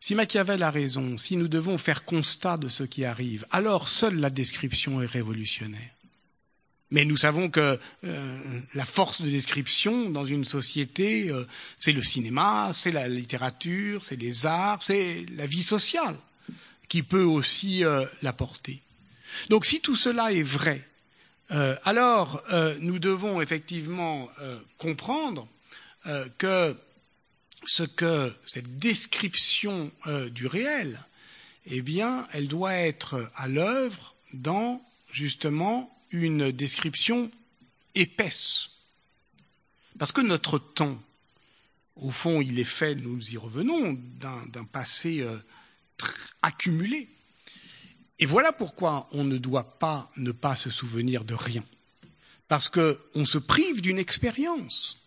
Si 0.00 0.14
Machiavel 0.14 0.62
a 0.62 0.70
raison, 0.70 1.16
si 1.18 1.36
nous 1.36 1.48
devons 1.48 1.78
faire 1.78 2.04
constat 2.04 2.56
de 2.56 2.68
ce 2.68 2.84
qui 2.84 3.04
arrive, 3.04 3.46
alors 3.50 3.88
seule 3.88 4.16
la 4.16 4.30
description 4.30 5.00
est 5.02 5.06
révolutionnaire. 5.06 5.90
Mais 6.90 7.06
nous 7.06 7.16
savons 7.16 7.48
que 7.48 7.80
la 8.02 8.84
force 8.84 9.22
de 9.22 9.30
description 9.30 10.10
dans 10.10 10.26
une 10.26 10.44
société, 10.44 11.32
c'est 11.80 11.92
le 11.92 12.02
cinéma, 12.02 12.70
c'est 12.74 12.92
la 12.92 13.08
littérature, 13.08 14.04
c'est 14.04 14.20
les 14.20 14.44
arts, 14.44 14.82
c'est 14.82 15.24
la 15.34 15.46
vie 15.46 15.62
sociale 15.62 16.14
qui 16.88 17.02
peut 17.02 17.24
aussi 17.24 17.84
euh, 17.84 18.04
l'apporter. 18.22 18.80
Donc 19.48 19.66
si 19.66 19.80
tout 19.80 19.96
cela 19.96 20.32
est 20.32 20.42
vrai, 20.42 20.86
euh, 21.50 21.76
alors 21.84 22.42
euh, 22.52 22.76
nous 22.80 22.98
devons 22.98 23.40
effectivement 23.40 24.28
euh, 24.40 24.58
comprendre 24.78 25.46
que 26.36 26.76
ce 27.64 27.82
que 27.82 28.30
cette 28.44 28.76
description 28.76 29.90
du 30.32 30.46
réel, 30.46 31.00
eh 31.64 31.80
bien, 31.80 32.26
elle 32.34 32.46
doit 32.46 32.74
être 32.74 33.32
à 33.36 33.48
l'œuvre 33.48 34.14
dans 34.34 34.82
justement 35.10 35.90
une 36.10 36.52
description 36.52 37.30
épaisse. 37.94 38.68
Parce 39.98 40.12
que 40.12 40.20
notre 40.20 40.58
temps, 40.58 41.02
au 41.96 42.10
fond, 42.10 42.42
il 42.42 42.58
est 42.58 42.64
fait, 42.64 42.96
nous 42.96 43.30
y 43.30 43.38
revenons, 43.38 43.98
d'un 44.20 44.64
passé 44.64 45.26
accumulé. 46.42 47.08
Et 48.18 48.26
voilà 48.26 48.52
pourquoi 48.52 49.08
on 49.12 49.24
ne 49.24 49.38
doit 49.38 49.78
pas 49.78 50.10
ne 50.16 50.32
pas 50.32 50.56
se 50.56 50.70
souvenir 50.70 51.24
de 51.24 51.34
rien. 51.34 51.64
Parce 52.48 52.68
qu'on 52.68 53.24
se 53.24 53.38
prive 53.38 53.80
d'une 53.80 53.98
expérience. 53.98 54.98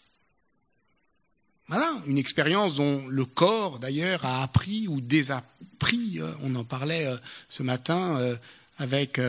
Voilà, 1.68 1.92
une 2.08 2.18
expérience 2.18 2.78
dont 2.78 3.08
le 3.08 3.26
corps, 3.26 3.80
d'ailleurs, 3.80 4.26
a 4.26 4.42
appris 4.42 4.88
ou 4.88 5.02
désappris. 5.02 6.20
On 6.42 6.56
en 6.56 6.64
parlait 6.64 7.08
ce 7.50 7.62
matin 7.62 8.38
avec 8.78 9.20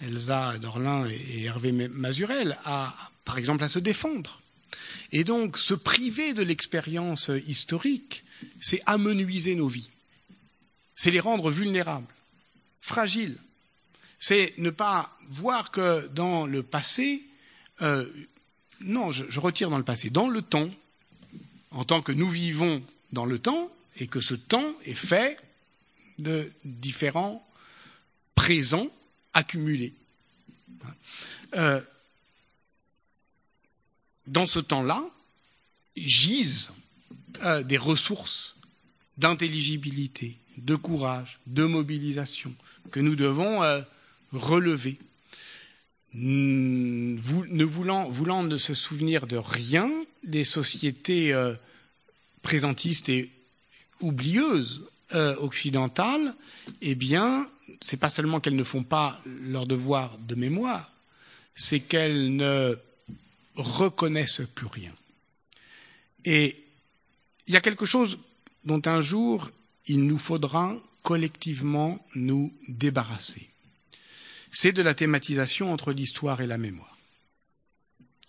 Elsa 0.00 0.58
Dorlin 0.58 1.08
et 1.08 1.44
Hervé 1.44 1.72
Mazurel, 1.72 2.58
à, 2.64 2.94
par 3.24 3.38
exemple, 3.38 3.64
à 3.64 3.68
se 3.68 3.78
défendre. 3.78 4.40
Et 5.12 5.24
donc, 5.24 5.58
se 5.58 5.74
priver 5.74 6.34
de 6.34 6.42
l'expérience 6.42 7.30
historique, 7.46 8.24
c'est 8.60 8.82
amenuiser 8.86 9.54
nos 9.54 9.68
vies. 9.68 9.90
C'est 10.96 11.12
les 11.12 11.20
rendre 11.20 11.50
vulnérables 11.50 12.12
fragile. 12.80 13.36
C'est 14.18 14.54
ne 14.58 14.70
pas 14.70 15.14
voir 15.28 15.70
que 15.70 16.06
dans 16.08 16.46
le 16.46 16.62
passé, 16.62 17.22
euh, 17.82 18.06
non, 18.80 19.12
je, 19.12 19.24
je 19.28 19.40
retire 19.40 19.70
dans 19.70 19.78
le 19.78 19.84
passé. 19.84 20.08
Dans 20.08 20.28
le 20.28 20.40
temps, 20.40 20.70
en 21.72 21.84
tant 21.84 22.00
que 22.00 22.12
nous 22.12 22.30
vivons 22.30 22.82
dans 23.12 23.24
le 23.24 23.38
temps, 23.38 23.70
et 23.98 24.06
que 24.06 24.20
ce 24.20 24.34
temps 24.34 24.74
est 24.84 24.94
fait 24.94 25.38
de 26.18 26.50
différents 26.64 27.46
présents 28.34 28.88
accumulés. 29.34 29.94
Euh, 31.54 31.80
dans 34.26 34.46
ce 34.46 34.58
temps-là, 34.58 35.02
gisent 35.96 36.72
euh, 37.42 37.62
des 37.62 37.78
ressources 37.78 38.55
d'intelligibilité, 39.18 40.38
de 40.58 40.74
courage, 40.74 41.38
de 41.46 41.64
mobilisation 41.64 42.54
que 42.90 43.00
nous 43.00 43.16
devons 43.16 43.62
euh, 43.62 43.80
relever. 44.32 44.98
Ne 46.14 47.64
voulant, 47.64 48.08
voulant 48.08 48.42
ne 48.42 48.56
se 48.56 48.72
souvenir 48.74 49.26
de 49.26 49.36
rien, 49.36 49.90
les 50.24 50.44
sociétés 50.44 51.32
euh, 51.32 51.54
présentistes 52.42 53.08
et 53.08 53.30
oublieuses 54.00 54.82
euh, 55.14 55.36
occidentales, 55.36 56.34
eh 56.80 56.94
bien, 56.94 57.48
c'est 57.80 57.98
pas 57.98 58.10
seulement 58.10 58.40
qu'elles 58.40 58.56
ne 58.56 58.64
font 58.64 58.82
pas 58.82 59.20
leur 59.42 59.66
devoir 59.66 60.16
de 60.18 60.34
mémoire, 60.34 60.90
c'est 61.54 61.80
qu'elles 61.80 62.34
ne 62.34 62.76
reconnaissent 63.54 64.42
plus 64.54 64.66
rien. 64.66 64.92
Et 66.24 66.64
il 67.46 67.54
y 67.54 67.56
a 67.56 67.60
quelque 67.60 67.86
chose 67.86 68.18
dont 68.66 68.82
un 68.84 69.00
jour 69.00 69.50
il 69.86 70.04
nous 70.04 70.18
faudra 70.18 70.74
collectivement 71.02 72.04
nous 72.14 72.52
débarrasser. 72.68 73.48
C'est 74.52 74.72
de 74.72 74.82
la 74.82 74.94
thématisation 74.94 75.72
entre 75.72 75.92
l'histoire 75.92 76.40
et 76.40 76.46
la 76.46 76.58
mémoire, 76.58 76.96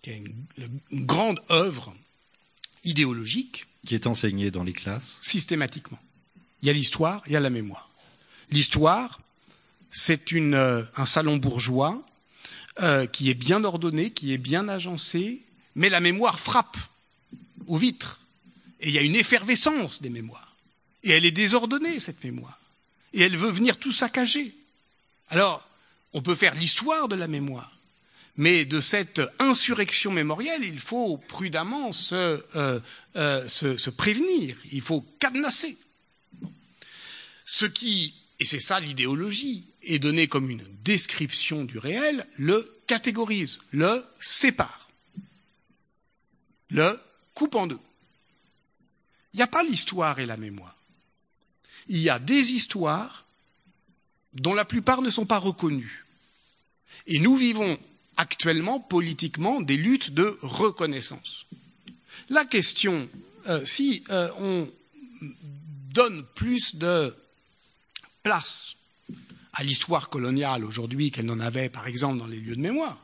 qui 0.02 0.10
est 0.10 0.16
une, 0.16 0.46
une 0.90 1.04
grande 1.04 1.40
œuvre 1.50 1.94
idéologique. 2.84 3.66
Qui 3.86 3.94
est 3.94 4.06
enseignée 4.06 4.50
dans 4.50 4.64
les 4.64 4.72
classes 4.72 5.18
Systématiquement. 5.20 5.98
Il 6.62 6.66
y 6.66 6.70
a 6.70 6.74
l'histoire, 6.74 7.22
il 7.26 7.32
y 7.32 7.36
a 7.36 7.40
la 7.40 7.50
mémoire. 7.50 7.90
L'histoire, 8.50 9.20
c'est 9.90 10.32
une, 10.32 10.54
euh, 10.54 10.82
un 10.96 11.06
salon 11.06 11.36
bourgeois 11.36 12.04
euh, 12.80 13.06
qui 13.06 13.30
est 13.30 13.34
bien 13.34 13.64
ordonné, 13.64 14.10
qui 14.10 14.32
est 14.32 14.38
bien 14.38 14.68
agencé, 14.68 15.42
mais 15.74 15.88
la 15.88 16.00
mémoire 16.00 16.38
frappe 16.38 16.76
aux 17.66 17.76
vitres. 17.76 18.20
Et 18.80 18.88
il 18.88 18.94
y 18.94 18.98
a 18.98 19.02
une 19.02 19.16
effervescence 19.16 20.02
des 20.02 20.10
mémoires. 20.10 20.56
Et 21.02 21.10
elle 21.10 21.24
est 21.24 21.30
désordonnée, 21.30 22.00
cette 22.00 22.22
mémoire. 22.24 22.60
Et 23.12 23.22
elle 23.22 23.36
veut 23.36 23.50
venir 23.50 23.78
tout 23.78 23.92
saccager. 23.92 24.54
Alors, 25.28 25.68
on 26.12 26.22
peut 26.22 26.34
faire 26.34 26.54
l'histoire 26.54 27.08
de 27.08 27.16
la 27.16 27.28
mémoire. 27.28 27.72
Mais 28.36 28.64
de 28.64 28.80
cette 28.80 29.20
insurrection 29.40 30.12
mémorielle, 30.12 30.62
il 30.62 30.78
faut 30.78 31.16
prudemment 31.16 31.92
se, 31.92 32.14
euh, 32.54 32.80
euh, 33.16 33.48
se, 33.48 33.76
se 33.76 33.90
prévenir. 33.90 34.56
Il 34.70 34.80
faut 34.80 35.00
cadenasser. 35.18 35.76
Ce 37.44 37.64
qui, 37.64 38.14
et 38.38 38.44
c'est 38.44 38.60
ça 38.60 38.78
l'idéologie, 38.78 39.64
est 39.82 39.98
donné 39.98 40.28
comme 40.28 40.50
une 40.50 40.62
description 40.84 41.64
du 41.64 41.78
réel, 41.78 42.26
le 42.36 42.70
catégorise, 42.86 43.58
le 43.72 44.04
sépare, 44.20 44.88
le 46.70 47.00
coupe 47.34 47.54
en 47.54 47.66
deux. 47.66 47.78
Il 49.32 49.38
n'y 49.38 49.42
a 49.42 49.46
pas 49.46 49.62
l'histoire 49.62 50.18
et 50.18 50.26
la 50.26 50.36
mémoire. 50.36 50.76
Il 51.88 51.98
y 51.98 52.10
a 52.10 52.18
des 52.18 52.52
histoires 52.52 53.24
dont 54.34 54.54
la 54.54 54.64
plupart 54.64 55.02
ne 55.02 55.10
sont 55.10 55.26
pas 55.26 55.38
reconnues. 55.38 56.04
Et 57.06 57.18
nous 57.18 57.36
vivons 57.36 57.78
actuellement, 58.16 58.80
politiquement, 58.80 59.60
des 59.60 59.76
luttes 59.76 60.12
de 60.12 60.38
reconnaissance. 60.42 61.46
La 62.28 62.44
question, 62.44 63.08
euh, 63.46 63.64
si 63.64 64.04
euh, 64.10 64.28
on 64.38 64.70
donne 65.92 66.24
plus 66.34 66.76
de 66.76 67.16
place 68.22 68.74
à 69.54 69.64
l'histoire 69.64 70.10
coloniale 70.10 70.64
aujourd'hui 70.64 71.10
qu'elle 71.10 71.26
n'en 71.26 71.40
avait, 71.40 71.68
par 71.68 71.86
exemple, 71.86 72.18
dans 72.18 72.26
les 72.26 72.38
lieux 72.38 72.56
de 72.56 72.60
mémoire, 72.60 72.98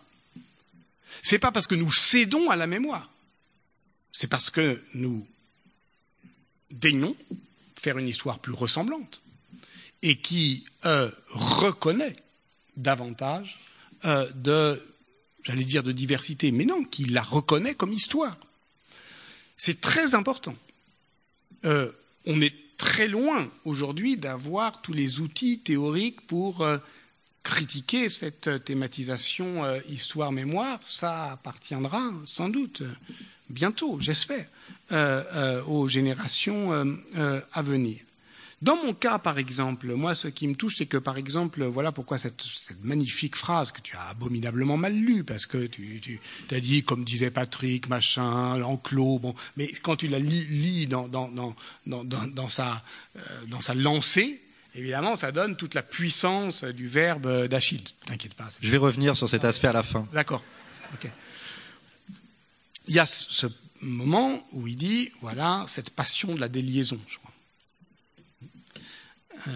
c'est 1.22 1.38
pas 1.38 1.52
parce 1.52 1.66
que 1.66 1.74
nous 1.74 1.92
cédons 1.92 2.51
à 2.51 2.56
la 2.56 2.66
mémoire, 2.66 3.10
c'est 4.12 4.26
parce 4.26 4.51
que 4.51 4.82
nous 4.94 5.26
daignons 6.80 7.16
faire 7.76 7.98
une 7.98 8.09
histoire 8.09 8.38
plus 8.38 8.52
ressemblante 8.52 9.22
et 10.02 10.16
qui 10.16 10.64
euh, 10.84 11.10
reconnaît 11.30 12.12
davantage 12.76 13.59
euh, 14.05 14.30
de, 14.34 14.80
j'allais 15.42 15.64
dire 15.64 15.82
de 15.82 15.92
diversité, 15.92 16.51
mais 16.52 16.64
non, 16.64 16.84
qui 16.84 17.05
la 17.06 17.22
reconnaît 17.22 17.74
comme 17.74 17.92
histoire. 17.92 18.36
C'est 19.56 19.80
très 19.80 20.14
important. 20.14 20.55
Euh, 21.64 21.90
on 22.26 22.40
est 22.40 22.55
très 22.76 23.09
loin 23.09 23.51
aujourd'hui 23.64 24.16
d'avoir 24.16 24.82
tous 24.82 24.92
les 24.92 25.20
outils 25.20 25.60
théoriques 25.60 26.26
pour 26.26 26.66
critiquer 27.45 28.09
cette 28.09 28.65
thématisation 28.65 29.65
euh, 29.65 29.79
histoire-mémoire. 29.89 30.81
Ça 30.85 31.33
appartiendra 31.33 32.03
sans 32.27 32.49
doute 32.49 32.83
bientôt, 33.49 34.01
j'espère, 34.01 34.47
euh, 34.91 35.62
aux 35.65 35.87
générations 35.87 36.73
à 37.53 37.62
venir. 37.62 37.99
Dans 38.65 38.77
mon 38.77 38.95
cas, 38.95 39.19
par 39.19 39.39
exemple, 39.39 39.93
moi, 39.93 40.15
ce 40.15 40.27
qui 40.27 40.49
me 40.49 40.55
touche, 40.55 40.77
c'est 40.79 40.87
que, 40.87 40.97
par 40.97 41.19
exemple, 41.19 41.62
voilà 41.66 41.93
pourquoi 41.93 42.16
cette, 42.16 42.41
cette, 42.41 42.83
magnifique 42.83 43.37
phrase 43.37 43.73
que 43.73 43.83
tu 43.83 43.95
as 43.95 44.09
abominablement 44.09 44.79
mal 44.79 44.95
lue, 44.95 45.23
parce 45.23 45.45
que 45.45 45.66
tu, 45.66 46.01
tu 46.01 46.21
as 46.51 46.61
dit, 46.61 46.83
comme 46.83 47.05
disait 47.05 47.31
Patrick, 47.31 47.91
machin, 47.91 48.62
enclos, 48.62 49.19
bon, 49.19 49.35
mais 49.59 49.69
quand 49.83 49.97
tu 49.97 50.09
la 50.09 50.19
lis, 50.19 50.47
lis 50.47 50.87
dans, 50.87 51.09
dans, 51.09 51.29
dans, 51.29 51.55
dans, 51.85 52.05
dans, 52.05 52.49
sa, 52.49 52.83
euh, 53.19 53.21
dans 53.49 53.61
sa 53.61 53.75
lancée, 53.75 54.41
évidemment, 54.74 55.16
ça 55.16 55.32
donne 55.32 55.56
toute 55.56 55.74
la 55.74 55.82
puissance 55.82 56.64
du 56.64 56.88
verbe 56.88 57.46
d'Achille. 57.48 57.84
T'inquiète 58.06 58.34
pas. 58.34 58.48
Je 58.60 58.70
vais 58.70 58.76
revenir 58.76 59.16
sur 59.16 59.28
cet 59.28 59.44
aspect 59.44 59.68
à 59.68 59.72
la 59.72 59.82
fin. 59.82 60.06
D'accord. 60.12 60.42
Okay. 60.94 61.10
Il 62.88 62.94
y 62.94 62.98
a 62.98 63.06
ce 63.06 63.46
moment 63.80 64.46
où 64.52 64.66
il 64.66 64.76
dit, 64.76 65.10
voilà, 65.20 65.64
cette 65.68 65.90
passion 65.90 66.34
de 66.34 66.40
la 66.40 66.48
déliaison, 66.48 67.01
je 67.09 67.18
crois. 67.18 67.32
Euh, 69.48 69.51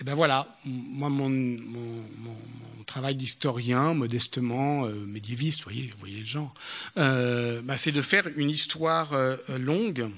et 0.00 0.04
ben 0.04 0.14
voilà, 0.14 0.48
moi 0.64 1.08
mon, 1.08 1.28
mon, 1.28 2.04
mon, 2.18 2.36
mon 2.76 2.84
travail 2.84 3.14
d'historien, 3.14 3.94
modestement 3.94 4.86
euh, 4.86 4.92
médiéviste, 5.06 5.58
vous 5.58 5.70
voyez, 5.70 5.86
vous 5.88 5.98
voyez 5.98 6.18
le 6.18 6.24
genre, 6.24 6.52
euh, 6.96 7.62
ben 7.62 7.76
c'est 7.76 7.92
de 7.92 8.02
faire 8.02 8.26
une 8.36 8.50
histoire 8.50 9.12
euh, 9.12 9.36
longue 9.58 10.10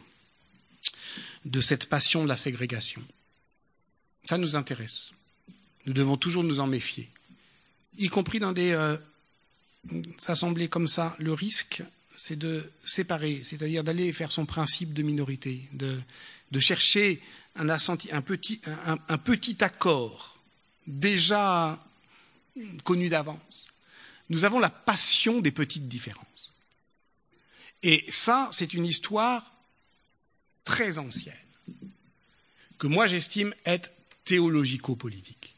de 1.45 1.61
cette 1.61 1.89
passion 1.89 2.25
de 2.25 2.29
la 2.29 2.37
ségrégation. 2.37 3.03
Ça 4.29 4.39
nous 4.39 4.57
intéresse. 4.57 5.11
Nous 5.87 5.93
devons 5.93 6.17
toujours 6.17 6.43
nous 6.43 6.61
en 6.61 6.67
méfier, 6.67 7.09
y 7.97 8.09
compris 8.09 8.41
dans 8.41 8.53
des 8.53 8.73
euh, 8.73 8.97
assemblées 10.27 10.69
comme 10.69 10.89
ça. 10.89 11.15
Le 11.19 11.33
risque, 11.33 11.83
c'est 12.17 12.37
de 12.37 12.71
séparer, 12.85 13.43
c'est-à-dire 13.45 13.85
d'aller 13.85 14.13
faire 14.13 14.33
son 14.33 14.47
principe 14.47 14.93
de 14.93 15.03
minorité, 15.03 15.69
de, 15.73 16.01
de 16.51 16.61
chercher 16.61 17.23
un, 17.55 17.69
un, 17.69 18.23
petit, 18.23 18.61
un 19.09 19.19
petit 19.19 19.63
accord 19.63 20.37
déjà 20.87 21.83
connu 22.85 23.09
d'avance. 23.09 23.67
Nous 24.29 24.45
avons 24.45 24.59
la 24.59 24.71
passion 24.71 25.41
des 25.41 25.53
petites 25.53 25.89
différences. 25.89 26.53
Et 27.83 28.05
ça, 28.09 28.49
c'est 28.53 28.75
une 28.75 28.85
histoire 28.85 29.53
très 30.65 30.99
ancienne, 30.99 31.35
que 32.79 32.89
moi 32.89 33.07
j'estime 33.07 33.55
être 33.65 33.93
théologico-politique. 34.27 35.55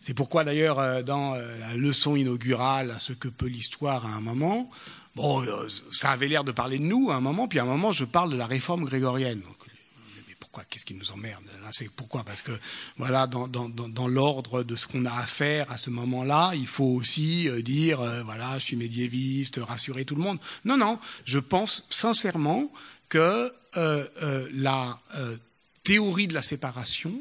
C'est 0.00 0.14
pourquoi 0.14 0.44
d'ailleurs 0.44 1.04
dans 1.04 1.34
la 1.34 1.76
leçon 1.76 2.16
inaugurale 2.16 2.90
à 2.90 2.98
ce 2.98 3.12
que 3.12 3.28
peut 3.28 3.46
l'histoire 3.46 4.04
à 4.04 4.10
un 4.10 4.20
moment, 4.20 4.70
bon, 5.14 5.46
ça 5.92 6.10
avait 6.10 6.28
l'air 6.28 6.44
de 6.44 6.52
parler 6.52 6.78
de 6.78 6.84
nous 6.84 7.10
à 7.10 7.16
un 7.16 7.20
moment, 7.20 7.46
puis 7.46 7.60
à 7.60 7.62
un 7.62 7.66
moment 7.66 7.92
je 7.92 8.04
parle 8.04 8.30
de 8.32 8.36
la 8.36 8.46
réforme 8.46 8.84
grégorienne. 8.84 9.40
Donc, 9.40 9.56
pourquoi 10.50 10.64
Qu'est-ce 10.68 10.84
qui 10.84 10.94
nous 10.94 11.12
emmerde 11.12 11.44
Là, 11.62 11.68
c'est 11.70 11.88
pourquoi? 11.88 12.24
Parce 12.24 12.42
que 12.42 12.50
voilà, 12.96 13.28
dans, 13.28 13.46
dans, 13.46 13.68
dans, 13.68 14.08
l'ordre 14.08 14.64
de 14.64 14.74
ce 14.74 14.88
qu'on 14.88 15.04
a 15.04 15.12
à 15.12 15.24
faire 15.24 15.70
à 15.70 15.78
ce 15.78 15.90
moment-là, 15.90 16.52
il 16.56 16.66
faut 16.66 16.86
aussi 16.86 17.48
euh, 17.48 17.62
dire 17.62 18.00
euh, 18.00 18.24
voilà, 18.24 18.58
je 18.58 18.64
suis 18.64 18.76
médiéviste, 18.76 19.60
rassurer 19.62 20.04
tout 20.04 20.16
le 20.16 20.22
monde. 20.22 20.40
Non, 20.64 20.76
non, 20.76 20.98
je 21.24 21.38
pense 21.38 21.86
sincèrement 21.88 22.68
que 23.08 23.52
euh, 23.76 24.04
euh, 24.22 24.48
la 24.52 24.98
euh, 25.14 25.36
théorie 25.84 26.26
de 26.26 26.34
la 26.34 26.42
séparation 26.42 27.12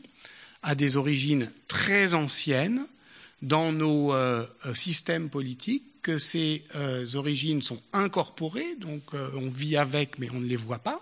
a 0.63 0.75
des 0.75 0.97
origines 0.97 1.51
très 1.67 2.13
anciennes 2.13 2.85
dans 3.41 3.71
nos 3.71 4.13
euh, 4.13 4.45
systèmes 4.73 5.29
politiques, 5.29 6.01
que 6.01 6.17
ces 6.17 6.63
euh, 6.75 7.05
origines 7.15 7.61
sont 7.61 7.81
incorporées, 7.93 8.75
donc 8.79 9.03
euh, 9.13 9.29
on 9.35 9.49
vit 9.49 9.77
avec 9.77 10.17
mais 10.17 10.29
on 10.31 10.39
ne 10.39 10.45
les 10.45 10.55
voit 10.55 10.79
pas, 10.79 10.99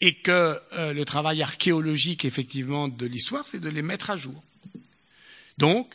et 0.00 0.14
que 0.14 0.58
euh, 0.74 0.92
le 0.92 1.04
travail 1.04 1.42
archéologique 1.42 2.24
effectivement 2.24 2.88
de 2.88 3.06
l'histoire, 3.06 3.46
c'est 3.46 3.60
de 3.60 3.68
les 3.68 3.82
mettre 3.82 4.10
à 4.10 4.16
jour. 4.16 4.42
Donc, 5.58 5.92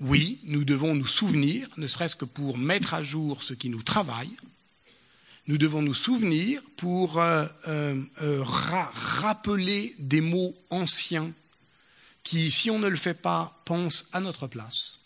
oui, 0.00 0.40
nous 0.44 0.64
devons 0.64 0.94
nous 0.94 1.06
souvenir, 1.06 1.68
ne 1.76 1.86
serait-ce 1.86 2.16
que 2.16 2.24
pour 2.24 2.58
mettre 2.58 2.94
à 2.94 3.02
jour 3.02 3.42
ce 3.42 3.54
qui 3.54 3.68
nous 3.68 3.82
travaille, 3.82 4.30
nous 5.46 5.58
devons 5.58 5.82
nous 5.82 5.94
souvenir 5.94 6.62
pour 6.76 7.20
euh, 7.20 7.46
euh, 7.68 8.02
euh, 8.22 8.42
ra 8.42 8.90
rappeler 8.94 9.94
des 9.98 10.22
mots 10.22 10.56
anciens 10.70 11.30
qui, 12.24 12.50
si 12.50 12.70
on 12.70 12.78
ne 12.78 12.88
le 12.88 12.96
fait 12.96 13.14
pas, 13.14 13.62
pensent 13.64 14.06
à 14.12 14.20
notre 14.20 14.48
place. 14.48 14.98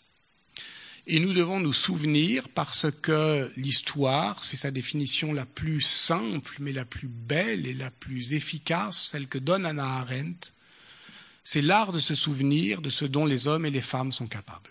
Et 1.05 1.19
nous 1.19 1.33
devons 1.33 1.59
nous 1.59 1.73
souvenir 1.73 2.47
parce 2.49 2.87
que 3.01 3.51
l'histoire, 3.57 4.43
c'est 4.43 4.57
sa 4.57 4.71
définition 4.71 5.33
la 5.33 5.45
plus 5.45 5.81
simple, 5.81 6.55
mais 6.59 6.71
la 6.71 6.85
plus 6.85 7.07
belle 7.07 7.67
et 7.67 7.73
la 7.73 7.91
plus 7.91 8.33
efficace, 8.33 9.09
celle 9.11 9.27
que 9.27 9.37
donne 9.37 9.65
Anna 9.65 9.83
Arendt, 9.83 10.51
c'est 11.43 11.61
l'art 11.61 11.91
de 11.91 11.99
se 11.99 12.13
souvenir 12.13 12.81
de 12.81 12.91
ce 12.91 13.05
dont 13.05 13.25
les 13.25 13.47
hommes 13.47 13.65
et 13.65 13.71
les 13.71 13.81
femmes 13.81 14.11
sont 14.11 14.27
capables, 14.27 14.69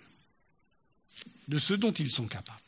de 1.49 1.59
ce 1.59 1.75
dont 1.75 1.93
ils 1.93 2.12
sont 2.12 2.29
capables. 2.29 2.59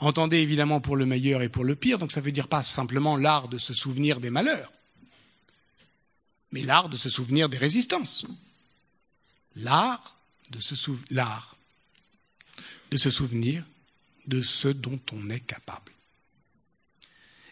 Entendez 0.00 0.38
évidemment 0.38 0.80
pour 0.80 0.96
le 0.96 1.06
meilleur 1.06 1.42
et 1.42 1.48
pour 1.48 1.64
le 1.64 1.74
pire, 1.74 1.98
donc 1.98 2.12
ça 2.12 2.20
veut 2.20 2.32
dire 2.32 2.48
pas 2.48 2.62
simplement 2.62 3.16
l'art 3.16 3.48
de 3.48 3.58
se 3.58 3.74
souvenir 3.74 4.20
des 4.20 4.30
malheurs, 4.30 4.72
mais 6.52 6.62
l'art 6.62 6.88
de 6.88 6.96
se 6.96 7.10
souvenir 7.10 7.48
des 7.48 7.58
résistances. 7.58 8.26
L'art 9.56 10.16
de 10.50 10.60
se 10.60 10.74
l'art 11.10 11.56
de 12.90 12.96
se 12.96 13.10
souvenir 13.10 13.64
de 14.26 14.42
ce 14.42 14.68
dont 14.68 15.00
on 15.12 15.30
est 15.30 15.40
capable. 15.40 15.92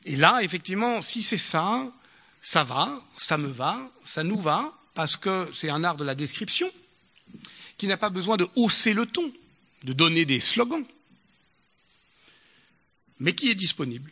Et 0.04 0.16
là, 0.16 0.42
effectivement, 0.42 1.00
si 1.00 1.22
c'est 1.22 1.38
ça, 1.38 1.92
ça 2.40 2.64
va, 2.64 3.00
ça 3.16 3.38
me 3.38 3.48
va, 3.48 3.90
ça 4.04 4.22
nous 4.22 4.40
va, 4.40 4.72
parce 4.94 5.16
que 5.16 5.50
c'est 5.52 5.70
un 5.70 5.84
art 5.84 5.96
de 5.96 6.04
la 6.04 6.14
description 6.14 6.70
qui 7.78 7.86
n'a 7.86 7.96
pas 7.96 8.10
besoin 8.10 8.36
de 8.36 8.48
hausser 8.56 8.94
le 8.94 9.06
ton, 9.06 9.32
de 9.84 9.92
donner 9.92 10.24
des 10.24 10.40
slogans, 10.40 10.84
mais 13.18 13.34
qui 13.34 13.50
est 13.50 13.54
disponible. 13.54 14.10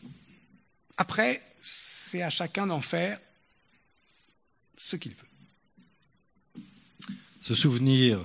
Après, 0.97 1.43
c'est 1.63 2.23
à 2.23 2.31
chacun 2.31 2.67
d'en 2.67 2.81
faire 2.81 3.21
ce 4.77 4.97
qu'il 4.97 5.15
veut. 5.15 5.30
Souvenir 7.55 8.21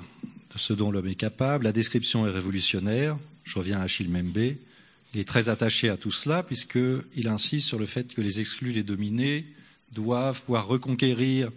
de 0.54 0.60
ce 0.60 0.72
dont 0.72 0.92
l'homme 0.92 1.08
est 1.08 1.16
capable, 1.16 1.64
la 1.64 1.72
description 1.72 2.28
est 2.28 2.32
révolutionnaire. 2.32 3.18
Je 3.44 3.58
reviens 3.58 3.80
à 3.80 3.84
Achille 3.84 4.10
Membe. 4.10 4.56
Il 5.14 5.20
est 5.20 5.28
très 5.28 5.50
attaché 5.50 5.90
à 5.90 5.98
tout 5.98 6.12
cela 6.12 6.44
puisqu'il 6.44 7.28
insiste 7.28 7.68
sur 7.68 7.80
le 7.80 7.88
fait 7.88 8.14
que 8.14 8.22
les 8.22 8.40
exclus, 8.40 8.72
les 8.72 8.84
dominés 8.84 9.48
doivent 9.92 10.42
pouvoir 10.44 10.68
reconquérir 10.68 11.52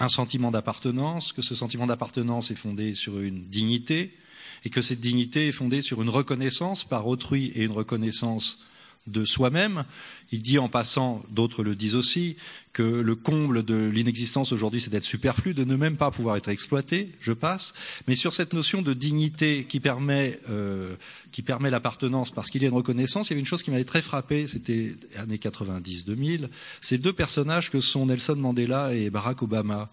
un 0.00 0.08
sentiment 0.08 0.50
d'appartenance, 0.50 1.32
que 1.32 1.42
ce 1.42 1.54
sentiment 1.54 1.86
d'appartenance 1.86 2.50
est 2.50 2.56
fondé 2.56 2.94
sur 2.94 3.20
une 3.20 3.44
dignité, 3.44 4.16
et 4.64 4.70
que 4.70 4.82
cette 4.82 5.00
dignité 5.00 5.48
est 5.48 5.52
fondée 5.52 5.82
sur 5.82 6.02
une 6.02 6.08
reconnaissance 6.08 6.84
par 6.84 7.06
autrui 7.06 7.52
et 7.54 7.62
une 7.62 7.72
reconnaissance 7.72 8.58
de 9.06 9.24
soi-même. 9.24 9.84
Il 10.30 10.42
dit 10.42 10.58
en 10.58 10.68
passant, 10.68 11.22
d'autres 11.30 11.62
le 11.62 11.74
disent 11.74 11.96
aussi, 11.96 12.36
que 12.72 12.82
le 12.82 13.14
comble 13.14 13.64
de 13.64 13.86
l'inexistence 13.86 14.52
aujourd'hui, 14.52 14.80
c'est 14.80 14.90
d'être 14.90 15.04
superflu, 15.04 15.54
de 15.54 15.64
ne 15.64 15.76
même 15.76 15.96
pas 15.96 16.10
pouvoir 16.10 16.36
être 16.36 16.48
exploité. 16.48 17.12
Je 17.20 17.32
passe. 17.32 17.74
Mais 18.08 18.14
sur 18.14 18.32
cette 18.32 18.52
notion 18.52 18.80
de 18.80 18.94
dignité 18.94 19.66
qui 19.68 19.80
permet, 19.80 20.40
euh, 20.48 20.94
qui 21.32 21.42
permet 21.42 21.70
l'appartenance, 21.70 22.30
parce 22.30 22.50
qu'il 22.50 22.62
y 22.62 22.64
a 22.64 22.68
une 22.68 22.74
reconnaissance, 22.74 23.28
il 23.28 23.30
y 23.30 23.34
avait 23.34 23.40
une 23.40 23.46
chose 23.46 23.62
qui 23.62 23.70
m'avait 23.70 23.84
très 23.84 24.02
frappé, 24.02 24.46
c'était 24.46 24.94
années 25.16 25.36
90-2000, 25.36 26.48
ces 26.80 26.98
deux 26.98 27.12
personnages 27.12 27.70
que 27.70 27.80
sont 27.80 28.06
Nelson 28.06 28.36
Mandela 28.36 28.94
et 28.94 29.10
Barack 29.10 29.42
Obama 29.42 29.90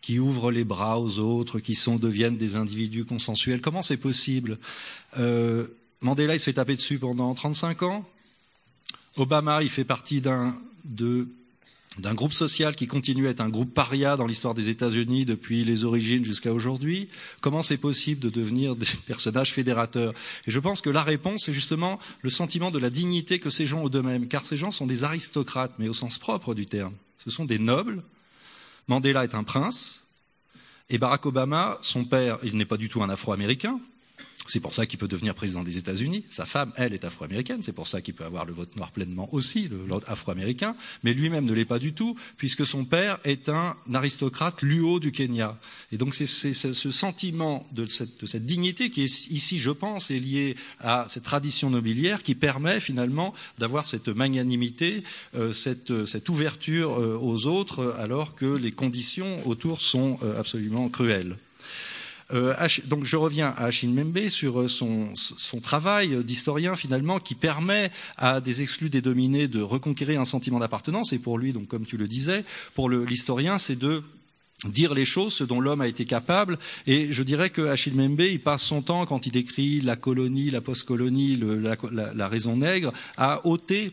qui 0.00 0.18
ouvrent 0.18 0.50
les 0.50 0.64
bras 0.64 1.00
aux 1.00 1.20
autres, 1.20 1.60
qui 1.60 1.76
sont, 1.76 1.96
deviennent 1.96 2.36
des 2.36 2.56
individus 2.56 3.04
consensuels. 3.04 3.60
Comment 3.60 3.82
c'est 3.82 3.96
possible? 3.96 4.58
Euh, 5.16 5.68
Mandela, 6.00 6.34
il 6.34 6.40
se 6.40 6.46
fait 6.46 6.54
taper 6.54 6.74
dessus 6.74 6.98
pendant 6.98 7.32
35 7.32 7.82
ans. 7.84 8.04
Obama, 9.16 9.62
il 9.62 9.68
fait 9.68 9.84
partie 9.84 10.20
d'un 10.20 10.54
groupe 12.14 12.32
social 12.32 12.74
qui 12.74 12.86
continue 12.86 13.26
à 13.26 13.30
être 13.30 13.40
un 13.40 13.50
groupe 13.50 13.74
paria 13.74 14.16
dans 14.16 14.26
l'histoire 14.26 14.54
des 14.54 14.70
États-Unis 14.70 15.24
depuis 15.24 15.64
les 15.64 15.84
origines 15.84 16.24
jusqu'à 16.24 16.52
aujourd'hui. 16.52 17.08
Comment 17.40 17.62
c'est 17.62 17.76
possible 17.76 18.20
de 18.20 18.30
devenir 18.30 18.74
des 18.74 18.86
personnages 19.06 19.52
fédérateurs? 19.52 20.14
Et 20.46 20.50
je 20.50 20.58
pense 20.58 20.80
que 20.80 20.90
la 20.90 21.02
réponse 21.02 21.48
est 21.48 21.52
justement 21.52 22.00
le 22.22 22.30
sentiment 22.30 22.70
de 22.70 22.78
la 22.78 22.88
dignité 22.88 23.38
que 23.38 23.50
ces 23.50 23.66
gens 23.66 23.82
ont 23.82 23.88
d'eux-mêmes, 23.88 24.28
car 24.28 24.44
ces 24.44 24.56
gens 24.56 24.70
sont 24.70 24.86
des 24.86 25.04
aristocrates, 25.04 25.74
mais 25.78 25.88
au 25.88 25.94
sens 25.94 26.18
propre 26.18 26.54
du 26.54 26.64
terme. 26.64 26.94
Ce 27.22 27.30
sont 27.30 27.44
des 27.44 27.58
nobles. 27.58 28.02
Mandela 28.88 29.24
est 29.24 29.34
un 29.34 29.44
prince. 29.44 30.06
Et 30.88 30.98
Barack 30.98 31.24
Obama, 31.26 31.78
son 31.82 32.04
père, 32.04 32.38
il 32.42 32.56
n'est 32.56 32.64
pas 32.64 32.76
du 32.76 32.88
tout 32.88 33.02
un 33.02 33.08
Afro-Américain, 33.08 33.78
c'est 34.48 34.60
pour 34.60 34.74
ça 34.74 34.86
qu'il 34.86 34.98
peut 34.98 35.08
devenir 35.08 35.34
président 35.34 35.62
des 35.62 35.78
États-Unis. 35.78 36.24
Sa 36.28 36.44
femme, 36.44 36.72
elle, 36.76 36.94
est 36.94 37.04
afro-américaine. 37.04 37.62
C'est 37.62 37.72
pour 37.72 37.86
ça 37.86 38.00
qu'il 38.00 38.14
peut 38.14 38.24
avoir 38.24 38.44
le 38.44 38.52
vote 38.52 38.74
noir 38.76 38.90
pleinement 38.90 39.28
aussi, 39.32 39.68
le 39.68 39.76
vote 39.76 40.04
afro-américain. 40.08 40.74
Mais 41.04 41.14
lui-même 41.14 41.44
ne 41.44 41.52
l'est 41.52 41.64
pas 41.64 41.78
du 41.78 41.92
tout, 41.92 42.16
puisque 42.36 42.66
son 42.66 42.84
père 42.84 43.18
est 43.24 43.48
un 43.48 43.76
aristocrate 43.94 44.62
luo 44.62 44.98
du 44.98 45.12
Kenya. 45.12 45.58
Et 45.92 45.96
donc 45.96 46.14
c'est 46.14 46.26
ce 46.26 46.90
sentiment 46.90 47.66
de 47.72 47.86
cette, 47.86 48.44
dignité 48.44 48.90
qui 48.90 49.02
est 49.02 49.30
ici, 49.30 49.58
je 49.58 49.70
pense, 49.70 50.10
est 50.10 50.18
lié 50.18 50.56
à 50.80 51.06
cette 51.08 51.22
tradition 51.22 51.70
nobiliaire 51.70 52.22
qui 52.22 52.34
permet 52.34 52.80
finalement 52.80 53.34
d'avoir 53.58 53.86
cette 53.86 54.08
magnanimité, 54.08 55.04
euh, 55.36 55.52
cette, 55.52 56.04
cette, 56.06 56.28
ouverture 56.28 57.00
euh, 57.00 57.16
aux 57.20 57.46
autres, 57.46 57.94
alors 57.98 58.34
que 58.34 58.56
les 58.56 58.72
conditions 58.72 59.46
autour 59.46 59.80
sont 59.80 60.18
euh, 60.22 60.38
absolument 60.38 60.88
cruelles. 60.88 61.36
Euh, 62.32 62.54
donc 62.86 63.04
je 63.04 63.16
reviens 63.16 63.48
à 63.56 63.64
Achille 63.64 63.92
Membe 63.92 64.28
sur 64.28 64.60
euh, 64.60 64.68
son, 64.68 65.60
travail 65.62 66.24
d'historien 66.24 66.76
finalement 66.76 67.18
qui 67.18 67.34
permet 67.34 67.90
à 68.16 68.40
des 68.40 68.62
exclus, 68.62 68.90
des 68.90 69.02
dominés 69.02 69.48
de 69.48 69.60
reconquérir 69.60 70.20
un 70.20 70.24
sentiment 70.24 70.58
d'appartenance. 70.58 71.12
Et 71.12 71.18
pour 71.18 71.38
lui, 71.38 71.52
donc 71.52 71.68
comme 71.68 71.86
tu 71.86 71.96
le 71.96 72.08
disais, 72.08 72.44
pour 72.74 72.88
l'historien, 72.90 73.58
c'est 73.58 73.78
de 73.78 74.02
dire 74.68 74.94
les 74.94 75.04
choses, 75.04 75.34
ce 75.34 75.44
dont 75.44 75.60
l'homme 75.60 75.80
a 75.80 75.88
été 75.88 76.04
capable. 76.04 76.58
Et 76.86 77.10
je 77.10 77.22
dirais 77.22 77.50
que 77.50 77.62
Achille 77.62 77.94
Membe, 77.94 78.20
il 78.20 78.40
passe 78.40 78.62
son 78.62 78.82
temps, 78.82 79.06
quand 79.06 79.26
il 79.26 79.32
décrit 79.32 79.80
la 79.80 79.96
colonie, 79.96 80.50
la 80.50 80.60
post-colonie, 80.60 81.36
la, 81.36 81.76
la, 82.14 82.28
raison 82.28 82.56
nègre, 82.56 82.92
à 83.16 83.46
ôter 83.46 83.92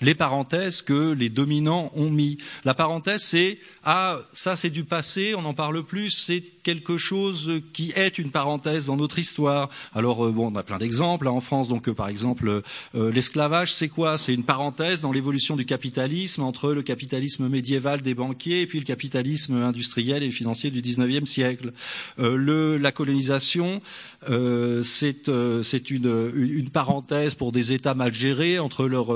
les 0.00 0.14
parenthèses 0.14 0.82
que 0.82 1.12
les 1.12 1.28
dominants 1.28 1.92
ont 1.94 2.10
mis. 2.10 2.38
La 2.64 2.74
parenthèse, 2.74 3.22
c'est 3.22 3.58
ah 3.84 4.18
ça 4.32 4.56
c'est 4.56 4.70
du 4.70 4.84
passé, 4.84 5.34
on 5.34 5.42
n'en 5.42 5.54
parle 5.54 5.82
plus, 5.82 6.10
c'est 6.10 6.42
quelque 6.62 6.98
chose 6.98 7.62
qui 7.72 7.92
est 7.96 8.18
une 8.18 8.30
parenthèse 8.30 8.86
dans 8.86 8.96
notre 8.96 9.18
histoire. 9.18 9.70
Alors 9.94 10.26
euh, 10.26 10.30
bon, 10.30 10.52
on 10.52 10.56
a 10.56 10.62
plein 10.62 10.78
d'exemples 10.78 11.28
hein, 11.28 11.32
en 11.32 11.40
France. 11.40 11.68
Donc 11.68 11.88
euh, 11.88 11.94
par 11.94 12.08
exemple, 12.08 12.62
euh, 12.94 13.12
l'esclavage, 13.12 13.72
c'est 13.72 13.88
quoi? 13.88 14.18
C'est 14.18 14.34
une 14.34 14.44
parenthèse 14.44 15.00
dans 15.00 15.12
l'évolution 15.12 15.56
du 15.56 15.64
capitalisme 15.64 16.42
entre 16.42 16.72
le 16.72 16.82
capitalisme 16.82 17.48
médiéval 17.48 18.02
des 18.02 18.14
banquiers 18.14 18.62
et 18.62 18.66
puis 18.66 18.78
le 18.78 18.84
capitalisme 18.84 19.54
industriel 19.62 20.22
et 20.22 20.30
financier 20.30 20.70
du 20.70 20.82
19e 20.82 21.26
siècle. 21.26 21.72
Le, 22.18 22.76
la 22.76 22.92
colonisation, 22.92 23.80
c'est 24.22 25.90
une, 25.90 26.32
une, 26.34 26.70
parenthèse 26.70 27.34
pour 27.34 27.52
des 27.52 27.72
États 27.72 27.94
mal 27.94 28.14
gérés 28.14 28.58
entre 28.58 28.86
leur 28.86 29.10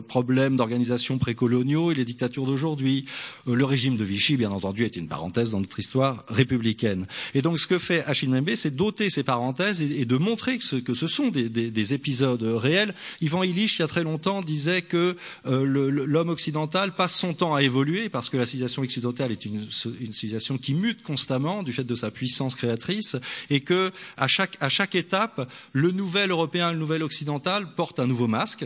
problèmes 0.00 0.56
d'organisation 0.56 1.18
précoloniaux 1.18 1.92
et 1.92 1.94
les 1.94 2.04
dictatures 2.04 2.46
d'aujourd'hui. 2.46 3.04
Le 3.46 3.64
régime 3.64 3.96
de 3.96 4.04
Vichy, 4.04 4.36
bien 4.36 4.50
entendu, 4.50 4.84
est 4.84 4.96
une 4.96 5.08
parenthèse 5.08 5.50
dans 5.50 5.60
notre 5.60 5.78
histoire 5.78 6.24
républicaine. 6.28 7.06
Et 7.34 7.42
donc 7.42 7.58
ce 7.58 7.66
que 7.66 7.78
fait 7.78 8.04
Achille 8.06 8.28
Mbembe, 8.30 8.54
c'est 8.54 8.74
doter 8.74 9.10
ces 9.10 9.22
parenthèses 9.22 9.82
et, 9.82 10.04
de 10.04 10.16
montrer 10.16 10.58
que 10.58 10.64
ce, 10.64 10.76
que 10.76 10.94
ce 10.94 11.06
sont 11.06 11.28
des, 11.28 11.48
des, 11.48 11.70
des, 11.70 11.94
épisodes 11.94 12.42
réels. 12.42 12.94
Ivan 13.20 13.42
Illich, 13.42 13.78
il 13.78 13.82
y 13.82 13.84
a 13.84 13.88
très 13.88 14.02
longtemps, 14.02 14.42
disait 14.42 14.82
que 14.82 15.16
euh, 15.46 15.64
l'homme 15.64 16.28
occidental 16.28 16.94
passe 16.94 17.14
son 17.14 17.34
temps 17.34 17.54
à 17.54 17.62
évoluer 17.62 18.08
parce 18.08 18.28
que 18.28 18.36
la 18.36 18.46
civilisation 18.46 18.82
occidentale 18.82 19.32
est 19.32 19.44
une, 19.44 19.66
une, 20.00 20.12
civilisation 20.12 20.58
qui 20.58 20.74
mute 20.74 21.02
constamment 21.02 21.62
du 21.62 21.72
fait 21.72 21.84
de 21.84 21.94
sa 21.94 22.10
puissance 22.10 22.54
créatrice 22.54 23.16
et 23.50 23.60
que 23.60 23.92
à 24.16 24.28
chaque, 24.28 24.56
à 24.60 24.68
chaque 24.68 24.94
étape, 24.94 25.50
le 25.72 25.90
nouvel 25.90 26.30
européen, 26.30 26.72
le 26.72 26.78
nouvel 26.78 27.02
occidental 27.02 27.74
porte 27.74 28.00
un 28.00 28.06
nouveau 28.06 28.26
masque 28.26 28.64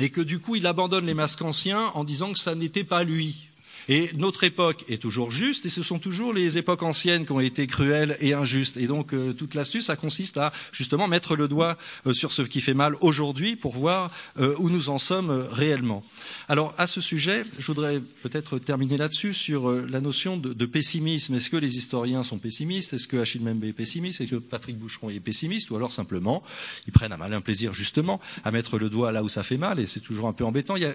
et 0.00 0.10
que 0.10 0.20
du 0.20 0.38
coup 0.38 0.56
il 0.56 0.66
abandonne 0.66 1.06
les 1.06 1.14
masques 1.14 1.42
anciens 1.42 1.90
en 1.94 2.04
disant 2.04 2.32
que 2.32 2.38
ça 2.38 2.54
n'était 2.54 2.84
pas 2.84 3.04
lui. 3.04 3.45
Et 3.88 4.10
notre 4.16 4.44
époque 4.44 4.84
est 4.88 5.00
toujours 5.00 5.30
juste, 5.30 5.66
et 5.66 5.68
ce 5.68 5.82
sont 5.82 5.98
toujours 5.98 6.32
les 6.32 6.58
époques 6.58 6.82
anciennes 6.82 7.24
qui 7.24 7.32
ont 7.32 7.40
été 7.40 7.66
cruelles 7.66 8.16
et 8.20 8.34
injustes. 8.34 8.76
Et 8.76 8.86
donc 8.86 9.12
euh, 9.12 9.32
toute 9.32 9.54
l'astuce, 9.54 9.86
ça 9.86 9.96
consiste 9.96 10.38
à 10.38 10.52
justement 10.72 11.08
mettre 11.08 11.36
le 11.36 11.48
doigt 11.48 11.78
euh, 12.06 12.12
sur 12.12 12.32
ce 12.32 12.42
qui 12.42 12.60
fait 12.60 12.74
mal 12.74 12.96
aujourd'hui 13.00 13.56
pour 13.56 13.72
voir 13.72 14.10
euh, 14.38 14.54
où 14.58 14.70
nous 14.70 14.88
en 14.88 14.98
sommes 14.98 15.46
réellement. 15.52 16.04
Alors 16.48 16.74
à 16.78 16.86
ce 16.86 17.00
sujet, 17.00 17.42
je 17.58 17.66
voudrais 17.66 18.00
peut-être 18.22 18.58
terminer 18.58 18.96
là-dessus 18.96 19.34
sur 19.34 19.70
la 19.70 20.00
notion 20.00 20.36
de, 20.36 20.52
de 20.52 20.66
pessimisme. 20.66 21.34
Est-ce 21.34 21.50
que 21.50 21.56
les 21.56 21.76
historiens 21.76 22.24
sont 22.24 22.38
pessimistes? 22.38 22.92
Est-ce 22.92 23.06
que 23.06 23.16
Achille 23.16 23.42
Membe 23.42 23.64
est 23.64 23.72
pessimiste? 23.72 24.20
Est-ce 24.20 24.30
que 24.30 24.36
Patrick 24.36 24.78
Boucheron 24.78 25.10
est 25.10 25.20
pessimiste? 25.20 25.70
Ou 25.70 25.76
alors 25.76 25.92
simplement, 25.92 26.42
ils 26.86 26.92
prennent 26.92 27.12
un 27.12 27.16
malin 27.16 27.40
plaisir 27.40 27.72
justement 27.72 28.20
à 28.44 28.50
mettre 28.50 28.78
le 28.78 28.90
doigt 28.90 29.12
là 29.12 29.22
où 29.22 29.28
ça 29.28 29.42
fait 29.42 29.56
mal, 29.56 29.78
et 29.78 29.86
c'est 29.86 30.00
toujours 30.00 30.28
un 30.28 30.32
peu 30.32 30.44
embêtant. 30.44 30.76
Il 30.76 30.82
y 30.82 30.86
a 30.86 30.94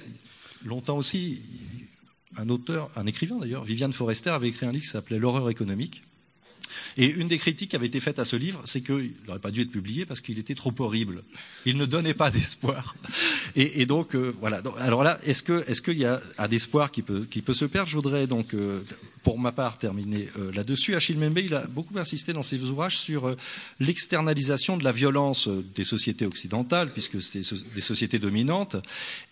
longtemps 0.66 0.98
aussi, 0.98 1.42
un 2.38 2.50
auteur, 2.50 2.90
un 2.96 3.06
écrivain 3.06 3.38
d'ailleurs, 3.38 3.64
Viviane 3.64 3.94
Forester, 3.94 4.30
avait 4.30 4.50
écrit 4.50 4.66
un 4.66 4.72
livre 4.72 4.84
qui 4.84 4.90
s'appelait 4.90 5.20
L'horreur 5.20 5.50
économique. 5.50 6.04
Et 6.98 7.06
une 7.06 7.28
des 7.28 7.38
critiques 7.38 7.72
qui 7.72 7.76
avait 7.76 7.88
été 7.88 8.00
faite 8.00 8.20
à 8.20 8.26
ce 8.26 8.36
livre, 8.36 8.62
c'est 8.66 8.82
qu'il 8.82 9.14
n'aurait 9.28 9.40
pas 9.40 9.52
dû 9.52 9.62
être 9.62 9.72
publié 9.72 10.06
parce 10.06 10.22
qu'il 10.22 10.40
était 10.40 10.56
trop 10.56 10.74
horrible. 10.80 11.24
Il 11.66 11.78
ne 11.78 11.86
donnait 11.86 12.14
pas 12.14 12.32
d'espoir. 12.32 12.96
Et, 13.56 13.86
donc 13.86 14.16
voilà. 14.16 14.62
alors 14.78 15.04
là, 15.04 15.20
est-ce 15.26 15.52
est-ce 15.70 15.82
qu'il 15.82 15.98
y 15.98 16.06
a 16.06 16.22
un 16.38 16.50
espoir 16.50 16.92
qui 16.92 17.02
peut 17.02 17.26
qui 17.30 17.42
peut 17.42 17.54
se 17.54 17.66
perdre? 17.66 17.90
Je 17.90 17.96
voudrais 17.96 18.28
donc 18.28 18.56
pour 19.24 19.40
ma 19.40 19.52
part 19.52 19.78
terminer 19.78 20.30
euh, 20.40 20.52
là-dessus. 20.52 20.96
Achille 20.96 21.18
Membe, 21.18 21.40
il 21.40 21.54
a 21.54 21.66
beaucoup 21.68 21.98
insisté 21.98 22.34
dans 22.34 22.44
ses 22.44 22.64
ouvrages 22.64 22.98
sur 22.98 23.28
euh, 23.28 23.36
l'externalisation 23.80 24.78
de 24.78 24.84
la 24.84 24.92
violence 24.92 25.48
euh, 25.48 25.64
des 25.76 25.84
sociétés 25.84 26.26
occidentales, 26.26 26.92
puisque 26.92 27.22
c'est 27.22 27.42
des 27.74 27.82
sociétés 27.82 28.20
dominantes. 28.20 28.76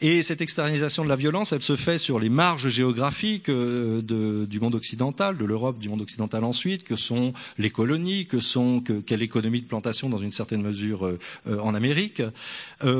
Et 0.02 0.22
cette 0.24 0.41
externalisation 0.41 1.03
de 1.03 1.10
la 1.10 1.16
violence, 1.16 1.53
elle 1.53 1.61
se 1.61 1.76
fait 1.76 1.98
sur 1.98 2.20
les 2.20 2.30
marges 2.30 2.70
géographiques 2.70 3.49
de, 3.49 4.45
du 4.45 4.60
monde 4.60 4.76
occidental, 4.76 5.38
de 5.38 5.45
l'Europe, 5.45 5.80
du 5.80 5.90
monde 5.90 6.02
occidental 6.02 6.44
ensuite, 6.44 6.84
que 6.84 6.95
sont 6.95 7.34
les 7.57 7.70
colonies, 7.70 8.26
que 8.26 8.40
sont 8.40 8.82
que, 8.82 9.02
quelle 9.02 9.22
économie 9.22 9.61
de 9.61 9.68
plantation 9.68 10.10
dans 10.10 10.20
une 10.20 10.32
certaine 10.32 10.61
mesure 10.61 11.18
en 11.48 11.74
Amérique. 11.76 12.22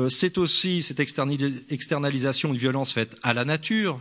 c'est 0.08 0.38
aussi 0.38 0.82
cette 0.82 1.00
externalisation 1.00 2.52
de 2.52 2.58
violence 2.58 2.92
faite 2.92 3.16
à 3.22 3.34
la 3.34 3.44
nature, 3.44 4.00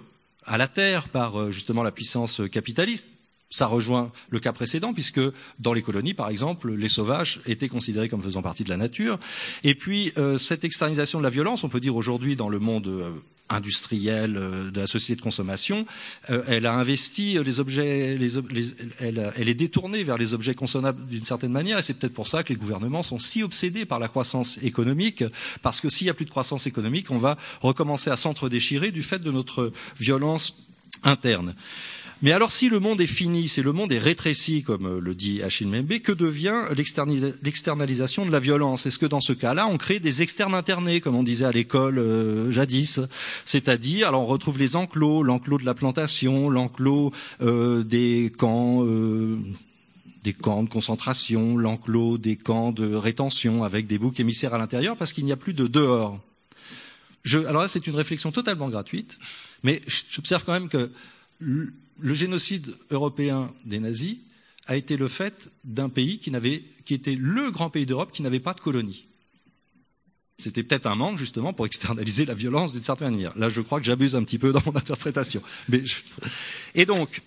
à 0.50 0.58
la 0.58 0.68
terre 0.68 1.08
par 1.08 1.40
euh, 1.40 1.52
justement 1.52 1.84
la 1.84 1.92
puissance 1.92 2.42
capitaliste. 2.52 3.08
Ça 3.52 3.66
rejoint 3.66 4.12
le 4.30 4.40
cas 4.40 4.54
précédent, 4.54 4.94
puisque 4.94 5.22
dans 5.58 5.74
les 5.74 5.82
colonies, 5.82 6.14
par 6.14 6.30
exemple, 6.30 6.72
les 6.74 6.90
sauvages 6.90 7.40
étaient 7.48 7.68
considérés 7.68 8.10
comme 8.10 8.22
faisant 8.22 8.44
partie 8.44 8.64
de 8.64 8.70
la 8.70 8.78
nature. 8.78 9.18
Et 9.64 9.74
puis, 9.74 10.12
euh, 10.18 10.38
cette 10.38 10.64
externalisation 10.64 11.18
de 11.18 11.24
la 11.24 11.32
violence, 11.32 11.64
on 11.64 11.70
peut 11.70 11.80
dire 11.80 11.96
aujourd'hui 11.96 12.36
dans 12.36 12.50
le 12.50 12.60
monde 12.60 12.92
euh, 13.52 13.56
industriel 13.56 14.34
de 14.34 14.80
la 14.80 14.88
société 14.88 15.18
de 15.18 15.24
consommation, 15.24 15.86
elle 16.48 16.66
a 16.66 16.74
investi 16.74 17.38
les 17.44 17.60
objets, 17.60 18.18
elle, 19.00 19.34
elle, 19.36 19.50
est 19.50 19.54
détournée 19.54 20.04
vers 20.04 20.18
les 20.18 20.34
objets 20.34 20.54
consommables 20.54 21.06
d'une 21.08 21.26
certaine 21.26 21.52
manière, 21.52 21.78
et 21.80 21.84
c'est 21.84 21.94
peut-être 21.94 22.14
pour 22.14 22.28
ça 22.28 22.44
que 22.44 22.50
les 22.50 22.60
gouvernements 22.60 23.04
sont 23.04 23.20
si 23.20 23.44
obsédés 23.44 23.86
par 23.86 24.00
la 24.00 24.08
croissance 24.08 24.60
économique, 24.62 25.24
parce 25.62 25.82
que 25.82 25.90
s'il 25.90 26.06
n'y 26.06 26.12
a 26.12 26.14
plus 26.14 26.26
de 26.26 26.30
croissance 26.30 26.68
économique, 26.68 27.12
on 27.12 27.18
va 27.18 27.38
recommencer 27.62 28.10
à 28.10 28.16
s'entre-déchirer 28.16 28.92
du 28.92 29.04
fait 29.04 29.20
de 29.20 29.32
notre 29.32 29.72
violence 30.00 30.56
interne. 31.04 31.56
Mais 32.22 32.34
alors 32.34 32.52
si 32.52 32.68
le 32.68 32.80
monde 32.80 33.00
est 33.00 33.08
fini, 33.08 33.48
si 33.48 33.62
le 33.62 33.72
monde 33.72 33.94
est 33.94 34.00
rétréci, 34.00 34.62
comme 34.62 34.86
euh, 34.86 35.00
le 35.00 35.16
dit 35.16 35.42
Achille 35.42 35.68
Membe, 35.68 36.00
que 36.00 36.12
devient 36.12 36.66
l'externalisation 37.42 38.26
de 38.26 38.32
la 38.32 38.42
violence? 38.42 38.86
Est-ce 38.86 39.00
que 39.00 39.06
dans 39.06 39.22
ce 39.22 39.32
cas-là, 39.32 39.68
on 39.68 39.78
crée 39.78 40.02
des 40.02 40.22
externes 40.22 40.54
internés, 40.54 41.00
comme 41.00 41.16
on 41.16 41.24
disait 41.24 41.46
à 41.46 41.52
l'école 41.52 41.98
euh, 41.98 42.52
jadis? 42.52 43.00
C'est-à-dire, 43.46 44.10
alors 44.10 44.24
on 44.24 44.26
retrouve 44.26 44.60
les 44.60 44.76
enclos, 44.76 45.24
l'enclos 45.24 45.60
de 45.60 45.66
la 45.66 45.74
plantation, 45.74 46.50
l'enclos 46.50 47.14
euh, 47.42 47.84
des 47.84 48.32
camps 48.38 48.86
des 50.24 50.34
camps 50.34 50.64
de 50.64 50.70
concentration, 50.70 51.58
l'enclos 51.58 52.18
des 52.18 52.36
camps 52.36 52.74
de 52.74 52.94
rétention 52.94 53.64
avec 53.64 53.88
des 53.88 53.98
boucs 53.98 54.20
émissaires 54.20 54.54
à 54.54 54.58
l'intérieur 54.58 54.98
parce 54.98 55.14
qu'il 55.14 55.24
n'y 55.24 55.32
a 55.32 55.38
plus 55.38 55.54
de 55.54 55.68
dehors. 55.68 56.20
Je, 57.24 57.40
alors 57.40 57.62
là, 57.62 57.68
c'est 57.70 57.88
une 57.88 57.96
réflexion 57.96 58.32
totalement 58.32 58.68
gratuite, 58.68 59.18
mais 59.64 59.82
j'observe 59.88 60.44
quand 60.44 60.52
même 60.52 60.68
que 60.68 60.92
le 62.00 62.14
génocide 62.14 62.76
européen 62.90 63.52
des 63.66 63.80
nazis 63.80 64.18
a 64.68 64.76
été 64.76 64.98
le 64.98 65.08
fait 65.08 65.50
d'un 65.64 65.90
pays 65.90 66.20
qui, 66.20 66.32
était 66.94 67.16
le 67.16 67.52
grand 67.52 67.70
pays 67.70 67.86
d'Europe 67.86 68.12
qui 68.12 68.22
n'avait 68.22 68.40
pas 68.40 68.54
de 68.54 68.62
colonie. 68.62 69.06
C'était 70.38 70.64
peut-être 70.64 70.86
un 70.86 70.96
manque 70.96 71.18
justement 71.18 71.54
pour 71.54 71.66
externaliser 71.66 72.26
la 72.26 72.34
violence 72.34 72.72
d'une 72.72 72.82
certaine 72.82 73.12
manière. 73.12 73.38
Là, 73.38 73.50
je 73.50 73.62
crois 73.62 73.80
que 73.80 73.86
j'abuse 73.86 74.16
un 74.16 74.24
petit 74.24 74.38
peu 74.38 74.52
dans 74.54 74.62
mon 74.66 74.76
interprétation. 74.76 75.42
Et 76.76 76.86
donc, 76.86 77.22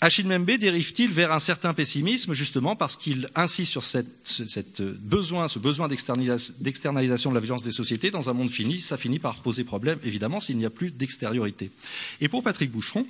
Achille 0.00 0.26
Membe 0.26 0.50
dérive-t-il 0.50 1.10
vers 1.10 1.32
un 1.32 1.38
certain 1.38 1.72
pessimisme 1.72 2.34
justement 2.34 2.76
parce 2.76 2.96
qu'il 2.96 3.30
insiste 3.36 3.70
sur 3.70 3.84
ce 3.84 4.02
besoin 4.98 5.88
d'externalisation 5.88 7.30
de 7.30 7.34
la 7.34 7.40
violence 7.40 7.62
des 7.62 7.72
sociétés 7.72 8.10
dans 8.10 8.28
un 8.28 8.34
monde 8.34 8.50
fini, 8.50 8.82
ça 8.82 8.98
finit 8.98 9.18
par 9.18 9.36
poser 9.36 9.64
problème 9.64 9.98
évidemment 10.04 10.40
s'il 10.40 10.58
n'y 10.58 10.66
a 10.66 10.70
plus 10.70 10.90
d'extériorité. 10.90 11.70
Et 12.20 12.28
pour 12.28 12.42
Patrick 12.42 12.70
Boucheron, 12.70 13.06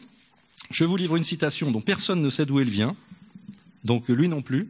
je 0.71 0.85
vous 0.85 0.97
livre 0.97 1.17
une 1.17 1.25
citation 1.25 1.71
dont 1.71 1.81
personne 1.81 2.21
ne 2.23 2.31
sait 2.31 2.47
d'où 2.47 2.61
elle 2.61 2.69
vient, 2.69 2.97
donc 3.85 4.09
lui 4.09 4.29
non 4.29 4.43
plus. 4.43 4.69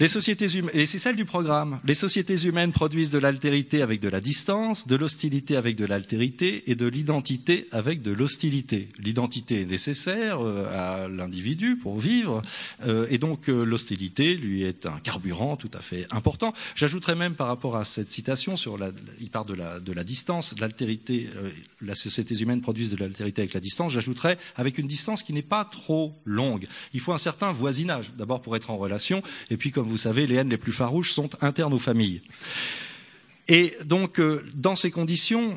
Les 0.00 0.08
sociétés 0.08 0.48
humaines, 0.56 0.74
et 0.74 0.86
c'est 0.86 0.98
celle 0.98 1.14
du 1.14 1.24
programme, 1.24 1.80
les 1.84 1.94
sociétés 1.94 2.42
humaines 2.46 2.72
produisent 2.72 3.10
de 3.10 3.18
l'altérité 3.18 3.80
avec 3.80 4.00
de 4.00 4.08
la 4.08 4.20
distance, 4.20 4.88
de 4.88 4.96
l'hostilité 4.96 5.56
avec 5.56 5.76
de 5.76 5.84
l'altérité 5.84 6.68
et 6.68 6.74
de 6.74 6.86
l'identité 6.86 7.68
avec 7.70 8.02
de 8.02 8.10
l'hostilité. 8.10 8.88
L'identité 8.98 9.60
est 9.60 9.66
nécessaire 9.66 10.40
euh, 10.40 10.66
à 10.74 11.08
l'individu 11.08 11.76
pour 11.76 12.00
vivre, 12.00 12.42
euh, 12.86 13.06
et 13.08 13.18
donc 13.18 13.48
euh, 13.48 13.62
l'hostilité 13.64 14.36
lui 14.36 14.64
est 14.64 14.86
un 14.86 14.98
carburant 14.98 15.56
tout 15.56 15.70
à 15.74 15.80
fait 15.80 16.08
important. 16.10 16.54
J'ajouterais 16.74 17.14
même 17.14 17.34
par 17.34 17.46
rapport 17.46 17.76
à 17.76 17.84
cette 17.84 18.08
citation 18.08 18.56
sur 18.56 18.76
la, 18.76 18.90
il 19.20 19.30
part 19.30 19.44
de 19.44 19.54
la, 19.54 19.78
de 19.78 19.92
la 19.92 20.02
distance, 20.02 20.56
l'altérité, 20.58 21.28
les 21.80 21.94
sociétés 21.94 22.34
humaines 22.36 22.62
produisent 22.62 22.90
de 22.90 22.96
l'altérité 22.96 23.42
avec 23.42 23.54
la 23.54 23.60
distance, 23.60 23.92
j'ajouterais 23.92 24.38
avec 24.56 24.78
une 24.78 24.88
distance 24.88 25.22
qui 25.22 25.32
n'est 25.32 25.42
pas 25.42 25.64
trop 25.64 26.14
longue. 26.24 26.66
Il 26.94 27.00
faut 27.00 27.12
un 27.12 27.18
certain 27.18 27.52
voisinage, 27.52 28.12
d'abord 28.18 28.42
pour 28.42 28.56
être 28.56 28.70
en 28.70 28.76
relation, 28.76 29.22
et 29.50 29.56
puis 29.56 29.70
comme 29.70 29.83
comme 29.84 29.90
vous 29.90 29.98
savez, 29.98 30.26
les 30.26 30.36
haines 30.36 30.48
les 30.48 30.56
plus 30.56 30.72
farouches 30.72 31.12
sont 31.12 31.28
internes 31.42 31.74
aux 31.74 31.78
familles. 31.78 32.22
Et 33.48 33.74
donc, 33.84 34.18
euh, 34.18 34.42
dans 34.54 34.76
ces 34.76 34.90
conditions, 34.90 35.54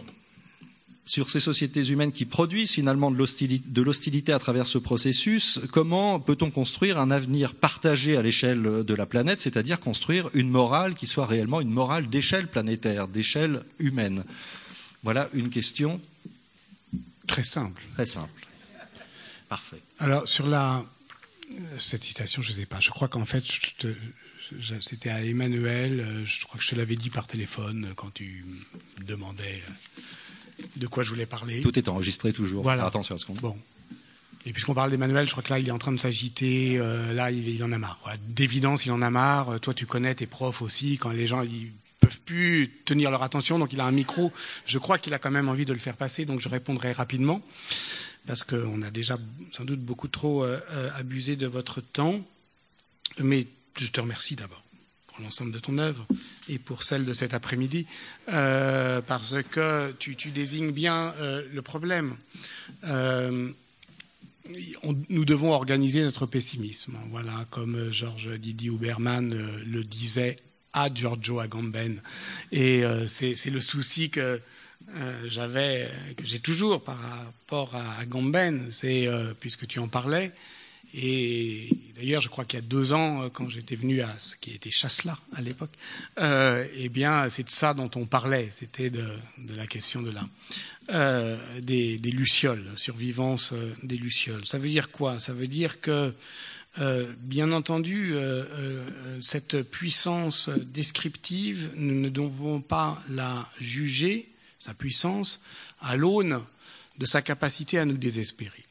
sur 1.05 1.29
ces 1.29 1.39
sociétés 1.39 1.87
humaines 1.87 2.11
qui 2.11 2.25
produisent 2.25 2.73
finalement 2.73 3.09
de 3.09 3.81
l'hostilité 3.81 4.33
à 4.33 4.39
travers 4.39 4.67
ce 4.67 4.79
processus, 4.79 5.61
comment 5.71 6.19
peut-on 6.19 6.51
construire 6.51 6.99
un 6.99 7.09
avenir 7.09 7.55
partagé 7.55 8.17
à 8.17 8.21
l'échelle 8.21 8.83
de 8.83 8.93
la 8.93 9.05
planète, 9.05 9.39
c'est-à-dire 9.39 9.79
construire 9.79 10.29
une 10.33 10.49
morale 10.49 10.93
qui 10.95 11.07
soit 11.07 11.25
réellement 11.25 11.61
une 11.61 11.71
morale 11.71 12.09
d'échelle 12.09 12.49
planétaire, 12.49 13.07
d'échelle 13.07 13.63
humaine? 13.79 14.25
Voilà 15.03 15.29
une 15.33 15.49
question. 15.49 16.01
Très 17.27 17.45
simple. 17.45 17.81
Très 17.93 18.05
simple. 18.05 18.45
Parfait. 19.47 19.81
Alors, 19.99 20.27
sur 20.27 20.47
la, 20.47 20.83
cette 21.79 22.03
citation, 22.03 22.41
je 22.41 22.51
ne 22.51 22.57
sais 22.57 22.65
pas. 22.65 22.79
Je 22.79 22.89
crois 22.89 23.07
qu'en 23.07 23.25
fait, 23.25 23.43
c'était 24.81 25.09
à 25.09 25.23
Emmanuel. 25.23 25.99
Euh, 25.99 26.25
je 26.25 26.45
crois 26.45 26.57
que 26.57 26.63
je 26.63 26.69
te 26.69 26.75
l'avais 26.75 26.95
dit 26.95 27.09
par 27.09 27.27
téléphone 27.27 27.87
euh, 27.89 27.93
quand 27.95 28.13
tu 28.13 28.45
me 28.99 29.05
demandais 29.05 29.61
euh, 29.69 30.61
de 30.75 30.87
quoi 30.87 31.03
je 31.03 31.09
voulais 31.09 31.25
parler. 31.25 31.61
Tout 31.61 31.77
est 31.77 31.89
enregistré 31.89 32.33
toujours. 32.33 32.63
Voilà. 32.63 32.85
Attention 32.85 33.15
à 33.15 33.17
ce 33.17 33.25
qu'on. 33.25 33.33
Bon. 33.33 33.57
Et 34.45 34.53
puisqu'on 34.53 34.73
parle 34.73 34.91
d'Emmanuel, 34.91 35.25
je 35.25 35.31
crois 35.31 35.43
que 35.43 35.49
là, 35.49 35.59
il 35.59 35.67
est 35.67 35.71
en 35.71 35.77
train 35.77 35.91
de 35.91 35.99
s'agiter. 35.99 36.77
là, 36.77 37.31
il, 37.31 37.61
en 37.65 37.71
a 37.73 37.77
marre. 37.77 37.99
D'évidence, 38.29 38.85
il 38.85 38.93
en 38.93 39.01
a 39.01 39.09
marre. 39.09 39.59
Toi, 39.59 39.73
tu 39.73 39.85
connais 39.85 40.15
tes 40.15 40.25
profs 40.25 40.61
aussi. 40.61 40.97
Quand 40.97 41.09
les 41.09 41.27
gens 41.27 41.41
ils 41.41 41.73
peuvent 41.99 42.21
plus 42.21 42.71
tenir 42.85 43.11
leur 43.11 43.23
attention, 43.23 43.59
donc 43.59 43.73
il 43.73 43.81
a 43.81 43.85
un 43.85 43.91
micro. 43.91 44.31
Je 44.65 44.77
crois 44.77 44.99
qu'il 44.99 45.13
a 45.13 45.19
quand 45.19 45.31
même 45.31 45.49
envie 45.49 45.65
de 45.65 45.73
le 45.73 45.79
faire 45.79 45.97
passer, 45.97 46.23
donc 46.23 46.39
je 46.39 46.47
répondrai 46.47 46.93
rapidement 46.93 47.41
parce 48.27 48.43
qu'on 48.43 48.81
a 48.81 48.91
déjà 48.91 49.17
sans 49.53 49.63
doute 49.63 49.79
beaucoup 49.79 50.09
trop 50.09 50.43
euh, 50.43 50.59
euh, 50.71 50.89
abusé 50.95 51.35
de 51.37 51.47
votre 51.47 51.81
temps. 51.81 52.23
Mais 53.19 53.47
je 53.79 53.87
te 53.87 54.01
remercie 54.01 54.35
d'abord 54.35 54.61
pour 55.07 55.21
l'ensemble 55.21 55.51
de 55.51 55.59
ton 55.59 55.77
œuvre 55.79 56.05
et 56.49 56.59
pour 56.59 56.83
celle 56.83 57.05
de 57.05 57.13
cet 57.13 57.33
après-midi, 57.33 57.87
euh, 58.29 59.01
parce 59.01 59.41
que 59.49 59.91
tu, 59.93 60.13
désignes 60.29 60.71
bien 60.71 61.13
le 61.51 61.61
problème. 61.61 62.15
Nous 62.83 63.55
devons 65.25 65.53
organiser 65.53 66.03
notre 66.03 66.27
pessimisme. 66.27 66.97
Voilà, 67.09 67.33
comme 67.49 67.91
Georges 67.91 68.37
Didier 68.37 68.69
Huberman 68.69 69.35
le 69.65 69.83
disait 69.83 70.37
à 70.73 70.93
Giorgio 70.93 71.39
Agamben. 71.39 71.99
Et 72.51 72.83
c'est 73.07 73.49
le 73.49 73.61
souci 73.61 74.11
que 74.11 74.39
j'avais, 75.27 75.89
que 76.15 76.25
j'ai 76.25 76.39
toujours 76.39 76.83
par 76.83 76.97
rapport 76.97 77.75
à, 77.75 78.05
Gamben, 78.05 78.71
c'est 78.71 79.07
euh, 79.07 79.33
puisque 79.39 79.67
tu 79.67 79.79
en 79.79 79.87
parlais. 79.87 80.31
Et 80.93 81.69
d'ailleurs, 81.97 82.21
je 82.21 82.29
crois 82.29 82.45
qu'il 82.45 82.57
y 82.59 82.63
a 82.63 82.65
deux 82.65 82.93
ans, 82.93 83.23
euh, 83.23 83.29
quand 83.29 83.49
j'étais 83.49 83.75
venu 83.75 84.01
à 84.01 84.09
ce 84.19 84.37
qui 84.37 84.53
était 84.53 84.71
Chasselas 84.71 85.19
à 85.35 85.41
l'époque, 85.41 85.71
eh 86.17 86.89
bien, 86.89 87.29
c'est 87.29 87.43
de 87.43 87.49
ça 87.49 87.73
dont 87.73 87.91
on 87.95 88.05
parlait. 88.05 88.49
C'était 88.51 88.89
de, 88.89 89.05
de, 89.39 89.55
la 89.55 89.67
question 89.67 90.01
de 90.01 90.11
la 90.11 90.23
des, 91.61 91.99
des, 91.99 92.11
lucioles, 92.11 92.65
survivance 92.77 93.53
des 93.83 93.97
lucioles. 93.97 94.45
Ça 94.45 94.57
veut 94.57 94.69
dire 94.69 94.89
quoi? 94.89 95.19
Ça 95.19 95.33
veut 95.33 95.47
dire 95.47 95.81
que 95.81 96.13
bien 97.19 97.51
entendu, 97.51 98.13
cette 99.21 99.63
puissance 99.63 100.49
descriptive, 100.49 101.71
nous 101.75 101.99
ne 101.99 102.07
devons 102.07 102.61
pas 102.61 103.03
la 103.09 103.49
juger 103.59 104.29
sa 104.67 104.73
puissance, 104.73 105.39
à 105.79 105.95
l'aune 105.95 106.41
de 106.97 107.05
sa 107.05 107.21
capacité 107.21 107.79
à 107.79 107.85
nous 107.85 107.97
désespérer. 107.97 108.65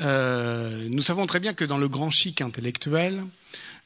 Euh, 0.00 0.88
nous 0.88 1.02
savons 1.02 1.26
très 1.26 1.40
bien 1.40 1.52
que 1.52 1.64
dans 1.64 1.76
le 1.76 1.88
grand 1.88 2.10
chic 2.10 2.40
intellectuel, 2.40 3.22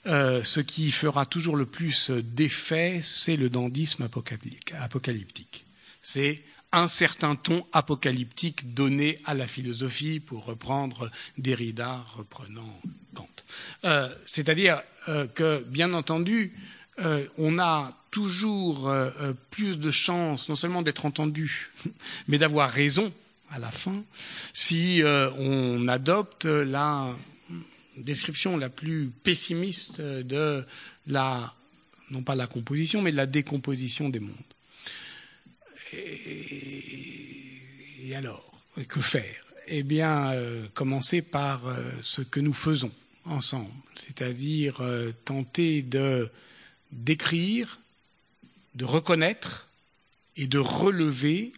euh, 0.06 0.44
ce 0.44 0.60
qui 0.60 0.92
fera 0.92 1.26
toujours 1.26 1.56
le 1.56 1.66
plus 1.66 2.10
d'effet, 2.10 3.00
c'est 3.02 3.36
le 3.36 3.50
dandisme 3.50 4.04
apocalyptique. 4.04 5.64
C'est 6.02 6.40
un 6.70 6.86
certain 6.86 7.34
ton 7.34 7.66
apocalyptique 7.72 8.74
donné 8.74 9.18
à 9.24 9.34
la 9.34 9.48
philosophie, 9.48 10.20
pour 10.20 10.44
reprendre 10.44 11.10
Derrida, 11.36 12.04
reprenant 12.16 12.80
Kant. 13.14 13.26
Euh, 13.84 14.08
C'est-à-dire 14.24 14.80
que, 15.34 15.64
bien 15.66 15.94
entendu, 15.94 16.52
euh, 17.00 17.26
on 17.36 17.58
a 17.58 17.94
toujours 18.10 18.88
euh, 18.88 19.10
euh, 19.20 19.34
plus 19.50 19.78
de 19.78 19.90
chances 19.90 20.48
non 20.48 20.56
seulement 20.56 20.82
d'être 20.82 21.06
entendu, 21.06 21.70
mais 22.28 22.38
d'avoir 22.38 22.70
raison 22.70 23.12
à 23.50 23.58
la 23.58 23.70
fin 23.70 24.04
si 24.52 25.02
on 25.38 25.88
adopte 25.88 26.44
la 26.44 27.08
description 27.96 28.58
la 28.58 28.68
plus 28.68 29.10
pessimiste 29.22 30.02
de 30.02 30.66
la 31.06 31.54
non 32.10 32.22
pas 32.22 32.34
la 32.34 32.46
composition 32.46 33.00
mais 33.00 33.10
de 33.10 33.16
la 33.16 33.24
décomposition 33.24 34.10
des 34.10 34.20
mondes. 34.20 34.34
Et, 35.94 38.14
alors, 38.14 38.52
que 38.86 39.00
faire? 39.00 39.46
Eh 39.66 39.82
bien, 39.82 40.34
commencer 40.74 41.22
par 41.22 41.62
ce 42.02 42.20
que 42.20 42.40
nous 42.40 42.52
faisons 42.52 42.92
ensemble, 43.24 43.70
c'est-à-dire 43.96 44.82
tenter 45.24 45.80
de 45.80 46.30
d'écrire, 46.92 47.78
de 48.74 48.84
reconnaître 48.84 49.68
et 50.36 50.46
de 50.46 50.58
relever 50.58 51.52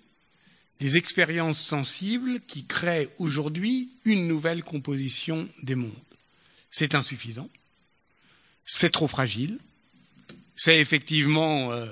des 0.81 0.97
expériences 0.97 1.61
sensibles 1.61 2.41
qui 2.47 2.65
créent 2.65 3.11
aujourd'hui 3.19 3.93
une 4.05 4.27
nouvelle 4.27 4.65
composition 4.65 5.49
des 5.63 5.75
mondes. 5.75 5.93
C'est 6.71 6.95
insuffisant, 6.95 7.51
c'est 8.65 8.91
trop 8.91 9.07
fragile, 9.07 9.59
c'est 10.57 10.81
effectivement 10.81 11.73
euh, 11.73 11.87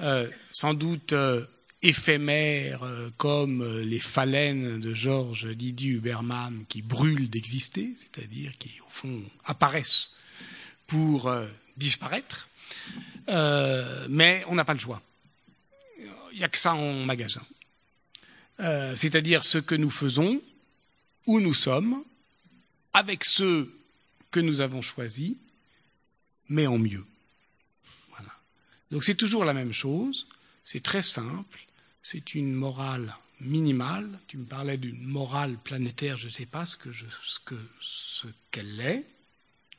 euh, 0.00 0.30
sans 0.50 0.74
doute 0.74 1.12
euh, 1.12 1.44
éphémère 1.82 2.82
comme 3.16 3.64
les 3.80 3.98
phalènes 3.98 4.80
de 4.80 4.92
Georges 4.92 5.46
Didier 5.56 5.92
Huberman 5.92 6.64
qui 6.68 6.82
brûlent 6.82 7.30
d'exister, 7.30 7.94
c'est-à-dire 7.96 8.52
qui 8.58 8.70
au 8.86 8.90
fond 8.90 9.22
apparaissent 9.46 10.10
pour 10.86 11.32
disparaître, 11.80 12.48
euh, 13.28 14.06
mais 14.08 14.44
on 14.46 14.54
n'a 14.54 14.64
pas 14.64 14.74
le 14.74 14.80
choix. 14.80 15.02
Il 16.32 16.38
n'y 16.38 16.44
a 16.44 16.48
que 16.48 16.58
ça 16.58 16.74
en 16.74 17.04
magasin. 17.04 17.42
Euh, 18.60 18.94
c'est-à-dire 18.94 19.42
ce 19.42 19.58
que 19.58 19.74
nous 19.74 19.90
faisons, 19.90 20.40
où 21.26 21.40
nous 21.40 21.54
sommes, 21.54 22.04
avec 22.92 23.24
ceux 23.24 23.72
que 24.30 24.40
nous 24.40 24.60
avons 24.60 24.82
choisis, 24.82 25.34
mais 26.48 26.66
en 26.66 26.78
mieux. 26.78 27.04
Voilà. 28.10 28.32
Donc 28.90 29.04
c'est 29.04 29.14
toujours 29.14 29.44
la 29.44 29.54
même 29.54 29.72
chose, 29.72 30.26
c'est 30.64 30.82
très 30.82 31.02
simple, 31.02 31.66
c'est 32.02 32.34
une 32.34 32.52
morale 32.52 33.14
minimale. 33.40 34.08
Tu 34.28 34.36
me 34.36 34.44
parlais 34.44 34.76
d'une 34.76 35.02
morale 35.02 35.56
planétaire, 35.64 36.18
je 36.18 36.26
ne 36.26 36.30
sais 36.30 36.46
pas 36.46 36.66
ce 36.66 36.76
que 36.76 36.92
ce 36.92 37.40
que 37.44 37.56
ce 37.80 38.26
qu'elle 38.50 38.80
est. 38.80 39.04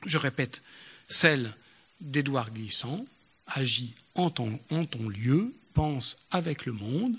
Je 0.04 0.18
répète, 0.18 0.62
celle 1.08 1.54
d'Édouard 2.02 2.52
Glissant, 2.52 3.06
agit 3.46 3.94
en 4.14 4.30
ton, 4.30 4.58
en 4.70 4.84
ton 4.84 5.08
lieu, 5.08 5.52
pense 5.72 6.18
avec 6.30 6.66
le 6.66 6.72
monde, 6.72 7.16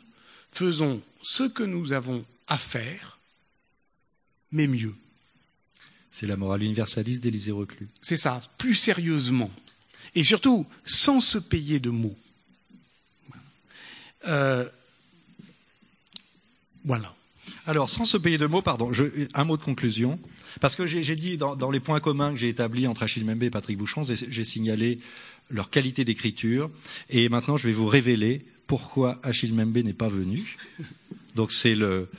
faisons 0.52 1.02
ce 1.22 1.44
que 1.44 1.64
nous 1.64 1.92
avons 1.92 2.24
à 2.48 2.58
faire, 2.58 3.18
mais 4.52 4.68
mieux. 4.68 4.96
C'est 6.12 6.28
la 6.28 6.38
morale 6.38 6.62
universaliste 6.62 7.24
d'Élisée 7.24 7.52
Reclus. 7.52 7.90
C'est 8.02 8.18
ça, 8.18 8.40
plus 8.60 8.76
sérieusement. 8.76 9.50
Et 10.14 10.24
surtout, 10.24 10.68
sans 10.86 11.22
se 11.22 11.40
payer 11.40 11.80
de 11.80 11.90
mots. 11.90 12.16
Euh, 14.28 14.70
voilà. 16.86 17.16
Alors, 17.66 17.90
sans 17.90 18.06
se 18.06 18.18
payer 18.18 18.38
de 18.38 18.46
mots, 18.46 18.62
pardon, 18.62 18.92
un 19.34 19.44
mot 19.44 19.58
de 19.58 19.64
conclusion. 19.64 20.20
Parce 20.62 20.76
que 20.76 20.86
j'ai 20.86 21.16
dit 21.16 21.38
dans, 21.38 21.72
les 21.72 21.80
points 21.80 22.00
communs 22.00 22.32
que 22.32 22.38
j'ai 22.38 22.50
établis 22.50 22.88
entre 22.88 23.04
Achille 23.04 23.24
Mbembe 23.24 23.44
et 23.44 23.50
Patrick 23.50 23.78
Bouchon, 23.78 24.04
j'ai 24.04 24.44
signalé 24.44 25.00
leur 25.50 25.70
qualité 25.70 26.06
d'écriture. 26.06 26.70
Et 27.10 27.30
maintenant, 27.30 27.58
je 27.58 27.68
vais 27.68 27.74
vous 27.74 27.88
révéler 27.88 28.46
pourquoi 28.68 29.20
Achille 29.24 29.54
Mbembe 29.54 29.78
n'est 29.78 29.94
pas 29.94 30.10
venu. 30.10 30.58
Donc 31.36 31.52
c'est 31.52 31.76
le, 31.76 32.10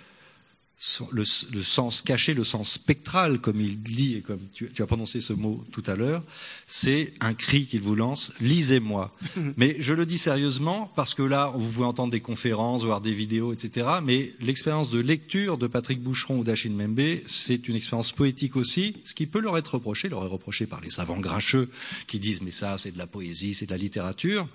le, 1.12 1.24
sens 1.24 2.02
caché, 2.02 2.35
le 2.35 2.44
sens 2.44 2.73
spectral, 2.73 3.40
comme 3.40 3.61
il 3.61 3.81
dit 3.81 4.16
et 4.16 4.20
comme 4.20 4.40
tu, 4.52 4.70
as 4.78 4.86
prononcé 4.86 5.20
ce 5.20 5.32
mot 5.32 5.65
tout 5.73 5.82
à 5.86 5.94
l'heure, 5.94 6.23
c'est 6.66 7.15
un 7.20 7.32
cri 7.32 7.66
qu'il 7.66 7.81
vous 7.81 7.94
lance 7.94 8.32
lisez-moi. 8.40 9.16
mais 9.56 9.77
je 9.78 9.94
le 9.94 10.05
dis 10.05 10.19
sérieusement 10.19 10.93
parce 10.94 11.15
que 11.15 11.23
là, 11.23 11.52
vous 11.55 11.70
pouvez 11.70 11.86
entendre 11.86 12.12
des 12.12 12.20
conférences, 12.20 12.85
voir 12.85 13.01
des 13.01 13.15
vidéos, 13.15 13.52
etc. 13.52 13.86
Mais 14.02 14.35
l'expérience 14.40 14.90
de 14.90 15.01
lecture 15.01 15.56
de 15.56 15.66
Patrick 15.66 16.02
Boucheron 16.02 16.39
ou 16.39 16.44
d'Achille 16.44 16.73
Membe, 16.73 17.20
c'est 17.27 17.66
une 17.69 17.77
expérience 17.77 18.12
poétique 18.12 18.56
aussi, 18.56 18.97
ce 19.05 19.15
qui 19.15 19.27
peut 19.27 19.40
leur 19.40 19.56
être 19.56 19.74
reproché, 19.74 20.09
leur 20.09 20.24
est 20.24 20.28
reproché 20.28 20.66
par 20.66 20.81
les 20.81 20.90
savants 20.90 21.19
grincheux 21.19 21.70
qui 22.06 22.20
disent 22.20 22.43
mais 22.43 22.51
ça, 22.51 22.77
c'est 22.77 22.93
de 22.93 22.98
la 22.98 23.06
poésie, 23.06 23.55
c'est 23.55 23.66
de 23.66 23.70
la 23.70 23.78
littérature. 23.78 24.47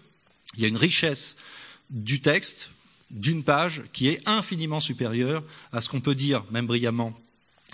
Il 0.58 0.62
y 0.62 0.66
a 0.66 0.68
une 0.68 0.78
richesse 0.78 1.38
du 1.90 2.22
texte, 2.22 2.70
d'une 3.12 3.44
page 3.44 3.84
qui 3.94 4.08
est 4.08 4.22
infiniment 4.28 4.80
supérieure 4.80 5.44
à 5.72 5.82
ce 5.82 5.90
qu'on 5.90 6.02
peut 6.02 6.16
dire, 6.16 6.44
même 6.52 6.68
brillamment, 6.68 7.14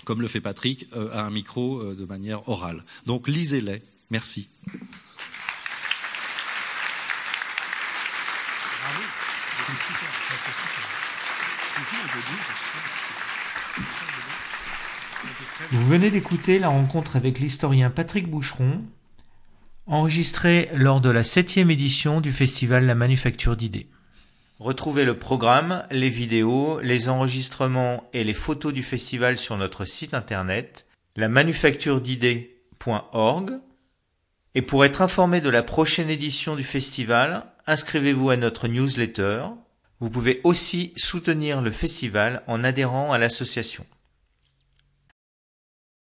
comme 0.04 0.20
le 0.20 0.28
fait 0.28 0.40
Patrick, 0.40 0.86
euh, 0.94 1.10
à 1.12 1.22
un 1.22 1.30
micro 1.30 1.80
euh, 1.80 1.94
de 1.94 2.04
manière 2.04 2.48
orale. 2.48 2.84
Donc 3.06 3.28
lisez-les. 3.28 3.82
Merci. 4.10 4.48
Vous 15.72 15.86
venez 15.88 16.10
d'écouter 16.10 16.58
la 16.58 16.68
rencontre 16.68 17.16
avec 17.16 17.40
l'historien 17.40 17.90
Patrick 17.90 18.28
Boucheron, 18.28 18.84
enregistrée 19.86 20.68
lors 20.74 21.00
de 21.00 21.10
la 21.10 21.24
septième 21.24 21.70
édition 21.70 22.20
du 22.20 22.32
festival 22.32 22.86
La 22.86 22.94
Manufacture 22.94 23.56
d'idées. 23.56 23.88
Retrouvez 24.58 25.04
le 25.04 25.18
programme, 25.18 25.84
les 25.90 26.08
vidéos, 26.08 26.80
les 26.80 27.10
enregistrements 27.10 28.08
et 28.14 28.24
les 28.24 28.32
photos 28.32 28.72
du 28.72 28.82
festival 28.82 29.36
sur 29.36 29.58
notre 29.58 29.84
site 29.84 30.14
internet 30.14 30.86
lamanufacturedidées.org 31.16 33.50
et 34.54 34.62
pour 34.62 34.86
être 34.86 35.02
informé 35.02 35.42
de 35.42 35.50
la 35.50 35.62
prochaine 35.62 36.08
édition 36.08 36.56
du 36.56 36.64
festival, 36.64 37.44
inscrivez-vous 37.66 38.30
à 38.30 38.38
notre 38.38 38.68
newsletter. 38.68 39.42
Vous 40.00 40.08
pouvez 40.08 40.40
aussi 40.44 40.94
soutenir 40.96 41.60
le 41.60 41.70
festival 41.70 42.42
en 42.46 42.64
adhérant 42.64 43.12
à 43.12 43.18
l'association. 43.18 43.84